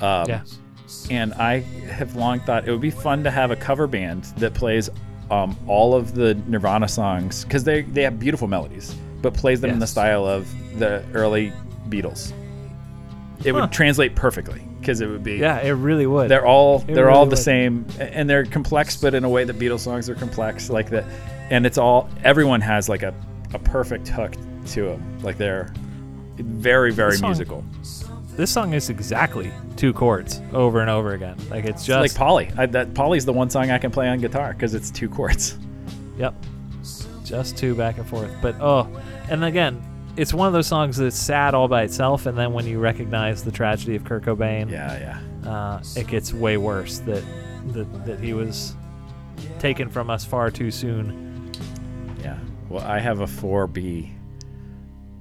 Um, 0.02 0.30
Yeah. 0.30 0.42
And 1.10 1.34
I 1.36 1.60
have 1.90 2.16
long 2.16 2.40
thought 2.42 2.68
it 2.68 2.72
would 2.72 2.82
be 2.82 2.92
fun 2.92 3.24
to 3.24 3.32
have 3.32 3.50
a 3.52 3.56
cover 3.56 3.88
band 3.88 4.26
that 4.38 4.54
plays 4.54 4.90
um, 5.32 5.58
all 5.68 5.96
of 5.96 6.14
the 6.14 6.36
Nirvana 6.48 6.88
songs 6.88 7.44
because 7.46 7.64
they 7.64 7.82
they 7.84 8.04
have 8.04 8.20
beautiful 8.20 8.48
melodies, 8.48 8.94
but 9.22 9.34
plays 9.34 9.62
them 9.62 9.72
in 9.72 9.80
the 9.80 9.88
style 9.88 10.26
of 10.28 10.48
the 10.78 11.04
early 11.14 11.52
Beatles. 11.90 12.32
It 13.44 13.54
Huh. 13.54 13.62
would 13.62 13.72
translate 13.72 14.14
perfectly 14.16 14.62
because 14.80 15.02
it 15.02 15.08
would 15.08 15.24
be 15.24 15.38
Yeah, 15.38 15.60
it 15.62 15.72
really 15.72 16.06
would. 16.06 16.30
they're 16.30 16.46
all 16.46 16.84
It 16.88 16.94
they're 16.94 17.10
all 17.10 17.26
the 17.26 17.30
would. 17.32 17.40
same 17.40 17.86
and 18.00 18.30
they're 18.30 18.46
complex 18.46 18.96
but 18.98 19.14
in 19.16 19.24
a 19.24 19.30
way 19.30 19.46
that 19.46 19.58
beatles 19.58 19.80
songs 19.80 20.10
are 20.10 20.16
complex 20.16 20.70
like 20.70 20.90
that 20.92 21.06
and 21.50 21.66
it's 21.66 21.78
all 21.78 22.10
everyone 22.24 22.62
has 22.62 22.90
like 22.90 23.04
a, 23.04 23.14
a 23.54 23.60
perfect 23.60 24.08
hook 24.08 24.34
to 24.68 24.84
them 24.86 25.20
like 25.22 25.38
they're 25.38 25.74
very 26.38 26.92
very 26.92 27.12
This 27.12 27.20
song- 27.20 27.30
musical 27.30 27.66
this 28.36 28.50
song 28.52 28.74
is 28.74 28.90
exactly 28.90 29.52
two 29.76 29.94
chords 29.94 30.42
over 30.54 30.82
and 30.82 30.90
over 30.90 31.14
again. 31.14 31.38
Like 31.52 31.66
it's 31.66 31.82
It's 31.82 31.86
just 31.86 32.00
like 32.02 32.16
Polly. 32.16 32.50
I, 32.58 32.66
that 32.66 32.96
Polly's 32.96 33.26
the 33.26 33.34
one 33.34 33.52
song 33.52 33.70
I 33.70 33.78
can 33.78 33.92
play 33.92 34.10
on 34.10 34.18
guitar 34.20 34.54
because 34.54 34.74
it's 34.74 34.90
two 34.90 35.08
chords. 35.08 35.56
Yep. 36.18 36.34
Just 37.24 37.58
two 37.58 37.76
back 37.76 38.00
and 38.00 38.08
forth. 38.08 38.32
But 38.42 38.56
oh, 38.60 38.88
and 39.30 39.44
again, 39.46 39.82
it's 40.18 40.34
one 40.34 40.48
of 40.48 40.54
those 40.54 40.66
songs 40.66 40.98
that's 40.98 41.16
sad 41.16 41.54
all 41.54 41.68
by 41.68 41.84
itself, 41.84 42.26
and 42.26 42.36
then 42.36 42.54
when 42.54 42.66
you 42.66 42.80
recognize 42.80 43.44
the 43.44 43.52
tragedy 43.52 43.96
of 43.96 44.04
Kurt 44.04 44.24
Cobain, 44.24 44.70
Yeah, 44.70 45.20
yeah. 45.44 45.50
uh, 45.52 45.84
it 45.96 46.08
gets 46.08 46.34
way 46.34 46.58
worse 46.58 47.00
that, 47.00 47.24
that 47.68 48.06
that 48.08 48.20
he 48.20 48.34
was 48.34 48.76
taken 49.60 49.90
from 49.90 50.10
us 50.10 50.26
far 50.26 50.50
too 50.50 50.72
soon. 50.72 51.33
Well, 52.70 52.84
I 52.84 53.00
have 53.00 53.20
a 53.20 53.26
4B. 53.28 54.12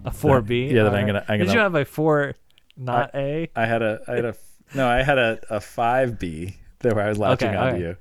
A 0.04 0.10
four 0.10 0.40
B. 0.40 0.66
yeah, 0.66 0.82
that 0.84 0.94
I'm 0.96 1.06
gonna- 1.06 1.24
I'm 1.28 1.38
Did 1.38 1.46
gonna- 1.46 1.58
you 1.58 1.62
have 1.62 1.74
a 1.76 1.84
four, 1.84 2.34
not 2.76 3.14
A? 3.14 3.48
I 3.54 3.66
had 3.66 3.82
a 3.82 4.00
I 4.08 4.14
had 4.16 4.24
a 4.24 4.34
no, 4.74 4.88
I 4.88 5.02
had 5.04 5.16
a, 5.18 5.38
a 5.48 5.60
5B 5.60 6.54
that 6.80 6.96
where 6.96 7.04
I 7.04 7.08
was 7.08 7.18
latching 7.18 7.48
Okay, 7.50 7.56
onto 7.56 7.66
alright. 7.68 7.80
you. 7.80 7.96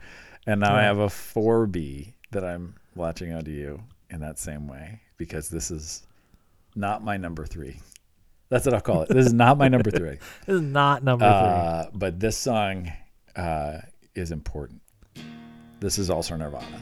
And 0.48 0.62
now 0.62 0.74
I 0.76 0.82
have 0.82 0.98
a 0.98 1.08
4B 1.08 2.14
that 2.32 2.44
I'm 2.44 2.74
latching 2.96 3.32
onto 3.34 3.52
you 3.52 3.84
in 4.10 4.20
that 4.22 4.40
same 4.40 4.68
way 4.68 5.02
because 5.18 5.50
this 5.50 5.70
is 5.70 6.02
not 6.76 7.04
my 7.04 7.18
number 7.18 7.46
3. 7.46 7.78
That's 8.50 8.66
what 8.66 8.74
I'll 8.74 8.82
call 8.82 9.04
it. 9.04 9.10
This 9.10 9.28
is 9.28 9.34
not 9.34 9.60
my 9.60 9.68
number 9.68 9.92
3. 9.96 10.18
This 10.48 10.56
is 10.56 10.62
not 10.62 11.04
number 11.04 11.26
Uh, 11.26 11.86
but 11.94 12.20
this 12.20 12.36
song 12.36 12.92
uh, 13.36 13.78
is 14.16 14.32
important. 14.32 14.82
This 15.80 16.00
is 16.00 16.10
also 16.10 16.36
Nirvana. 16.36 16.82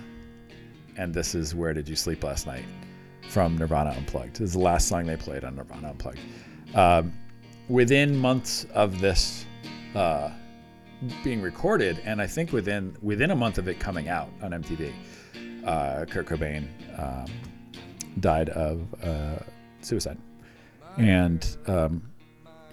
And 0.99 1.13
this 1.13 1.33
is 1.33 1.55
Where 1.55 1.73
Did 1.73 1.87
You 1.87 1.95
Sleep 1.95 2.25
Last 2.25 2.45
Night 2.45 2.65
from 3.29 3.57
Nirvana 3.57 3.91
Unplugged. 3.91 4.33
This 4.33 4.49
is 4.49 4.53
the 4.53 4.59
last 4.59 4.89
song 4.89 5.05
they 5.05 5.15
played 5.15 5.45
on 5.45 5.55
Nirvana 5.55 5.91
Unplugged. 5.91 6.19
Um, 6.75 7.13
within 7.69 8.17
months 8.17 8.65
of 8.73 8.99
this 8.99 9.45
uh, 9.95 10.29
being 11.23 11.41
recorded, 11.41 12.01
and 12.03 12.21
I 12.21 12.27
think 12.27 12.51
within 12.51 12.97
within 13.01 13.31
a 13.31 13.35
month 13.35 13.57
of 13.57 13.69
it 13.69 13.79
coming 13.79 14.09
out 14.09 14.27
on 14.41 14.51
MTV, 14.51 14.93
uh, 15.65 16.03
Kurt 16.03 16.25
Cobain 16.25 16.67
um, 16.99 17.27
died 18.19 18.49
of 18.49 18.85
uh, 19.01 19.39
suicide. 19.79 20.17
And 20.97 21.47
um, 21.67 22.03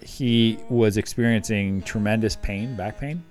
he 0.03 0.59
was 0.69 0.97
experiencing 0.97 1.81
tremendous 1.83 2.35
pain, 2.35 2.75
back 2.75 2.99
pain, 2.99 3.23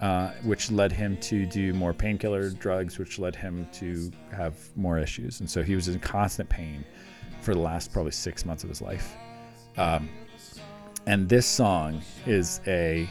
uh, 0.00 0.30
which 0.44 0.70
led 0.70 0.92
him 0.92 1.16
to 1.18 1.44
do 1.46 1.74
more 1.74 1.92
painkiller 1.92 2.50
drugs, 2.50 2.98
which 2.98 3.18
led 3.18 3.36
him 3.36 3.68
to 3.72 4.10
have 4.32 4.56
more 4.76 4.98
issues. 4.98 5.40
And 5.40 5.50
so 5.50 5.62
he 5.62 5.74
was 5.74 5.88
in 5.88 5.98
constant 6.00 6.48
pain 6.48 6.84
for 7.40 7.54
the 7.54 7.60
last 7.60 7.92
probably 7.92 8.12
six 8.12 8.46
months 8.46 8.62
of 8.62 8.70
his 8.70 8.80
life. 8.80 9.14
Um, 9.76 10.08
and 11.06 11.28
this 11.28 11.46
song 11.46 12.02
is 12.26 12.60
a 12.66 13.08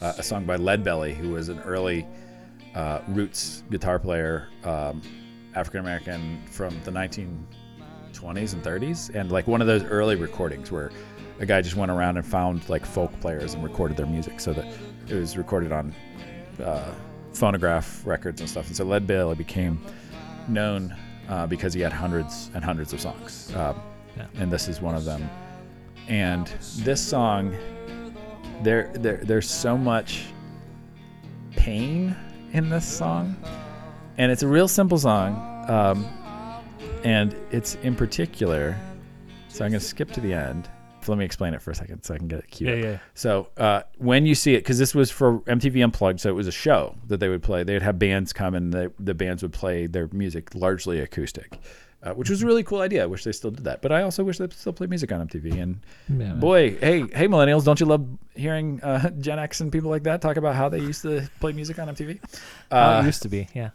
uh, 0.00 0.14
a 0.16 0.22
song 0.22 0.46
by 0.46 0.56
Leadbelly, 0.56 1.14
who 1.14 1.30
was 1.30 1.50
an 1.50 1.58
early 1.60 2.06
uh, 2.74 3.00
roots 3.08 3.64
guitar 3.70 3.98
player, 3.98 4.48
um, 4.64 5.02
African 5.54 5.80
American 5.80 6.42
from 6.50 6.80
the 6.84 6.90
1920s 6.90 8.54
and 8.54 8.62
30s, 8.62 9.14
and 9.14 9.30
like 9.30 9.46
one 9.46 9.60
of 9.60 9.66
those 9.66 9.84
early 9.84 10.16
recordings 10.16 10.72
where 10.72 10.90
a 11.38 11.46
guy 11.46 11.60
just 11.60 11.76
went 11.76 11.90
around 11.90 12.16
and 12.16 12.24
found 12.24 12.66
like 12.68 12.86
folk 12.86 13.12
players 13.20 13.54
and 13.54 13.62
recorded 13.62 13.96
their 13.96 14.06
music, 14.06 14.40
so 14.40 14.54
that 14.54 14.66
it 15.08 15.14
was 15.14 15.36
recorded 15.36 15.72
on 15.72 15.94
uh, 16.60 16.92
phonograph 17.32 18.02
records 18.06 18.40
and 18.40 18.48
stuff. 18.50 18.66
And 18.66 18.76
so 18.76 18.84
Leadbelly 18.84 19.36
became 19.36 19.80
known 20.48 20.94
uh, 21.28 21.46
because 21.46 21.72
he 21.74 21.80
had 21.80 21.92
hundreds 21.92 22.50
and 22.54 22.64
hundreds 22.64 22.92
of 22.92 23.00
songs, 23.00 23.52
um, 23.54 23.80
Yeah. 24.16 24.26
and 24.38 24.50
this 24.50 24.68
is 24.68 24.80
one 24.80 24.94
of 24.94 25.04
them. 25.04 25.28
And 26.08 26.46
this 26.78 27.00
song, 27.00 27.56
there, 28.62 28.90
there, 28.94 29.18
there's 29.22 29.48
so 29.48 29.76
much 29.78 30.24
pain 31.52 32.16
in 32.52 32.68
this 32.68 32.84
song, 32.86 33.36
and 34.18 34.32
it's 34.32 34.42
a 34.42 34.48
real 34.48 34.66
simple 34.68 34.98
song. 34.98 35.46
Um, 35.68 36.06
and 37.04 37.34
it's 37.50 37.76
in 37.76 37.94
particular. 37.94 38.76
So 39.48 39.64
I'm 39.64 39.70
going 39.70 39.80
to 39.80 39.86
skip 39.86 40.10
to 40.12 40.20
the 40.20 40.32
end. 40.34 40.68
Let 41.10 41.18
me 41.18 41.24
explain 41.26 41.52
it 41.52 41.60
for 41.60 41.70
a 41.70 41.74
second 41.74 42.02
so 42.04 42.14
I 42.14 42.18
can 42.18 42.28
get 42.28 42.38
it 42.38 42.50
queued. 42.50 42.78
Yeah, 42.82 42.90
yeah. 42.92 42.98
So 43.14 43.48
uh, 43.58 43.82
when 43.98 44.24
you 44.24 44.34
see 44.34 44.54
it, 44.54 44.60
because 44.60 44.78
this 44.78 44.94
was 44.94 45.10
for 45.10 45.40
MTV 45.40 45.82
Unplugged, 45.84 46.20
so 46.20 46.30
it 46.30 46.34
was 46.34 46.46
a 46.46 46.52
show 46.52 46.94
that 47.08 47.18
they 47.20 47.28
would 47.28 47.42
play. 47.42 47.64
They'd 47.64 47.82
have 47.82 47.98
bands 47.98 48.32
come 48.32 48.54
and 48.54 48.72
the, 48.72 48.92
the 48.98 49.12
bands 49.14 49.42
would 49.42 49.52
play 49.52 49.86
their 49.86 50.08
music 50.12 50.54
largely 50.54 51.00
acoustic, 51.00 51.58
uh, 52.02 52.14
which 52.14 52.30
was 52.30 52.42
a 52.42 52.46
really 52.46 52.62
cool 52.62 52.80
idea. 52.80 53.02
I 53.02 53.06
wish 53.06 53.24
they 53.24 53.32
still 53.32 53.50
did 53.50 53.64
that. 53.64 53.82
But 53.82 53.92
I 53.92 54.02
also 54.02 54.24
wish 54.24 54.38
they 54.38 54.48
still 54.50 54.72
play 54.72 54.86
music 54.86 55.12
on 55.12 55.26
MTV. 55.28 55.60
And 55.60 55.80
Yeah. 56.08 56.32
boy, 56.34 56.76
hey, 56.78 57.00
hey, 57.12 57.28
millennials, 57.28 57.64
don't 57.64 57.78
you 57.80 57.86
love 57.86 58.06
hearing 58.34 58.80
uh, 58.82 59.10
Gen 59.10 59.38
X 59.38 59.60
and 59.60 59.70
people 59.70 59.90
like 59.90 60.04
that 60.04 60.22
talk 60.22 60.36
about 60.38 60.54
how 60.54 60.68
they 60.68 60.78
used 60.80 61.02
to 61.02 61.28
play 61.40 61.52
music 61.52 61.78
on 61.78 61.88
MTV? 61.88 62.20
How 62.70 62.76
Uh, 62.98 63.02
it 63.02 63.06
used 63.06 63.22
to 63.22 63.28
be, 63.28 63.48
yeah. 63.54 63.70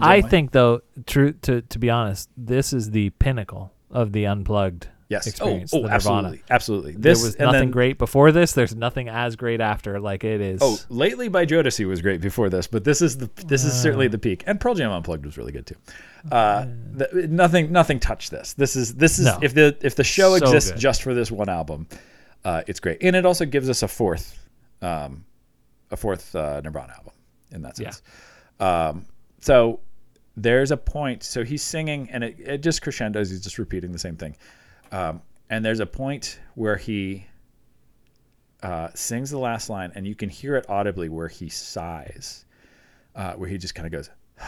I 0.00 0.22
think 0.22 0.52
though, 0.52 0.80
true 1.06 1.32
to 1.42 1.60
to 1.60 1.78
be 1.78 1.90
honest, 1.90 2.30
this 2.34 2.72
is 2.72 2.92
the 2.92 3.10
pinnacle 3.10 3.72
of 3.90 4.12
the 4.12 4.24
unplugged 4.26 4.88
yes. 5.12 5.26
Oh, 5.26 5.30
experience. 5.30 5.72
oh, 5.74 5.76
the 5.76 5.82
Nirvana. 5.88 5.96
absolutely, 5.98 6.42
absolutely. 6.50 6.92
This 6.96 7.18
there 7.20 7.26
was 7.28 7.38
nothing 7.38 7.52
then- 7.60 7.70
great 7.70 7.98
before 7.98 8.32
this. 8.32 8.52
There's 8.52 8.74
nothing 8.74 9.08
as 9.08 9.36
great 9.36 9.60
after. 9.60 10.00
Like 10.00 10.24
it 10.24 10.40
is. 10.40 10.60
Oh, 10.62 10.78
lately 10.88 11.28
by 11.28 11.46
Jodeci 11.46 11.86
was 11.86 12.02
great 12.02 12.20
before 12.20 12.48
this, 12.50 12.66
but 12.66 12.82
this 12.84 13.00
is 13.02 13.18
the 13.18 13.30
this 13.46 13.64
is 13.64 13.72
certainly 13.80 14.08
the 14.08 14.18
peak. 14.18 14.42
And 14.46 14.58
Pearl 14.60 14.74
Jam 14.74 14.90
Unplugged 14.90 15.24
was 15.24 15.38
really 15.38 15.52
good 15.52 15.66
too. 15.66 15.76
Uh, 16.30 16.66
the, 16.92 17.26
nothing 17.30 17.70
nothing 17.72 18.00
touched 18.00 18.30
this. 18.30 18.54
This 18.54 18.74
is 18.76 18.94
this 18.94 19.18
is 19.18 19.26
No. 19.26 19.38
if 19.42 19.54
the 19.54 19.76
if 19.82 19.94
the 19.96 20.04
show 20.04 20.36
So 20.38 20.44
exists 20.44 20.72
good. 20.72 20.80
just 20.80 21.02
for 21.02 21.14
this 21.14 21.30
one 21.30 21.48
album, 21.48 21.86
uh, 22.44 22.62
it's 22.66 22.80
great. 22.80 22.98
And 23.02 23.14
it 23.14 23.24
also 23.26 23.44
gives 23.44 23.68
us 23.70 23.82
a 23.82 23.88
fourth 23.88 24.38
um, 24.80 25.24
a 25.90 25.96
fourth 25.96 26.34
uh, 26.34 26.60
Nirvana 26.62 26.92
album 26.96 27.12
in 27.50 27.62
that 27.62 27.78
Yeah. 27.78 27.90
sense. 27.90 28.02
Um, 28.60 29.06
so 29.40 29.80
there's 30.36 30.70
a 30.70 30.76
point. 30.76 31.22
So 31.22 31.44
he's 31.44 31.62
singing, 31.62 32.08
and 32.10 32.24
it, 32.24 32.36
it 32.40 32.58
just 32.62 32.80
crescendos. 32.80 33.28
He's 33.30 33.42
just 33.42 33.58
repeating 33.58 33.92
the 33.92 33.98
same 33.98 34.16
thing. 34.16 34.34
Um, 34.92 35.22
and 35.50 35.64
there's 35.64 35.80
a 35.80 35.86
point 35.86 36.38
where 36.54 36.76
he 36.76 37.26
uh, 38.62 38.88
sings 38.94 39.30
the 39.30 39.38
last 39.38 39.68
line, 39.68 39.90
and 39.94 40.06
you 40.06 40.14
can 40.14 40.28
hear 40.28 40.54
it 40.56 40.68
audibly 40.68 41.08
where 41.08 41.28
he 41.28 41.48
sighs, 41.48 42.44
uh, 43.16 43.32
where 43.34 43.48
he 43.48 43.58
just 43.58 43.74
kind 43.74 43.86
of 43.86 43.92
goes 43.92 44.10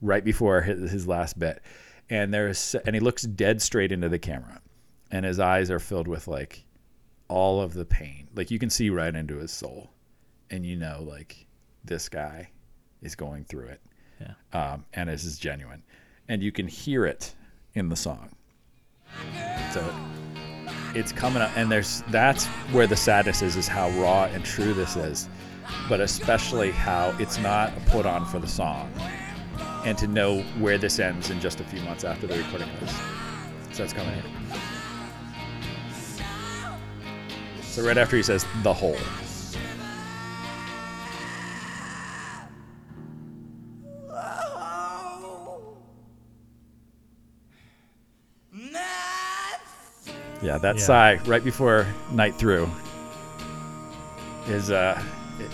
right 0.00 0.24
before 0.24 0.62
his, 0.62 0.90
his 0.90 1.06
last 1.06 1.38
bit, 1.38 1.60
and 2.08 2.32
there's 2.32 2.74
and 2.86 2.94
he 2.94 3.00
looks 3.00 3.22
dead 3.22 3.60
straight 3.60 3.92
into 3.92 4.08
the 4.08 4.18
camera, 4.18 4.60
and 5.10 5.24
his 5.24 5.38
eyes 5.38 5.70
are 5.70 5.78
filled 5.80 6.08
with 6.08 6.28
like 6.28 6.64
all 7.28 7.60
of 7.60 7.74
the 7.74 7.84
pain, 7.84 8.28
like 8.34 8.50
you 8.50 8.58
can 8.58 8.70
see 8.70 8.88
right 8.88 9.14
into 9.14 9.36
his 9.36 9.52
soul, 9.52 9.90
and 10.50 10.64
you 10.64 10.76
know 10.76 11.04
like 11.06 11.46
this 11.84 12.08
guy 12.08 12.48
is 13.02 13.14
going 13.14 13.44
through 13.44 13.66
it, 13.66 13.80
Yeah. 14.20 14.72
um, 14.72 14.84
and 14.94 15.10
this 15.10 15.24
is 15.24 15.38
genuine, 15.38 15.82
and 16.28 16.42
you 16.42 16.52
can 16.52 16.66
hear 16.68 17.04
it 17.04 17.34
in 17.74 17.90
the 17.90 17.96
song. 17.96 18.30
So 19.72 19.94
it's 20.94 21.12
coming 21.12 21.42
up 21.42 21.50
and 21.56 21.70
there's 21.70 22.02
that's 22.08 22.46
where 22.72 22.86
the 22.86 22.96
sadness 22.96 23.42
is 23.42 23.56
is 23.56 23.68
how 23.68 23.90
raw 23.90 24.24
and 24.24 24.44
true 24.44 24.72
this 24.72 24.96
is 24.96 25.28
but 25.88 26.00
especially 26.00 26.70
how 26.70 27.14
it's 27.18 27.38
not 27.38 27.72
put 27.86 28.06
on 28.06 28.24
for 28.24 28.38
the 28.38 28.48
song 28.48 28.90
and 29.84 29.98
to 29.98 30.06
know 30.06 30.40
where 30.58 30.78
this 30.78 30.98
ends 30.98 31.30
in 31.30 31.40
just 31.40 31.60
a 31.60 31.64
few 31.64 31.80
months 31.82 32.04
after 32.04 32.26
the 32.26 32.36
recording 32.36 32.68
this 32.80 32.96
so 33.72 33.84
it's 33.84 33.92
coming 33.92 34.14
in 34.14 34.24
so 37.62 37.86
right 37.86 37.98
after 37.98 38.16
he 38.16 38.22
says 38.22 38.46
the 38.62 38.72
whole 38.72 38.96
yeah 50.42 50.58
that 50.58 50.76
Yeah. 50.76 50.82
sigh 50.82 51.14
right 51.26 51.42
before 51.44 51.86
night 52.12 52.34
through 52.36 52.68
is 54.48 54.70
uh, 54.70 55.00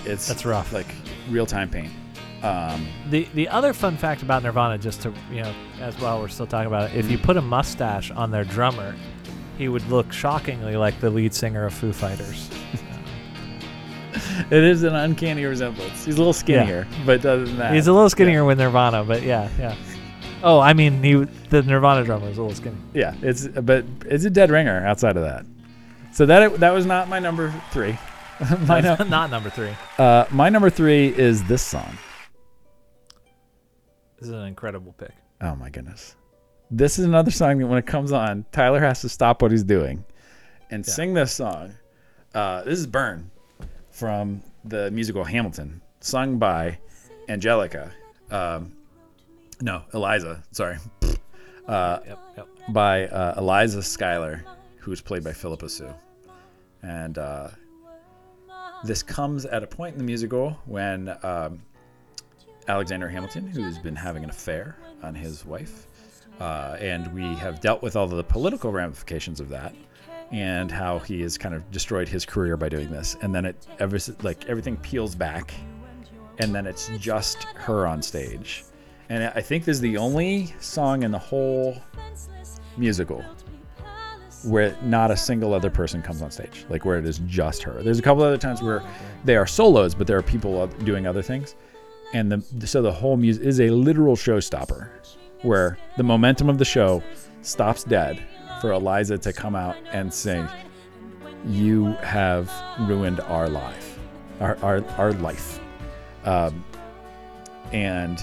it's 0.04 0.28
That's 0.28 0.44
rough. 0.44 0.72
like 0.72 0.86
real-time 1.30 1.68
pain 1.70 1.90
um 2.42 2.86
The 3.10 3.26
the 3.34 3.48
other 3.48 3.72
fun 3.72 3.96
fact 3.96 4.22
about 4.22 4.42
Nirvana, 4.42 4.76
just 4.78 5.02
to 5.02 5.12
you 5.32 5.42
know, 5.42 5.54
as 5.80 5.98
well, 5.98 6.20
we're 6.20 6.28
still 6.28 6.46
talking 6.46 6.66
about 6.66 6.90
it. 6.90 6.96
If 6.96 7.10
you 7.10 7.16
put 7.18 7.36
a 7.38 7.42
mustache 7.42 8.10
on 8.10 8.30
their 8.30 8.44
drummer, 8.44 8.94
he 9.56 9.68
would 9.68 9.86
look 9.88 10.12
shockingly 10.12 10.76
like 10.76 11.00
the 11.00 11.08
lead 11.10 11.32
singer 11.34 11.64
of 11.64 11.72
Foo 11.74 11.92
Fighters. 11.92 12.50
It 14.50 14.62
is 14.62 14.82
an 14.84 14.94
uncanny 14.94 15.44
resemblance. 15.44 16.04
He's 16.04 16.14
a 16.16 16.18
little 16.18 16.32
skinnier, 16.32 16.86
but 17.06 17.24
other 17.24 17.44
than 17.46 17.56
that, 17.56 17.72
He's 17.74 17.86
a 17.88 17.92
little 17.92 18.10
skinnier 18.10 18.44
with 18.44 18.58
Nirvana, 18.58 19.02
but 19.04 19.22
yeah, 19.22 19.48
yeah. 19.58 19.74
Oh, 20.44 20.60
I 20.60 20.74
mean, 20.74 21.02
he 21.02 21.14
the 21.48 21.62
Nirvana 21.62 22.04
drummer 22.04 22.28
is 22.28 22.38
a 22.38 22.42
little 22.42 22.54
skinny. 22.56 22.76
Yeah, 22.92 23.14
it's 23.22 23.48
but 23.48 23.84
it's 24.04 24.24
a 24.24 24.30
dead 24.30 24.50
ringer 24.50 24.86
outside 24.86 25.16
of 25.16 25.22
that. 25.24 25.46
So 26.12 26.26
that 26.26 26.60
that 26.60 26.70
was 26.70 26.86
not 26.86 27.08
my 27.08 27.18
number 27.18 27.52
three. 27.70 27.98
my, 28.66 28.80
nu- 28.80 29.04
not 29.08 29.30
number 29.30 29.48
three. 29.50 29.72
uh, 29.98 30.26
my 30.30 30.48
number 30.48 30.68
three 30.70 31.08
is 31.08 31.42
this 31.44 31.62
song. 31.62 31.96
This 34.18 34.28
is 34.28 34.34
an 34.34 34.44
incredible 34.46 34.92
pick. 34.92 35.12
Oh 35.40 35.54
my 35.56 35.70
goodness, 35.70 36.16
this 36.70 36.98
is 36.98 37.04
another 37.04 37.30
song 37.30 37.58
that 37.58 37.66
when 37.66 37.78
it 37.78 37.86
comes 37.86 38.12
on, 38.12 38.44
Tyler 38.52 38.80
has 38.80 39.00
to 39.02 39.08
stop 39.08 39.42
what 39.42 39.50
he's 39.50 39.64
doing 39.64 40.04
and 40.70 40.86
Yeah. 40.86 40.92
sing 40.92 41.14
this 41.14 41.32
song. 41.32 41.74
Uh, 42.34 42.62
this 42.64 42.78
is 42.78 42.86
Burn 42.86 43.30
from 43.90 44.42
the 44.64 44.90
musical 44.90 45.24
Hamilton, 45.24 45.80
sung 46.00 46.38
by 46.38 46.78
Angelica. 47.28 47.92
Um, 48.30 48.72
no, 49.64 49.82
Eliza. 49.94 50.42
Sorry, 50.52 50.76
Yep, 51.66 52.18
yep. 52.36 52.48
by 52.68 53.06
uh, 53.06 53.34
Eliza 53.38 53.82
Schuyler, 53.82 54.44
who 54.76 54.90
was 54.90 55.00
played 55.00 55.24
by 55.24 55.32
Phillipa 55.32 55.70
Soo. 55.70 55.90
And 56.82 57.16
uh, 57.16 57.48
this 58.84 59.02
comes 59.02 59.46
at 59.46 59.62
a 59.62 59.66
point 59.66 59.94
in 59.94 59.98
the 59.98 60.04
musical 60.04 60.50
when 60.66 61.16
um, 61.22 61.62
Alexander 62.68 63.08
Hamilton, 63.08 63.46
who's 63.46 63.78
been 63.78 63.96
having 63.96 64.22
an 64.22 64.28
affair 64.28 64.76
on 65.02 65.14
his 65.14 65.46
wife, 65.46 65.86
uh, 66.40 66.76
and 66.78 67.12
we 67.14 67.34
have 67.36 67.60
dealt 67.60 67.80
with 67.80 67.96
all 67.96 68.04
of 68.04 68.10
the 68.10 68.22
political 68.22 68.70
ramifications 68.70 69.40
of 69.40 69.48
that 69.48 69.74
and 70.30 70.70
how 70.70 70.98
he 70.98 71.22
has 71.22 71.38
kind 71.38 71.54
of 71.54 71.70
destroyed 71.70 72.08
his 72.08 72.26
career 72.26 72.58
by 72.58 72.68
doing 72.68 72.90
this. 72.90 73.16
And 73.22 73.34
then 73.34 73.46
it 73.46 73.66
ever 73.78 73.98
like 74.22 74.44
everything 74.46 74.76
peels 74.76 75.14
back, 75.14 75.54
and 76.38 76.54
then 76.54 76.66
it's 76.66 76.90
just 76.98 77.44
her 77.44 77.86
on 77.86 78.02
stage. 78.02 78.64
And 79.08 79.24
I 79.34 79.40
think 79.40 79.64
this 79.64 79.76
is 79.76 79.80
the 79.80 79.96
only 79.96 80.54
song 80.60 81.02
in 81.02 81.10
the 81.10 81.18
whole 81.18 81.76
musical 82.76 83.22
where 84.44 84.76
not 84.82 85.10
a 85.10 85.16
single 85.16 85.54
other 85.54 85.70
person 85.70 86.02
comes 86.02 86.20
on 86.20 86.30
stage, 86.30 86.66
like 86.68 86.84
where 86.84 86.98
it 86.98 87.06
is 87.06 87.18
just 87.26 87.62
her. 87.62 87.82
There's 87.82 87.98
a 87.98 88.02
couple 88.02 88.22
other 88.22 88.36
times 88.36 88.62
where 88.62 88.82
they 89.24 89.36
are 89.36 89.46
solos, 89.46 89.94
but 89.94 90.06
there 90.06 90.18
are 90.18 90.22
people 90.22 90.66
doing 90.84 91.06
other 91.06 91.22
things, 91.22 91.54
and 92.12 92.30
the 92.30 92.66
so 92.66 92.82
the 92.82 92.92
whole 92.92 93.16
music 93.16 93.42
is 93.44 93.60
a 93.60 93.70
literal 93.70 94.16
showstopper, 94.16 94.88
where 95.42 95.78
the 95.96 96.02
momentum 96.02 96.50
of 96.50 96.58
the 96.58 96.64
show 96.64 97.02
stops 97.42 97.84
dead 97.84 98.22
for 98.60 98.72
Eliza 98.72 99.16
to 99.18 99.32
come 99.32 99.56
out 99.56 99.76
and 99.92 100.12
sing, 100.12 100.46
"You 101.46 101.92
have 102.02 102.52
ruined 102.80 103.20
our 103.20 103.48
life, 103.48 103.98
our 104.40 104.58
our, 104.62 104.84
our 104.98 105.12
life," 105.12 105.58
um, 106.24 106.62
and 107.72 108.22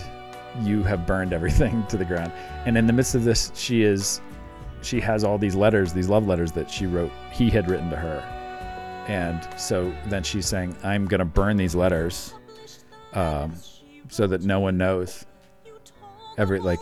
you 0.61 0.84
have 0.84 1.06
burned 1.06 1.34
everything 1.34 1.86
to 1.90 1.98
the 1.98 2.06
ground. 2.06 2.32
And 2.65 2.78
in 2.78 2.88
the 2.88 2.94
midst 2.94 3.15
of 3.15 3.23
this, 3.23 3.52
she 3.56 3.84
is 3.84 4.22
she 4.82 4.99
has 4.99 5.23
all 5.23 5.38
these 5.38 5.56
letters, 5.56 5.94
these 5.94 6.10
love 6.10 6.28
letters 6.28 6.52
that 6.53 6.69
she 6.69 6.86
wrote, 6.86 7.11
he 7.32 7.49
had 7.49 7.69
written 7.69 7.90
to 7.90 7.95
her. 7.95 8.19
And 9.07 9.48
so 9.60 9.94
then 10.07 10.23
she's 10.23 10.45
saying, 10.45 10.76
I'm 10.84 11.06
going 11.06 11.19
to 11.19 11.26
burn 11.26 11.57
these 11.57 11.76
letters 11.76 12.34
um, 13.14 13.53
so 14.10 14.28
that 14.28 14.41
no 14.41 14.60
one 14.60 14.78
knows. 14.78 15.26
Every, 16.38 16.60
like, 16.60 16.82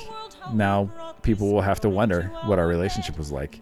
now 0.53 0.89
people 1.23 1.51
will 1.51 1.61
have 1.61 1.79
to 1.81 1.89
wonder 1.89 2.23
what 2.45 2.59
our 2.59 2.67
relationship 2.67 3.17
was 3.17 3.31
like. 3.31 3.61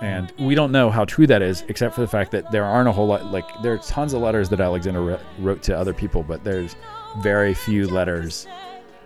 And 0.00 0.32
we 0.38 0.54
don't 0.54 0.72
know 0.72 0.90
how 0.90 1.04
true 1.04 1.26
that 1.26 1.42
is, 1.42 1.62
except 1.68 1.94
for 1.94 2.00
the 2.00 2.08
fact 2.08 2.30
that 2.30 2.50
there 2.50 2.64
aren't 2.64 2.88
a 2.88 2.92
whole 2.92 3.06
lot, 3.06 3.26
like, 3.26 3.44
there 3.62 3.74
are 3.74 3.78
tons 3.78 4.14
of 4.14 4.22
letters 4.22 4.48
that 4.48 4.60
Alexander 4.60 5.20
wrote 5.38 5.62
to 5.64 5.76
other 5.76 5.92
people, 5.92 6.22
but 6.22 6.42
there's 6.42 6.74
very 7.18 7.52
few 7.52 7.86
letters 7.86 8.46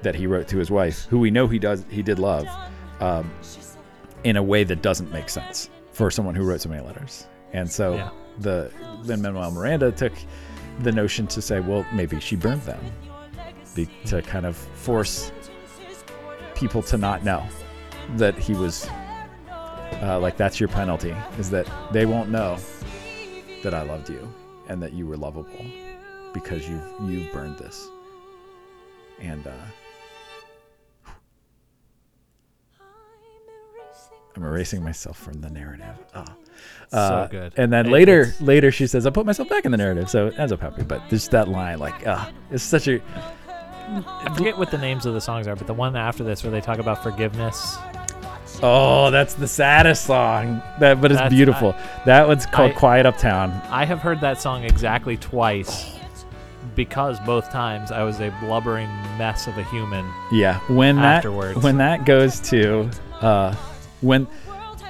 that 0.04 0.14
he 0.14 0.26
wrote 0.26 0.46
to 0.48 0.56
his 0.58 0.70
wife, 0.70 1.04
who 1.06 1.18
we 1.18 1.30
know 1.30 1.48
he 1.48 1.58
does, 1.58 1.84
he 1.90 2.02
did 2.02 2.18
love. 2.18 2.46
Um, 3.00 3.30
in 4.22 4.36
a 4.38 4.42
way 4.42 4.64
that 4.64 4.80
doesn't 4.80 5.12
make 5.12 5.28
sense 5.28 5.68
for 5.92 6.10
someone 6.10 6.34
who 6.34 6.44
wrote 6.44 6.60
so 6.62 6.68
many 6.70 6.82
letters. 6.82 7.26
And 7.52 7.70
so 7.70 7.94
Yeah. 7.96 8.08
the 8.40 8.70
Lin 9.02 9.20
Manuel 9.20 9.50
Miranda 9.50 9.92
took 9.92 10.14
the 10.80 10.90
notion 10.92 11.26
to 11.26 11.42
say, 11.42 11.60
well, 11.60 11.84
maybe 11.92 12.18
she 12.20 12.34
burned 12.36 12.62
them 12.62 12.80
be, 13.74 13.86
to 14.06 14.22
kind 14.22 14.46
of 14.46 14.56
force 14.56 15.30
people 16.54 16.82
to 16.84 16.96
not 16.96 17.22
know 17.22 17.44
that 18.16 18.34
he 18.38 18.54
was 18.54 18.88
uh, 20.02 20.18
like 20.20 20.36
that's 20.38 20.58
your 20.58 20.68
penalty 20.70 21.14
is 21.38 21.50
that 21.50 21.68
they 21.92 22.06
won't 22.06 22.30
know 22.30 22.56
that 23.62 23.74
I 23.74 23.82
loved 23.82 24.08
you 24.08 24.32
and 24.68 24.82
that 24.82 24.92
you 24.94 25.06
were 25.06 25.16
lovable 25.16 25.64
because 26.32 26.66
you've 26.68 26.82
you've 27.10 27.30
burned 27.32 27.58
this. 27.58 27.86
And 29.20 29.46
uh, 29.46 29.52
I'm 34.36 34.42
erasing 34.44 34.82
myself 34.82 35.16
from 35.18 35.40
the 35.40 35.50
narrative. 35.50 35.94
Oh. 36.14 36.24
So 36.90 37.28
good. 37.30 37.52
And 37.56 37.72
then 37.72 37.90
later, 37.90 38.20
it's- 38.22 38.40
later 38.40 38.70
she 38.70 38.86
says, 38.86 39.06
"I 39.06 39.10
put 39.10 39.26
myself 39.26 39.48
back 39.48 39.64
in 39.64 39.70
the 39.72 39.76
narrative," 39.78 40.08
so 40.10 40.28
it 40.28 40.38
ends 40.38 40.52
up 40.52 40.60
happy. 40.60 40.82
But 40.82 41.08
just 41.08 41.30
that 41.32 41.48
line, 41.48 41.78
like, 41.78 42.06
ah, 42.06 42.30
it's 42.50 42.62
such 42.62 42.88
a 42.88 43.00
I 43.86 44.32
forget 44.34 44.56
what 44.56 44.70
the 44.70 44.78
names 44.78 45.04
of 45.04 45.12
the 45.14 45.20
songs 45.20 45.46
are, 45.46 45.54
but 45.56 45.66
the 45.66 45.74
one 45.74 45.94
after 45.94 46.24
this 46.24 46.42
where 46.42 46.50
they 46.50 46.60
talk 46.62 46.78
about 46.78 47.02
forgiveness. 47.02 47.76
oh, 48.62 49.10
that's 49.10 49.34
the 49.34 49.48
saddest 49.48 50.04
song. 50.06 50.62
That, 50.80 51.00
but 51.00 51.10
it's 51.10 51.18
That's- 51.18 51.32
beautiful. 51.32 51.74
that 52.06 52.26
one's 52.26 52.46
called 52.46 52.70
I- 52.70 52.74
"Quiet 52.74 53.06
Uptown." 53.06 53.52
I 53.70 53.84
have 53.84 53.98
heard 54.00 54.20
that 54.20 54.40
song 54.40 54.64
exactly 54.64 55.16
twice 55.16 55.96
because 56.74 57.18
both 57.20 57.50
times 57.50 57.90
I 57.92 58.04
was 58.04 58.20
a 58.20 58.32
blubbering 58.40 58.88
mess 59.18 59.46
of 59.48 59.58
a 59.58 59.64
human. 59.64 60.06
Yeah, 60.32 60.60
when 60.68 60.96
that 60.96 61.16
Afterwards. 61.16 61.58
when 61.62 61.76
that 61.78 62.04
goes 62.06 62.40
to 62.50 62.88
uh, 63.20 63.54
when 64.04 64.26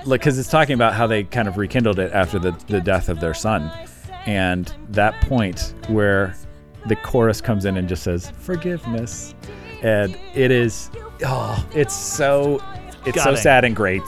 like 0.04 0.20
because 0.20 0.38
it's 0.38 0.50
talking 0.50 0.74
about 0.74 0.92
how 0.94 1.06
they 1.06 1.24
kind 1.24 1.48
of 1.48 1.56
rekindled 1.56 1.98
it 1.98 2.12
after 2.12 2.38
the 2.38 2.50
the 2.66 2.80
death 2.80 3.08
of 3.08 3.20
their 3.20 3.34
son, 3.34 3.70
and 4.26 4.72
that 4.90 5.20
point 5.22 5.74
where 5.88 6.36
the 6.86 6.96
chorus 6.96 7.40
comes 7.40 7.64
in 7.64 7.76
and 7.76 7.88
just 7.88 8.02
says 8.02 8.30
forgiveness, 8.40 9.34
and 9.82 10.16
it 10.34 10.50
is 10.50 10.90
oh 11.24 11.66
it's 11.74 11.94
so 11.94 12.62
it's 13.06 13.18
so 13.18 13.24
Gutting. 13.30 13.36
sad 13.36 13.64
and 13.64 13.76
great 13.76 14.02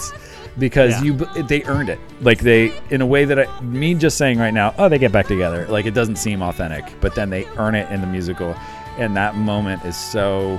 because 0.58 0.92
Yeah. 1.02 1.12
you 1.12 1.42
they 1.44 1.62
earned 1.64 1.88
it 1.90 1.98
like 2.22 2.40
they 2.40 2.72
in 2.90 3.00
a 3.02 3.06
way 3.06 3.24
that 3.26 3.38
I, 3.38 3.60
me 3.60 3.94
just 3.94 4.16
saying 4.16 4.38
right 4.38 4.54
now 4.54 4.74
oh 4.78 4.88
they 4.88 4.98
get 4.98 5.12
back 5.12 5.26
together 5.26 5.66
like 5.68 5.84
it 5.84 5.92
doesn't 5.92 6.16
seem 6.16 6.40
authentic 6.42 6.84
but 7.00 7.14
then 7.14 7.28
they 7.28 7.44
earn 7.58 7.74
it 7.74 7.90
in 7.92 8.00
the 8.00 8.06
musical 8.06 8.54
and 8.98 9.14
that 9.18 9.34
moment 9.36 9.84
is 9.84 9.96
so 9.96 10.58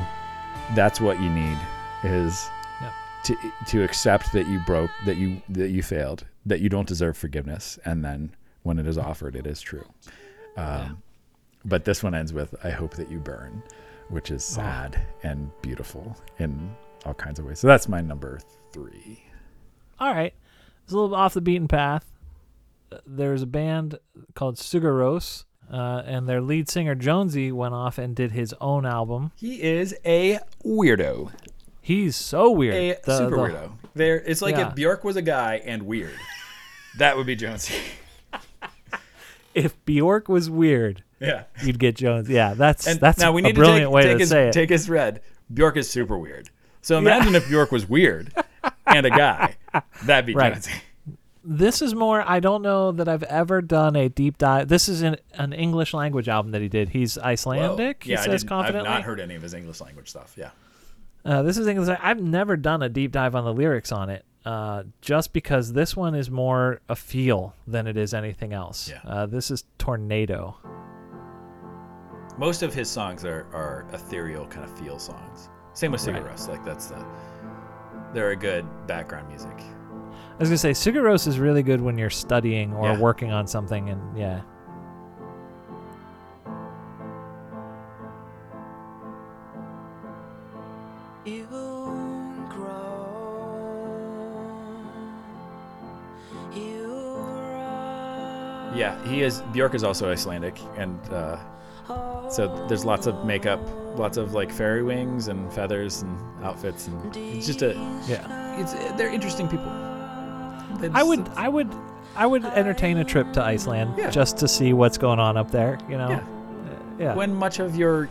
that's 0.76 1.02
what 1.02 1.20
you 1.20 1.30
need 1.32 1.58
is. 2.04 2.48
To 3.28 3.36
to 3.68 3.84
accept 3.84 4.32
that 4.34 4.48
you 4.48 4.60
broke 4.66 4.92
that 5.06 5.18
you 5.18 5.42
that 5.50 5.70
you 5.70 5.84
failed 5.84 6.26
that 6.46 6.60
you 6.62 6.70
don't 6.70 6.88
deserve 6.88 7.18
forgiveness 7.18 7.78
and 7.84 8.04
then 8.06 8.32
when 8.64 8.80
it 8.80 8.88
is 8.88 8.98
offered 8.98 9.36
it 9.36 9.46
is 9.46 9.60
true. 9.62 9.86
Um, 10.56 11.02
but 11.66 11.84
this 11.86 12.02
one 12.04 12.16
ends 12.16 12.32
with 12.34 12.56
i 12.64 12.70
hope 12.70 12.94
that 12.96 13.12
you 13.12 13.20
burn 13.20 13.62
which 14.10 14.32
is 14.32 14.44
sad 14.44 15.00
and 15.24 15.52
beautiful 15.62 16.16
in 16.40 16.74
all 17.06 17.14
kinds 17.14 17.40
of 17.40 17.46
ways. 17.46 17.60
So 17.60 17.68
that's 17.68 17.88
my 17.90 18.00
number 18.02 18.40
three. 18.72 19.24
All 20.00 20.14
right, 20.14 20.34
it's 20.84 20.94
a 20.94 20.98
little 20.98 21.14
off 21.16 21.34
the 21.34 21.42
beaten 21.42 21.68
path. 21.68 22.06
Uh, 22.92 23.00
There's 23.06 23.42
a 23.42 23.48
band 23.48 24.00
called 24.36 24.56
Sigur 24.56 24.94
Rós, 25.02 25.44
uh, 25.72 26.04
and 26.06 26.30
their 26.30 26.40
lead 26.42 26.70
singer 26.70 26.96
Jónsi 26.96 27.52
went 27.52 27.74
off 27.74 27.98
and 27.98 28.16
did 28.16 28.32
his 28.32 28.56
own 28.62 28.86
album. 28.86 29.32
he 29.36 29.62
is 29.62 29.94
a 30.06 30.40
weirdo 30.64 31.32
He's 31.88 32.16
so 32.18 32.52
weird. 32.52 32.76
a 32.76 32.98
The- 33.06 33.18
super 33.18 33.36
the- 33.36 33.42
weirdo 33.54 33.72
there 33.96 34.18
it's 34.18 34.42
like 34.42 34.56
Yeah. 34.58 34.68
if 34.70 34.76
bjork 34.76 35.04
was 35.04 35.16
a 35.16 35.22
guy 35.22 35.62
and 35.66 35.84
weird 35.84 36.14
that 36.98 37.16
would 37.18 37.26
be 37.26 37.36
Jónsi 37.38 37.80
If 39.54 39.74
Bjork 39.86 40.28
was 40.30 40.50
weird, 40.50 41.04
yeah 41.20 41.44
you'd 41.64 41.80
get 41.80 41.96
Jones. 41.96 42.30
Yeah, 42.30 42.54
that's 42.54 42.86
And 42.88 43.00
that's 43.00 43.18
now 43.18 43.32
we 43.32 43.42
need 43.42 43.52
a 43.52 43.54
brilliant 43.56 43.80
to 43.82 43.86
take, 43.88 43.94
way 43.94 44.02
take 44.04 44.12
to 44.14 44.20
his, 44.20 44.30
say 44.30 44.48
it. 44.50 44.52
take 44.54 44.70
his 44.70 44.88
red. 44.88 45.22
Bjork 45.52 45.78
is 45.78 45.90
super 45.90 46.16
weird. 46.18 46.50
So 46.84 46.98
imagine 47.00 47.34
if 47.34 47.48
Bjork 47.50 47.72
was 47.72 47.90
weird 47.90 48.32
and 48.86 49.06
a 49.06 49.10
guy. 49.10 49.56
That'd 50.04 50.28
be 50.28 50.36
Right. 50.36 50.54
Jónsi. 50.54 50.70
this 51.50 51.82
is 51.82 51.96
more 51.96 52.22
i 52.30 52.40
don't 52.42 52.62
know 52.62 52.92
that 52.92 53.08
i've 53.08 53.24
ever 53.24 53.62
done 53.62 53.96
a 53.96 54.10
deep 54.10 54.38
dive 54.38 54.68
this 54.68 54.90
is 54.90 55.02
an, 55.02 55.16
an 55.36 55.54
english 55.54 55.94
language 55.94 56.28
album 56.28 56.52
that 56.52 56.62
he 56.62 56.68
did 56.68 56.90
he's 56.90 57.18
icelandic 57.20 58.06
yeah, 58.06 58.18
he 58.18 58.22
I 58.22 58.26
says 58.26 58.44
confidently 58.44 58.90
I've 58.90 58.96
not 58.98 59.04
heard 59.04 59.22
any 59.22 59.34
of 59.36 59.42
his 59.42 59.54
English 59.54 59.80
language 59.80 60.10
stuff. 60.10 60.36
Yeah. 60.38 60.50
Uh, 61.28 61.42
this 61.44 61.58
is 61.58 61.68
english 61.68 61.90
i've 62.02 62.22
never 62.22 62.56
done 62.56 62.82
a 62.82 62.88
deep 62.90 63.12
dive 63.12 63.36
on 63.36 63.44
the 63.44 63.54
lyrics 63.54 63.92
on 63.92 64.10
it 64.10 64.24
uh, 64.46 64.84
just 65.02 65.34
because 65.34 65.74
this 65.74 65.94
one 65.94 66.16
is 66.16 66.32
more 66.32 66.80
a 66.88 66.96
feel 66.96 67.54
than 67.68 67.86
it 67.86 67.98
is 67.98 68.14
anything 68.14 68.54
else 68.54 68.90
Yeah. 68.90 69.02
uh, 69.06 69.26
this 69.26 69.52
is 69.52 69.66
tornado 69.78 70.56
Most 72.38 72.64
of 72.64 72.74
his 72.74 72.90
songs 72.90 73.26
are, 73.26 73.46
are 73.54 73.86
ethereal 73.94 74.46
kind 74.48 74.64
of 74.64 74.78
feel 74.80 75.00
songs. 75.00 75.50
Same 75.74 75.92
with 75.92 76.06
Right. 76.08 76.24
Sigur 76.24 76.32
Rós. 76.32 76.48
Like 76.48 76.64
that's 76.64 76.88
the 76.88 77.06
they're 78.14 78.30
a 78.32 78.36
good 78.38 78.66
background 78.88 79.28
music. 79.28 79.58
i 79.60 80.38
was 80.40 80.48
going 80.50 80.52
to 80.52 80.58
say 80.58 80.72
Sigur 80.72 81.02
Rós 81.04 81.28
is 81.28 81.40
really 81.40 81.64
good 81.64 81.82
when 81.82 81.98
you're 81.98 82.10
studying 82.10 82.74
or 82.74 82.92
Yeah. 82.94 83.00
working 83.00 83.32
on 83.34 83.48
something 83.48 83.90
and 83.90 84.18
yeah 84.18 84.42
You 91.28 91.46
grow, 92.50 92.88
you. 96.54 96.88
Yeah, 98.74 98.98
he 99.08 99.24
is. 99.24 99.42
Bjork 99.52 99.74
is 99.76 99.84
also 99.84 100.10
Icelandic, 100.10 100.58
and 100.78 100.98
uh, 101.10 101.38
so 102.30 102.66
there's 102.70 102.86
lots 102.86 103.08
of 103.08 103.26
makeup, 103.26 103.60
lots 103.98 104.16
of 104.16 104.34
like 104.34 104.52
fairy 104.54 104.84
wings 104.84 105.28
and 105.28 105.52
feathers 105.52 106.02
and 106.04 106.18
outfits, 106.46 106.88
and 106.88 107.16
it's 107.18 107.46
just 107.46 107.62
a 107.62 107.74
yeah 108.08 108.58
it's 108.62 108.74
they're 108.98 109.12
interesting 109.12 109.50
people. 109.50 109.68
It's- 110.78 110.92
I 110.94 111.04
would, 111.04 111.28
I 111.36 111.50
would, 111.50 111.70
I 112.16 112.26
would 112.26 112.46
entertain 112.46 113.00
a 113.00 113.04
trip 113.04 113.34
to 113.34 113.44
Iceland 113.44 113.96
Yeah. 113.98 114.10
just 114.12 114.38
to 114.38 114.48
see 114.48 114.72
what's 114.72 114.98
going 114.98 115.20
on 115.20 115.36
up 115.36 115.52
there. 115.52 115.78
You 115.90 115.98
know, 115.98 116.10
Yeah. 116.10 116.20
Uh, 116.20 116.24
yeah. 117.00 117.16
when 117.16 117.34
much 117.34 117.60
of 117.60 117.76
your 117.76 118.08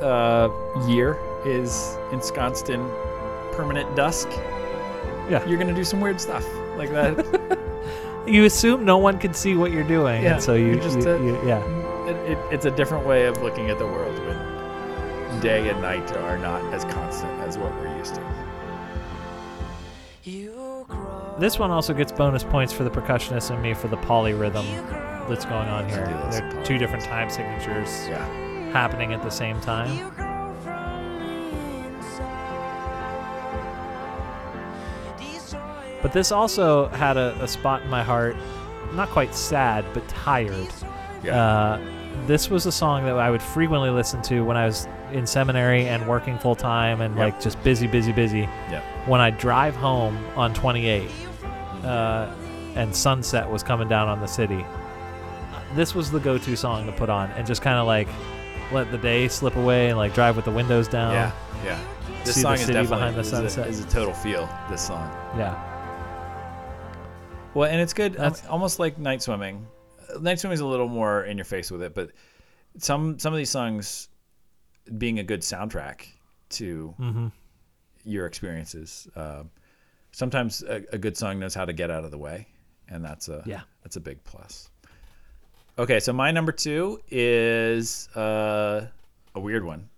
uh, 0.00 0.48
year 0.88 1.16
is 1.44 1.96
ensconced 2.12 2.70
in 2.70 2.80
permanent 3.52 3.94
dusk, 3.96 4.28
Yeah. 5.28 5.44
you're 5.46 5.58
gonna 5.58 5.74
do 5.74 5.84
some 5.84 6.00
weird 6.00 6.20
stuff 6.20 6.46
like 6.76 6.90
that. 6.90 7.58
you 8.26 8.44
assume 8.44 8.84
no 8.84 8.98
one 8.98 9.18
can 9.18 9.34
see 9.34 9.54
what 9.56 9.72
you're 9.72 9.82
doing, 9.84 10.22
Yeah, 10.22 10.34
and 10.34 10.42
so 10.42 10.54
you 10.54 10.66
you're 10.66 10.76
just 10.82 11.00
you- 11.00 11.10
a- 11.10 11.22
you- 11.24 11.36
uh, 11.36 11.44
yeah. 11.44 12.06
it, 12.10 12.32
it, 12.32 12.38
it's 12.50 12.64
a 12.66 12.70
different 12.70 13.06
way 13.06 13.26
of 13.26 13.40
looking 13.42 13.68
at 13.70 13.78
the 13.78 13.86
world 13.86 14.18
when 14.26 15.40
day 15.40 15.68
and 15.70 15.80
night 15.82 16.16
are 16.18 16.38
not 16.38 16.62
as 16.72 16.84
constant 16.86 17.32
as 17.40 17.58
what 17.58 17.72
we're 17.80 17.96
used 17.98 18.14
to. 18.14 18.22
You. 20.24 20.86
This 21.38 21.58
one 21.58 21.70
also 21.70 21.92
gets 21.94 22.12
bonus 22.12 22.44
points 22.44 22.72
for 22.72 22.84
the 22.84 22.90
percussionist 22.90 23.50
and 23.50 23.60
me 23.62 23.74
for 23.74 23.88
the 23.88 23.96
polyrhythm 23.96 24.64
that's 25.28 25.44
going 25.44 25.68
on 25.68 25.88
here. 25.88 26.04
do 26.06 26.12
this 26.12 26.38
There 26.40 26.58
are 26.60 26.64
two 26.64 26.78
different 26.78 27.04
time 27.04 27.28
signatures 27.30 28.06
Yeah. 28.08 28.24
happening 28.72 29.12
at 29.12 29.22
the 29.22 29.30
same 29.30 29.60
time. 29.60 30.12
But 36.12 36.18
this 36.18 36.30
also 36.32 36.88
had 36.88 37.16
a, 37.16 37.34
a 37.42 37.48
spot 37.48 37.82
in 37.82 37.88
my 37.88 38.02
heart, 38.02 38.36
not 38.92 39.08
quite 39.08 39.34
sad, 39.34 39.84
but 39.94 40.06
tired. 40.08 40.68
Yeah. 41.24 41.40
Uh, 41.42 41.80
this 42.26 42.50
was 42.50 42.66
a 42.66 42.72
song 42.72 43.04
that 43.06 43.16
I 43.16 43.30
would 43.30 43.40
frequently 43.40 43.88
listen 43.90 44.20
to 44.22 44.44
when 44.44 44.56
I 44.56 44.66
was 44.66 44.86
in 45.12 45.26
seminary 45.26 45.88
and 45.88 46.06
working 46.06 46.38
full 46.38 46.54
time 46.54 47.00
and 47.00 47.14
Yep. 47.16 47.24
like 47.24 47.40
just 47.40 47.62
busy, 47.64 47.86
busy, 47.86 48.12
busy. 48.12 48.40
Yep. 48.70 48.82
When 49.08 49.20
I 49.20 49.30
drive 49.30 49.74
home 49.74 50.22
on 50.36 50.52
28 50.54 51.10
uh, 51.84 52.30
and 52.74 52.94
sunset 52.94 53.50
was 53.50 53.62
coming 53.62 53.88
down 53.88 54.08
on 54.08 54.20
the 54.20 54.26
city, 54.26 54.64
this 55.74 55.94
was 55.94 56.10
the 56.10 56.20
go-to 56.20 56.54
song 56.56 56.84
to 56.86 56.92
put 56.92 57.08
on 57.08 57.30
and 57.32 57.46
just 57.46 57.62
kind 57.62 57.78
of 57.78 57.86
like 57.86 58.08
let 58.72 58.90
the 58.90 58.98
day 58.98 59.26
slip 59.28 59.56
away 59.56 59.88
and 59.88 59.96
like 59.98 60.12
drive 60.14 60.36
with 60.36 60.44
the 60.44 60.50
windows 60.50 60.88
down. 60.88 61.12
yeah. 61.12 61.32
Yeah. 61.64 61.78
This 62.24 62.34
see 62.34 62.40
the 62.42 62.48
song 62.48 62.54
is 62.54 62.60
definitely 62.66 62.86
behind 62.88 63.16
the 63.16 63.20
is 63.20 63.28
a- 63.28 63.36
sunset. 63.36 63.68
is 63.68 63.80
a 63.80 63.88
total 63.88 64.12
feel. 64.12 64.48
This 64.68 64.82
song. 64.86 65.08
Yeah. 65.36 65.68
Well, 67.54 67.70
and 67.70 67.80
it's 67.80 67.92
good. 67.92 68.16
um, 68.18 68.34
almost 68.48 68.78
like 68.78 68.98
night 68.98 69.22
swimming. 69.22 69.66
Uh, 70.14 70.18
Night 70.20 70.40
swimming 70.40 70.54
is 70.54 70.60
a 70.60 70.66
little 70.66 70.88
more 70.88 71.24
in 71.24 71.36
your 71.36 71.44
face 71.44 71.70
with 71.70 71.82
it, 71.82 71.94
but 71.94 72.10
some 72.78 73.18
some 73.18 73.32
of 73.32 73.36
these 73.38 73.50
songs 73.50 74.08
being 74.98 75.18
a 75.18 75.22
good 75.22 75.40
soundtrack 75.40 76.06
to 76.50 76.94
Mm-hmm. 76.98 77.26
your 78.04 78.26
experiences. 78.26 79.06
Um, 79.16 79.50
sometimes 80.12 80.62
a, 80.62 80.82
a 80.92 80.98
good 80.98 81.16
song 81.16 81.38
knows 81.38 81.54
how 81.54 81.64
to 81.64 81.72
get 81.72 81.90
out 81.90 82.04
of 82.04 82.10
the 82.10 82.18
way, 82.18 82.46
and 82.88 83.04
that's 83.04 83.28
a 83.28 83.42
Yeah. 83.46 83.60
that's 83.82 83.96
a 83.96 84.00
big 84.00 84.22
plus. 84.24 84.70
Okay, 85.78 86.00
so 86.00 86.12
my 86.12 86.30
number 86.30 86.52
two 86.52 87.00
is 87.10 88.08
uh, 88.16 88.86
a 89.34 89.40
weird 89.40 89.64
one. 89.64 89.88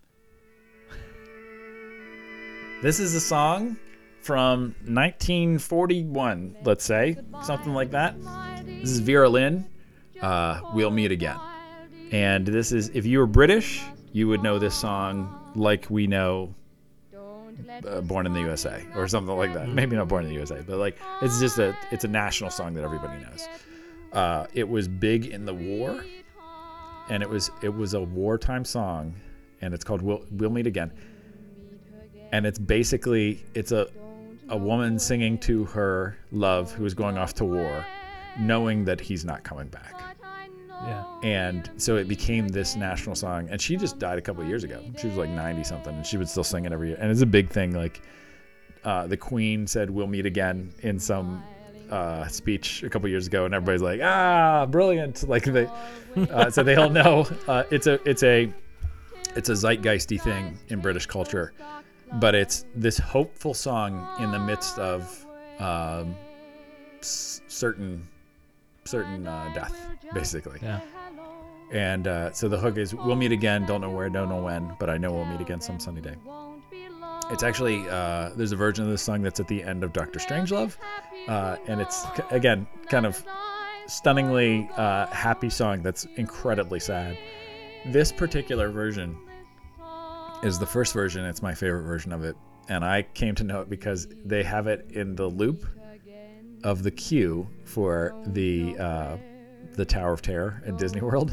This 2.82 3.00
is 3.00 3.14
a 3.14 3.20
song 3.20 3.76
from 4.24 4.74
1941, 4.86 6.56
let's 6.64 6.82
say, 6.82 7.18
something 7.42 7.74
like 7.74 7.90
that. 7.90 8.16
This 8.64 8.90
is 8.90 9.00
Vera 9.00 9.28
Lynn. 9.28 9.66
Uh, 10.20 10.60
we'll 10.72 10.90
meet 10.90 11.12
again. 11.12 11.36
And 12.10 12.46
this 12.46 12.72
is, 12.72 12.88
if 12.94 13.04
you 13.04 13.18
were 13.18 13.26
British, 13.26 13.82
you 14.12 14.26
would 14.28 14.42
know 14.42 14.58
this 14.58 14.74
song 14.74 15.52
like 15.54 15.90
we 15.90 16.06
know 16.06 16.54
uh, 17.86 18.00
Born 18.00 18.24
in 18.24 18.32
the 18.32 18.40
USA 18.40 18.82
or 18.96 19.06
something 19.08 19.36
like 19.36 19.52
that. 19.52 19.68
Maybe 19.68 19.94
not 19.94 20.08
Born 20.08 20.24
in 20.24 20.30
the 20.30 20.34
USA, 20.36 20.62
but 20.66 20.78
like 20.78 20.96
it's 21.20 21.38
just 21.38 21.58
a 21.58 21.76
it's 21.90 22.04
a 22.04 22.08
national 22.08 22.50
song 22.50 22.74
that 22.74 22.84
everybody 22.84 23.22
knows. 23.22 23.46
Uh, 24.12 24.46
it 24.54 24.68
was 24.68 24.88
big 24.88 25.26
in 25.26 25.44
the 25.44 25.54
war, 25.54 26.04
and 27.10 27.22
it 27.22 27.28
was 27.28 27.50
it 27.62 27.74
was 27.74 27.94
a 27.94 28.00
wartime 28.00 28.64
song, 28.64 29.14
and 29.60 29.74
it's 29.74 29.84
called 29.84 30.02
"We'll 30.02 30.24
We'll 30.30 30.50
Meet 30.50 30.66
Again." 30.66 30.92
And 32.32 32.46
it's 32.46 32.58
basically 32.58 33.44
it's 33.54 33.72
a 33.72 33.88
a 34.48 34.56
woman 34.56 34.98
singing 34.98 35.38
to 35.38 35.64
her 35.66 36.16
love 36.32 36.72
who 36.72 36.84
is 36.84 36.94
going 36.94 37.16
off 37.18 37.34
to 37.34 37.44
war, 37.44 37.84
knowing 38.38 38.84
that 38.84 39.00
he's 39.00 39.24
not 39.24 39.42
coming 39.44 39.68
back. 39.68 40.00
Yeah. 40.86 41.04
and 41.22 41.70
so 41.78 41.96
it 41.96 42.08
became 42.08 42.48
this 42.48 42.76
national 42.76 43.14
song 43.14 43.48
and 43.48 43.58
she 43.58 43.76
just 43.76 43.98
died 43.98 44.18
a 44.18 44.20
couple 44.20 44.42
of 44.42 44.48
years 44.48 44.64
ago. 44.64 44.82
She 44.98 45.06
was 45.06 45.16
like 45.16 45.30
90 45.30 45.64
something 45.64 45.94
and 45.94 46.04
she 46.04 46.18
would 46.18 46.28
still 46.28 46.44
sing 46.44 46.66
it 46.66 46.72
every 46.72 46.88
year. 46.88 46.98
And 47.00 47.10
it's 47.10 47.22
a 47.22 47.26
big 47.26 47.48
thing 47.48 47.72
like 47.74 48.02
uh, 48.84 49.06
the 49.06 49.16
queen 49.16 49.66
said 49.66 49.88
we'll 49.88 50.08
meet 50.08 50.26
again 50.26 50.74
in 50.82 50.98
some 50.98 51.42
uh, 51.90 52.26
speech 52.26 52.82
a 52.82 52.90
couple 52.90 53.08
years 53.08 53.26
ago 53.26 53.46
and 53.46 53.54
everybody's 53.54 53.80
like 53.80 54.00
ah 54.02 54.66
brilliant. 54.66 55.24
Like 55.28 55.44
they 55.44 55.68
uh, 56.16 56.50
so 56.50 56.62
they 56.62 56.74
all 56.74 56.90
know 56.90 57.26
uh, 57.48 57.62
it's 57.70 57.86
a 57.86 57.98
it's 58.06 58.22
a 58.22 58.52
it's 59.36 59.48
a 59.48 59.52
zeitgeisty 59.52 60.20
thing 60.20 60.58
in 60.68 60.80
british 60.80 61.06
culture 61.06 61.52
but 62.14 62.34
it's 62.34 62.64
this 62.74 62.98
hopeful 62.98 63.54
song 63.54 64.06
in 64.20 64.30
the 64.30 64.38
midst 64.38 64.78
of 64.78 65.26
um, 65.58 66.14
s- 67.00 67.40
certain 67.48 68.06
certain 68.84 69.26
uh, 69.26 69.50
death 69.54 69.74
basically 70.12 70.58
Yeah. 70.62 70.80
and 71.72 72.06
uh, 72.06 72.30
so 72.32 72.48
the 72.48 72.58
hook 72.58 72.76
is, 72.76 72.94
"We'll 72.94 73.16
meet 73.16 73.32
again. 73.32 73.64
Don't 73.66 73.80
know 73.80 73.90
where, 73.90 74.08
don't 74.10 74.28
know 74.28 74.42
when, 74.42 74.76
but 74.78 74.90
I 74.90 74.98
know 74.98 75.12
we'll 75.12 75.24
meet 75.24 75.40
again 75.40 75.60
some 75.60 75.80
sunny 75.80 76.00
day." 76.02 76.14
It's 77.30 77.42
actually 77.42 77.88
uh, 77.88 78.30
there's 78.36 78.52
a 78.52 78.56
version 78.56 78.84
of 78.84 78.90
this 78.90 79.00
song 79.02 79.22
that's 79.22 79.40
at 79.40 79.48
the 79.48 79.62
end 79.62 79.82
of 79.82 79.92
Doctor 79.94 80.18
Strangelove, 80.18 80.76
uh, 81.28 81.56
and 81.66 81.80
it's 81.80 82.04
again 82.30 82.66
kind 82.90 83.06
of 83.06 83.24
stunningly 83.86 84.68
uh, 84.76 85.06
happy 85.06 85.48
song 85.50 85.82
that's 85.82 86.06
incredibly 86.16 86.80
sad. 86.80 87.16
This 87.86 88.12
particular 88.12 88.68
version 88.70 89.16
is 90.44 90.58
the 90.58 90.66
first 90.66 90.92
version. 90.92 91.24
It's 91.24 91.42
my 91.42 91.54
favorite 91.54 91.82
version 91.82 92.12
of 92.12 92.22
it, 92.24 92.36
and 92.68 92.84
I 92.84 93.02
came 93.02 93.34
to 93.36 93.44
know 93.44 93.60
it 93.62 93.70
because 93.70 94.06
they 94.24 94.42
have 94.42 94.66
it 94.66 94.86
in 94.90 95.14
the 95.16 95.26
loop 95.26 95.64
of 96.62 96.82
the 96.82 96.90
queue 96.90 97.48
for 97.64 98.14
the 98.26 98.76
uh, 98.78 99.16
the 99.76 99.84
Tower 99.84 100.12
of 100.12 100.22
Terror 100.22 100.62
at 100.66 100.76
Disney 100.76 101.00
World, 101.00 101.32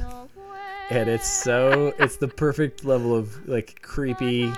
and 0.90 1.10
it's 1.10 1.28
so 1.28 1.94
it's 2.00 2.18
the 2.18 2.28
perfect 2.28 2.86
level 2.86 3.16
of 3.16 3.48
like 3.48 3.82
creepy, 3.82 4.52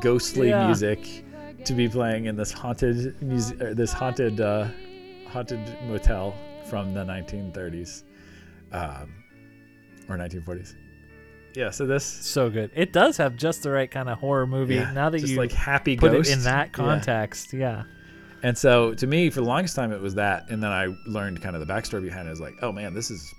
ghostly 0.00 0.50
Yeah. 0.50 0.64
music 0.66 1.24
to 1.64 1.72
be 1.72 1.88
playing 1.88 2.26
in 2.26 2.36
this 2.36 2.52
haunted 2.52 3.20
music, 3.22 3.58
this 3.58 3.92
haunted 3.92 4.40
uh, 4.40 4.68
haunted 5.28 5.60
motel 5.88 6.34
from 6.68 6.92
the 6.94 7.04
1930s 7.04 8.02
um, 8.72 9.12
or 10.08 10.16
1940s. 10.16 10.74
Yeah, 11.56 11.70
so 11.70 11.86
this 11.86 12.04
So 12.04 12.50
good. 12.50 12.70
It 12.74 12.92
does 12.92 13.16
have 13.16 13.34
just 13.36 13.62
the 13.62 13.70
right 13.70 13.90
kind 13.90 14.08
of 14.10 14.18
horror 14.18 14.46
movie. 14.46 14.74
yeah, 14.76 14.92
now 14.92 15.08
that 15.10 15.22
you 15.22 15.36
like 15.38 15.52
happy 15.52 15.96
put 15.96 16.12
ghost 16.12 16.30
it 16.30 16.34
in 16.34 16.42
that 16.42 16.72
context, 16.72 17.52
yeah. 17.54 17.84
And 18.42 18.56
so 18.56 18.92
to 18.94 19.06
me, 19.06 19.30
for 19.30 19.40
the 19.40 19.46
longest 19.46 19.74
time, 19.74 19.90
it 19.92 20.00
was 20.00 20.14
that, 20.16 20.50
and 20.50 20.62
then 20.62 20.70
I 20.70 20.94
learned 21.06 21.40
kind 21.42 21.56
of 21.56 21.66
the 21.66 21.72
backstory 21.72 22.02
behind 22.02 22.26
it. 22.26 22.28
I 22.28 22.30
was 22.30 22.40
like, 22.40 22.54
oh 22.62 22.70
man, 22.70 22.92
this 22.94 23.10
is 23.10 23.34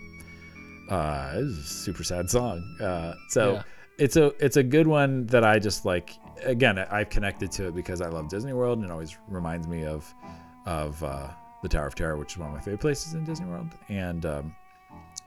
uh, 0.89 1.33
this 1.35 1.43
is 1.43 1.59
a 1.59 1.63
super 1.63 2.03
sad 2.03 2.29
song. 2.29 2.63
Uh, 2.81 3.13
so 3.29 3.53
Yeah. 3.53 3.63
it's 3.99 4.15
a 4.17 4.33
it's 4.43 4.57
a 4.57 4.63
good 4.63 4.87
one 4.87 5.27
that 5.27 5.43
I 5.45 5.59
just 5.59 5.85
like. 5.85 6.11
Again, 6.43 6.77
I've 6.77 7.09
connected 7.09 7.51
to 7.53 7.67
it 7.69 7.75
because 7.75 7.99
I 7.99 8.09
love 8.09 8.29
Disney 8.29 8.53
World, 8.53 8.77
and 8.79 8.85
it 8.87 8.91
always 8.91 9.17
reminds 9.27 9.67
me 9.67 9.85
of 9.85 10.11
of 10.65 11.01
uh, 11.03 11.29
the 11.63 11.69
Tower 11.69 11.87
of 11.87 11.95
Terror, 11.95 12.17
which 12.17 12.33
is 12.33 12.37
one 12.37 12.49
of 12.49 12.53
my 12.53 12.59
favorite 12.61 12.81
places 12.81 13.13
in 13.13 13.23
Disney 13.25 13.47
World. 13.47 13.69
And 13.89 14.25
um, 14.25 14.55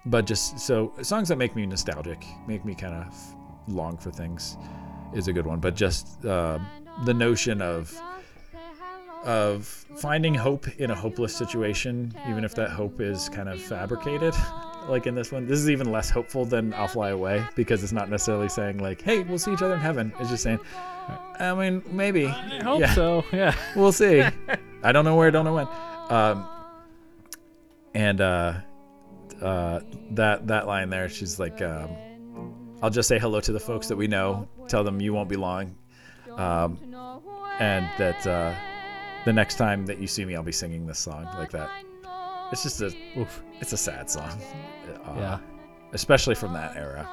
but 0.06 0.26
just 0.26 0.58
so 0.58 0.92
songs 1.02 1.28
that 1.28 1.36
make 1.36 1.54
me 1.56 1.66
nostalgic, 1.66 2.24
make 2.46 2.64
me 2.64 2.74
kind 2.74 2.94
of 2.94 3.14
long 3.68 3.96
for 3.96 4.10
things, 4.10 4.56
is 5.14 5.28
a 5.28 5.32
good 5.32 5.46
one. 5.46 5.60
But 5.60 5.74
just 5.76 6.24
uh, 6.24 6.58
the 7.04 7.14
notion 7.14 7.60
of 7.62 7.92
of 9.24 9.66
finding 9.96 10.34
hope 10.34 10.66
in 10.78 10.90
a 10.90 10.94
hopeless 10.94 11.36
situation, 11.36 12.14
even 12.28 12.42
if 12.44 12.54
that 12.54 12.70
hope 12.70 13.00
is 13.00 13.28
kind 13.28 13.48
of 13.50 13.60
fabricated. 13.60 14.34
Like 14.88 15.06
in 15.06 15.14
this 15.14 15.30
one, 15.30 15.46
this 15.46 15.58
is 15.58 15.68
even 15.68 15.92
less 15.92 16.08
hopeful 16.08 16.46
than 16.46 16.72
"I'll 16.72 16.88
Fly 16.88 17.10
Away" 17.10 17.44
because 17.54 17.82
it's 17.82 17.92
not 17.92 18.08
necessarily 18.08 18.48
saying 18.48 18.78
like, 18.78 19.02
"Hey, 19.02 19.22
we'll 19.22 19.38
see 19.38 19.52
each 19.52 19.60
other 19.62 19.74
in 19.74 19.80
heaven." 19.80 20.10
It's 20.18 20.30
just 20.30 20.42
saying, 20.42 20.58
I 21.38 21.52
mean, 21.54 21.82
maybe. 21.90 22.26
I 22.26 22.62
hope 22.64 22.80
Yeah. 22.80 22.94
so. 22.94 23.24
Yeah. 23.30 23.54
We'll 23.76 23.92
see. 23.92 24.22
I 24.82 24.92
don't 24.92 25.04
know 25.04 25.16
where, 25.16 25.30
don't 25.30 25.44
know 25.44 25.54
when. 25.54 25.68
Um, 26.08 26.48
and 27.94 28.20
uh, 28.22 28.54
uh, 29.42 29.80
that 30.12 30.46
that 30.46 30.66
line 30.66 30.90
there, 30.90 31.08
she's 31.08 31.38
like, 31.38 31.60
um, 31.62 31.90
"I'll 32.82 32.90
just 32.90 33.08
say 33.08 33.18
hello 33.18 33.40
to 33.40 33.52
the 33.52 33.60
folks 33.60 33.88
that 33.88 33.96
we 33.96 34.06
know. 34.06 34.48
Tell 34.68 34.84
them 34.84 35.00
you 35.00 35.12
won't 35.12 35.28
be 35.28 35.36
long, 35.36 35.74
um, 36.36 36.78
and 37.58 37.88
that 37.98 38.26
uh, 38.26 38.54
the 39.24 39.32
next 39.32 39.56
time 39.56 39.86
that 39.86 39.98
you 39.98 40.06
see 40.06 40.24
me, 40.24 40.34
I'll 40.36 40.42
be 40.42 40.52
singing 40.52 40.86
this 40.86 40.98
song 40.98 41.24
like 41.38 41.50
that." 41.52 41.70
It's 42.52 42.64
just 42.64 42.80
a, 42.80 42.92
Oof. 43.16 43.42
it's 43.60 43.72
a 43.72 43.76
sad 43.76 44.10
song, 44.10 44.28
uh, 45.06 45.14
Yeah. 45.16 45.38
especially 45.92 46.34
from 46.34 46.52
that 46.54 46.76
era. 46.76 47.08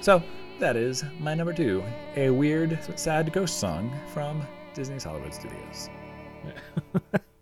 So 0.00 0.22
that 0.60 0.76
is 0.76 1.02
my 1.18 1.34
number 1.34 1.52
two, 1.52 1.82
a 2.14 2.30
weird, 2.30 2.78
sad 2.94 3.32
ghost 3.32 3.58
song 3.58 3.92
from 4.12 4.40
Disney's 4.72 5.02
Hollywood 5.02 5.34
Studios. 5.34 5.88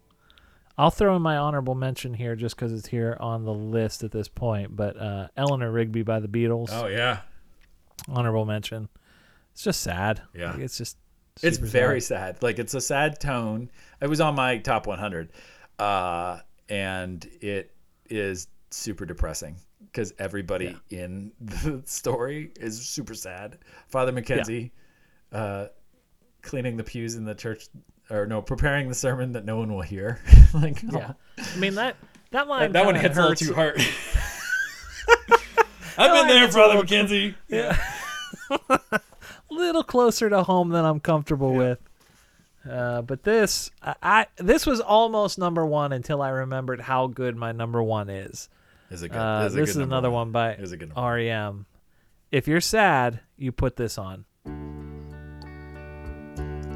I'll 0.82 0.90
throw 0.90 1.14
in 1.14 1.22
my 1.22 1.36
honorable 1.36 1.76
mention 1.76 2.12
here 2.12 2.34
just 2.34 2.56
because 2.56 2.72
it's 2.72 2.88
here 2.88 3.16
on 3.20 3.44
the 3.44 3.54
list 3.54 4.02
at 4.02 4.10
this 4.10 4.26
point. 4.26 4.74
But 4.74 5.00
uh, 5.00 5.28
Eleanor 5.36 5.70
Rigby 5.70 6.02
by 6.02 6.18
the 6.18 6.26
Beatles, 6.26 6.70
Oh 6.72 6.88
yeah, 6.88 7.20
honorable 8.09 8.44
mention. 8.44 8.88
It's 9.52 9.62
just 9.62 9.80
sad. 9.80 10.22
Yeah. 10.34 10.50
Like, 10.50 10.62
it's 10.62 10.76
just. 10.76 10.96
it's 11.40 11.59
very 11.59 12.00
sad. 12.00 12.34
sad. 12.34 12.42
Like 12.42 12.59
it's 12.59 12.74
a 12.74 12.80
sad 12.80 13.20
tone. 13.20 13.70
It 14.00 14.09
was 14.09 14.20
on 14.20 14.34
my 14.34 14.59
top 14.59 14.88
100, 14.88 15.30
uh, 15.78 16.40
and 16.68 17.24
it 17.40 17.76
is 18.10 18.48
super 18.72 19.06
depressing 19.06 19.54
because 19.86 20.12
everybody 20.18 20.76
in 20.90 21.30
the 21.40 21.80
story 21.84 22.50
is 22.56 22.84
super 22.84 23.14
sad. 23.14 23.59
Father 23.86 24.10
Mackenzie, 24.10 24.72
uh, 25.30 25.66
cleaning 26.40 26.76
the 26.76 26.82
pews 26.82 27.14
in 27.14 27.24
the 27.24 27.36
church, 27.36 27.68
or 28.12 28.26
no, 28.26 28.43
preparing 28.43 28.89
the 28.89 28.94
sermon 28.94 29.32
that 29.32 29.44
no 29.44 29.56
one 29.56 29.72
will 29.72 29.82
hear. 29.82 30.20
like, 30.55 30.82
oh. 30.93 30.98
Yeah. 30.98 31.12
I 31.39 31.56
mean 31.56 31.74
that 31.76 31.97
that 32.30 32.47
line. 32.48 32.60
that, 32.60 32.72
that 32.72 32.86
one 32.86 32.94
hits 32.94 33.16
a 33.16 33.20
little 33.20 33.36
too 33.36 33.55
hard. 33.55 33.80
I've 35.98 36.12
been 36.12 36.28
there, 36.28 36.51
Father 36.51 36.76
a 38.51 39.01
little 39.51 39.82
closer 39.82 40.30
to 40.30 40.43
home 40.43 40.70
than 40.70 40.84
I'm 40.84 41.01
comfortable 41.01 41.52
with. 41.52 41.78
Uh, 42.68 43.02
but 43.02 43.24
this, 43.24 43.70
I, 43.82 43.94
I 44.02 44.26
this 44.36 44.66
was 44.66 44.80
almost 44.80 45.39
number 45.39 45.66
one 45.66 45.93
until 45.93 46.22
I 46.22 46.30
remembered 46.30 46.80
how 46.80 47.09
good 47.09 47.36
my 47.36 47.52
number 47.52 47.82
one 47.82 48.09
is. 48.09 48.48
Is 48.90 49.02
a 49.02 49.09
good. 49.09 49.18
Uh, 49.18 49.44
is 49.47 49.55
this 49.55 49.70
is 49.70 49.76
another 49.76 50.10
one 50.10 50.32
by 50.32 50.55
Is 50.55 50.72
a 50.72 50.76
good. 50.76 50.93
REM. 50.97 51.66
If 52.30 52.48
you're 52.48 52.60
sad, 52.60 53.20
you 53.36 53.52
put 53.52 53.76
this 53.76 53.98
on. 53.98 54.24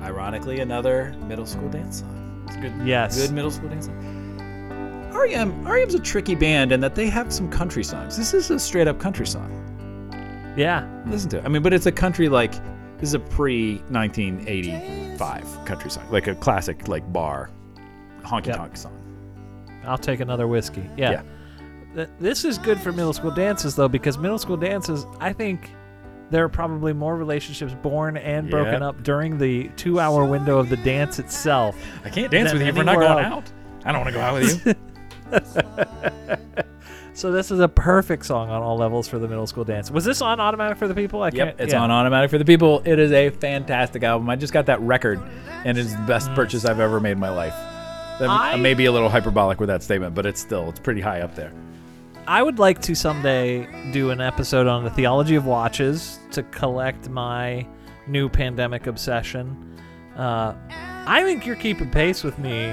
Ironically, 0.06 0.60
another 0.60 1.14
middle 1.26 1.46
school 1.46 1.68
dance 1.68 1.98
song. 2.00 2.44
It's 2.46 2.56
a 2.56 2.60
good. 2.60 2.72
Yes. 2.86 3.20
Good 3.20 3.32
middle 3.34 3.50
school 3.50 3.68
dance 3.68 3.86
song. 3.86 5.12
REM, 5.12 5.66
REM's 5.66 5.94
a 5.94 5.98
tricky 5.98 6.34
band 6.36 6.70
in 6.70 6.80
that 6.80 6.94
they 6.94 7.08
have 7.08 7.32
some 7.32 7.50
country 7.50 7.82
songs. 7.82 8.16
This 8.16 8.32
is 8.32 8.50
a 8.50 8.58
straight 8.60 8.86
up 8.86 9.00
country 9.00 9.26
song. 9.26 9.50
Yeah, 10.56 10.86
Listen 11.06 11.28
to 11.30 11.38
it. 11.38 11.44
I 11.44 11.48
mean, 11.48 11.62
but 11.62 11.72
it's 11.72 11.86
a 11.86 11.92
country 11.92 12.28
like 12.28 12.52
this 12.98 13.08
is 13.10 13.14
a 13.14 13.18
pre 13.18 13.78
1985 13.90 15.64
country 15.64 15.90
song, 15.90 16.08
like 16.10 16.28
a 16.28 16.34
classic 16.36 16.86
like 16.88 17.10
bar 17.12 17.50
honky 18.22 18.46
Yep. 18.46 18.56
tonk 18.56 18.76
song. 18.76 18.92
I'll 19.84 19.98
take 19.98 20.20
another 20.20 20.46
whiskey. 20.46 20.88
Yeah. 20.96 21.22
Yeah. 21.96 22.06
This 22.20 22.44
is 22.44 22.58
good 22.58 22.78
for 22.80 22.92
middle 22.92 23.12
school 23.12 23.30
dances 23.32 23.74
though, 23.74 23.88
because 23.88 24.18
middle 24.18 24.38
school 24.38 24.56
dances, 24.56 25.04
I 25.20 25.32
think 25.32 25.70
there 26.30 26.44
are 26.44 26.48
probably 26.48 26.92
more 26.92 27.16
relationships 27.16 27.74
born 27.82 28.16
and 28.16 28.50
broken 28.50 28.74
Yep. 28.74 28.82
up 28.82 29.02
during 29.02 29.38
the 29.38 29.68
two-hour 29.76 30.24
window 30.24 30.58
of 30.58 30.68
the 30.68 30.76
dance 30.78 31.18
itself. 31.18 31.76
I 32.04 32.10
can't 32.10 32.30
dance 32.30 32.52
with 32.52 32.62
you 32.62 32.68
if 32.68 32.76
we're 32.76 32.82
not 32.84 32.96
going 32.96 33.24
else. 33.24 33.44
out. 33.46 33.52
I 33.84 33.92
don't 33.92 34.00
want 34.02 34.14
to 34.14 34.18
go 34.18 34.20
out 34.20 34.34
with 34.34 34.66
you. 34.66 34.74
So 37.14 37.32
this 37.32 37.50
is 37.50 37.60
a 37.60 37.68
perfect 37.68 38.26
song 38.26 38.50
on 38.50 38.60
all 38.60 38.76
levels 38.76 39.08
for 39.08 39.18
the 39.18 39.26
middle 39.26 39.46
school 39.46 39.64
dance. 39.64 39.90
Was 39.90 40.04
this 40.04 40.20
on 40.20 40.38
automatic 40.38 40.76
for 40.76 40.86
the 40.86 40.94
people? 40.94 41.22
I 41.22 41.28
Yep, 41.28 41.32
can't. 41.34 41.60
it's 41.60 41.72
yeah. 41.72 41.80
on 41.80 41.90
automatic 41.90 42.28
for 42.28 42.36
the 42.36 42.44
people. 42.44 42.82
It 42.84 42.98
is 42.98 43.10
a 43.10 43.30
fantastic 43.30 44.02
album. 44.02 44.28
I 44.28 44.36
just 44.36 44.52
got 44.52 44.66
that 44.66 44.82
record, 44.82 45.18
and 45.64 45.78
it's 45.78 45.94
the 45.94 46.02
best 46.02 46.28
mm. 46.28 46.34
purchase 46.34 46.66
I've 46.66 46.78
ever 46.78 47.00
made 47.00 47.12
in 47.12 47.18
my 47.18 47.30
life. 47.30 47.54
I- 48.20 48.52
I 48.52 48.56
may 48.56 48.74
be 48.74 48.84
a 48.84 48.92
little 48.92 49.08
hyperbolic 49.08 49.60
with 49.60 49.68
that 49.70 49.82
statement, 49.82 50.14
but 50.14 50.26
it's 50.26 50.42
still 50.42 50.68
it's 50.68 50.78
pretty 50.78 51.00
high 51.00 51.22
up 51.22 51.34
there. 51.34 51.52
I 52.28 52.42
would 52.42 52.58
like 52.58 52.80
to 52.82 52.94
someday 52.94 53.66
do 53.92 54.10
an 54.10 54.20
episode 54.20 54.66
on 54.66 54.82
the 54.84 54.90
theology 54.90 55.36
of 55.36 55.46
watches 55.46 56.18
to 56.32 56.42
collect 56.44 57.08
my 57.08 57.66
new 58.08 58.28
pandemic 58.28 58.86
obsession. 58.88 59.78
Uh, 60.16 60.54
I 61.06 61.22
think 61.22 61.46
you're 61.46 61.54
keeping 61.56 61.90
pace 61.90 62.24
with 62.24 62.38
me 62.38 62.70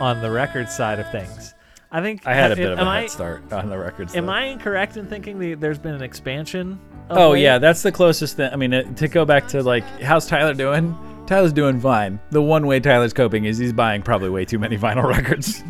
on 0.00 0.20
the 0.20 0.30
record 0.30 0.68
side 0.68 0.98
of 1.00 1.10
things. 1.10 1.54
I 1.90 2.00
think 2.02 2.26
I 2.26 2.34
had 2.34 2.52
a 2.52 2.56
bit 2.56 2.70
of 2.72 2.78
a 2.78 2.82
I, 2.82 3.00
head 3.02 3.10
start 3.10 3.52
on 3.52 3.70
the 3.70 3.78
records. 3.78 4.14
Am 4.14 4.26
though. 4.26 4.32
I 4.32 4.44
incorrect 4.44 4.96
in 4.96 5.06
thinking 5.06 5.38
that 5.38 5.60
there's 5.60 5.78
been 5.78 5.94
an 5.94 6.02
expansion? 6.02 6.78
Of 7.08 7.16
Oh 7.18 7.30
late? 7.32 7.42
yeah, 7.42 7.58
that's 7.58 7.82
the 7.82 7.92
closest 7.92 8.36
thing. 8.36 8.50
I 8.52 8.56
mean, 8.56 8.72
it, 8.72 8.96
to 8.98 9.08
go 9.08 9.24
back 9.24 9.46
to 9.48 9.62
like, 9.62 9.84
how's 10.02 10.26
Tyler 10.26 10.54
doing? 10.54 10.96
Tyler's 11.26 11.52
doing 11.52 11.80
fine. 11.80 12.18
The 12.30 12.42
one 12.42 12.66
way 12.66 12.80
Tyler's 12.80 13.12
coping 13.12 13.44
is 13.44 13.56
he's 13.58 13.72
buying 13.72 14.02
probably 14.02 14.28
way 14.30 14.44
too 14.44 14.58
many 14.58 14.76
vinyl 14.76 15.04
records. 15.08 15.62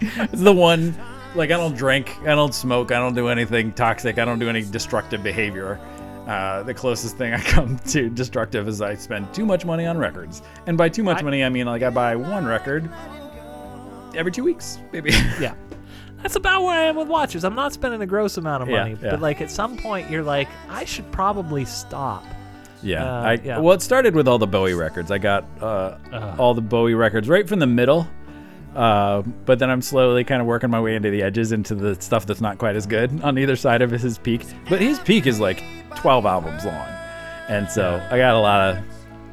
it's 0.00 0.42
the 0.42 0.52
one. 0.52 0.94
Like 1.34 1.50
I 1.50 1.56
don't 1.56 1.76
drink, 1.76 2.16
I 2.22 2.34
don't 2.34 2.54
smoke, 2.54 2.90
I 2.92 2.98
don't 2.98 3.14
do 3.14 3.28
anything 3.28 3.72
toxic, 3.72 4.18
I 4.18 4.24
don't 4.24 4.38
do 4.38 4.48
any 4.48 4.62
destructive 4.62 5.22
behavior. 5.22 5.78
Uh, 6.26 6.62
the 6.62 6.74
closest 6.74 7.16
thing 7.16 7.32
I 7.40 7.40
come 7.40 7.78
to 7.88 8.08
destructive 8.10 8.68
is 8.68 8.80
I 8.80 8.94
spend 8.94 9.32
too 9.34 9.46
much 9.46 9.64
money 9.64 9.86
on 9.86 9.98
records, 9.98 10.42
and 10.66 10.76
by 10.78 10.88
too 10.88 11.02
much 11.02 11.18
I- 11.18 11.22
money 11.22 11.44
I 11.44 11.48
mean 11.48 11.66
like 11.66 11.82
I 11.82 11.90
buy 11.90 12.16
one 12.16 12.44
record 12.46 12.88
every 14.14 14.32
two 14.32 14.44
weeks, 14.44 14.78
maybe. 14.92 15.10
Yeah. 15.40 15.54
That's 16.22 16.36
about 16.36 16.64
where 16.64 16.78
I 16.78 16.82
am 16.82 16.96
with 16.96 17.08
watches. 17.08 17.44
I'm 17.44 17.54
not 17.54 17.72
spending 17.72 18.02
a 18.02 18.06
gross 18.06 18.36
amount 18.36 18.62
of 18.62 18.68
Yeah, 18.68 18.82
money, 18.82 18.98
yeah. 19.02 19.10
but 19.12 19.20
like 19.22 19.40
at 19.40 19.50
some 19.50 19.78
point 19.78 20.10
you're 20.10 20.22
like, 20.22 20.48
I 20.68 20.84
should 20.84 21.10
probably 21.12 21.64
stop. 21.64 22.22
Yeah, 22.82 23.04
Uh, 23.04 23.22
I, 23.22 23.32
yeah. 23.42 23.58
well, 23.58 23.74
it 23.74 23.80
started 23.80 24.14
with 24.14 24.28
all 24.28 24.36
the 24.38 24.46
Bowie 24.46 24.74
records. 24.74 25.10
I 25.10 25.16
got 25.16 25.44
uh, 25.62 25.96
all 26.38 26.52
the 26.52 26.60
Bowie 26.60 26.92
records 26.94 27.26
right 27.26 27.48
from 27.48 27.58
the 27.58 27.66
middle, 27.66 28.06
uh, 28.74 29.22
but 29.44 29.58
then 29.58 29.70
I'm 29.70 29.82
slowly 29.82 30.24
kind 30.24 30.40
of 30.40 30.46
working 30.46 30.70
my 30.70 30.80
way 30.80 30.94
into 30.94 31.10
the 31.10 31.22
edges, 31.22 31.52
into 31.52 31.74
the 31.74 32.00
stuff 32.00 32.26
that's 32.26 32.40
not 32.40 32.58
quite 32.58 32.76
as 32.76 32.86
good 32.86 33.22
on 33.22 33.38
either 33.38 33.56
side 33.56 33.82
of 33.82 33.90
his 33.90 34.18
peak. 34.18 34.42
But 34.68 34.80
his 34.80 34.98
peak 35.00 35.26
is 35.26 35.40
like 35.40 35.62
12 35.96 36.26
albums 36.26 36.64
long, 36.64 36.88
and 37.48 37.68
so 37.70 38.04
I 38.10 38.18
got 38.18 38.34
a 38.34 38.40
lot 38.40 38.76
of. 38.76 38.84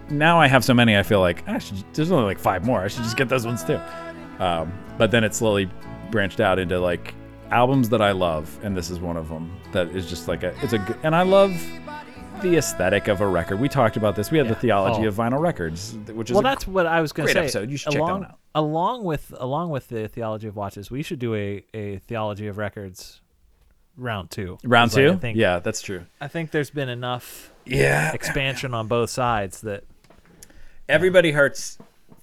Now 0.10 0.40
I 0.40 0.48
have 0.48 0.64
so 0.64 0.74
many, 0.74 0.98
I 0.98 1.04
feel 1.04 1.20
like 1.20 1.48
I 1.48 1.60
should. 1.60 1.84
There's 1.94 2.12
only 2.12 2.26
like 2.26 2.40
five 2.40 2.66
more. 2.66 2.82
I 2.82 2.88
should 2.88 3.04
just 3.04 3.18
get 3.18 3.30
those 3.30 3.46
ones 3.46 3.64
too. 3.64 3.80
Um, 4.40 4.72
but 4.98 5.12
then 5.12 5.24
it 5.24 5.36
slowly 5.36 5.70
branched 6.12 6.40
out 6.40 6.60
into 6.60 6.80
like 6.80 7.14
albums 7.52 7.90
that 7.90 8.02
I 8.02 8.12
love, 8.12 8.60
and 8.64 8.76
this 8.76 8.90
is 8.90 9.00
one 9.00 9.18
of 9.18 9.30
them 9.30 9.56
that 9.72 9.88
is 9.90 10.10
just 10.10 10.28
like 10.28 10.44
a. 10.44 10.56
It's 10.64 10.74
a 10.74 10.98
and 11.04 11.16
I 11.16 11.24
love 11.24 11.52
the 12.42 12.58
aesthetic 12.58 13.08
of 13.08 13.22
a 13.22 13.28
record. 13.28 13.60
We 13.60 13.70
talked 13.70 13.98
about 13.98 14.16
this. 14.16 14.32
We 14.32 14.38
had 14.38 14.48
Yeah. 14.48 14.54
the 14.54 14.60
theology 14.60 15.06
Oh. 15.06 15.10
of 15.10 15.16
vinyl 15.16 15.40
records, 15.42 15.94
which 16.14 16.30
is 16.30 16.36
well, 16.36 16.42
a 16.42 16.44
that's 16.44 16.68
what 16.68 16.86
I 16.86 17.02
was 17.02 17.12
going 17.12 17.28
to 17.28 17.34
say. 17.34 17.40
episode. 17.40 17.70
You 17.70 17.78
should 17.78 17.94
check 17.94 18.02
that 18.02 18.06
along, 18.06 18.22
one 18.22 18.30
out. 18.30 18.40
Along 18.56 19.04
with 19.04 19.34
along 19.38 19.70
with 19.70 19.90
the 19.90 20.08
theology 20.08 20.48
of 20.48 20.56
watches, 20.56 20.90
we 20.92 21.04
should 21.04 21.20
do 21.20 21.36
a, 21.36 21.64
a 21.74 21.98
theology 22.00 22.48
of 22.48 22.58
records 22.58 23.22
round 23.98 24.30
two. 24.32 24.58
round 24.64 24.92
like, 24.94 25.04
two. 25.06 25.12
I 25.14 25.16
think, 25.16 25.38
yeah, 25.38 25.60
that's 25.60 25.82
true. 25.82 26.06
I 26.22 26.28
think 26.28 26.52
there's 26.52 26.70
been 26.70 26.90
enough 26.90 27.52
yeah. 27.66 28.12
expansion 28.14 28.74
on 28.74 28.88
both 28.88 29.10
sides 29.10 29.62
that 29.62 29.84
Everybody 30.90 31.32
Hurts, 31.32 31.78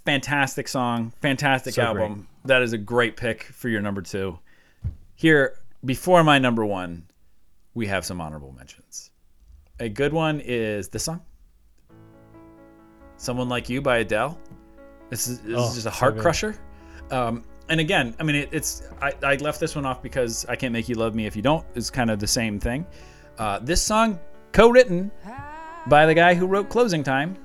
fantastic 0.05 0.69
song, 0.69 1.13
fantastic 1.21 1.75
So 1.75 1.83
album. 1.83 2.29
That 2.45 2.63
is 2.63 2.73
a 2.73 2.79
great 2.79 3.17
pick 3.17 3.43
for 3.45 3.69
your 3.69 3.81
number 3.81 4.03
two. 4.03 4.39
Here, 5.17 5.57
before 5.85 6.23
my 6.25 6.39
number 6.39 6.65
one, 6.65 7.07
we 7.75 7.87
have 7.89 8.05
some 8.05 8.21
honorable 8.21 8.53
mentions. 8.53 9.11
A 9.85 9.89
good 9.91 10.15
one 10.15 10.41
is 10.43 10.89
this 10.89 11.03
song, 11.05 11.21
"Someone 13.19 13.51
Like 13.51 13.69
You" 13.69 13.83
by 13.83 13.99
Adele. 13.99 14.39
This 15.11 15.29
is, 15.29 15.41
this 15.41 15.57
Oh, 15.59 15.69
is 15.69 15.75
just 15.75 15.87
a 15.87 15.91
heart 15.91 16.15
good. 16.15 16.23
crusher. 16.23 16.57
Um, 17.11 17.45
and 17.69 17.81
again, 17.81 18.15
I 18.19 18.23
mean, 18.23 18.37
it, 18.37 18.49
it's 18.51 18.83
I, 19.03 19.13
I 19.23 19.35
left 19.37 19.61
this 19.61 19.77
one 19.77 19.85
off 19.85 20.03
because 20.03 20.47
"I 20.49 20.57
Can't 20.57 20.73
Make 20.73 20.89
You 20.89 20.95
Love 20.95 21.15
Me 21.15 21.27
If 21.27 21.37
You 21.37 21.43
Don't" 21.43 21.67
is 21.75 21.91
kind 21.91 22.11
of 22.11 22.19
the 22.19 22.27
same 22.27 22.59
thing. 22.59 22.87
Uh, 23.37 23.59
this 23.59 23.83
song, 23.83 24.19
co-written 24.53 25.11
by 25.87 26.07
the 26.07 26.15
guy 26.15 26.33
who 26.33 26.47
wrote 26.47 26.71
"Closing 26.71 27.03
Time." 27.05 27.37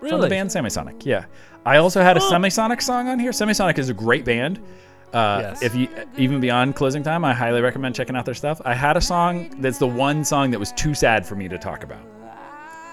from 0.00 0.08
the 0.08 0.16
Really? 0.16 0.28
band 0.30 0.50
Semisonic. 0.50 1.06
Yeah, 1.06 1.26
I 1.64 1.76
also 1.76 2.02
had 2.02 2.16
a 2.16 2.20
Oh. 2.20 2.28
Semisonic 2.32 2.82
song 2.82 3.06
on 3.06 3.20
here. 3.20 3.30
Semisonic 3.30 3.78
is 3.78 3.88
a 3.90 3.94
great 3.94 4.24
band. 4.24 4.58
Uh, 5.12 5.38
Yes. 5.42 5.62
If 5.62 5.74
you 5.74 5.88
even 6.16 6.40
beyond 6.40 6.74
closing 6.74 7.02
time, 7.02 7.24
I 7.24 7.32
highly 7.34 7.60
recommend 7.60 7.94
checking 7.94 8.16
out 8.16 8.24
their 8.24 8.34
stuff. 8.34 8.60
I 8.64 8.74
had 8.74 8.96
a 8.96 9.00
song 9.00 9.50
that's 9.60 9.78
the 9.78 9.86
one 9.86 10.24
song 10.24 10.50
that 10.52 10.58
was 10.58 10.72
too 10.72 10.94
sad 10.94 11.26
for 11.26 11.34
me 11.36 11.48
to 11.48 11.58
talk 11.58 11.84
about. 11.84 12.02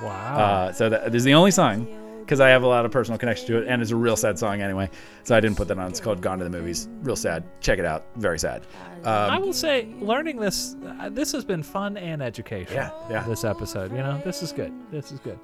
wow. 0.01 0.37
Uh, 0.37 0.71
so 0.73 0.89
that 0.89 1.13
is 1.15 1.23
the 1.23 1.33
only 1.33 1.51
song 1.51 1.87
because 2.21 2.39
I 2.39 2.49
have 2.49 2.61
a 2.63 2.67
lot 2.67 2.85
of 2.85 2.91
personal 2.91 3.17
connection 3.17 3.47
to 3.47 3.57
it, 3.57 3.67
and 3.67 3.81
it's 3.81 3.89
a 3.91 3.95
real 3.95 4.15
sad 4.15 4.37
song 4.37 4.61
anyway. 4.61 4.89
So 5.23 5.35
I 5.35 5.39
didn't 5.39 5.57
put 5.57 5.67
that 5.69 5.79
on. 5.79 5.89
It's 5.89 5.99
called 5.99 6.21
"Gone 6.21 6.37
to 6.39 6.43
the 6.43 6.49
Movies." 6.49 6.87
Real 7.01 7.15
sad. 7.15 7.43
Check 7.59 7.79
it 7.79 7.85
out. 7.85 8.05
Very 8.17 8.37
sad. 8.37 8.61
I 9.03 9.35
Um, 9.37 9.41
will 9.43 9.53
say, 9.53 9.87
learning 9.99 10.37
this 10.39 10.75
uh, 11.01 11.09
this 11.09 11.31
has 11.31 11.43
been 11.45 11.63
fun 11.63 11.97
and 11.97 12.21
educational. 12.21 12.75
Yeah, 12.75 12.91
yeah. 13.09 13.23
This 13.23 13.43
episode, 13.43 13.91
you 13.91 13.97
know, 13.99 14.21
this 14.23 14.43
is 14.43 14.51
good. 14.51 14.71
This 14.91 15.11
is 15.11 15.19
good. 15.21 15.39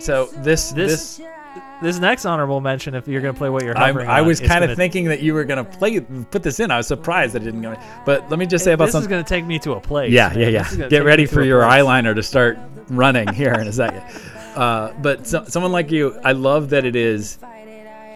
so 0.00 0.26
this 0.38 0.70
This 0.72 1.18
this. 1.18 1.26
This 1.82 1.98
next 1.98 2.24
honorable 2.24 2.60
mention, 2.60 2.94
if 2.94 3.06
you're 3.06 3.20
gonna 3.20 3.34
play 3.34 3.48
what 3.48 3.62
you're 3.62 3.76
hovering 3.76 4.08
I 4.08 4.20
on, 4.20 4.26
was 4.26 4.40
kind 4.40 4.64
of 4.64 4.76
thinking 4.76 5.06
that 5.06 5.20
you 5.20 5.34
were 5.34 5.44
gonna 5.44 5.64
play 5.64 6.00
put 6.00 6.42
this 6.42 6.60
in. 6.60 6.70
I 6.70 6.78
was 6.78 6.86
surprised 6.86 7.34
that 7.34 7.42
it 7.42 7.46
didn't 7.46 7.62
go. 7.62 7.76
But 8.04 8.28
let 8.30 8.38
me 8.38 8.46
just 8.46 8.64
say 8.64 8.72
about 8.72 8.86
this 8.86 8.92
something. 8.92 9.10
is 9.10 9.10
gonna 9.10 9.24
take 9.24 9.44
me 9.44 9.58
to 9.60 9.72
a 9.72 9.80
place. 9.80 10.12
Yeah, 10.12 10.28
man. 10.30 10.38
yeah, 10.52 10.68
yeah. 10.76 10.88
Get 10.88 11.04
ready 11.04 11.26
for 11.26 11.42
your 11.42 11.62
eyeliner 11.62 12.14
to 12.14 12.22
start 12.22 12.58
running 12.88 13.28
here 13.32 13.54
in 13.54 13.66
a 13.66 13.72
second. 13.72 14.02
Uh, 14.56 14.90
but 15.02 15.26
so, 15.26 15.44
someone 15.44 15.70
like 15.70 15.90
you, 15.90 16.18
I 16.24 16.32
love 16.32 16.70
that 16.70 16.86
it 16.86 16.96
is. 16.96 17.38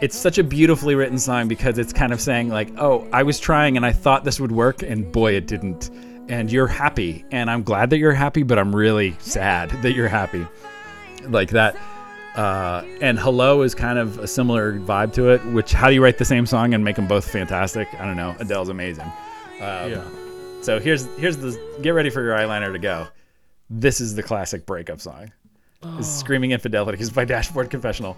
It's 0.00 0.16
such 0.16 0.38
a 0.38 0.42
beautifully 0.42 0.94
written 0.94 1.18
song 1.18 1.48
because 1.48 1.76
it's 1.76 1.92
kind 1.92 2.14
of 2.14 2.20
saying 2.22 2.48
like, 2.48 2.70
"Oh, 2.78 3.06
I 3.12 3.24
was 3.24 3.38
trying 3.38 3.76
and 3.76 3.84
I 3.84 3.92
thought 3.92 4.24
this 4.24 4.40
would 4.40 4.50
work, 4.50 4.82
and 4.82 5.12
boy, 5.12 5.34
it 5.34 5.46
didn't." 5.46 5.90
And 6.30 6.50
you're 6.50 6.66
happy, 6.66 7.26
and 7.30 7.50
I'm 7.50 7.62
glad 7.62 7.90
that 7.90 7.98
you're 7.98 8.14
happy, 8.14 8.42
but 8.42 8.58
I'm 8.58 8.74
really 8.74 9.16
sad 9.18 9.68
that 9.82 9.92
you're 9.92 10.08
happy. 10.08 10.46
Like 11.24 11.50
that. 11.50 11.76
Uh, 12.40 12.86
and 13.02 13.18
Hello 13.18 13.60
is 13.60 13.74
kind 13.74 13.98
of 13.98 14.18
a 14.18 14.26
similar 14.26 14.80
vibe 14.80 15.12
to 15.12 15.28
it. 15.28 15.44
Which 15.52 15.74
how 15.74 15.88
do 15.88 15.94
you 15.94 16.02
write 16.02 16.16
the 16.16 16.24
same 16.24 16.46
song 16.46 16.72
and 16.72 16.82
make 16.82 16.96
them 16.96 17.06
both 17.06 17.30
fantastic? 17.30 17.86
I 18.00 18.06
don't 18.06 18.16
know. 18.16 18.34
Adele's 18.40 18.70
amazing. 18.70 19.04
Um, 19.60 19.90
yeah. 19.90 20.04
So 20.62 20.80
here's 20.80 21.04
here's 21.18 21.36
the 21.36 21.60
get 21.82 21.90
ready 21.90 22.08
for 22.08 22.22
your 22.22 22.34
eyeliner 22.34 22.72
to 22.72 22.78
go. 22.78 23.08
This 23.68 24.00
is 24.00 24.14
the 24.14 24.22
classic 24.22 24.64
breakup 24.64 25.02
song. 25.02 25.30
Is 25.98 26.10
Screaming 26.10 26.52
Infidelities 26.52 27.10
by 27.10 27.26
Dashboard 27.26 27.68
Confessional. 27.68 28.16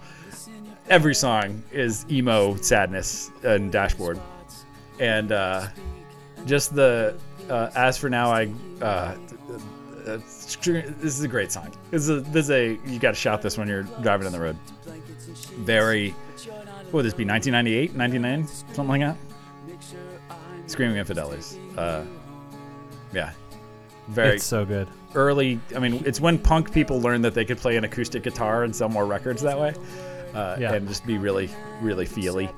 Every 0.89 1.15
song 1.15 1.61
is 1.73 2.05
emo 2.09 2.55
sadness 2.55 3.29
and 3.43 3.73
Dashboard, 3.73 4.21
and 5.01 5.33
uh, 5.33 5.67
just 6.45 6.73
the 6.73 7.13
uh, 7.49 7.71
as 7.75 7.97
for 7.97 8.09
now 8.09 8.31
I. 8.31 8.49
Uh, 8.81 9.17
uh, 10.05 10.17
this 10.17 10.57
is 11.03 11.23
a 11.23 11.27
great 11.27 11.51
song. 11.51 11.71
This 11.91 12.03
is 12.03 12.09
a, 12.09 12.21
this 12.21 12.45
is 12.45 12.51
a 12.51 12.79
you 12.85 12.99
got 12.99 13.11
to 13.11 13.15
shout 13.15 13.41
this 13.41 13.57
when 13.57 13.67
you're 13.67 13.83
driving 14.01 14.25
on 14.27 14.33
the 14.33 14.39
road. 14.39 14.57
Very, 15.59 16.09
what 16.11 16.93
would 16.93 17.05
this 17.05 17.13
be? 17.13 17.25
1998, 17.25 17.95
99, 17.95 18.47
something 18.47 18.87
like 18.87 19.01
that. 19.01 19.17
Screaming 20.67 20.97
Infidelities. 20.97 21.57
Uh, 21.77 22.03
yeah, 23.13 23.31
very 24.07 24.35
It's 24.37 24.45
so 24.45 24.65
good. 24.65 24.87
early. 25.15 25.59
I 25.75 25.79
mean, 25.79 26.01
it's 26.05 26.19
when 26.21 26.37
punk 26.39 26.71
people 26.71 26.99
learned 27.01 27.23
that 27.25 27.33
they 27.33 27.45
could 27.45 27.57
play 27.57 27.75
an 27.77 27.83
acoustic 27.83 28.23
guitar 28.23 28.63
and 28.63 28.75
sell 28.75 28.89
more 28.89 29.05
records 29.05 29.41
that 29.43 29.59
way, 29.59 29.73
uh, 30.33 30.57
Yeah. 30.59 30.73
and 30.73 30.87
just 30.87 31.05
be 31.05 31.17
really, 31.17 31.49
really 31.81 32.05
feely. 32.05 32.49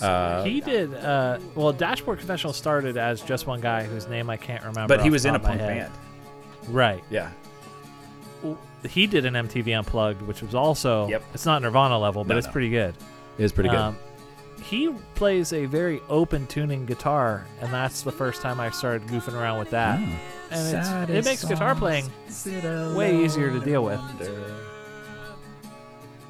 Uh, 0.00 0.44
He 0.44 0.60
did. 0.60 0.94
Uh, 0.94 1.38
well, 1.56 1.72
Dashboard 1.72 2.18
Confessional 2.18 2.52
started 2.52 2.96
as 2.96 3.20
just 3.20 3.46
one 3.46 3.60
guy 3.60 3.82
whose 3.84 4.06
name 4.08 4.30
I 4.30 4.36
can't 4.36 4.62
remember. 4.64 4.86
but 4.96 5.02
he 5.02 5.10
was 5.10 5.24
in 5.26 5.34
a 5.34 5.38
top 5.38 5.42
of 5.42 5.48
punk 5.48 5.60
head. 5.60 5.78
band. 5.90 5.92
Right. 6.68 7.02
Yeah, 7.10 7.30
He 8.88 9.06
did 9.06 9.24
an 9.24 9.34
MTV 9.34 9.76
Unplugged, 9.78 10.22
which 10.22 10.42
was 10.42 10.54
also. 10.54 11.08
Yep. 11.08 11.22
It's 11.34 11.46
not 11.46 11.62
Nirvana 11.62 11.98
level, 11.98 12.24
but 12.24 12.34
No, 12.34 12.38
it's 12.38 12.46
no. 12.46 12.52
pretty 12.52 12.70
good. 12.70 12.94
it 13.38 13.42
was 13.42 13.52
pretty 13.52 13.70
good. 13.70 13.78
Um, 13.78 13.98
he 14.62 14.92
plays 15.14 15.52
a 15.52 15.66
very 15.66 16.00
open 16.08 16.46
tuning 16.48 16.84
guitar, 16.84 17.46
and 17.60 17.72
that's 17.72 18.02
the 18.02 18.10
first 18.12 18.42
time 18.42 18.58
I 18.60 18.70
started 18.70 19.06
goofing 19.08 19.34
around 19.34 19.58
with 19.60 19.70
that. 19.70 20.00
Oh. 20.00 20.12
And 20.50 21.08
it's, 21.10 21.10
it 21.10 21.24
makes 21.24 21.44
guitar 21.44 21.74
playing 21.74 22.10
way 22.96 23.24
easier 23.24 23.50
to 23.50 23.60
deal 23.60 23.84
with. 23.84 24.00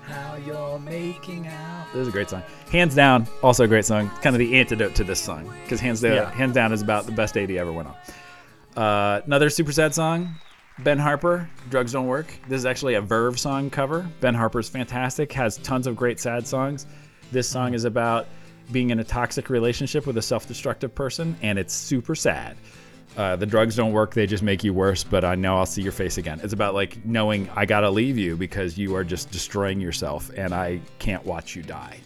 How 0.03 0.37
you're 0.37 0.79
making 0.81 1.47
out. 1.47 1.87
This 1.93 2.03
is 2.03 2.09
a 2.09 2.11
great 2.11 2.31
song. 2.31 2.43
Hands 2.73 2.95
down, 2.95 3.27
also 3.43 3.65
a 3.65 3.69
great 3.69 3.85
song. 3.85 4.09
Kind 4.23 4.35
of 4.35 4.39
the 4.41 4.59
antidote 4.59 4.95
to 4.97 5.05
this 5.05 5.21
song 5.21 5.53
because 5.65 5.81
hands 5.81 6.01
down, 6.01 6.15
Yeah. 6.15 6.31
hands 6.31 6.55
down 6.55 6.73
is 6.73 6.81
about 6.83 7.05
the 7.07 7.13
best 7.13 7.35
date 7.35 7.51
he 7.51 7.59
ever 7.59 7.73
went 7.73 7.89
on. 7.89 7.95
Uh, 8.79 9.21
another 9.27 9.51
super 9.51 9.73
sad 9.73 9.93
song. 9.93 10.33
Ben 10.85 11.01
Harper, 11.01 11.51
Drugs 11.69 11.91
Don't 11.91 12.07
Work. 12.07 12.33
This 12.47 12.59
is 12.59 12.65
actually 12.65 12.95
a 12.95 13.01
Verve 13.01 13.37
song 13.37 13.71
cover. 13.71 14.09
Ben 14.21 14.37
Harper's 14.37 14.69
fantastic, 14.69 15.33
has 15.33 15.57
tons 15.57 15.89
of 15.89 15.97
great 15.97 16.21
sad 16.21 16.47
songs. 16.47 16.87
This 17.33 17.49
song 17.49 17.75
is 17.75 17.83
about 17.83 18.29
being 18.71 18.91
in 18.91 19.01
a 19.01 19.05
toxic 19.05 19.51
relationship 19.51 20.07
with 20.07 20.17
a 20.17 20.23
self 20.23 20.47
destructive 20.47 20.95
person, 20.95 21.37
and 21.43 21.59
it's 21.59 21.75
super 21.75 22.15
sad. 22.15 22.57
Uh, 23.17 23.35
the 23.35 23.47
drugs 23.47 23.75
don't 23.75 23.91
work, 23.91 24.15
they 24.15 24.29
just 24.29 24.45
make 24.45 24.63
you 24.63 24.73
worse, 24.73 25.03
but 25.03 25.25
I 25.25 25.35
know 25.35 25.57
I'll 25.57 25.67
see 25.67 25.83
your 25.83 25.91
face 25.91 26.17
again. 26.17 26.39
It's 26.45 26.53
about 26.53 26.75
like 26.75 27.05
knowing 27.05 27.51
I 27.57 27.67
gotta 27.67 27.91
leave 27.91 28.17
you 28.17 28.37
because 28.37 28.79
you 28.79 28.95
are 28.95 29.03
just 29.03 29.33
destroying 29.33 29.81
yourself, 29.81 30.31
and 30.37 30.55
I 30.55 30.81
can't 31.01 31.27
watch 31.27 31.57
you 31.57 31.65
die. 31.65 31.99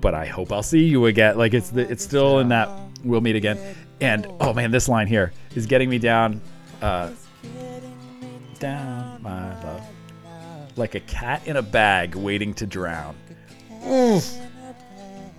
But 0.00 0.14
I 0.14 0.26
hope 0.26 0.50
I'll 0.50 0.64
see 0.64 0.82
you 0.82 1.06
again. 1.06 1.38
Like 1.38 1.54
it's 1.54 1.70
the, 1.70 1.88
it's 1.88 2.02
still 2.02 2.40
in 2.40 2.48
that 2.48 2.68
we'll 3.04 3.20
meet 3.20 3.36
again. 3.36 3.58
And 4.00 4.26
oh 4.40 4.52
man, 4.52 4.70
this 4.70 4.88
line 4.88 5.06
here 5.06 5.32
is 5.54 5.66
getting 5.66 5.88
me 5.88 5.98
down. 5.98 6.40
Uh, 6.80 7.10
down, 8.58 9.22
my 9.22 9.62
love. 9.64 9.82
Like 10.76 10.94
a 10.94 11.00
cat 11.00 11.46
in 11.46 11.56
a 11.56 11.62
bag 11.62 12.14
waiting 12.14 12.54
to 12.54 12.66
drown. 12.66 13.16
Oof. 13.86 14.32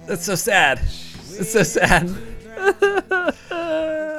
That's 0.06 0.26
so 0.26 0.35
sad. 0.35 0.80
It's 0.80 1.52
so 1.52 1.64
sad. 1.64 2.14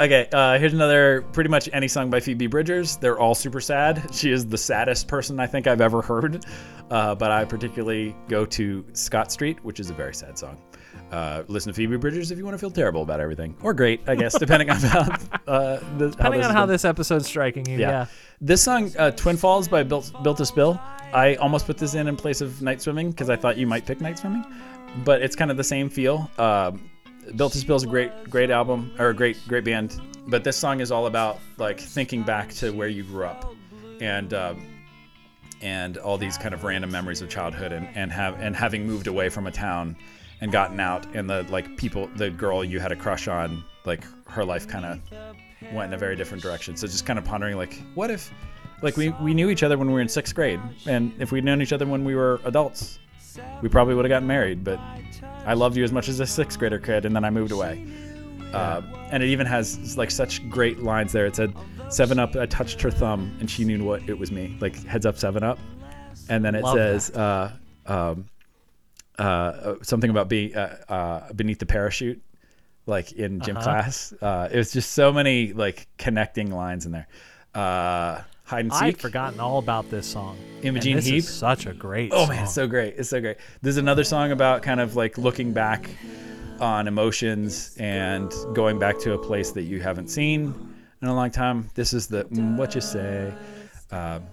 okay, 0.01 0.29
uh, 0.33 0.59
here's 0.59 0.73
another 0.73 1.23
pretty 1.33 1.51
much 1.51 1.69
any 1.73 1.89
song 1.89 2.11
by 2.11 2.21
Phoebe 2.21 2.47
Bridgers. 2.47 2.97
They're 2.97 3.19
all 3.19 3.35
super 3.35 3.61
sad. 3.61 4.03
She 4.13 4.31
is 4.31 4.47
the 4.47 4.59
saddest 4.59 5.09
person 5.09 5.39
I 5.39 5.47
think 5.47 5.67
I've 5.67 5.81
ever 5.81 6.03
heard. 6.03 6.45
Uh, 6.91 7.15
but 7.15 7.31
I 7.31 7.45
particularly 7.45 8.15
go 8.29 8.45
to 8.47 8.85
Scott 8.93 9.31
Street, 9.31 9.63
which 9.65 9.81
is 9.81 9.91
a 9.91 9.95
very 9.95 10.15
sad 10.15 10.39
song. 10.39 10.59
Uh, 11.15 11.45
listen 11.47 11.73
to 11.73 11.77
Phoebe 11.77 11.97
Bridgers 11.97 12.33
if 12.33 12.39
you 12.39 12.45
want 12.45 12.55
to 12.55 12.59
feel 12.59 12.73
terrible 12.73 13.03
about 13.03 13.21
everything, 13.21 13.55
or 13.63 13.73
great, 13.73 14.01
I 14.09 14.17
guess, 14.17 14.37
depending 14.37 14.69
on 14.69 14.79
how, 14.79 15.01
uh, 15.47 15.79
the, 15.97 16.11
Depending 16.11 16.41
this 16.41 16.49
on 16.49 16.55
how 16.57 16.67
this 16.67 16.85
episode's 16.85 17.27
striking 17.27 17.65
you, 17.69 17.79
yeah. 17.79 17.89
yeah. 17.89 18.07
This 18.41 18.63
song, 18.63 18.91
uh, 18.99 19.13
Twin 19.13 19.37
Falls 19.37 19.69
by 19.69 19.85
Built, 19.85 20.11
Built 20.25 20.39
to 20.39 20.47
Spill, 20.47 20.81
I 21.13 21.37
almost 21.37 21.67
put 21.67 21.79
this 21.79 21.95
in 21.95 22.09
in 22.09 22.17
place 22.17 22.41
of 22.41 22.61
Night 22.63 22.83
Swimming 22.83 23.13
because 23.13 23.31
I 23.31 23.37
thought 23.37 23.57
you 23.57 23.65
might 23.65 23.87
pick 23.87 24.01
Night 24.01 24.19
Swimming, 24.19 24.45
but 25.05 25.23
it's 25.23 25.37
kind 25.37 25.53
of 25.53 25.57
the 25.57 25.63
same 25.63 25.89
feel. 25.89 26.29
Um, 26.37 26.91
Built 27.37 27.53
to 27.53 27.59
Spill 27.59 27.77
is 27.77 27.85
a 27.85 27.87
great, 27.87 28.11
great 28.29 28.51
album 28.51 28.93
or 28.99 29.11
a 29.11 29.15
great, 29.15 29.39
great 29.47 29.65
band, 29.65 30.01
but 30.27 30.43
this 30.43 30.57
song 30.57 30.81
is 30.81 30.91
all 30.91 31.07
about 31.07 31.39
like 31.59 31.79
thinking 31.79 32.25
back 32.25 32.53
to 32.55 32.73
where 32.73 32.89
you 32.89 33.05
grew 33.05 33.27
up, 33.27 33.55
and 34.01 34.35
um, 34.35 34.67
and 35.63 35.97
all 35.97 36.19
these 36.19 36.37
kind 36.37 36.55
of 36.55 36.65
random 36.65 36.91
memories 36.91 37.23
of 37.23 37.29
childhood, 37.29 37.71
and 37.71 37.87
and 37.95 38.11
have 38.11 38.41
and 38.41 38.57
having 38.57 38.85
moved 38.85 39.07
away 39.07 39.29
from 39.29 39.47
a 39.47 39.53
town 39.53 39.95
and 40.41 40.53
gotten 40.53 40.81
out, 40.81 41.07
and 41.15 41.29
the 41.29 41.45
like 41.51 41.77
people, 41.77 42.09
the 42.17 42.31
girl 42.31 42.65
you 42.65 42.81
had 42.81 42.93
a 42.93 42.97
crush 42.97 43.29
on, 43.29 43.65
like 43.85 44.05
her 44.29 44.45
life 44.45 44.67
kind 44.69 44.85
of 44.85 45.01
went 45.73 45.89
in 45.89 45.95
a 45.95 45.99
very 45.99 46.17
different 46.17 46.43
direction. 46.43 46.77
So 46.77 46.87
just 46.87 47.07
kind 47.07 47.19
of 47.19 47.25
pondering 47.25 47.57
like, 47.57 47.83
what 47.95 48.11
if, 48.11 48.33
like 48.83 48.97
we, 48.97 49.11
we 49.23 49.33
knew 49.35 49.51
each 49.51 49.63
other 49.63 49.79
when 49.79 49.89
we 49.89 49.95
were 49.95 50.01
in 50.01 50.09
sixth 50.09 50.35
grade, 50.35 50.61
and 50.87 51.13
if 51.19 51.33
we'd 51.33 51.45
known 51.45 51.63
each 51.63 51.73
other 51.73 51.87
when 51.87 52.05
we 52.05 52.15
were 52.15 52.41
adults, 52.45 52.99
we 53.63 53.69
probably 53.69 53.95
would 53.95 54.05
have 54.05 54.11
gotten 54.11 54.29
married. 54.29 54.65
But 54.65 54.79
I 55.47 55.55
loved 55.55 55.77
you 55.77 55.85
as 55.85 55.93
much 55.93 56.09
as 56.09 56.21
a 56.21 56.27
sixth 56.27 56.59
grader 56.59 56.79
could, 56.79 57.05
and 57.05 57.15
then 57.15 57.25
I 57.25 57.31
moved 57.31 57.53
away. 57.53 57.87
Uh, 58.53 58.83
and 59.11 59.23
it 59.23 59.29
even 59.29 59.47
has 59.47 59.97
like 59.97 60.11
such 60.11 60.49
great 60.49 60.81
lines 60.81 61.13
there. 61.13 61.27
It 61.27 61.35
said, 61.35 61.55
Seven 61.89 62.19
Up, 62.19 62.37
I 62.37 62.47
touched 62.47 62.81
her 62.83 62.91
thumb, 62.91 63.37
and 63.41 63.51
she 63.51 63.65
knew 63.65 63.83
what 63.85 64.09
it 64.09 64.19
was 64.19 64.31
me. 64.31 64.57
Like 64.61 64.77
heads 64.85 65.07
up, 65.07 65.19
Seven 65.19 65.43
Up. 65.43 65.59
And 66.29 66.45
then 66.45 66.55
it 66.55 66.63
Love 66.63 66.77
says, 66.77 67.11
uh, 67.11 67.53
um, 67.87 68.27
uh, 69.19 69.75
something 69.83 70.11
about 70.11 70.29
being 70.29 70.55
uh, 70.57 70.77
uh, 70.89 71.33
beneath 71.33 71.59
the 71.59 71.67
parachute 71.67 72.21
like 72.87 73.13
in 73.13 73.41
gym 73.41 73.57
Uh-huh. 73.57 73.65
class. 73.65 74.13
Uh, 74.21 74.49
it 74.53 74.57
was 74.59 74.73
just 74.73 74.93
so 74.93 75.13
many 75.13 75.53
like 75.53 75.87
connecting 75.99 76.51
lines 76.51 76.85
in 76.87 76.93
there. 76.93 77.07
Uh, 77.55 78.21
hide 78.45 78.65
and 78.65 78.73
seek. 78.73 78.83
I'd 78.83 78.93
seek. 78.95 79.01
forgotten 79.01 79.41
all 79.41 79.59
about 79.59 79.89
this 79.91 80.07
song. 80.07 80.37
Imogen 80.63 80.97
this 80.97 81.07
Heap. 81.07 81.23
such 81.25 81.67
a 81.67 81.73
great 81.73 82.11
Oh 82.13 82.27
song. 82.27 82.29
man, 82.37 82.47
so 82.47 82.67
great! 82.67 82.95
It's 82.99 83.09
so 83.09 83.21
great. 83.21 83.37
There's 83.63 83.77
another 83.79 84.05
song 84.05 84.33
about 84.33 84.63
kind 84.63 84.81
of 84.81 84.97
like 84.97 85.17
looking 85.17 85.53
back 85.53 85.89
on 86.61 86.87
emotions 86.89 87.77
and 87.79 88.33
going 88.55 88.79
back 88.79 88.99
to 89.01 89.13
a 89.15 89.19
place 89.19 89.51
that 89.53 89.63
you 89.63 89.81
haven't 89.81 90.09
seen 90.09 90.53
in 91.03 91.09
a 91.09 91.15
long 91.15 91.31
time. 91.31 91.69
This 91.75 91.93
is 91.93 92.07
the 92.09 92.25
mm, 92.25 92.57
what 92.57 92.75
you 92.75 92.81
say. 92.81 93.33
Um, 93.91 94.25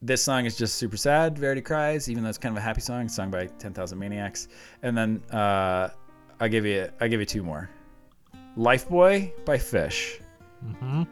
this 0.00 0.22
song 0.22 0.44
is 0.44 0.56
just 0.56 0.76
super 0.76 0.96
sad. 0.96 1.38
Verdi 1.38 1.60
Cries, 1.60 2.08
even 2.08 2.22
though 2.22 2.28
it's 2.28 2.38
kind 2.38 2.56
of 2.56 2.58
a 2.58 2.64
happy 2.64 2.80
song, 2.80 3.08
sung 3.08 3.30
by 3.30 3.46
Ten 3.46 3.72
Thousand 3.72 3.98
Maniacs. 3.98 4.48
And 4.82 4.96
then 4.96 5.22
uh, 5.32 5.88
I 6.40 6.48
give 6.48 6.64
you 6.64 6.88
I 7.00 7.08
give 7.08 7.20
you 7.20 7.26
two 7.26 7.42
more. 7.42 7.68
Life 8.56 8.88
Boy 8.88 9.32
by 9.44 9.56
Phish. 9.56 10.20
Mm-hmm. 10.64 11.02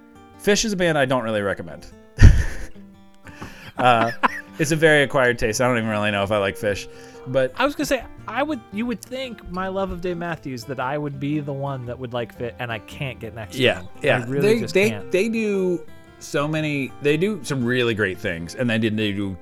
Phish 0.40 0.64
is 0.64 0.72
a 0.72 0.76
band 0.76 0.98
I 0.98 1.04
don't 1.04 1.24
really 1.24 1.42
recommend. 1.42 1.86
uh, 3.78 4.10
it's 4.58 4.70
a 4.70 4.76
very 4.76 5.02
acquired 5.02 5.38
taste. 5.38 5.60
I 5.60 5.68
don't 5.68 5.78
even 5.78 5.90
really 5.90 6.10
know 6.10 6.22
if 6.22 6.30
I 6.30 6.38
like 6.38 6.56
Phish, 6.56 6.88
but 7.26 7.52
I 7.56 7.64
was 7.64 7.74
gonna 7.74 7.86
say 7.86 8.04
I 8.28 8.42
would. 8.42 8.60
You 8.72 8.86
would 8.86 9.02
think 9.02 9.48
my 9.50 9.68
love 9.68 9.90
of 9.90 10.00
Dave 10.00 10.16
Matthews 10.16 10.64
that 10.64 10.78
I 10.78 10.96
would 10.96 11.18
be 11.18 11.40
the 11.40 11.52
one 11.52 11.86
that 11.86 11.98
would 11.98 12.12
like 12.12 12.34
fit, 12.34 12.54
and 12.58 12.70
I 12.70 12.78
can't 12.80 13.18
get 13.18 13.34
next. 13.34 13.56
yeah, 13.56 13.74
to 13.74 13.80
him. 13.80 13.88
yeah. 14.02 14.18
I 14.18 14.24
really 14.26 14.54
they 14.54 14.60
just 14.60 14.74
they 14.74 14.90
can't. 14.90 15.10
they 15.10 15.28
do 15.28 15.84
so 16.26 16.46
many. 16.48 16.92
They 17.02 17.16
do 17.16 17.40
some 17.42 17.64
really 17.64 17.94
great 17.94 18.18
things, 18.18 18.54
and 18.54 18.68
then 18.68 18.80
they 18.80 19.12
do 19.12 19.36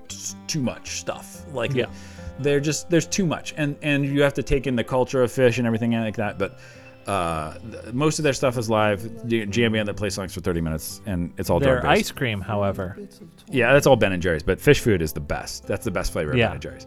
too 0.46 0.60
much 0.60 1.00
stuff. 1.00 1.42
Like 1.52 1.74
Yeah. 1.74 1.86
they're 2.38 2.60
just 2.60 2.90
there's 2.90 3.06
too 3.06 3.26
much, 3.26 3.54
and 3.56 3.76
and 3.82 4.04
you 4.04 4.22
have 4.22 4.34
to 4.34 4.42
take 4.42 4.66
in 4.66 4.76
the 4.76 4.84
culture 4.84 5.22
of 5.22 5.30
Phish 5.30 5.58
and 5.58 5.66
everything 5.66 5.92
like 5.92 6.16
that. 6.16 6.38
But 6.38 6.58
uh, 7.06 7.58
most 7.92 8.18
of 8.18 8.22
their 8.22 8.32
stuff 8.32 8.56
is 8.56 8.70
live. 8.70 9.26
Jam 9.28 9.72
band 9.72 9.88
that 9.88 9.94
plays 9.96 10.14
songs 10.14 10.32
for 10.32 10.40
30 10.40 10.60
minutes, 10.62 11.02
and 11.04 11.32
it's 11.36 11.50
all 11.50 11.60
Their 11.60 11.84
ice 11.86 12.10
cream, 12.10 12.40
however, 12.40 12.96
Yeah, 13.50 13.74
that's 13.74 13.86
all 13.86 13.96
Ben 13.96 14.12
and 14.12 14.22
Jerry's, 14.22 14.42
but 14.42 14.58
Phish 14.58 14.78
Food 14.80 15.02
is 15.02 15.12
the 15.12 15.20
best. 15.20 15.66
That's 15.66 15.84
the 15.84 15.90
best 15.90 16.12
flavor 16.12 16.30
of 16.32 16.38
Yeah. 16.38 16.46
Ben 16.46 16.52
and 16.52 16.62
Jerry's. 16.62 16.86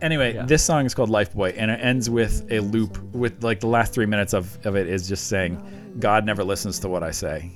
Anyway, 0.00 0.32
Yeah. 0.34 0.46
this 0.46 0.62
song 0.64 0.86
is 0.86 0.94
called 0.94 1.10
Life 1.10 1.34
Boy, 1.34 1.50
and 1.58 1.70
it 1.70 1.78
ends 1.82 2.08
with 2.08 2.50
a 2.50 2.60
loop. 2.60 2.96
With 3.12 3.44
like 3.44 3.60
the 3.60 3.66
last 3.66 3.92
three 3.92 4.06
minutes 4.06 4.32
of, 4.32 4.58
of 4.64 4.76
it 4.76 4.88
is 4.88 5.06
just 5.06 5.26
saying, 5.28 5.60
"God 5.98 6.24
never 6.24 6.42
listens 6.42 6.78
to 6.78 6.88
what 6.88 7.02
I 7.02 7.10
say," 7.10 7.50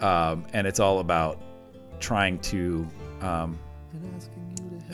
um, 0.00 0.46
and 0.52 0.66
it's 0.66 0.80
all 0.80 1.00
about 1.00 1.42
trying 2.00 2.38
to. 2.40 2.86
Um, 3.20 3.58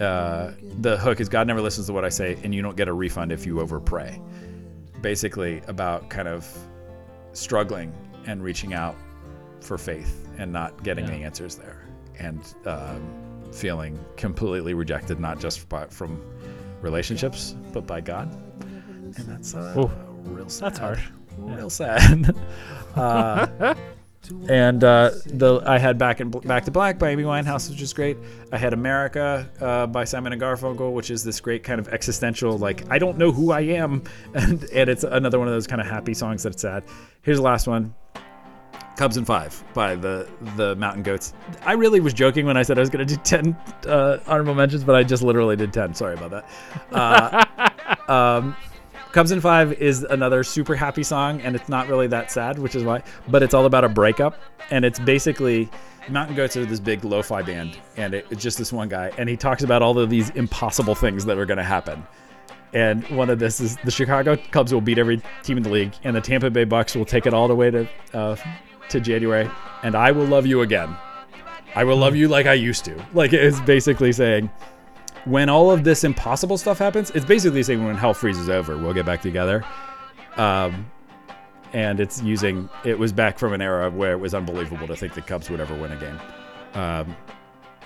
uh, 0.00 0.52
the 0.80 0.96
hook 0.96 1.20
is 1.20 1.28
God 1.28 1.46
never 1.46 1.60
listens 1.60 1.86
to 1.86 1.92
what 1.92 2.04
I 2.04 2.08
say, 2.08 2.36
and 2.42 2.54
you 2.54 2.62
don't 2.62 2.76
get 2.76 2.88
a 2.88 2.92
refund 2.92 3.30
if 3.32 3.46
you 3.46 3.60
over 3.60 3.78
pray. 3.80 4.20
Basically, 5.00 5.60
about 5.68 6.08
kind 6.08 6.26
of 6.28 6.48
struggling 7.32 7.92
and 8.26 8.42
reaching 8.42 8.74
out 8.74 8.96
for 9.60 9.78
faith 9.78 10.28
and 10.38 10.52
not 10.52 10.82
getting 10.82 11.04
Yeah. 11.06 11.18
the 11.18 11.22
answers 11.24 11.56
there. 11.56 11.86
And 12.18 12.40
um, 12.66 13.02
feeling 13.52 13.98
completely 14.16 14.74
rejected, 14.74 15.20
not 15.20 15.38
just 15.40 15.68
by, 15.68 15.86
from 15.86 16.20
relationships, 16.80 17.54
but 17.72 17.86
by 17.86 18.00
God. 18.00 18.32
And 18.62 19.14
that's 19.14 19.54
uh, 19.54 19.88
real 20.24 20.48
sad. 20.48 20.66
that's 20.70 20.78
harsh. 20.78 21.08
Real 21.38 21.70
sad. 21.70 22.34
uh, 22.96 23.74
and 24.48 24.82
uh, 24.82 25.10
the 25.26 25.62
I 25.66 25.78
had 25.78 25.98
Back 25.98 26.20
in 26.20 26.30
Back 26.30 26.64
to 26.64 26.70
Black 26.70 26.98
by 26.98 27.10
Amy 27.10 27.22
Winehouse, 27.22 27.70
which 27.70 27.80
is 27.80 27.92
great. 27.92 28.16
I 28.52 28.58
had 28.58 28.72
America 28.72 29.48
uh, 29.60 29.86
by 29.86 30.04
Simon 30.04 30.32
and 30.32 30.40
Garfunkel, 30.40 30.92
which 30.92 31.10
is 31.10 31.24
this 31.24 31.40
great 31.40 31.62
kind 31.64 31.80
of 31.80 31.88
existential, 31.88 32.58
like 32.58 32.84
I 32.90 32.98
don't 32.98 33.18
know 33.18 33.32
who 33.32 33.52
I 33.52 33.60
am, 33.60 34.02
and 34.34 34.64
and 34.64 34.90
it's 34.90 35.04
another 35.04 35.38
one 35.38 35.48
of 35.48 35.54
those 35.54 35.66
kind 35.66 35.80
of 35.80 35.86
happy 35.86 36.14
songs 36.14 36.42
that's 36.42 36.62
sad. 36.62 36.84
Here's 37.22 37.38
the 37.38 37.44
last 37.44 37.66
one. 37.66 37.94
Cubs 38.96 39.16
and 39.16 39.26
Five 39.26 39.62
by 39.74 39.96
the 39.96 40.28
the 40.56 40.76
Mountain 40.76 41.02
Goats. 41.02 41.32
I 41.64 41.72
really 41.72 42.00
was 42.00 42.14
joking 42.14 42.46
when 42.46 42.56
I 42.56 42.62
said 42.62 42.78
I 42.78 42.80
was 42.80 42.90
going 42.90 43.06
to 43.06 43.14
do 43.16 43.20
ten 43.22 43.56
uh, 43.86 44.18
honorable 44.26 44.54
mentions, 44.54 44.84
but 44.84 44.94
I 44.94 45.02
just 45.02 45.22
literally 45.22 45.56
did 45.56 45.72
ten. 45.72 45.94
Sorry 45.94 46.14
about 46.14 46.30
that. 46.30 46.48
Uh, 48.08 48.12
um, 48.12 48.56
Cubs 49.14 49.30
in 49.30 49.40
Five 49.40 49.74
is 49.74 50.02
another 50.02 50.42
super 50.42 50.74
happy 50.74 51.04
song, 51.04 51.40
and 51.42 51.54
it's 51.54 51.68
not 51.68 51.86
really 51.86 52.08
that 52.08 52.32
sad, 52.32 52.58
which 52.58 52.74
is 52.74 52.82
why. 52.82 53.00
But 53.28 53.44
it's 53.44 53.54
all 53.54 53.64
about 53.64 53.84
a 53.84 53.88
breakup, 53.88 54.40
and 54.72 54.84
it's 54.84 54.98
basically 54.98 55.70
Mountain 56.08 56.34
Goats 56.34 56.56
are 56.56 56.66
this 56.66 56.80
big 56.80 57.04
lo-fi 57.04 57.40
band, 57.40 57.78
and 57.96 58.12
it, 58.12 58.26
it's 58.30 58.42
just 58.42 58.58
this 58.58 58.72
one 58.72 58.88
guy, 58.88 59.12
and 59.16 59.28
he 59.28 59.36
talks 59.36 59.62
about 59.62 59.82
all 59.82 59.96
of 60.00 60.10
these 60.10 60.30
impossible 60.30 60.96
things 60.96 61.24
that 61.26 61.38
are 61.38 61.46
going 61.46 61.58
to 61.58 61.62
happen. 61.62 62.04
And 62.72 63.04
one 63.16 63.30
of 63.30 63.38
this 63.38 63.60
is 63.60 63.76
the 63.84 63.90
Chicago 63.92 64.36
Cubs 64.50 64.74
will 64.74 64.80
beat 64.80 64.98
every 64.98 65.22
team 65.44 65.58
in 65.58 65.62
the 65.62 65.70
league, 65.70 65.94
and 66.02 66.16
the 66.16 66.20
Tampa 66.20 66.50
Bay 66.50 66.64
Bucks 66.64 66.96
will 66.96 67.04
take 67.04 67.24
it 67.24 67.32
all 67.32 67.46
the 67.46 67.54
way 67.54 67.70
to 67.70 67.88
uh, 68.14 68.34
to 68.88 68.98
January, 68.98 69.48
and 69.84 69.94
I 69.94 70.10
will 70.10 70.26
love 70.26 70.44
you 70.44 70.62
again. 70.62 70.92
I 71.76 71.84
will 71.84 71.96
love 71.96 72.16
you 72.16 72.26
like 72.26 72.46
I 72.46 72.54
used 72.54 72.84
to. 72.86 73.06
Like 73.12 73.32
it's 73.32 73.60
basically 73.60 74.10
saying 74.10 74.50
when 75.24 75.48
all 75.48 75.70
of 75.70 75.84
this 75.84 76.04
impossible 76.04 76.58
stuff 76.58 76.78
happens, 76.78 77.10
it's 77.10 77.24
basically 77.24 77.62
saying 77.62 77.84
when 77.84 77.96
hell 77.96 78.14
freezes 78.14 78.48
over, 78.48 78.76
we'll 78.76 78.94
get 78.94 79.06
back 79.06 79.22
together. 79.22 79.64
Um, 80.36 80.90
and 81.72 81.98
it's 82.00 82.22
using 82.22 82.68
it 82.84 82.98
was 82.98 83.12
back 83.12 83.38
from 83.38 83.52
an 83.52 83.60
era 83.60 83.90
where 83.90 84.12
it 84.12 84.18
was 84.18 84.34
unbelievable 84.34 84.86
to 84.86 84.96
think 84.96 85.14
the 85.14 85.22
Cubs 85.22 85.50
would 85.50 85.60
ever 85.60 85.74
win 85.74 85.92
a 85.92 85.96
game. 85.96 86.20
Um, 86.74 87.16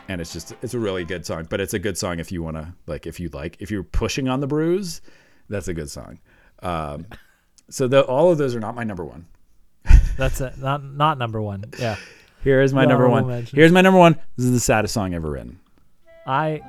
and 0.09 0.21
it's 0.21 0.33
just 0.33 0.55
it's 0.63 0.75
a 0.75 0.79
really 0.79 1.05
good 1.05 1.25
song, 1.27 1.47
but 1.49 1.61
it's 1.61 1.75
a 1.75 1.79
good 1.79 1.97
song 1.97 2.19
if 2.19 2.31
you 2.33 2.43
want 2.43 2.57
to 2.57 2.73
like 2.87 3.07
if 3.07 3.19
you 3.21 3.29
like 3.31 3.57
if 3.61 3.71
you're 3.71 3.83
pushing 3.83 4.29
on 4.29 4.41
the 4.41 4.47
bruise, 4.47 5.01
that's 5.49 5.69
a 5.69 5.75
good 5.75 5.91
song. 5.91 6.19
Um, 6.63 7.07
so 7.71 7.87
the, 7.87 8.03
all 8.03 8.31
of 8.33 8.39
those 8.39 8.55
are 8.57 8.61
not 8.61 8.75
my 8.75 8.85
number 8.85 9.05
one. 9.05 9.27
That's 10.17 10.41
it. 10.41 10.59
Not 10.59 10.83
not 10.83 11.19
number 11.19 11.41
one. 11.41 11.65
Yeah. 11.79 11.97
Here 12.43 12.61
is 12.63 12.73
my 12.73 12.83
The 12.83 12.89
number 12.89 13.09
one. 13.09 13.27
mentions. 13.27 13.51
Here's 13.57 13.73
my 13.73 13.81
number 13.81 13.99
one. 13.99 14.15
This 14.37 14.47
is 14.47 14.53
the 14.53 14.61
saddest 14.61 14.95
song 14.95 15.15
ever 15.15 15.31
written. 15.31 15.61
I 16.27 16.61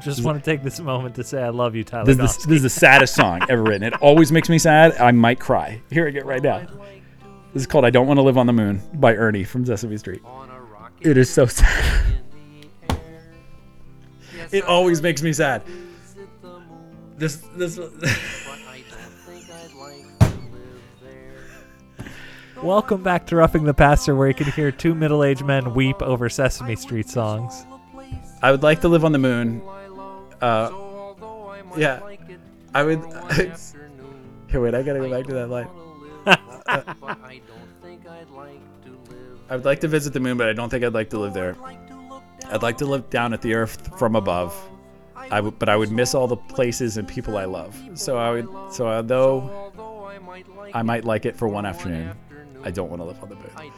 just 0.00 0.24
want 0.24 0.42
to 0.42 0.44
take 0.44 0.62
this 0.62 0.80
moment 0.80 1.14
to 1.16 1.24
say 1.24 1.42
I 1.42 1.48
love 1.48 1.74
you, 1.74 1.84
Tyler. 1.84 2.04
This 2.04 2.18
is, 2.18 2.36
the, 2.38 2.48
this 2.48 2.56
is 2.56 2.62
the 2.62 2.70
saddest 2.70 3.14
song 3.14 3.40
ever 3.48 3.62
written. 3.62 3.82
It 3.82 3.94
always 4.02 4.30
makes 4.30 4.48
me 4.48 4.58
sad. 4.58 4.96
I 4.98 5.10
might 5.12 5.40
cry. 5.40 5.80
Here 5.90 6.06
I 6.06 6.10
get 6.10 6.26
right 6.26 6.42
now. 6.42 6.66
This 7.52 7.62
is 7.62 7.66
called 7.66 7.84
"I 7.84 7.90
Don't 7.90 8.06
Want 8.06 8.18
to 8.18 8.22
Live 8.22 8.36
on 8.36 8.46
the 8.46 8.52
Moon" 8.52 8.82
by 8.94 9.14
Ernie 9.14 9.44
from 9.44 9.64
Sesame 9.64 9.96
Street. 9.96 10.22
It 11.00 11.16
is 11.16 11.32
so 11.32 11.46
sad. 11.46 12.02
It 14.52 14.64
always 14.64 15.02
makes 15.02 15.22
me 15.22 15.32
sad. 15.32 15.62
This 17.16 17.36
this. 17.56 17.78
Welcome 22.62 23.02
back 23.02 23.26
to 23.26 23.36
Roughing 23.36 23.64
the 23.64 23.74
Pastor, 23.74 24.16
where 24.16 24.28
you 24.28 24.34
can 24.34 24.50
hear 24.52 24.72
two 24.72 24.94
middle-aged 24.94 25.44
men 25.44 25.74
weep 25.74 26.00
over 26.00 26.30
Sesame 26.30 26.74
Street 26.74 27.08
songs. 27.08 27.66
I 28.42 28.50
would 28.50 28.62
like 28.62 28.80
to 28.80 28.88
live 28.88 29.04
on 29.04 29.12
the 29.12 29.18
moon. 29.18 29.62
Uh, 30.40 30.70
yeah, 31.76 32.00
I 32.74 32.82
would. 32.82 33.00
Here, 34.48 34.60
wait. 34.60 34.74
I 34.74 34.82
gotta 34.82 35.00
go 35.00 35.10
back 35.10 35.26
to 35.26 35.34
that 35.34 35.48
line. 35.48 35.68
I 39.48 39.54
would 39.56 39.64
like 39.64 39.80
to 39.80 39.88
visit 39.88 40.12
the 40.12 40.20
moon, 40.20 40.36
but 40.36 40.48
I 40.48 40.52
don't 40.52 40.68
think 40.68 40.84
I'd 40.84 40.94
like 40.94 41.10
to 41.10 41.18
live 41.18 41.34
there. 41.34 41.56
I'd 42.48 42.62
like 42.62 42.78
to 42.78 42.86
look 42.86 43.10
down 43.10 43.32
at 43.32 43.42
the 43.42 43.54
earth 43.54 43.96
from 43.98 44.16
above. 44.16 44.54
I 45.30 45.40
would, 45.40 45.58
but 45.58 45.68
I 45.68 45.76
would 45.76 45.90
miss 45.90 46.14
all 46.14 46.26
the 46.26 46.36
places 46.36 46.96
and 46.96 47.06
people 47.08 47.36
I 47.36 47.44
love. 47.44 47.76
So 47.94 48.16
I 48.16 48.30
would. 48.30 48.48
So 48.72 48.86
although 48.86 49.70
I 50.74 50.82
might 50.82 51.04
like 51.04 51.26
it 51.26 51.36
for 51.36 51.48
one 51.48 51.66
afternoon, 51.66 52.12
I 52.62 52.70
don't 52.70 52.88
want 52.90 53.00
to 53.02 53.06
live 53.06 53.22
on 53.22 53.28
the 53.28 53.36
moon. 53.36 53.72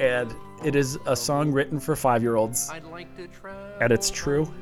And 0.00 0.34
it 0.64 0.74
is 0.74 0.98
a 1.06 1.14
song 1.14 1.52
written 1.52 1.78
for 1.78 1.94
five-year-olds, 1.94 2.70
and 3.80 3.92
it's 3.92 4.10
true. 4.10 4.52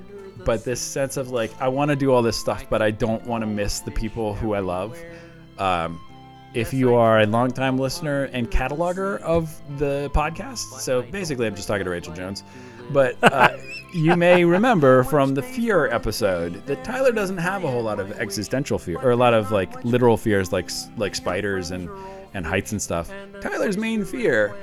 But 0.45 0.65
this 0.65 0.81
sense 0.81 1.17
of 1.17 1.31
like, 1.31 1.53
I 1.61 1.69
want 1.69 1.91
to 1.91 1.97
do 1.97 2.13
all 2.13 2.23
this 2.23 2.39
stuff, 2.39 2.67
but 2.71 2.83
I 2.83 2.91
don't 2.91 3.25
want 3.27 3.43
to 3.43 3.47
miss 3.47 3.81
the 3.81 3.91
people 3.91 4.35
who 4.35 4.55
I 4.55 4.61
love. 4.61 4.99
Um, 5.59 6.01
if 6.55 6.73
you 6.73 6.95
are 6.95 7.21
a 7.21 7.27
longtime 7.27 7.79
listener 7.79 8.25
and 8.33 8.51
cataloger 8.51 9.21
of 9.21 9.61
the 9.79 10.11
podcast, 10.13 10.81
so 10.81 11.03
basically 11.03 11.47
I'm 11.47 11.55
just 11.55 11.69
talking 11.69 11.85
to 11.85 11.91
Rachel 11.91 12.13
Jones, 12.13 12.43
but 12.91 13.17
uh, 13.23 13.57
you 13.95 14.17
may 14.17 14.45
remember 14.45 15.05
from 15.05 15.35
the 15.35 15.43
fear 15.43 15.87
episode 15.87 16.67
that 16.67 16.83
Tyler 16.83 17.13
doesn't 17.13 17.39
have 17.39 17.63
a 17.63 17.71
whole 17.71 17.83
lot 17.83 18.01
of 18.01 18.13
existential 18.19 18.79
fear 18.79 18.99
or 19.01 19.13
a 19.13 19.17
lot 19.17 19.33
of 19.33 19.53
like 19.53 19.85
literal 19.85 20.17
fears 20.17 20.53
like 20.53 20.71
like 20.97 21.15
spiders 21.15 21.71
and 21.71 21.89
and 22.35 22.45
heights 22.45 22.73
and 22.73 22.83
stuff. 22.83 23.13
Tyler's 23.41 23.77
main 23.77 24.05
fear 24.05 24.55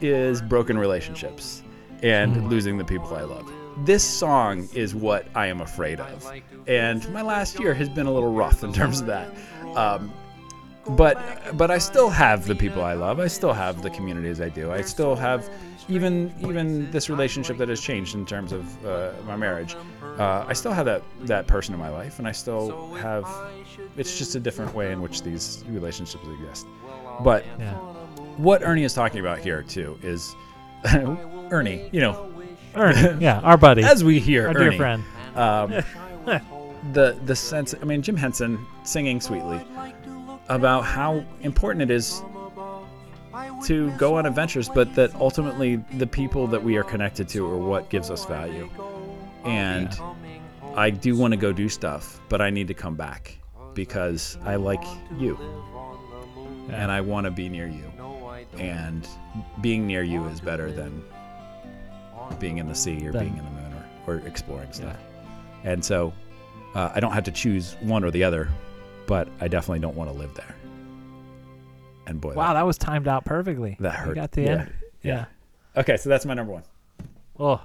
is 0.00 0.40
broken 0.40 0.78
relationships 0.78 1.62
and 2.02 2.48
losing 2.48 2.78
the 2.78 2.84
people 2.84 3.14
I 3.14 3.22
love. 3.22 3.50
This 3.78 4.04
song 4.04 4.68
is 4.72 4.94
what 4.94 5.26
I 5.34 5.46
am 5.46 5.60
afraid 5.60 6.00
of, 6.00 6.32
and 6.66 7.08
my 7.12 7.22
last 7.22 7.58
year 7.58 7.74
has 7.74 7.88
been 7.88 8.06
a 8.06 8.12
little 8.12 8.32
rough 8.32 8.62
in 8.62 8.72
terms 8.72 9.00
of 9.00 9.06
that. 9.06 9.34
Um, 9.76 10.12
but 10.86 11.18
but 11.56 11.70
I 11.70 11.78
still 11.78 12.08
have 12.10 12.46
the 12.46 12.54
people 12.54 12.82
I 12.84 12.92
love. 12.94 13.18
I 13.18 13.26
still 13.26 13.52
have 13.52 13.82
the 13.82 13.90
communities 13.90 14.40
I 14.40 14.48
do. 14.48 14.70
I 14.70 14.82
still 14.82 15.16
have 15.16 15.48
even 15.88 16.32
even 16.40 16.90
this 16.92 17.10
relationship 17.10 17.56
that 17.58 17.68
has 17.68 17.80
changed 17.80 18.14
in 18.14 18.24
terms 18.26 18.52
of 18.52 18.86
uh, 18.86 19.12
my 19.26 19.36
marriage. 19.36 19.76
Uh, 20.18 20.44
I 20.46 20.52
still 20.52 20.72
have 20.72 20.84
that 20.86 21.02
that 21.22 21.46
person 21.46 21.74
in 21.74 21.80
my 21.80 21.88
life, 21.90 22.18
and 22.18 22.28
I 22.28 22.32
still 22.32 22.92
have. 22.94 23.26
It's 23.96 24.16
just 24.18 24.34
a 24.36 24.40
different 24.40 24.74
way 24.74 24.92
in 24.92 25.00
which 25.02 25.22
these 25.22 25.64
relationships 25.68 26.26
exist. 26.28 26.66
But 27.22 27.44
Yeah. 27.58 27.74
what 28.36 28.62
Ernie 28.62 28.84
is 28.84 28.94
talking 28.94 29.20
about 29.20 29.38
here 29.38 29.62
too 29.62 29.98
is 30.02 30.34
Ernie. 31.50 31.88
You 31.92 32.00
know, 32.00 32.30
Ernie, 32.76 33.22
yeah, 33.22 33.40
our 33.40 33.56
buddy, 33.56 33.82
as 33.82 34.02
we 34.04 34.20
hear, 34.20 34.48
our 34.48 34.56
Ernie, 34.56 34.70
dear 34.70 34.78
friend. 34.78 35.04
um, 35.36 35.70
the 36.92 37.18
the 37.24 37.36
sense. 37.36 37.74
I 37.80 37.84
mean, 37.84 38.02
Jim 38.02 38.16
Henson 38.16 38.64
singing 38.84 39.20
sweetly 39.20 39.60
about 40.48 40.82
how 40.84 41.24
important 41.42 41.82
it 41.82 41.90
is 41.90 42.22
to 43.64 43.90
go 43.92 44.16
on 44.16 44.26
adventures, 44.26 44.68
but 44.68 44.94
that 44.94 45.14
ultimately 45.16 45.76
the 45.94 46.06
people 46.06 46.46
that 46.46 46.62
we 46.62 46.76
are 46.76 46.84
connected 46.84 47.28
to 47.30 47.46
are 47.46 47.56
what 47.56 47.88
gives 47.88 48.10
us 48.10 48.24
value. 48.26 48.68
And 49.44 49.90
I 50.74 50.90
do 50.90 51.16
want 51.16 51.32
to 51.32 51.36
go 51.36 51.52
do 51.52 51.68
stuff, 51.68 52.20
but 52.28 52.40
I 52.40 52.50
need 52.50 52.68
to 52.68 52.74
come 52.74 52.94
back 52.94 53.38
because 53.74 54.38
I 54.44 54.56
like 54.56 54.84
you 55.18 55.38
and 56.70 56.90
I 56.90 57.00
want 57.00 57.24
to 57.24 57.30
be 57.30 57.48
near 57.48 57.66
you. 57.66 57.84
And 58.58 59.06
being 59.60 59.86
near 59.86 60.02
you 60.02 60.24
is 60.26 60.40
better 60.40 60.70
than 60.70 61.02
being 62.38 62.58
in 62.58 62.66
the 62.68 62.74
sea 62.74 63.06
or 63.08 63.12
Then- 63.12 63.24
being 63.24 63.36
in 63.38 63.44
the 63.44 63.50
moon 63.50 63.72
or, 64.06 64.14
or 64.14 64.18
exploring 64.26 64.72
stuff. 64.72 64.96
And 65.64 65.84
so 65.84 66.12
uh, 66.74 66.90
I 66.94 67.00
don't 67.00 67.12
have 67.12 67.24
to 67.24 67.30
choose 67.32 67.76
one 67.80 68.04
or 68.04 68.10
the 68.10 68.24
other, 68.24 68.48
but 69.06 69.28
I 69.40 69.48
definitely 69.48 69.78
don't 69.80 69.96
want 69.96 70.10
to 70.10 70.16
live 70.16 70.34
there. 70.34 70.54
And 72.06 72.20
boy, 72.20 72.34
Wow, 72.34 72.52
that 72.54 72.66
was 72.66 72.76
timed 72.76 73.08
out 73.08 73.24
perfectly. 73.24 73.76
that 73.80 73.92
You 74.00 74.04
hurt. 74.06 74.14
got 74.14 74.32
the 74.32 74.42
Yeah. 74.42 74.48
end. 74.50 74.72
Yeah. 75.02 75.24
that- 75.74 75.80
okay, 75.80 75.96
so 75.96 76.08
that's 76.08 76.26
my 76.26 76.34
number 76.34 76.52
one. 76.52 76.62
Oh, 77.38 77.60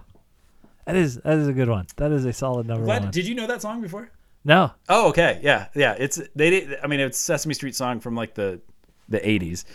that 0.86 0.95
is 0.95 1.18
that 1.18 1.38
is 1.38 1.48
a 1.48 1.53
good 1.53 1.69
one. 1.69 1.86
That 1.98 2.11
is 2.11 2.26
a 2.26 2.34
solid 2.34 2.68
number 2.68 2.86
Glad- 2.86 3.03
one. 3.03 3.11
did 3.11 3.27
you 3.27 3.36
know 3.36 3.48
that 3.48 3.61
song 3.61 3.81
before? 3.81 4.10
no, 4.45 4.72
Oh, 4.88 5.10
okay, 5.10 5.40
yeah, 5.44 5.68
yeah. 5.76 5.95
It's 5.99 6.19
they. 6.36 6.49
did- 6.49 6.80
I 6.84 6.88
mean, 6.88 6.99
it's 7.02 7.19
Sesame 7.19 7.53
Street 7.53 7.76
song 7.76 7.99
from 7.99 8.15
like 8.15 8.34
the 8.34 8.61
the 9.10 9.19
'80s 9.19 9.65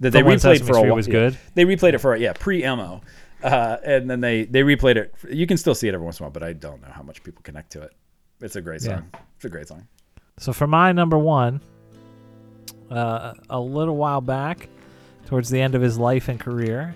that 0.00 0.10
they 0.10 0.22
From 0.22 0.32
replayed 0.32 0.40
Sesame 0.40 0.66
for 0.66 0.76
a 0.78 0.82
while. 0.82 0.94
was 0.96 1.06
yeah. 1.06 1.12
good? 1.12 1.38
They 1.54 1.64
replayed 1.64 1.92
it 1.94 1.98
for 1.98 2.14
it, 2.16 2.20
yeah 2.20 2.32
pre 2.32 2.64
emo, 2.64 3.02
uh, 3.44 3.76
and 3.84 4.10
then 4.10 4.20
they 4.20 4.44
they 4.44 4.62
replayed 4.62 4.96
it. 4.96 5.14
You 5.30 5.46
can 5.46 5.56
still 5.56 5.74
see 5.74 5.86
it 5.88 5.94
every 5.94 6.04
once 6.04 6.18
in 6.18 6.24
a 6.24 6.26
while, 6.26 6.32
but 6.32 6.42
I 6.42 6.52
don't 6.54 6.80
know 6.82 6.88
how 6.90 7.02
much 7.02 7.22
people 7.22 7.42
connect 7.42 7.70
to 7.72 7.82
it. 7.82 7.92
It's 8.40 8.56
a 8.56 8.60
great 8.60 8.82
Yeah. 8.82 8.96
song. 8.96 9.10
It's 9.36 9.44
a 9.44 9.48
great 9.48 9.68
song. 9.68 9.86
So 10.38 10.52
for 10.52 10.66
my 10.66 10.90
number 10.92 11.16
one, 11.18 11.60
uh, 12.90 13.34
a 13.50 13.60
little 13.60 13.96
while 13.96 14.20
back, 14.20 14.68
towards 15.26 15.48
the 15.50 15.60
end 15.60 15.74
of 15.74 15.82
his 15.82 15.98
life 15.98 16.28
and 16.28 16.38
career, 16.40 16.94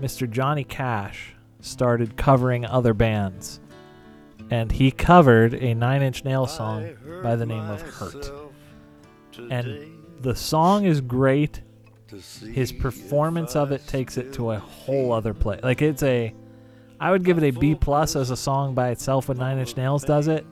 Mr. 0.00 0.28
Johnny 0.30 0.64
Cash 0.64 1.34
started 1.60 2.16
covering 2.16 2.64
other 2.64 2.94
bands, 2.94 3.60
and 4.50 4.72
he 4.72 4.90
covered 4.90 5.54
a 5.54 5.74
Nine 5.74 6.02
Inch 6.02 6.24
Nail 6.24 6.46
song 6.46 6.88
by 7.22 7.36
the 7.36 7.44
name 7.46 7.68
of 7.68 7.82
"Hurt." 7.82 8.30
And 9.50 9.98
the 10.20 10.34
song 10.34 10.84
is 10.84 11.00
great. 11.00 11.62
His 12.52 12.72
performance 12.72 13.56
of 13.56 13.72
it 13.72 13.86
takes 13.86 14.16
it 14.16 14.32
to 14.34 14.50
a 14.52 14.58
whole 14.58 15.12
other 15.12 15.34
place. 15.34 15.60
Like 15.62 15.82
it's 15.82 16.02
a, 16.02 16.34
I 16.98 17.10
would 17.10 17.24
give 17.24 17.38
it 17.38 17.44
a 17.44 17.58
B 17.58 17.74
plus 17.74 18.16
as 18.16 18.30
a 18.30 18.36
song 18.36 18.74
by 18.74 18.90
itself 18.90 19.28
when 19.28 19.38
Nine 19.38 19.58
Inch 19.58 19.76
Nails 19.76 20.04
does 20.04 20.28
it. 20.28 20.44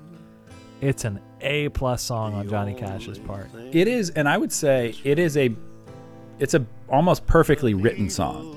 It's 0.81 1.05
an 1.05 1.21
A 1.41 1.69
plus 1.71 2.03
song 2.03 2.35
on 2.35 2.49
Johnny 2.49 2.75
Cash's 2.75 3.19
part. 3.19 3.49
It 3.73 3.89
is, 3.89 4.11
and 4.11 4.29
I 4.29 4.37
would 4.39 4.53
say 4.53 4.95
it 5.05 5.19
is 5.19 5.37
a, 5.37 5.55
it's 6.39 6.55
a 6.55 6.65
almost 6.89 7.27
perfectly 7.27 7.75
written 7.75 8.09
song. 8.09 8.55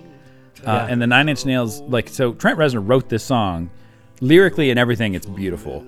Uh, 0.59 0.63
Yeah. 0.63 0.87
and 0.87 1.01
the 1.01 1.07
Nine 1.07 1.27
Inch 1.29 1.45
Nails, 1.45 1.81
like 1.81 2.07
so, 2.09 2.33
Trent 2.33 2.59
Reznor 2.59 2.87
wrote 2.87 3.09
this 3.09 3.23
song, 3.23 3.71
lyrically 4.19 4.69
and 4.69 4.77
everything. 4.79 5.15
It's 5.15 5.25
beautiful. 5.25 5.83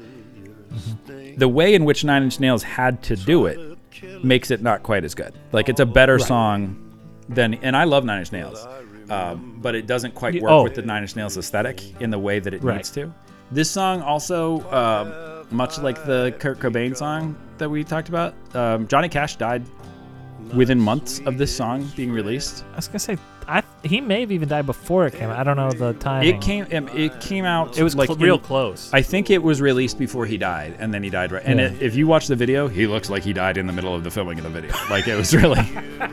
The 1.38 1.48
way 1.48 1.76
in 1.76 1.86
which 1.86 2.04
Nine 2.04 2.24
Inch 2.24 2.40
Nails 2.40 2.64
had 2.64 3.04
to 3.04 3.16
do 3.16 3.46
it 3.46 3.78
makes 4.24 4.50
it 4.50 4.62
not 4.64 4.82
quite 4.82 5.04
as 5.04 5.14
good. 5.14 5.34
Like 5.52 5.70
it's 5.70 5.80
a 5.80 5.86
better 5.86 6.18
song 6.18 6.83
than, 7.30 7.56
and 7.56 7.76
I 7.76 7.84
love 7.84 8.06
Nine 8.06 8.20
Inch 8.20 8.32
Nails, 8.32 8.66
um, 9.10 9.60
but 9.62 9.76
it 9.76 9.88
doesn't 9.88 10.16
quite 10.16 10.42
work 10.42 10.52
oh. 10.52 10.64
with 10.64 10.76
the 10.76 10.82
Nine 10.82 11.04
Inch 11.04 11.16
Nails 11.16 11.38
aesthetic 11.38 12.02
in 12.02 12.10
the 12.10 12.20
way 12.20 12.40
that 12.40 12.54
it 12.54 12.64
Right. 12.64 12.78
needs 12.78 12.92
to. 12.92 13.14
This 13.52 13.70
song 13.70 14.02
also, 14.02 14.62
um, 14.72 15.46
much 15.52 15.78
like 15.80 16.04
the 16.06 16.36
Kurt 16.40 16.60
Cobain 16.60 16.96
song 16.96 17.36
that 17.58 17.70
we 17.70 17.84
talked 17.84 18.10
about, 18.10 18.34
um, 18.56 18.88
Johnny 18.88 19.10
Cash 19.10 19.36
died 19.36 19.64
within 20.54 20.80
months 20.80 21.20
of 21.26 21.38
this 21.38 21.56
song 21.56 21.90
being 21.96 22.12
released. 22.12 22.64
I 22.74 22.76
was 22.78 22.88
gonna 22.88 23.00
say, 23.00 23.18
I 23.48 23.64
he 23.84 24.00
may 24.00 24.22
have 24.22 24.32
even 24.32 24.48
died 24.48 24.66
before 24.66 25.06
it 25.08 25.14
came. 25.16 25.30
out. 25.30 25.38
I 25.38 25.44
don't 25.44 25.58
know 25.58 25.70
the 25.72 25.94
time. 26.00 26.24
It 26.24 26.40
came. 26.42 26.66
um, 26.74 26.88
It 26.98 27.20
came 27.20 27.44
out. 27.44 27.78
It 27.78 27.84
was 27.84 27.96
like 27.96 28.08
cl- 28.08 28.18
real 28.18 28.36
in- 28.36 28.42
close. 28.42 28.90
I 28.94 29.02
think 29.02 29.30
it 29.30 29.44
was 29.44 29.62
released 29.62 29.98
before 30.00 30.26
he 30.26 30.38
died, 30.38 30.76
and 30.80 30.94
then 30.94 31.04
he 31.04 31.10
died 31.10 31.32
right. 31.34 31.44
And 31.46 31.60
Yeah. 31.60 31.66
it, 31.68 31.82
if 31.82 31.96
you 31.96 32.08
watch 32.08 32.28
the 32.28 32.36
video, 32.36 32.68
he 32.70 32.88
looks 32.88 33.10
like 33.10 33.24
he 33.24 33.34
died 33.34 33.58
in 33.58 33.68
the 33.68 33.74
middle 33.74 33.94
of 33.94 34.04
the 34.06 34.12
filming 34.12 34.38
of 34.38 34.44
the 34.46 34.50
video. 34.50 34.72
Like 34.90 35.08
it 35.10 35.16
was 35.18 35.36
really, 35.36 35.60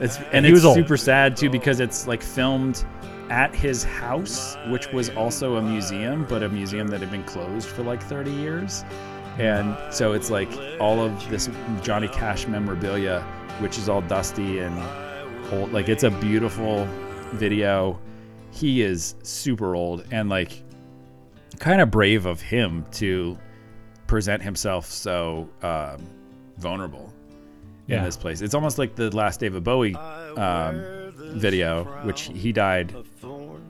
it's 0.00 0.18
and 0.32 0.46
He 0.46 0.52
it's 0.52 0.56
was 0.56 0.64
old. 0.64 0.76
super 0.76 0.96
sad 0.96 1.36
too 1.36 1.50
because 1.50 1.80
it's 1.80 2.06
like 2.06 2.22
filmed 2.22 2.84
at 3.28 3.54
his 3.54 3.84
house, 3.84 4.56
which 4.68 4.90
was 4.92 5.10
also 5.10 5.56
a 5.56 5.62
museum, 5.62 6.24
but 6.28 6.42
a 6.42 6.48
museum 6.48 6.88
that 6.88 7.00
had 7.00 7.10
been 7.10 7.22
closed 7.24 7.68
for 7.68 7.82
like 7.82 8.02
30 8.02 8.30
years. 8.32 8.84
And 9.38 9.76
so 9.94 10.12
it's 10.12 10.30
like 10.30 10.48
all 10.80 11.00
of 11.00 11.28
this 11.30 11.48
Johnny 11.82 12.08
Cash 12.08 12.46
memorabilia, 12.48 13.24
which 13.60 13.78
is 13.78 13.88
all 13.88 14.00
dusty 14.02 14.58
and 14.58 14.76
old. 15.52 15.72
Like 15.72 15.88
it's 15.88 16.02
a 16.04 16.10
beautiful 16.10 16.86
video. 17.32 17.98
He 18.50 18.82
is 18.82 19.14
super 19.22 19.74
old 19.74 20.04
and 20.10 20.28
like 20.28 20.62
kind 21.58 21.80
of 21.80 21.90
brave 21.90 22.26
of 22.26 22.40
him 22.40 22.84
to 22.92 23.38
present 24.06 24.42
himself 24.42 24.86
so 24.86 25.48
um, 25.62 26.04
vulnerable 26.58 27.12
in 27.88 28.02
this 28.04 28.16
place. 28.16 28.40
It's 28.40 28.54
almost 28.54 28.78
like 28.78 28.94
the 28.94 29.14
last 29.14 29.40
David 29.40 29.64
Bowie 29.64 29.94
um, 29.94 31.12
video, 31.34 31.84
which 32.04 32.22
he 32.22 32.52
died 32.52 32.94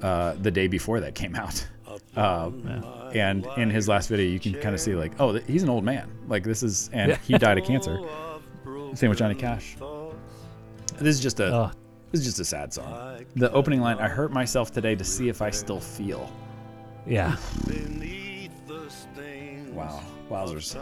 uh, 0.03 0.35
the 0.41 0.51
day 0.51 0.67
before 0.67 1.01
that 1.01 1.15
came 1.15 1.35
out. 1.37 1.67
Um, 2.17 2.85
And 3.15 3.47
in 3.57 3.71
his 3.71 3.87
last 3.89 4.09
video, 4.09 4.27
you 4.27 4.41
can 4.41 4.55
kind 4.55 4.75
of 4.75 4.81
see 4.81 4.95
like, 4.97 5.13
oh, 5.21 5.35
he's 5.35 5.63
an 5.63 5.69
old 5.69 5.85
man. 5.85 6.11
Like 6.29 6.43
this 6.43 6.63
is, 6.65 6.91
and 6.93 7.11
Yeah. 7.11 7.19
he 7.19 7.39
died 7.39 7.57
of 7.59 7.65
cancer. 7.65 7.99
Same 8.95 9.09
with 9.11 9.19
Johnny 9.19 9.35
Cash. 9.35 9.77
This 10.99 11.17
is 11.17 11.21
just 11.21 11.41
a 11.41 11.47
Ugh. 11.47 11.77
this 12.11 12.21
is 12.21 12.27
just 12.27 12.41
a 12.41 12.45
sad 12.45 12.73
song. 12.73 13.25
The 13.37 13.51
opening 13.53 13.81
line, 13.81 13.99
I 13.99 14.09
hurt 14.09 14.33
myself 14.33 14.71
today 14.73 14.95
to 14.97 15.05
see 15.05 15.29
if 15.29 15.41
I 15.43 15.51
still 15.51 15.81
feel. 15.81 16.31
yeah, 17.07 17.37
Wow. 19.73 20.01
Wowzers. 20.31 20.77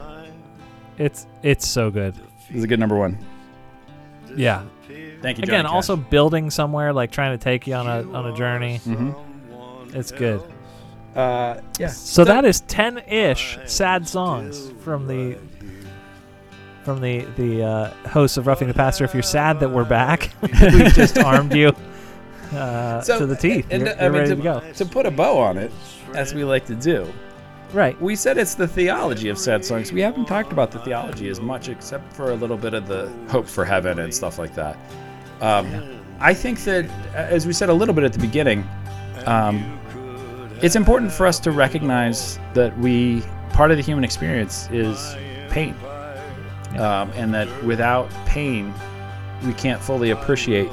it's 0.99 1.27
it's 1.43 1.67
so 1.67 1.91
good. 1.91 2.15
This 2.49 2.57
is 2.59 2.65
a 2.65 2.67
good 2.67 2.81
number 2.81 2.97
one. 2.97 3.19
Yeah. 4.37 4.65
Thank 5.23 5.39
you, 5.39 5.43
Again, 5.45 5.65
Cash. 5.65 5.73
also 5.73 5.97
building 5.97 6.51
somewhere, 6.51 6.93
like 6.93 7.11
trying 7.11 7.37
to 7.39 7.43
take 7.43 7.67
you 7.67 7.75
on 7.75 7.87
a 7.87 8.11
on 8.13 8.27
a 8.27 8.37
journey. 8.37 8.81
Mhm. 8.85 9.95
It's 9.95 10.11
good. 10.13 10.43
Uh, 11.15 11.61
yeah. 11.79 11.89
So 11.89 12.25
that 12.25 12.45
is 12.45 12.61
ten 12.63 12.99
ish 13.09 13.59
sad 13.67 14.07
songs 14.09 14.71
from 14.81 15.07
the 15.07 15.37
from 16.89 17.03
the 17.03 17.19
the 17.37 17.63
uh, 17.63 17.91
hosts 18.09 18.39
of 18.39 18.47
Roughing 18.47 18.67
the 18.67 18.73
Pastor. 18.73 19.05
If 19.05 19.13
you're 19.13 19.23
sad 19.23 19.61
that 19.61 19.69
we're 19.69 19.85
back, 19.85 20.31
we've 20.43 20.95
just 20.95 21.19
armed 21.19 21.55
you 21.55 21.71
uh, 22.55 23.03
to 23.03 23.27
the 23.27 23.37
teeth. 23.37 23.67
And, 23.71 23.83
you're 23.83 23.95
I 23.95 24.05
you're 24.05 24.11
mean, 24.11 24.21
ready 24.21 24.31
to, 24.31 24.37
to 24.37 24.43
go. 24.43 24.73
to 24.73 24.87
put 24.87 25.05
a 25.05 25.11
bow 25.11 25.37
on 25.37 25.59
it, 25.59 25.71
as 26.15 26.33
we 26.33 26.45
like 26.45 26.65
to 26.65 26.75
do, 26.75 27.07
Right. 27.75 28.01
we 28.01 28.17
said 28.17 28.39
it's 28.39 28.55
the 28.55 28.67
theology 28.67 29.29
of 29.29 29.37
sad 29.37 29.67
songs. 29.67 29.93
We 29.93 30.01
haven't 30.01 30.25
talked 30.25 30.51
about 30.51 30.71
the 30.71 30.79
theology 30.79 31.29
as 31.29 31.43
much, 31.43 31.69
except 31.69 32.11
for 32.15 32.31
a 32.31 32.35
little 32.35 32.57
bit 32.57 32.73
of 32.73 32.89
the 32.89 33.13
hope 33.29 33.47
for 33.47 33.67
heaven 33.67 33.99
and 33.99 34.15
stuff 34.15 34.39
like 34.39 34.55
that. 34.55 34.79
Um, 35.43 36.01
I 36.21 36.33
think 36.33 36.65
that, 36.65 36.87
as 37.15 37.47
we 37.47 37.53
said 37.53 37.69
a 37.69 37.75
little 37.75 37.95
bit 37.95 38.05
at 38.05 38.15
the 38.15 38.19
beginning, 38.19 38.67
um, 39.27 39.79
it's 40.63 40.75
important 40.75 41.13
for 41.13 41.27
us 41.27 41.39
to 41.41 41.51
recognize 41.51 42.39
that 42.55 42.77
we 42.79 43.23
part 43.51 43.71
of 43.71 43.77
the 43.77 43.83
human 43.83 44.05
experience 44.05 44.71
is 44.73 45.15
pain, 45.51 45.75
um, 46.77 47.11
and 47.15 47.33
that 47.35 47.49
without 47.65 48.11
pain, 48.27 48.73
we 49.45 49.53
can't 49.55 49.81
fully 49.81 50.11
appreciate 50.11 50.71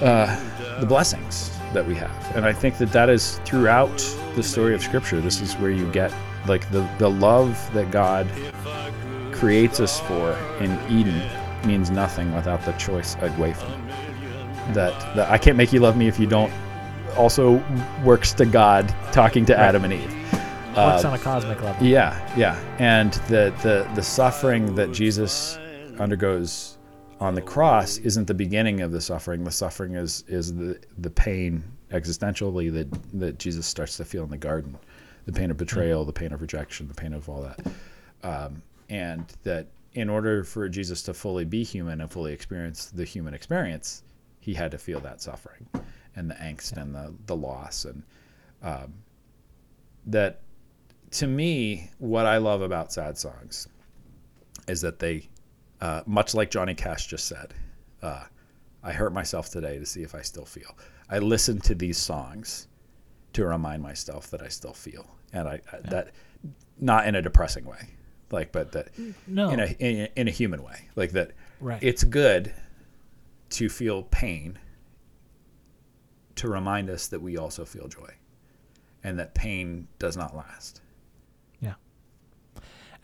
uh, 0.00 0.80
the 0.80 0.86
blessings 0.86 1.50
that 1.72 1.86
we 1.86 1.94
have. 1.94 2.36
And 2.36 2.44
I 2.44 2.52
think 2.52 2.78
that 2.78 2.92
that 2.92 3.08
is 3.08 3.38
throughout 3.44 3.96
the 4.36 4.42
story 4.42 4.74
of 4.74 4.82
Scripture. 4.82 5.20
This 5.20 5.40
is 5.40 5.54
where 5.54 5.70
you 5.70 5.90
get 5.92 6.12
like 6.46 6.70
the 6.70 6.88
the 6.98 7.08
love 7.08 7.58
that 7.72 7.90
God 7.90 8.28
creates 9.32 9.80
us 9.80 10.00
for 10.00 10.32
in 10.60 10.78
Eden 10.90 11.22
means 11.66 11.90
nothing 11.90 12.34
without 12.34 12.64
the 12.64 12.72
choice 12.72 13.16
away 13.20 13.52
from 13.52 13.72
it. 13.72 14.74
That, 14.74 15.16
that 15.16 15.30
I 15.30 15.38
can't 15.38 15.56
make 15.56 15.72
you 15.72 15.80
love 15.80 15.96
me 15.96 16.08
if 16.08 16.18
you 16.18 16.26
don't 16.26 16.52
also 17.16 17.62
works 18.04 18.32
to 18.34 18.46
God 18.46 18.88
talking 19.12 19.44
to 19.46 19.58
Adam 19.58 19.84
and 19.84 19.92
Eve. 19.92 20.23
Works 20.76 21.04
Uh, 21.04 21.08
on 21.08 21.14
a 21.14 21.18
cosmic 21.18 21.62
level. 21.62 21.86
yeah, 21.86 22.36
yeah, 22.36 22.58
and 22.78 23.12
the 23.28 23.54
the 23.62 23.88
the 23.94 24.02
suffering 24.02 24.74
that 24.74 24.92
Jesus 24.92 25.56
undergoes 25.98 26.78
on 27.20 27.34
the 27.34 27.42
cross 27.42 27.98
isn't 27.98 28.26
the 28.26 28.34
beginning 28.34 28.80
of 28.80 28.90
the 28.90 29.00
suffering. 29.00 29.44
The 29.44 29.50
suffering 29.52 29.94
is 29.94 30.24
is 30.26 30.54
the 30.54 30.78
the 30.98 31.10
pain 31.10 31.62
existentially 31.90 32.72
that 32.72 32.88
that 33.20 33.38
Jesus 33.38 33.66
starts 33.66 33.96
to 33.98 34.04
feel 34.04 34.24
in 34.24 34.30
the 34.30 34.36
garden, 34.36 34.76
the 35.26 35.32
pain 35.32 35.50
of 35.50 35.56
betrayal, 35.56 36.04
the 36.04 36.12
pain 36.12 36.32
of 36.32 36.40
rejection, 36.42 36.88
the 36.88 36.94
pain 36.94 37.12
of 37.12 37.28
all 37.28 37.42
that, 37.42 37.60
um, 38.24 38.62
and 38.88 39.32
that 39.44 39.68
in 39.92 40.10
order 40.10 40.42
for 40.42 40.68
Jesus 40.68 41.02
to 41.04 41.14
fully 41.14 41.44
be 41.44 41.62
human 41.62 42.00
and 42.00 42.10
fully 42.10 42.32
experience 42.32 42.86
the 42.86 43.04
human 43.04 43.32
experience, 43.32 44.02
he 44.40 44.54
had 44.54 44.72
to 44.72 44.78
feel 44.78 44.98
that 45.00 45.22
suffering, 45.22 45.68
and 46.16 46.28
the 46.28 46.34
angst 46.34 46.76
and 46.76 46.92
the 46.94 47.14
the 47.26 47.36
loss 47.36 47.84
and 47.84 48.02
um, 48.62 48.92
that 50.06 50.40
to 51.14 51.26
me, 51.26 51.90
what 51.98 52.26
I 52.26 52.38
love 52.38 52.62
about 52.62 52.92
sad 52.92 53.16
songs 53.18 53.68
is 54.68 54.80
that 54.80 54.98
they, 54.98 55.28
uh, 55.80 56.02
much 56.06 56.34
like 56.34 56.50
Johnny 56.50 56.74
Cash 56.74 57.06
just 57.06 57.26
said, 57.26 57.54
uh, 58.02 58.24
I 58.82 58.92
hurt 58.92 59.12
myself 59.12 59.50
today 59.50 59.78
to 59.78 59.86
see 59.86 60.02
if 60.02 60.14
I 60.14 60.22
still 60.22 60.44
feel. 60.44 60.76
I 61.08 61.18
listen 61.18 61.60
to 61.62 61.74
these 61.74 61.98
songs 61.98 62.68
to 63.34 63.44
remind 63.46 63.82
myself 63.82 64.30
that 64.30 64.42
I 64.42 64.48
still 64.48 64.72
feel, 64.72 65.06
and 65.32 65.48
I 65.48 65.60
I- 65.72 65.80
that 65.90 66.10
not 66.80 67.06
in 67.06 67.14
a 67.14 67.22
depressing 67.22 67.64
way, 67.64 67.88
like, 68.30 68.52
but 68.52 68.72
that 68.72 68.88
No. 69.26 69.50
in 69.50 69.60
a 69.60 69.66
in, 69.78 70.00
a- 70.02 70.10
in 70.20 70.28
a 70.28 70.30
human 70.30 70.62
way, 70.62 70.88
like 70.96 71.12
that. 71.12 71.30
Right. 71.60 71.82
It's 71.82 72.04
good 72.04 72.52
to 73.50 73.68
feel 73.68 74.02
pain 74.04 74.58
to 76.36 76.48
remind 76.48 76.90
us 76.90 77.06
that 77.08 77.20
we 77.22 77.36
also 77.36 77.64
feel 77.64 77.88
joy, 77.88 78.10
and 79.02 79.18
that 79.18 79.34
pain 79.34 79.86
does 79.98 80.16
not 80.16 80.34
last. 80.36 80.80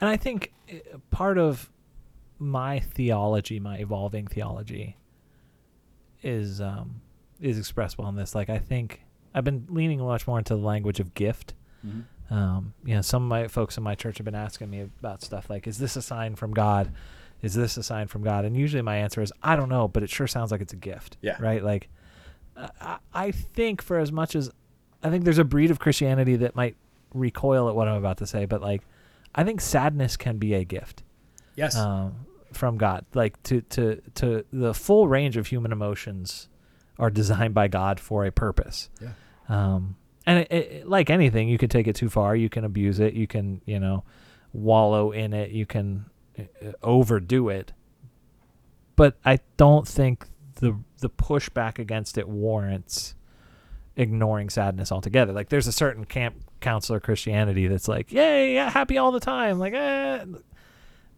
And 0.00 0.08
I 0.08 0.16
think 0.16 0.52
uh, 0.70 0.98
part 1.10 1.38
of 1.38 1.70
my 2.38 2.80
theology, 2.80 3.60
my 3.60 3.76
evolving 3.76 4.26
theology, 4.26 4.96
is 6.22 6.60
um, 6.60 7.00
is 7.40 7.58
expressible 7.58 8.08
in 8.08 8.16
this. 8.16 8.34
Like 8.34 8.50
I 8.50 8.58
think 8.58 9.02
I've 9.34 9.44
been 9.44 9.66
leaning 9.68 10.00
much 10.00 10.26
more 10.26 10.38
into 10.38 10.54
the 10.54 10.60
language 10.62 11.00
of 11.00 11.14
gift. 11.14 11.54
Um, 12.30 12.74
you 12.84 12.94
know, 12.94 13.02
some 13.02 13.24
of 13.24 13.28
my 13.28 13.48
folks 13.48 13.76
in 13.76 13.82
my 13.82 13.94
church 13.94 14.18
have 14.18 14.24
been 14.24 14.34
asking 14.34 14.70
me 14.70 14.80
about 15.00 15.22
stuff 15.22 15.50
like, 15.50 15.66
"Is 15.66 15.78
this 15.78 15.96
a 15.96 16.02
sign 16.02 16.36
from 16.36 16.52
God? 16.52 16.92
Is 17.42 17.54
this 17.54 17.76
a 17.76 17.82
sign 17.82 18.06
from 18.06 18.22
God?" 18.22 18.44
And 18.44 18.56
usually 18.56 18.82
my 18.82 18.96
answer 18.96 19.20
is, 19.20 19.32
"I 19.42 19.56
don't 19.56 19.68
know, 19.68 19.88
but 19.88 20.02
it 20.02 20.10
sure 20.10 20.26
sounds 20.26 20.50
like 20.52 20.60
it's 20.60 20.72
a 20.72 20.76
gift." 20.76 21.16
Yeah. 21.22 21.36
Right. 21.40 21.62
Like, 21.62 21.88
uh, 22.56 22.68
I, 22.80 22.98
I 23.12 23.30
think 23.32 23.82
for 23.82 23.98
as 23.98 24.12
much 24.12 24.36
as 24.36 24.50
I 25.02 25.10
think 25.10 25.24
there's 25.24 25.38
a 25.38 25.44
breed 25.44 25.70
of 25.70 25.78
Christianity 25.78 26.36
that 26.36 26.54
might 26.54 26.76
recoil 27.14 27.68
at 27.68 27.74
what 27.74 27.88
I'm 27.88 27.96
about 27.96 28.18
to 28.18 28.26
say, 28.26 28.44
but 28.44 28.60
like, 28.60 28.82
I 29.34 29.44
think 29.44 29.60
sadness 29.60 30.16
can 30.16 30.38
be 30.38 30.54
a 30.54 30.64
gift 30.64 31.02
Yes. 31.56 31.76
um, 31.76 32.26
from 32.52 32.76
God. 32.78 33.04
Like 33.14 33.40
to 33.44 33.60
to 33.62 34.00
to 34.16 34.44
the 34.52 34.74
full 34.74 35.08
range 35.08 35.36
of 35.36 35.46
human 35.48 35.72
emotions 35.72 36.48
are 36.98 37.10
designed 37.10 37.54
by 37.54 37.68
God 37.68 38.00
for 38.00 38.24
a 38.26 38.32
purpose. 38.32 38.90
Yeah. 39.00 39.12
Um, 39.48 39.96
and 40.26 40.40
it, 40.40 40.52
it, 40.52 40.88
like 40.88 41.10
anything, 41.10 41.48
you 41.48 41.58
can 41.58 41.68
take 41.68 41.86
it 41.88 41.96
too 41.96 42.08
far. 42.10 42.36
You 42.36 42.48
can 42.48 42.64
abuse 42.64 43.00
it. 43.00 43.14
You 43.14 43.26
can 43.26 43.62
you 43.66 43.78
know 43.80 44.04
wallow 44.52 45.12
in 45.12 45.32
it. 45.32 45.50
You 45.50 45.64
can 45.66 46.06
uh, 46.38 46.42
overdo 46.82 47.48
it. 47.48 47.72
But 48.96 49.16
I 49.24 49.38
don't 49.56 49.86
think 49.88 50.26
the 50.56 50.78
the 50.98 51.08
pushback 51.08 51.78
against 51.78 52.18
it 52.18 52.28
warrants 52.28 53.14
ignoring 53.96 54.50
sadness 54.50 54.92
altogether. 54.92 55.32
Like 55.32 55.48
there's 55.48 55.66
a 55.66 55.72
certain 55.72 56.04
camp 56.04 56.36
counselor 56.60 57.00
Christianity 57.00 57.66
that's 57.66 57.88
like, 57.88 58.12
yay, 58.12 58.54
yeah, 58.54 58.70
happy 58.70 58.98
all 58.98 59.10
the 59.12 59.20
time. 59.20 59.58
Like, 59.58 59.72
eh. 59.74 60.24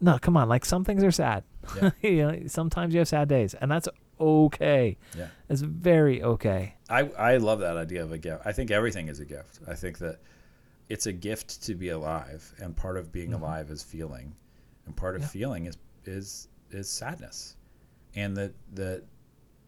no, 0.01 0.19
come 0.19 0.37
on. 0.37 0.49
Like 0.49 0.65
some 0.65 0.85
things 0.85 1.03
are 1.05 1.11
sad. 1.13 1.45
Yeah. 1.77 1.91
you 2.03 2.17
know, 2.27 2.39
sometimes 2.47 2.95
you 2.95 3.01
have 3.01 3.09
sad 3.09 3.29
days, 3.29 3.55
and 3.55 3.71
that's 3.71 3.89
okay. 4.21 4.97
Yeah. 5.17 5.27
It's 5.49 5.61
very 5.61 6.23
okay. 6.23 6.75
I, 6.89 7.01
I 7.19 7.37
love 7.39 7.61
that 7.61 7.77
idea 7.77 8.03
of 8.03 8.13
a 8.13 8.19
gift. 8.19 8.43
I 8.45 8.53
think 8.53 8.71
everything 8.71 9.09
is 9.09 9.21
a 9.21 9.25
gift. 9.25 9.61
I 9.69 9.75
think 9.75 9.99
that 9.99 10.21
it's 10.89 11.07
a 11.07 11.13
gift 11.13 11.63
to 11.65 11.75
be 11.75 11.89
alive, 11.91 12.53
and 12.59 12.77
part 12.77 12.97
of 12.97 13.13
being 13.13 13.33
alive 13.35 13.71
is 13.71 13.83
feeling, 13.83 14.35
and 14.87 14.97
part 14.97 15.17
of 15.17 15.23
Yeah. 15.23 15.29
feeling 15.29 15.67
is 15.67 15.77
is 16.05 16.49
is 16.71 16.89
sadness, 16.89 17.57
and 18.15 18.37
that 18.37 18.53
that 18.75 19.05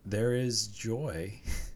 there 0.05 0.35
is 0.35 0.67
joy. 0.69 1.33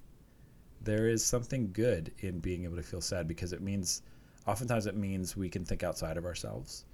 there 0.89 1.07
is 1.07 1.23
something 1.25 1.71
good 1.73 2.13
in 2.21 2.41
being 2.41 2.65
able 2.65 2.77
to 2.77 2.83
feel 2.83 3.03
sad 3.03 3.29
because 3.29 3.53
it 3.53 3.61
means, 3.61 4.03
oftentimes 4.47 4.87
it 4.87 4.97
means 4.97 5.37
we 5.37 5.51
can 5.51 5.65
think 5.65 5.83
outside 5.83 6.17
of 6.17 6.25
ourselves. 6.25 6.87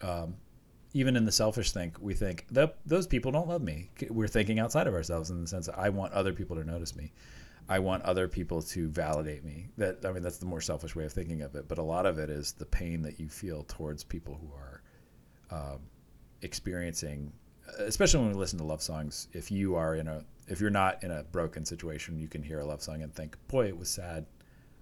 Um, 0.00 0.36
even 0.94 1.14
in 1.14 1.26
the 1.26 1.32
selfish 1.32 1.72
think, 1.72 1.98
we 2.00 2.14
think 2.14 2.46
those 2.86 3.06
people 3.06 3.32
don't 3.32 3.48
love 3.48 3.60
me. 3.60 3.90
We're 4.08 4.28
thinking 4.28 4.60
outside 4.60 4.86
of 4.86 4.94
ourselves 4.94 5.30
in 5.30 5.42
the 5.42 5.46
sense 5.46 5.66
that 5.66 5.78
I 5.78 5.90
want 5.90 6.14
other 6.14 6.32
people 6.32 6.56
to 6.56 6.64
notice 6.64 6.96
me. 6.96 7.12
I 7.68 7.80
want 7.80 8.02
other 8.04 8.28
people 8.28 8.62
to 8.62 8.88
validate 8.88 9.44
me. 9.44 9.68
That 9.76 10.04
I 10.06 10.12
mean, 10.12 10.22
that's 10.22 10.38
the 10.38 10.46
more 10.46 10.60
selfish 10.60 10.94
way 10.94 11.04
of 11.04 11.12
thinking 11.12 11.42
of 11.42 11.54
it. 11.54 11.68
But 11.68 11.78
a 11.78 11.82
lot 11.82 12.06
of 12.06 12.18
it 12.18 12.30
is 12.30 12.52
the 12.52 12.66
pain 12.66 13.02
that 13.02 13.18
you 13.18 13.28
feel 13.28 13.64
towards 13.64 14.04
people 14.04 14.38
who 14.40 14.50
are 14.54 14.82
um, 15.50 15.80
experiencing, 16.42 17.32
especially 17.78 18.20
when 18.20 18.30
we 18.30 18.36
listen 18.36 18.58
to 18.58 18.64
love 18.64 18.82
songs. 18.82 19.28
If 19.32 19.50
you 19.50 19.74
are 19.74 19.96
in 19.96 20.08
a, 20.08 20.24
if 20.48 20.60
you're 20.60 20.70
not 20.70 21.02
in 21.02 21.10
a 21.10 21.22
broken 21.24 21.64
situation, 21.64 22.18
you 22.18 22.28
can 22.28 22.42
hear 22.42 22.60
a 22.60 22.64
love 22.64 22.82
song 22.82 23.02
and 23.02 23.14
think, 23.14 23.36
"Boy, 23.48 23.66
it 23.66 23.76
was 23.76 23.88
sad." 23.88 24.26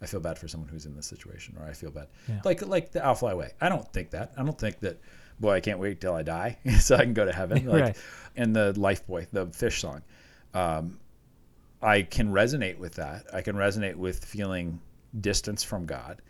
I 0.00 0.06
feel 0.06 0.18
bad 0.18 0.36
for 0.36 0.48
someone 0.48 0.68
who's 0.68 0.84
in 0.84 0.96
this 0.96 1.06
situation, 1.06 1.56
or 1.58 1.66
I 1.66 1.72
feel 1.72 1.90
bad. 1.90 2.08
Yeah. 2.28 2.40
Like 2.44 2.66
like 2.66 2.90
the 2.92 3.04
I'll 3.04 3.14
Fly 3.14 3.32
Away. 3.32 3.52
I 3.60 3.68
don't 3.68 3.90
think 3.92 4.10
that. 4.10 4.32
I 4.36 4.42
don't 4.42 4.58
think 4.58 4.80
that. 4.80 5.00
Boy, 5.40 5.54
I 5.54 5.60
can't 5.60 5.78
wait 5.78 6.00
till 6.00 6.14
I 6.14 6.22
die 6.22 6.58
so 6.80 6.96
I 6.96 7.02
can 7.04 7.14
go 7.14 7.24
to 7.24 7.32
heaven. 7.32 7.64
Like, 7.66 7.82
Right. 7.82 7.96
And 8.36 8.54
the 8.54 8.78
Life 8.78 9.06
Boy, 9.06 9.26
the 9.32 9.46
fish 9.46 9.80
song. 9.80 10.02
Um, 10.54 10.98
I 11.80 12.02
can 12.02 12.32
resonate 12.32 12.78
with 12.78 12.94
that. 12.94 13.26
I 13.32 13.42
can 13.42 13.56
resonate 13.56 13.96
with 13.96 14.24
feeling 14.24 14.80
distance 15.20 15.62
from 15.64 15.86
God, 15.86 16.22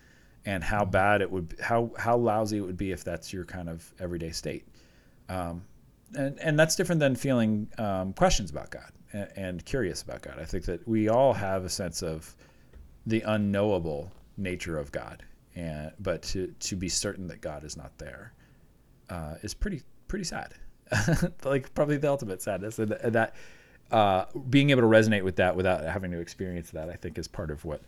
and 0.45 0.63
how 0.63 0.85
bad 0.85 1.23
it 1.23 1.31
would, 1.31 1.57
how 1.61 1.91
how 1.97 2.17
lousy 2.17 2.59
it 2.59 2.63
would 2.63 2.77
be 2.77 2.93
if 2.93 3.05
that's 3.05 3.33
your 3.33 3.45
kind 3.45 3.69
of 3.69 3.93
everyday 3.99 4.33
state. 4.33 4.67
Um, 5.29 5.65
and 6.15 6.39
and 6.41 6.59
that's 6.59 6.77
different 6.77 7.01
than 7.01 7.17
feeling 7.17 7.69
um, 7.79 8.13
questions 8.13 8.51
about 8.51 8.71
God 8.71 8.93
and, 9.13 9.29
and 9.37 9.65
curious 9.65 10.03
about 10.03 10.23
God. 10.23 10.39
I 10.41 10.45
think 10.45 10.65
that 10.65 10.87
we 10.87 11.09
all 11.09 11.33
have 11.33 11.65
a 11.65 11.69
sense 11.69 12.03
of 12.03 12.35
the 13.07 13.21
unknowable 13.23 14.13
nature 14.37 14.79
of 14.79 14.93
God, 14.93 15.23
and 15.55 15.93
but 16.01 16.23
to 16.23 16.55
to 16.61 16.77
be 16.77 16.89
certain 16.89 17.27
that 17.29 17.41
God 17.41 17.65
is 17.65 17.77
not 17.77 17.97
there 17.99 18.33
uh, 19.11 19.35
is 19.43 19.55
pretty 19.55 19.83
pretty 20.09 20.25
sad. 20.25 20.55
like 21.45 21.73
probably 21.75 21.97
the 21.97 22.09
ultimate 22.09 22.43
sadness, 22.43 22.79
and, 22.79 22.93
and 22.93 23.15
that 23.15 23.35
uh, 23.91 24.25
being 24.51 24.71
able 24.71 24.83
to 24.83 24.89
resonate 24.89 25.23
with 25.23 25.37
that 25.37 25.57
without 25.57 25.85
having 25.85 26.11
to 26.11 26.19
experience 26.19 26.71
that, 26.71 26.89
I 26.89 26.95
think, 26.95 27.19
is 27.19 27.29
part 27.29 27.51
of 27.51 27.65
what 27.65 27.83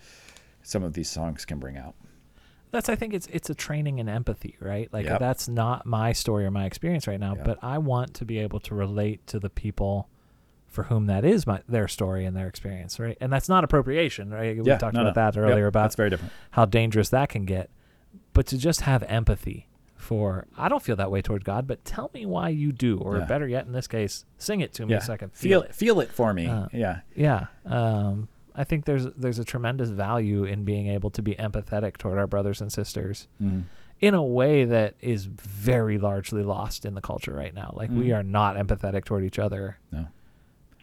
some 0.62 0.82
of 0.82 0.94
these 0.94 1.08
songs 1.10 1.44
can 1.44 1.58
bring 1.58 1.76
out. 1.76 1.94
That's 2.70 2.88
I 2.88 2.96
think 2.96 3.14
it's 3.14 3.26
it's 3.28 3.50
a 3.50 3.54
training 3.54 3.98
in 4.00 4.08
empathy, 4.08 4.56
right? 4.60 4.92
Like 4.92 5.06
Yep. 5.06 5.20
that's 5.20 5.48
not 5.48 5.86
my 5.86 6.12
story 6.12 6.44
or 6.44 6.50
my 6.50 6.64
experience 6.64 7.06
right 7.06 7.20
now, 7.20 7.34
Yep. 7.36 7.44
but 7.44 7.58
I 7.62 7.78
want 7.78 8.14
to 8.14 8.24
be 8.24 8.38
able 8.38 8.58
to 8.60 8.74
relate 8.74 9.26
to 9.28 9.38
the 9.38 9.50
people 9.50 10.08
for 10.74 10.82
whom 10.84 11.06
that 11.06 11.24
is 11.24 11.46
my 11.46 11.60
their 11.68 11.88
story 11.88 12.24
and 12.26 12.36
their 12.36 12.48
experience, 12.48 12.98
right? 12.98 13.16
And 13.20 13.32
that's 13.32 13.48
not 13.48 13.64
appropriation, 13.64 14.30
right? 14.30 14.56
We 14.56 14.64
Yeah, 14.68 14.76
talked 14.78 14.94
no, 14.94 15.02
about 15.02 15.16
no. 15.16 15.22
that 15.32 15.36
Yep, 15.40 15.50
earlier 15.50 15.66
about 15.68 15.82
that's 15.84 15.94
very 15.96 16.10
different. 16.10 16.32
how 16.50 16.64
dangerous 16.66 17.08
that 17.10 17.28
can 17.30 17.44
get. 17.44 17.70
But 18.32 18.46
to 18.48 18.58
just 18.58 18.82
have 18.82 19.02
empathy 19.04 19.68
for 19.96 20.46
I 20.58 20.68
don't 20.68 20.82
feel 20.82 20.96
that 20.96 21.10
way 21.10 21.22
toward 21.22 21.44
God, 21.44 21.66
but 21.66 21.84
tell 21.84 22.10
me 22.12 22.26
why 22.26 22.48
you 22.50 22.72
do, 22.72 22.98
or 22.98 23.18
Yeah. 23.18 23.24
better 23.26 23.48
yet 23.48 23.64
in 23.66 23.72
this 23.72 23.86
case, 23.86 24.24
sing 24.36 24.60
it 24.60 24.74
to 24.74 24.84
me 24.84 24.92
Yeah, 24.92 24.98
so 24.98 25.12
I 25.14 25.16
can 25.16 25.30
feel 25.30 25.60
feel 25.60 25.62
it. 25.62 25.74
feel 25.74 26.00
it 26.00 26.10
for 26.10 26.34
me. 26.34 26.46
Uh, 26.46 26.66
yeah, 26.72 27.00
Yeah. 27.14 27.46
Um, 27.64 28.28
I 28.56 28.64
think 28.64 28.84
there's 28.84 29.06
there's 29.16 29.38
a 29.38 29.44
tremendous 29.44 29.90
value 29.90 30.44
in 30.44 30.64
being 30.64 30.88
able 30.88 31.10
to 31.10 31.22
be 31.22 31.34
empathetic 31.36 31.96
toward 31.96 32.18
our 32.18 32.26
brothers 32.26 32.60
and 32.60 32.70
sisters 32.72 33.26
Mhm. 33.42 33.64
in 34.00 34.14
a 34.14 34.22
way 34.22 34.64
that 34.64 34.94
is 35.00 35.24
very 35.26 35.98
largely 35.98 36.42
lost 36.42 36.84
in 36.84 36.94
the 36.94 37.00
culture 37.00 37.32
right 37.32 37.54
now. 37.54 37.72
Like 37.76 37.90
we 37.90 38.08
Mhm. 38.08 38.16
are 38.18 38.22
not 38.22 38.56
empathetic 38.56 39.04
toward 39.04 39.24
each 39.24 39.38
other 39.38 39.78
no, 39.90 40.06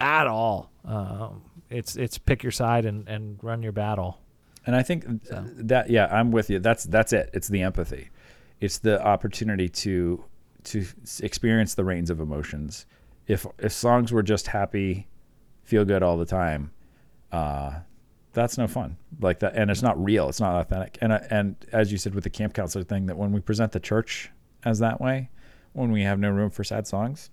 at 0.02 0.26
all. 0.26 0.70
Um, 0.84 1.42
it's 1.70 1.96
it's 1.96 2.18
pick 2.18 2.42
your 2.42 2.52
side 2.52 2.84
and, 2.84 3.08
and 3.08 3.38
run 3.42 3.62
your 3.62 3.72
battle. 3.72 4.18
and 4.66 4.76
I 4.76 4.82
think 4.82 5.04
So. 5.24 5.44
that 5.56 5.88
yeah, 5.88 6.06
I'm 6.10 6.30
with 6.32 6.50
you. 6.50 6.58
That's 6.58 6.84
that's 6.84 7.12
it. 7.12 7.30
It's 7.32 7.48
the 7.48 7.62
empathy. 7.62 8.10
It's 8.60 8.78
the 8.78 9.02
opportunity 9.02 9.68
to 9.68 10.24
to 10.64 10.84
experience 11.22 11.74
the 11.74 11.84
range 11.84 12.10
of 12.10 12.20
emotions. 12.20 12.84
If 13.26 13.46
if 13.58 13.72
songs 13.72 14.12
were 14.12 14.22
just 14.22 14.48
happy, 14.48 15.06
feel 15.64 15.84
good 15.84 16.02
all 16.02 16.16
the 16.18 16.26
time, 16.26 16.72
uh, 17.30 17.80
that's 18.32 18.58
no 18.58 18.66
fun. 18.66 18.96
Like 19.20 19.38
that, 19.40 19.54
and 19.54 19.70
it's 19.70 19.82
not 19.82 20.02
real. 20.02 20.28
It's 20.28 20.40
not 20.40 20.60
authentic. 20.60 20.98
And 21.00 21.12
I- 21.12 21.26
and 21.30 21.56
as 21.72 21.90
you 21.92 21.98
said 21.98 22.14
with 22.14 22.24
the 22.24 22.30
camp 22.30 22.54
counselor 22.54 22.84
thing, 22.84 23.06
that 23.06 23.16
when 23.16 23.32
we 23.32 23.40
present 23.40 23.72
the 23.72 23.80
church 23.80 24.30
as 24.64 24.78
that 24.80 25.00
way, 25.00 25.30
when 25.72 25.90
we 25.92 26.02
have 26.02 26.18
no 26.18 26.30
room 26.30 26.50
for 26.50 26.64
sad 26.64 26.86
songs, 26.86 27.30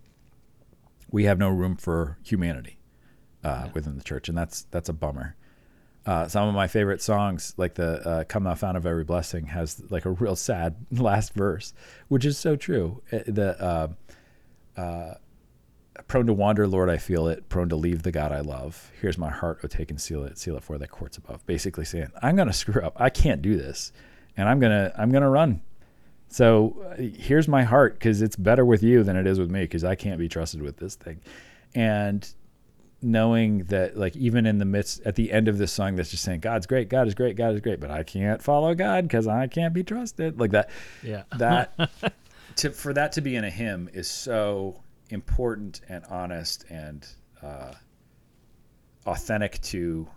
we 1.11 1.25
have 1.25 1.37
no 1.39 1.49
room 1.49 1.75
for 1.75 2.17
humanity 2.23 2.79
uh, 3.43 3.69
within 3.73 3.97
the 3.97 4.03
church, 4.03 4.29
and 4.29 4.37
that's 4.37 4.63
that's 4.71 4.89
a 4.89 4.93
bummer. 4.93 5.35
Uh, 6.05 6.27
some 6.27 6.47
of 6.47 6.55
my 6.55 6.67
favorite 6.67 7.01
songs, 7.01 7.53
like 7.57 7.75
the 7.75 8.07
uh, 8.07 8.23
"Come 8.25 8.43
Thou 8.43 8.55
Fount 8.55 8.77
of 8.77 8.85
Every 8.85 9.03
Blessing," 9.03 9.47
has 9.47 9.81
like 9.91 10.05
a 10.05 10.11
real 10.11 10.35
sad 10.35 10.75
last 10.91 11.33
verse, 11.33 11.73
which 12.07 12.25
is 12.25 12.37
so 12.37 12.55
true. 12.55 13.01
Uh, 13.11 13.19
The 13.27 13.61
uh, 13.61 13.87
uh, 14.79 15.13
prone 16.07 16.25
to 16.27 16.33
wander, 16.33 16.67
Lord, 16.67 16.89
I 16.89 16.97
feel 16.97 17.27
it. 17.27 17.49
Prone 17.49 17.69
to 17.69 17.75
leave 17.75 18.03
the 18.03 18.11
God 18.11 18.31
I 18.31 18.39
love. 18.39 18.91
Here's 19.01 19.17
my 19.17 19.29
heart, 19.29 19.59
oh 19.63 19.67
take 19.67 19.91
and 19.91 19.99
seal 19.99 20.23
it, 20.23 20.37
seal 20.37 20.55
it 20.55 20.63
for 20.63 20.77
thy 20.77 20.87
courts 20.87 21.17
above. 21.17 21.45
Basically 21.45 21.85
saying, 21.85 22.11
I'm 22.21 22.35
gonna 22.35 22.53
screw 22.53 22.81
up. 22.81 22.93
I 22.95 23.09
can't 23.09 23.41
do 23.41 23.57
this, 23.57 23.91
and 24.37 24.47
I'm 24.47 24.59
gonna 24.59 24.93
I'm 24.97 25.11
gonna 25.11 25.29
run. 25.29 25.61
So 26.29 26.75
uh, 26.91 27.01
here's 27.01 27.47
my 27.47 27.63
heart 27.63 27.95
because 27.95 28.21
it's 28.21 28.35
better 28.35 28.63
with 28.63 28.83
you 28.83 29.03
than 29.03 29.15
it 29.15 29.27
is 29.27 29.39
with 29.39 29.49
me 29.49 29.61
because 29.61 29.83
I 29.83 29.95
can't 29.95 30.19
be 30.19 30.29
trusted 30.29 30.61
with 30.61 30.77
this 30.77 30.95
thing. 30.95 31.19
And 31.75 32.27
knowing 33.01 33.63
that, 33.65 33.97
like, 33.97 34.15
even 34.15 34.45
in 34.45 34.59
the 34.59 34.65
midst, 34.65 35.01
at 35.05 35.15
the 35.15 35.31
end 35.31 35.47
of 35.47 35.57
this 35.57 35.71
song, 35.71 35.95
that's 35.95 36.11
just 36.11 36.23
saying, 36.23 36.41
God's 36.41 36.67
great, 36.67 36.89
God 36.89 37.07
is 37.07 37.15
great, 37.15 37.35
God 37.35 37.55
is 37.55 37.61
great, 37.61 37.79
but 37.79 37.89
I 37.89 38.03
can't 38.03 38.41
follow 38.41 38.75
God 38.75 39.05
because 39.05 39.27
I 39.27 39.47
can't 39.47 39.73
be 39.73 39.83
trusted. 39.83 40.39
Like 40.39 40.51
that, 40.51 40.69
Yeah. 41.03 41.23
that, 41.37 41.91
to, 42.57 42.71
for 42.71 42.93
that 42.93 43.11
to 43.13 43.21
be 43.21 43.35
in 43.35 43.43
a 43.43 43.49
hymn 43.49 43.89
is 43.93 44.09
so 44.09 44.81
important 45.09 45.81
and 45.89 46.03
honest 46.05 46.65
and 46.69 47.07
uh, 47.41 47.73
authentic 49.05 49.59
to 49.61 50.07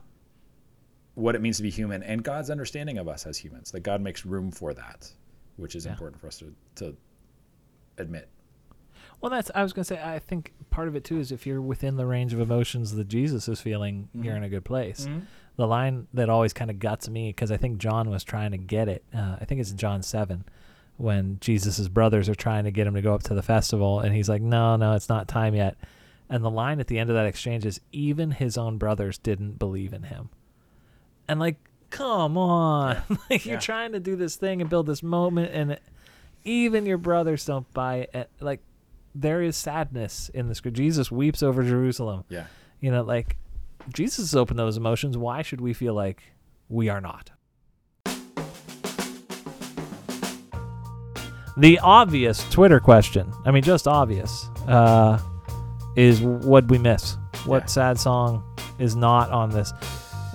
what 1.14 1.34
it 1.34 1.40
means 1.40 1.58
to 1.58 1.62
be 1.62 1.70
human 1.70 2.02
and 2.02 2.22
God's 2.22 2.50
understanding 2.50 2.98
of 2.98 3.08
us 3.08 3.26
as 3.26 3.38
humans. 3.38 3.70
That 3.70 3.80
God 3.80 4.00
makes 4.00 4.26
room 4.26 4.50
for 4.50 4.74
that, 4.74 5.10
which 5.56 5.74
is 5.76 5.84
Yeah. 5.86 5.92
important 5.92 6.20
for 6.20 6.26
us 6.28 6.38
to, 6.38 6.54
to 6.76 6.96
admit. 7.98 8.28
Well, 9.20 9.30
that's 9.30 9.50
I 9.54 9.62
was 9.62 9.72
gonna 9.72 9.84
say. 9.84 10.00
I 10.02 10.18
think 10.18 10.52
part 10.70 10.88
of 10.88 10.96
it 10.96 11.04
too 11.04 11.18
is 11.18 11.30
if 11.30 11.46
you're 11.46 11.60
within 11.62 11.96
the 11.96 12.06
range 12.06 12.32
of 12.34 12.40
emotions 12.40 12.92
that 12.96 13.06
Jesus 13.08 13.48
is 13.48 13.60
feeling, 13.60 14.08
you're 14.14 14.36
in 14.36 14.42
a 14.42 14.48
good 14.48 14.64
place. 14.64 15.08
The 15.56 15.66
line 15.66 16.08
that 16.14 16.28
always 16.28 16.52
kind 16.52 16.70
of 16.70 16.78
guts 16.80 17.08
me 17.08 17.28
because 17.28 17.52
I 17.52 17.56
think 17.56 17.78
John 17.78 18.10
was 18.10 18.24
trying 18.24 18.50
to 18.52 18.56
get 18.58 18.88
it. 18.88 19.04
Uh, 19.14 19.36
I 19.40 19.44
think 19.44 19.60
it's 19.60 19.70
John 19.72 20.02
seven 20.02 20.44
when 20.96 21.38
Jesus's 21.40 21.88
brothers 21.88 22.28
are 22.28 22.34
trying 22.34 22.64
to 22.64 22.70
get 22.70 22.86
him 22.86 22.94
to 22.94 23.02
go 23.02 23.14
up 23.14 23.22
to 23.24 23.34
the 23.34 23.42
festival, 23.42 24.00
and 24.00 24.14
he's 24.14 24.28
like, 24.28 24.42
"No, 24.42 24.76
no, 24.76 24.94
it's 24.94 25.08
not 25.08 25.28
time 25.28 25.54
yet." 25.54 25.76
And 26.28 26.42
the 26.44 26.50
line 26.50 26.80
at 26.80 26.86
the 26.88 26.98
end 26.98 27.08
of 27.10 27.14
that 27.14 27.26
exchange 27.26 27.64
is, 27.66 27.80
"Even 27.92 28.30
his 28.32 28.56
own 28.58 28.76
brothers 28.78 29.18
didn't 29.18 29.58
believe 29.58 29.92
in 29.92 30.04
him." 30.04 30.30
And 31.28 31.38
like, 31.38 31.56
come 31.92 32.36
on, 32.36 32.96
like 33.30 33.44
Yeah. 33.46 33.52
you're 33.52 33.60
trying 33.60 33.92
to 33.92 34.00
do 34.00 34.16
this 34.16 34.34
thing 34.36 34.60
and 34.60 34.68
build 34.68 34.86
this 34.86 35.02
moment, 35.02 35.52
and 35.54 35.78
even 36.44 36.86
your 36.86 36.98
brothers 36.98 37.44
don't 37.44 37.72
buy 37.72 38.08
it. 38.12 38.28
Like, 38.40 38.60
there 39.14 39.42
is 39.42 39.56
sadness 39.56 40.28
in 40.32 40.48
the 40.48 40.54
script. 40.54 40.76
Jesus 40.76 41.12
weeps 41.12 41.42
over 41.42 41.62
Jerusalem. 41.62 42.24
Yeah. 42.28 42.46
You 42.80 42.90
know, 42.90 43.02
like 43.02 43.36
Jesus 43.94 44.20
is 44.26 44.34
open 44.34 44.56
to 44.56 44.62
those 44.64 44.76
emotions. 44.76 45.16
Why 45.18 45.42
should 45.42 45.60
we 45.60 45.72
feel 45.74 45.94
like 45.94 46.22
we 46.68 46.88
are 46.88 47.00
not? 47.00 47.30
The 51.58 51.78
obvious 51.82 52.48
Twitter 52.50 52.80
question, 52.80 53.30
I 53.44 53.50
mean, 53.50 53.62
just 53.62 53.86
obvious, 53.86 54.46
uh, 54.66 55.18
is 55.96 56.22
what 56.22 56.66
we 56.68 56.78
miss? 56.78 57.18
What 57.44 57.64
Yeah. 57.64 57.66
sad 57.66 58.00
song 58.00 58.42
is 58.78 58.96
not 58.96 59.30
on 59.30 59.50
this? 59.50 59.70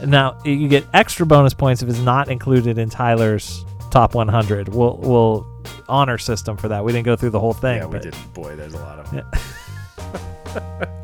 Now, 0.05 0.37
you 0.45 0.67
get 0.67 0.85
extra 0.93 1.25
bonus 1.25 1.53
points 1.53 1.81
if 1.81 1.89
it's 1.89 1.99
not 1.99 2.29
included 2.29 2.77
in 2.77 2.89
Tyler's 2.89 3.65
top 3.89 4.13
100. 4.15 4.69
We'll, 4.69 4.97
we'll 4.97 5.47
honor 5.89 6.17
system 6.17 6.57
for 6.57 6.67
that. 6.67 6.83
We 6.83 6.91
didn't 6.91 7.05
go 7.05 7.15
through 7.15 7.31
the 7.31 7.39
whole 7.39 7.53
thing. 7.53 7.77
yeah, 7.77 7.85
we 7.85 7.93
but- 7.93 8.01
did. 8.03 8.15
Boy, 8.33 8.55
there's 8.55 8.73
a 8.73 8.79
lot 8.79 8.99
of 8.99 9.13
Yeah. 9.13 9.23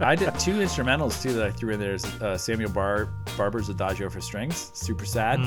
I 0.02 0.16
did 0.16 0.38
two 0.40 0.54
instrumentals 0.56 1.22
too 1.22 1.32
that 1.34 1.46
I 1.46 1.52
threw 1.52 1.74
in 1.74 1.80
there. 1.80 1.94
Is, 1.94 2.06
uh, 2.22 2.38
Samuel 2.38 2.72
Bar 2.72 3.10
Barber's 3.38 3.70
Adagio 3.70 4.10
for 4.10 4.20
strings, 4.20 4.72
super 4.74 5.06
sad, 5.06 5.40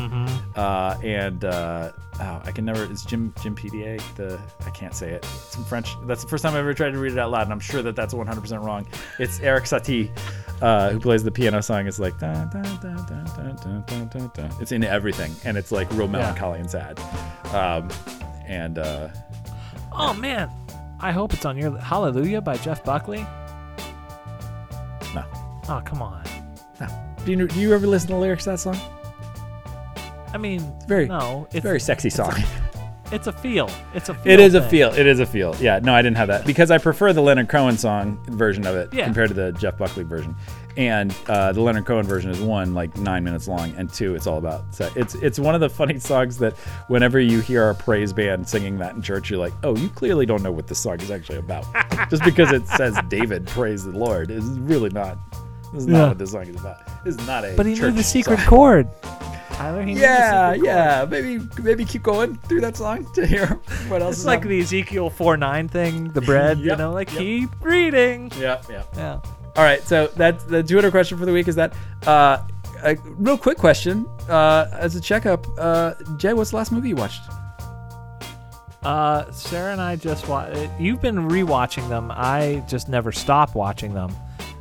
uh, 0.54 0.96
and 1.02 1.44
uh, 1.44 1.90
oh, 2.20 2.42
I 2.44 2.52
can 2.52 2.64
never. 2.64 2.84
It's 2.84 3.04
Jim 3.04 3.34
Jim 3.42 3.56
PDA. 3.56 4.00
The 4.14 4.38
I 4.64 4.70
can't 4.70 4.94
say 4.94 5.10
it. 5.10 5.24
It's 5.24 5.56
in 5.56 5.64
French. 5.64 5.96
That's 6.04 6.22
the 6.22 6.28
first 6.28 6.42
time 6.44 6.54
I 6.54 6.58
ever 6.60 6.72
tried 6.72 6.90
to 6.92 6.98
read 6.98 7.12
it 7.12 7.18
out 7.18 7.30
loud, 7.32 7.42
and 7.44 7.52
I'm 7.52 7.60
sure 7.60 7.82
that 7.82 7.96
that's 7.96 8.14
100% 8.14 8.62
wrong. 8.64 8.86
It's 9.18 9.40
Erik 9.40 9.64
Satie, 9.64 10.10
uh, 10.62 10.90
who 10.90 11.00
plays 11.00 11.24
the 11.24 11.30
piano 11.30 11.62
song, 11.62 11.86
is 11.86 11.98
like 11.98 12.14
it's 14.60 14.72
in 14.72 14.84
everything, 14.84 15.32
and 15.44 15.56
it's 15.56 15.72
like 15.72 15.90
real 15.92 16.08
melancholy 16.08 16.58
yeah. 16.58 16.60
and 16.60 16.70
sad. 16.70 17.00
Um, 17.54 17.88
and 18.46 18.78
uh, 18.78 19.08
oh 19.92 20.14
man, 20.14 20.50
I 21.00 21.12
hope 21.12 21.34
it's 21.34 21.44
on 21.44 21.56
your 21.56 21.76
Hallelujah 21.78 22.40
by 22.40 22.56
Jeff 22.56 22.84
Buckley. 22.84 23.26
No. 25.14 25.24
Oh 25.68 25.82
come 25.84 26.02
on. 26.02 26.24
No. 26.80 26.88
Do 27.24 27.32
you 27.32 27.48
do 27.48 27.60
you 27.60 27.74
ever 27.74 27.86
listen 27.86 28.08
to 28.08 28.14
the 28.14 28.20
lyrics 28.20 28.44
to 28.44 28.50
that 28.50 28.60
song? 28.60 28.78
I 30.32 30.38
mean, 30.38 30.62
it's 30.76 30.86
very 30.86 31.06
no. 31.06 31.44
It's, 31.46 31.56
it's 31.56 31.62
very 31.62 31.80
sexy 31.80 32.10
song. 32.10 32.34
It's 33.12 33.26
a 33.28 33.32
feel. 33.32 33.70
It's 33.94 34.08
a 34.08 34.14
feel. 34.14 34.32
It 34.32 34.40
is 34.40 34.54
a 34.54 34.68
feel. 34.68 34.92
It 34.92 35.06
is 35.06 35.20
a 35.20 35.26
feel. 35.26 35.54
Yeah. 35.60 35.78
No, 35.80 35.94
I 35.94 36.02
didn't 36.02 36.16
have 36.16 36.28
that 36.28 36.44
because 36.44 36.70
I 36.70 36.78
prefer 36.78 37.12
the 37.12 37.20
Leonard 37.22 37.48
Cohen 37.48 37.78
song 37.78 38.18
version 38.28 38.66
of 38.66 38.74
it 38.76 38.92
Yeah. 38.92 39.04
compared 39.04 39.28
to 39.28 39.34
the 39.34 39.52
Jeff 39.52 39.78
Buckley 39.78 40.02
version. 40.04 40.34
And 40.76 41.14
uh, 41.28 41.52
the 41.52 41.60
Leonard 41.62 41.86
Cohen 41.86 42.04
version 42.04 42.30
is 42.30 42.40
one 42.40 42.74
like 42.74 42.96
nine 42.98 43.24
minutes 43.24 43.48
long, 43.48 43.72
and 43.76 43.90
two, 43.90 44.14
it's 44.14 44.26
all 44.26 44.36
about. 44.38 44.74
So 44.74 44.90
it's 44.94 45.14
it's 45.14 45.38
one 45.38 45.54
of 45.54 45.60
the 45.62 45.70
funny 45.70 45.98
songs 45.98 46.36
that 46.38 46.52
whenever 46.88 47.18
you 47.18 47.40
hear 47.40 47.70
a 47.70 47.74
praise 47.74 48.12
band 48.12 48.46
singing 48.46 48.76
that 48.78 48.94
in 48.94 49.00
church, 49.00 49.30
you're 49.30 49.38
like, 49.38 49.54
oh, 49.62 49.74
you 49.76 49.88
clearly 49.88 50.26
don't 50.26 50.42
know 50.42 50.52
what 50.52 50.66
this 50.66 50.78
song 50.78 51.00
is 51.00 51.10
actually 51.10 51.38
about. 51.38 51.64
Just 52.10 52.24
because 52.24 52.52
it 52.52 52.66
says 52.68 52.98
David 53.08 53.46
praise 53.46 53.84
the 53.84 53.96
Lord 53.96 54.30
is 54.30 54.44
really 54.58 54.90
not. 54.90 55.16
This 55.72 55.82
is 55.82 55.86
not 55.86 55.98
Yeah. 55.98 56.08
what 56.08 56.18
this 56.18 56.32
song 56.32 56.46
is 56.46 56.56
about. 56.56 57.04
This 57.04 57.14
is 57.16 57.26
not 57.26 57.44
a. 57.44 57.54
But 57.56 57.64
he 57.66 57.74
knew 57.74 57.90
the 57.92 58.02
secret 58.02 58.38
song. 58.40 58.46
chord. 58.46 58.88
Tyler, 59.56 59.82
Yeah, 59.82 60.52
yeah. 60.52 61.06
Maybe 61.08 61.40
maybe 61.62 61.84
keep 61.86 62.02
going 62.02 62.36
through 62.36 62.60
that 62.60 62.76
song 62.76 63.10
to 63.14 63.26
hear 63.26 63.46
what 63.88 64.02
else. 64.02 64.12
It's 64.12 64.20
is 64.20 64.26
like 64.26 64.40
happening. 64.40 64.58
the 64.58 64.64
Ezekiel 64.64 65.08
4 65.08 65.36
9 65.38 65.68
thing, 65.68 66.12
the 66.12 66.20
bread, 66.20 66.58
you 66.58 66.76
know, 66.76 66.92
like 66.92 67.10
yep. 67.12 67.18
keep 67.18 67.50
reading. 67.62 68.30
Yeah, 68.38 68.60
yeah. 68.68 68.82
Yeah. 68.96 69.20
All 69.56 69.64
right, 69.64 69.82
so 69.82 70.08
that's 70.08 70.44
the 70.44 70.62
Twitter 70.62 70.90
question 70.90 71.16
for 71.16 71.24
the 71.24 71.32
week 71.32 71.48
is 71.48 71.54
that 71.54 71.74
uh, 72.06 72.46
a 72.82 72.96
real 73.04 73.38
quick 73.38 73.56
question 73.56 74.06
uh, 74.28 74.66
as 74.72 74.94
a 74.94 75.00
checkup. 75.00 75.46
Uh, 75.58 75.94
Jay, 76.18 76.34
what's 76.34 76.50
the 76.50 76.56
last 76.56 76.70
movie 76.70 76.90
you 76.90 76.96
watched? 76.96 77.22
Uh, 78.82 79.30
Sarah 79.32 79.72
and 79.72 79.80
I 79.80 79.96
just 79.96 80.28
watched. 80.28 80.70
You've 80.78 81.00
been 81.00 81.16
rewatching 81.30 81.88
them. 81.88 82.12
I 82.14 82.62
just 82.68 82.90
never 82.90 83.10
stop 83.10 83.54
watching 83.54 83.94
them. 83.94 84.14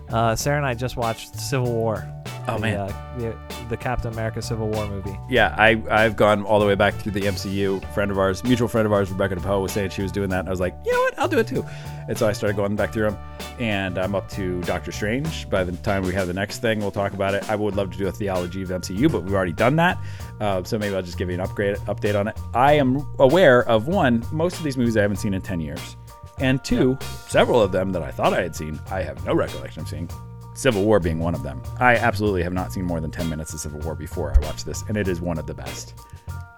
Uh, 0.07 0.37
Sarah 0.37 0.57
and 0.57 0.65
I 0.65 0.73
just 0.73 0.95
watched 0.95 1.35
Civil 1.37 1.73
War. 1.73 2.09
Oh, 2.47 2.55
the, 2.55 2.61
man. 2.61 2.79
uh, 2.79 3.15
the, 3.17 3.35
the 3.69 3.77
Captain 3.77 4.11
America 4.11 4.41
Civil 4.41 4.69
War 4.69 4.87
movie. 4.87 5.17
Yeah, 5.29 5.55
I 5.57 5.81
I've 5.89 6.15
gone 6.15 6.43
all 6.43 6.59
the 6.59 6.65
way 6.65 6.75
back 6.75 6.93
through 6.95 7.13
the 7.13 7.21
MCU. 7.21 7.83
Friend 7.93 8.11
of 8.11 8.19
ours, 8.19 8.43
mutual 8.43 8.67
friend 8.67 8.85
of 8.85 8.93
ours, 8.93 9.09
Rebecca 9.11 9.35
DePoe, 9.35 9.61
was 9.61 9.71
saying 9.71 9.89
she 9.89 10.01
was 10.01 10.11
doing 10.11 10.29
that. 10.29 10.41
And 10.41 10.49
I 10.49 10.51
was 10.51 10.59
like, 10.59 10.75
you 10.85 10.91
know 10.91 10.99
what, 10.99 11.19
I'll 11.19 11.27
do 11.27 11.39
it 11.39 11.47
too. 11.47 11.65
And 12.07 12.17
so 12.17 12.27
I 12.27 12.33
started 12.33 12.55
going 12.55 12.75
back 12.75 12.93
through 12.93 13.09
them, 13.09 13.17
and 13.59 13.97
I'm 13.97 14.13
up 14.13 14.29
to 14.31 14.61
Doctor 14.61 14.91
Strange. 14.91 15.49
By 15.49 15.63
the 15.63 15.71
time 15.77 16.03
we 16.03 16.13
have 16.13 16.27
the 16.27 16.33
next 16.33 16.59
thing, 16.59 16.79
we'll 16.79 16.91
talk 16.91 17.13
about 17.13 17.33
it. 17.33 17.49
I 17.49 17.55
would 17.55 17.75
love 17.75 17.91
to 17.91 17.97
do 17.97 18.07
a 18.07 18.11
theology 18.11 18.61
of 18.61 18.69
MCU, 18.69 19.11
but 19.11 19.23
we've 19.23 19.33
already 19.33 19.53
done 19.53 19.75
that. 19.77 19.97
Uh, 20.39 20.63
so 20.63 20.77
maybe 20.77 20.95
I'll 20.95 21.01
just 21.01 21.17
give 21.17 21.29
you 21.29 21.35
an 21.35 21.41
upgrade 21.41 21.77
update 21.87 22.19
on 22.19 22.27
it. 22.27 22.37
I 22.53 22.73
am 22.73 23.05
aware 23.19 23.67
of 23.67 23.87
one, 23.87 24.23
most 24.31 24.57
of 24.57 24.63
these 24.63 24.77
movies 24.77 24.97
I 24.97 25.01
haven't 25.01 25.17
seen 25.17 25.33
in 25.33 25.41
10 25.41 25.59
years, 25.61 25.95
and 26.39 26.63
two, 26.63 26.97
several 27.27 27.61
of 27.61 27.71
them 27.71 27.91
that 27.93 28.03
I 28.03 28.11
thought 28.11 28.33
I 28.33 28.41
had 28.41 28.55
seen, 28.55 28.79
I 28.91 29.01
have 29.01 29.25
no 29.25 29.33
recollection 29.33 29.81
of 29.81 29.89
seeing. 29.89 30.09
Civil 30.55 30.83
War 30.85 30.99
being 30.99 31.19
one 31.19 31.35
of 31.35 31.43
them. 31.43 31.61
I 31.79 31.95
absolutely 31.97 32.41
have 32.43 32.53
not 32.53 32.71
seen 32.71 32.85
more 32.85 32.99
than 32.99 33.11
10 33.11 33.29
minutes 33.29 33.53
of 33.53 33.59
Civil 33.59 33.79
War 33.81 33.93
before 33.93 34.33
I 34.35 34.39
watched 34.39 34.65
this, 34.65 34.83
and 34.87 34.97
it 34.97 35.07
is 35.07 35.21
one 35.21 35.37
of 35.37 35.45
the 35.45 35.53
best. 35.53 35.93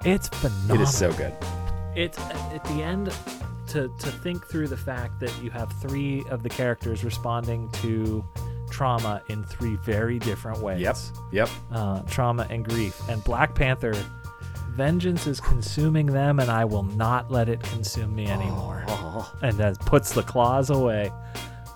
It's 0.06 0.30
phenomenal. 0.30 0.76
It 0.78 0.82
is 0.82 0.95
so 0.95 1.11
good. 1.14 1.34
It's 1.95 2.19
at 2.19 2.64
the 2.65 2.84
end 2.84 3.11
to 3.68 3.91
to 3.99 4.11
think 4.11 4.45
through 4.45 4.68
the 4.68 4.78
fact 4.78 5.19
that 5.19 5.34
you 5.44 5.49
have 5.49 5.72
three 5.82 6.24
of 6.30 6.44
the 6.44 6.49
characters 6.49 7.03
responding 7.03 7.69
to 7.82 8.24
trauma 8.69 9.22
in 9.30 9.44
three 9.44 9.76
very 9.78 10.19
different 10.19 10.60
ways. 10.60 10.80
Yep. 10.80 10.98
Yep. 11.32 11.49
uh, 11.72 12.02
trauma 12.03 12.45
and 12.49 12.64
grief. 12.64 12.95
And 13.10 13.24
Black 13.24 13.56
Panther, 13.56 13.94
vengeance 14.72 15.26
is 15.26 15.40
consuming 15.40 16.06
them, 16.06 16.40
and 16.40 16.52
I 16.52 16.65
will 16.65 16.84
not 16.84 17.32
let 17.32 17.49
it 17.49 17.61
consume 17.64 18.15
me 18.15 18.28
anymore. 18.28 18.86
And 19.41 19.57
that 19.57 19.80
puts 19.80 20.14
the 20.14 20.22
claws 20.24 20.69
away. 20.69 21.11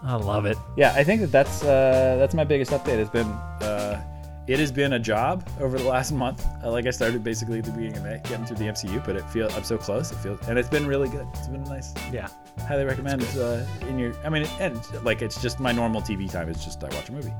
I 0.03 0.15
love 0.15 0.45
it. 0.45 0.57
Yeah, 0.76 0.94
I 0.95 1.03
think 1.03 1.22
that 1.22 1.32
that's 1.32 1.64
uh, 1.64 2.15
that's 2.18 2.34
my 2.34 2.44
biggest 2.44 2.72
update. 2.72 2.98
It's 2.98 3.10
been 3.11 3.28
uh, 3.28 4.02
it 4.48 4.57
has 4.60 4.72
been 4.72 4.94
a 4.94 4.99
job 4.99 5.48
over 5.60 5.78
the 5.78 5.84
last 5.88 6.11
month. 6.11 6.44
Uh, 6.64 6.72
like 6.72 6.88
I 6.88 6.90
started 6.90 7.23
basically 7.23 7.60
at 7.60 7.65
the 7.65 7.72
beginning 7.72 7.98
of 7.98 8.03
May, 8.03 8.19
getting 8.23 8.45
through 8.45 8.57
the 8.57 8.65
MCU, 8.65 9.06
but 9.06 9.15
it 9.15 9.30
feels 9.30 9.56
I'm 9.56 9.64
so 9.64 9.78
close. 9.78 10.11
It 10.11 10.15
feels 10.15 10.40
and 10.48 10.57
it's 10.57 10.69
been 10.69 10.88
really 10.88 11.07
good. 11.07 11.28
It's 11.36 11.48
been 11.48 11.64
nice. 11.65 11.94
Yeah. 12.11 12.28
Highly 12.68 12.84
recommend 12.86 13.23
uh, 13.38 13.64
in 13.88 13.99
your. 13.99 14.14
I 14.26 14.30
mean, 14.30 14.48
and 14.60 14.80
like 15.03 15.22
it's 15.22 15.40
just 15.41 15.60
my 15.60 15.72
normal 15.72 16.02
TV 16.02 16.30
time. 16.32 16.49
It's 16.49 16.64
just 16.65 16.84
I 16.84 16.88
watch 16.95 17.10
a 17.10 17.11
movie. 17.11 17.34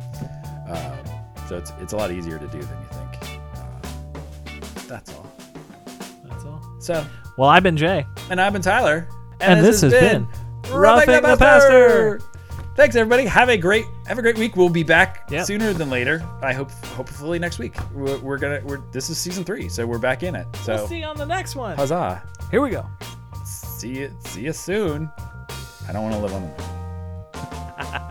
Um, 0.70 0.98
so 1.50 1.58
it's 1.58 1.74
it's 1.82 1.94
a 1.94 1.98
lot 1.98 2.12
easier 2.12 2.38
to 2.38 2.48
do 2.48 2.62
than 2.62 2.78
you 2.80 2.88
think. 2.92 3.40
Uh, 3.56 4.88
that's 4.88 5.12
all. 5.14 5.28
That's 6.30 6.46
all. 6.46 6.62
So, 6.80 7.06
Well, 7.38 7.50
I've 7.50 7.64
been 7.64 7.76
Jay. 7.78 8.06
and 8.30 8.40
I've 8.40 8.54
been 8.54 8.62
Tyler, 8.62 9.08
And 9.40 9.66
this 9.66 9.82
has 9.82 9.92
been 9.92 10.28
Roughing 10.70 11.10
Roughing 11.10 11.24
the 11.24 11.38
Pastor. 11.38 12.22
Thanks 12.76 12.96
everybody. 12.96 13.26
Have 13.26 13.50
a 13.50 13.58
great 13.58 13.86
have 14.08 14.18
a 14.18 14.22
great 14.22 14.38
week. 14.38 14.56
We'll 14.56 14.70
be 14.70 14.84
back 14.84 15.28
Yep. 15.30 15.46
sooner 15.46 15.74
than 15.74 15.90
later. 15.90 16.24
I 16.42 16.54
hope 16.54 16.72
hopefully 16.72 17.38
next 17.38 17.60
week. 17.60 17.76
We're, 17.94 18.18
we're 18.20 18.38
gonna 18.38 18.62
we're 18.64 18.78
this 18.92 19.10
is 19.10 19.18
season 19.18 19.44
three, 19.44 19.68
so 19.70 19.86
we're 19.86 19.98
back 20.00 20.24
in 20.24 20.36
it. 20.36 20.48
So 20.64 20.76
We'll 20.76 20.88
see 20.88 21.00
you 21.00 21.06
on 21.06 21.18
the 21.18 21.26
next 21.26 21.56
one. 21.56 21.76
huzzah! 21.76 22.24
Here 22.50 22.62
we 22.62 22.70
go. 22.70 22.86
See 23.46 23.90
you 24.00 24.12
see 24.26 24.42
you 24.44 24.54
soon. 24.54 25.12
I 25.88 25.92
don't 25.94 26.04
want 26.04 26.16
to 26.16 26.22
live 26.22 26.34
on. 26.34 28.08